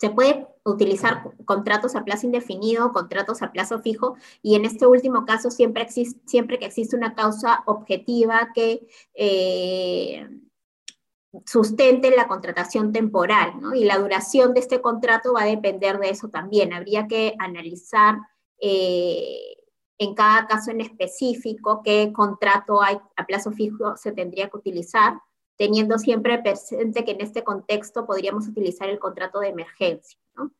se 0.00 0.10
puede 0.10 0.46
utilizar 0.64 1.32
contratos 1.44 1.96
a 1.96 2.04
plazo 2.04 2.26
indefinido, 2.26 2.92
contratos 2.92 3.42
a 3.42 3.52
plazo 3.52 3.80
fijo, 3.80 4.16
y 4.42 4.54
en 4.54 4.64
este 4.64 4.86
último 4.86 5.24
caso 5.24 5.50
siempre, 5.50 5.82
existe, 5.82 6.20
siempre 6.26 6.58
que 6.58 6.66
existe 6.66 6.96
una 6.96 7.14
causa 7.14 7.62
objetiva 7.66 8.50
que 8.54 8.86
eh, 9.14 10.28
sustente 11.46 12.14
la 12.14 12.28
contratación 12.28 12.92
temporal, 12.92 13.60
¿no? 13.60 13.74
Y 13.74 13.84
la 13.84 13.98
duración 13.98 14.54
de 14.54 14.60
este 14.60 14.80
contrato 14.80 15.34
va 15.34 15.42
a 15.42 15.46
depender 15.46 15.98
de 15.98 16.10
eso 16.10 16.28
también. 16.28 16.72
Habría 16.72 17.06
que 17.06 17.34
analizar 17.38 18.18
eh, 18.60 19.57
en 19.98 20.14
cada 20.14 20.46
caso 20.46 20.70
en 20.70 20.80
específico 20.80 21.82
qué 21.84 22.12
contrato 22.12 22.80
hay 22.80 22.98
a 23.16 23.26
plazo 23.26 23.50
fijo 23.50 23.96
se 23.96 24.12
tendría 24.12 24.48
que 24.48 24.56
utilizar, 24.56 25.20
teniendo 25.56 25.98
siempre 25.98 26.38
presente 26.38 27.04
que 27.04 27.10
en 27.10 27.20
este 27.20 27.42
contexto 27.42 28.06
podríamos 28.06 28.46
utilizar 28.46 28.88
el 28.88 29.00
contrato 29.00 29.40
de 29.40 29.48
emergencia. 29.48 30.18
¿no? 30.36 30.52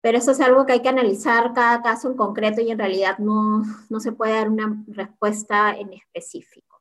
Pero 0.00 0.18
eso 0.18 0.30
es 0.30 0.40
algo 0.40 0.64
que 0.64 0.72
hay 0.72 0.82
que 0.82 0.88
analizar 0.88 1.52
cada 1.52 1.82
caso 1.82 2.08
en 2.08 2.16
concreto 2.16 2.62
y 2.62 2.70
en 2.70 2.78
realidad 2.78 3.18
no, 3.18 3.62
no 3.90 4.00
se 4.00 4.12
puede 4.12 4.32
dar 4.32 4.48
una 4.48 4.82
respuesta 4.86 5.76
en 5.76 5.92
específico. 5.92 6.80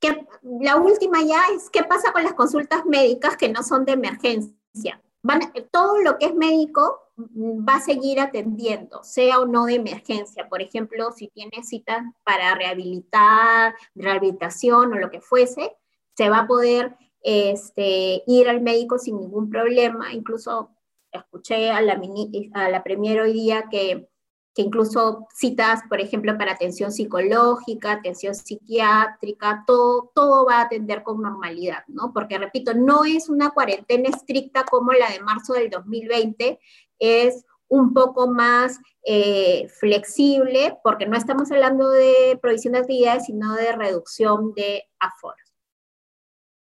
Que, 0.00 0.26
la 0.42 0.76
última 0.76 1.22
ya 1.22 1.42
es 1.54 1.68
qué 1.68 1.82
pasa 1.82 2.12
con 2.12 2.22
las 2.22 2.34
consultas 2.34 2.86
médicas 2.86 3.36
que 3.36 3.48
no 3.50 3.62
son 3.62 3.84
de 3.84 3.92
emergencia. 3.92 5.02
Van, 5.22 5.40
todo 5.70 5.98
lo 6.00 6.16
que 6.16 6.26
es 6.26 6.34
médico 6.34 7.03
va 7.16 7.76
a 7.76 7.80
seguir 7.80 8.20
atendiendo, 8.20 9.02
sea 9.02 9.40
o 9.40 9.46
no 9.46 9.66
de 9.66 9.76
emergencia. 9.76 10.48
Por 10.48 10.62
ejemplo, 10.62 11.12
si 11.12 11.28
tiene 11.28 11.62
citas 11.62 12.02
para 12.24 12.54
rehabilitar, 12.54 13.74
rehabilitación 13.94 14.92
o 14.92 14.98
lo 14.98 15.10
que 15.10 15.20
fuese, 15.20 15.76
se 16.16 16.28
va 16.28 16.40
a 16.40 16.46
poder 16.46 16.96
este, 17.22 18.22
ir 18.26 18.48
al 18.48 18.60
médico 18.60 18.98
sin 18.98 19.20
ningún 19.20 19.48
problema. 19.48 20.12
Incluso 20.12 20.70
escuché 21.12 21.70
a 21.70 21.80
la, 21.80 22.00
a 22.54 22.68
la 22.68 22.82
premier 22.82 23.20
hoy 23.20 23.32
día 23.32 23.68
que, 23.70 24.08
que 24.54 24.62
incluso 24.62 25.26
citas, 25.34 25.82
por 25.88 26.00
ejemplo, 26.00 26.38
para 26.38 26.52
atención 26.52 26.92
psicológica, 26.92 27.92
atención 27.92 28.34
psiquiátrica, 28.34 29.64
todo, 29.66 30.12
todo 30.14 30.46
va 30.46 30.58
a 30.58 30.62
atender 30.62 31.02
con 31.02 31.20
normalidad, 31.20 31.84
¿no? 31.88 32.12
Porque, 32.12 32.38
repito, 32.38 32.72
no 32.72 33.04
es 33.04 33.28
una 33.28 33.50
cuarentena 33.50 34.08
estricta 34.10 34.64
como 34.64 34.92
la 34.92 35.10
de 35.10 35.20
marzo 35.20 35.54
del 35.54 35.70
2020, 35.70 36.60
es 36.98 37.44
un 37.68 37.92
poco 37.92 38.28
más 38.28 38.78
eh, 39.04 39.68
flexible 39.68 40.78
porque 40.82 41.06
no 41.06 41.16
estamos 41.16 41.50
hablando 41.50 41.90
de 41.90 42.38
provisión 42.40 42.74
de 42.74 42.80
actividades, 42.80 43.26
sino 43.26 43.54
de 43.54 43.72
reducción 43.72 44.54
de 44.54 44.84
aforos. 44.98 45.54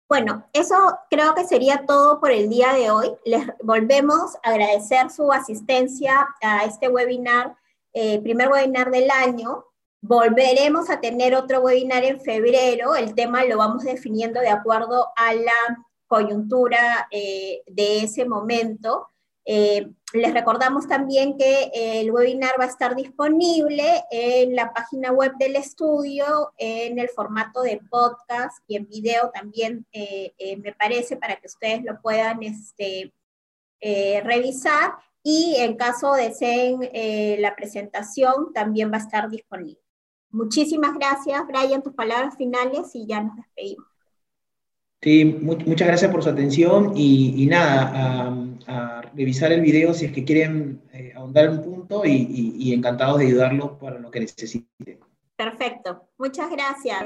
Bueno, 0.09 0.47
eso 0.53 0.97
creo 1.09 1.35
que 1.35 1.45
sería 1.45 1.85
todo 1.85 2.21
por 2.21 2.31
el 2.31 2.49
día 2.49 2.73
de 2.73 2.91
hoy. 2.91 3.11
Les 3.25 3.45
volvemos 3.61 4.35
a 4.43 4.51
agradecer 4.51 5.09
su 5.11 5.31
asistencia 5.33 6.27
a 6.41 6.63
este 6.63 6.87
webinar, 6.87 7.57
eh, 7.91 8.21
primer 8.21 8.47
webinar 8.49 8.89
del 8.89 9.11
año. 9.11 9.65
Volveremos 10.01 10.89
a 10.89 11.01
tener 11.01 11.35
otro 11.35 11.59
webinar 11.59 12.05
en 12.05 12.21
febrero. 12.21 12.95
El 12.95 13.15
tema 13.15 13.43
lo 13.43 13.57
vamos 13.57 13.83
definiendo 13.83 14.39
de 14.39 14.49
acuerdo 14.49 15.07
a 15.17 15.33
la 15.33 15.85
coyuntura 16.07 17.07
eh, 17.11 17.63
de 17.67 18.03
ese 18.03 18.23
momento. 18.23 19.09
Eh, 19.49 19.89
les 20.11 20.33
recordamos 20.33 20.89
también 20.89 21.37
que 21.37 21.71
el 21.73 22.11
webinar 22.11 22.59
va 22.59 22.65
a 22.65 22.67
estar 22.67 22.97
disponible 22.97 24.03
en 24.11 24.57
la 24.57 24.73
página 24.73 25.13
web 25.13 25.31
del 25.39 25.55
estudio, 25.55 26.51
en 26.57 26.99
el 26.99 27.07
formato 27.07 27.61
de 27.61 27.79
podcast 27.89 28.57
y 28.67 28.75
en 28.75 28.89
video 28.89 29.31
también, 29.33 29.85
eh, 29.93 30.33
eh, 30.37 30.57
me 30.57 30.73
parece, 30.73 31.15
para 31.15 31.37
que 31.37 31.47
ustedes 31.47 31.81
lo 31.85 32.01
puedan 32.01 32.43
este, 32.43 33.13
revisar. 33.79 34.95
Y 35.23 35.55
en 35.59 35.75
caso 35.75 36.13
deseen 36.13 36.89
la 37.41 37.55
presentación, 37.55 38.51
también 38.53 38.91
va 38.91 38.97
a 38.97 39.01
estar 39.01 39.29
disponible. 39.29 39.79
Muchísimas 40.29 40.93
gracias, 40.95 41.41
Brian, 41.47 41.81
tus 41.81 41.93
palabras 41.93 42.35
finales 42.37 42.93
y 42.93 43.05
ya 43.07 43.21
nos 43.21 43.35
despedimos. 43.37 43.85
Sí, 45.01 45.25
muchas 45.25 45.87
gracias 45.87 46.11
por 46.11 46.23
su 46.23 46.29
atención 46.29 46.93
y, 46.95 47.45
nada, 47.45 48.33
a, 48.67 49.01
revisar 49.15 49.51
el 49.51 49.61
video 49.61 49.93
si 49.93 50.05
es 50.05 50.11
que 50.11 50.23
quieren 50.23 50.81
eh, 50.93 51.13
ahondar 51.15 51.49
un 51.49 51.61
punto 51.61 52.05
y, 52.05 52.55
y 52.57 52.73
encantados 52.73 53.19
de 53.19 53.27
ayudarlos 53.27 53.71
para 53.79 53.99
lo 53.99 54.11
que 54.11 54.19
necesiten. 54.21 54.99
Perfecto, 55.35 56.07
muchas 56.17 56.49
gracias. 56.51 57.05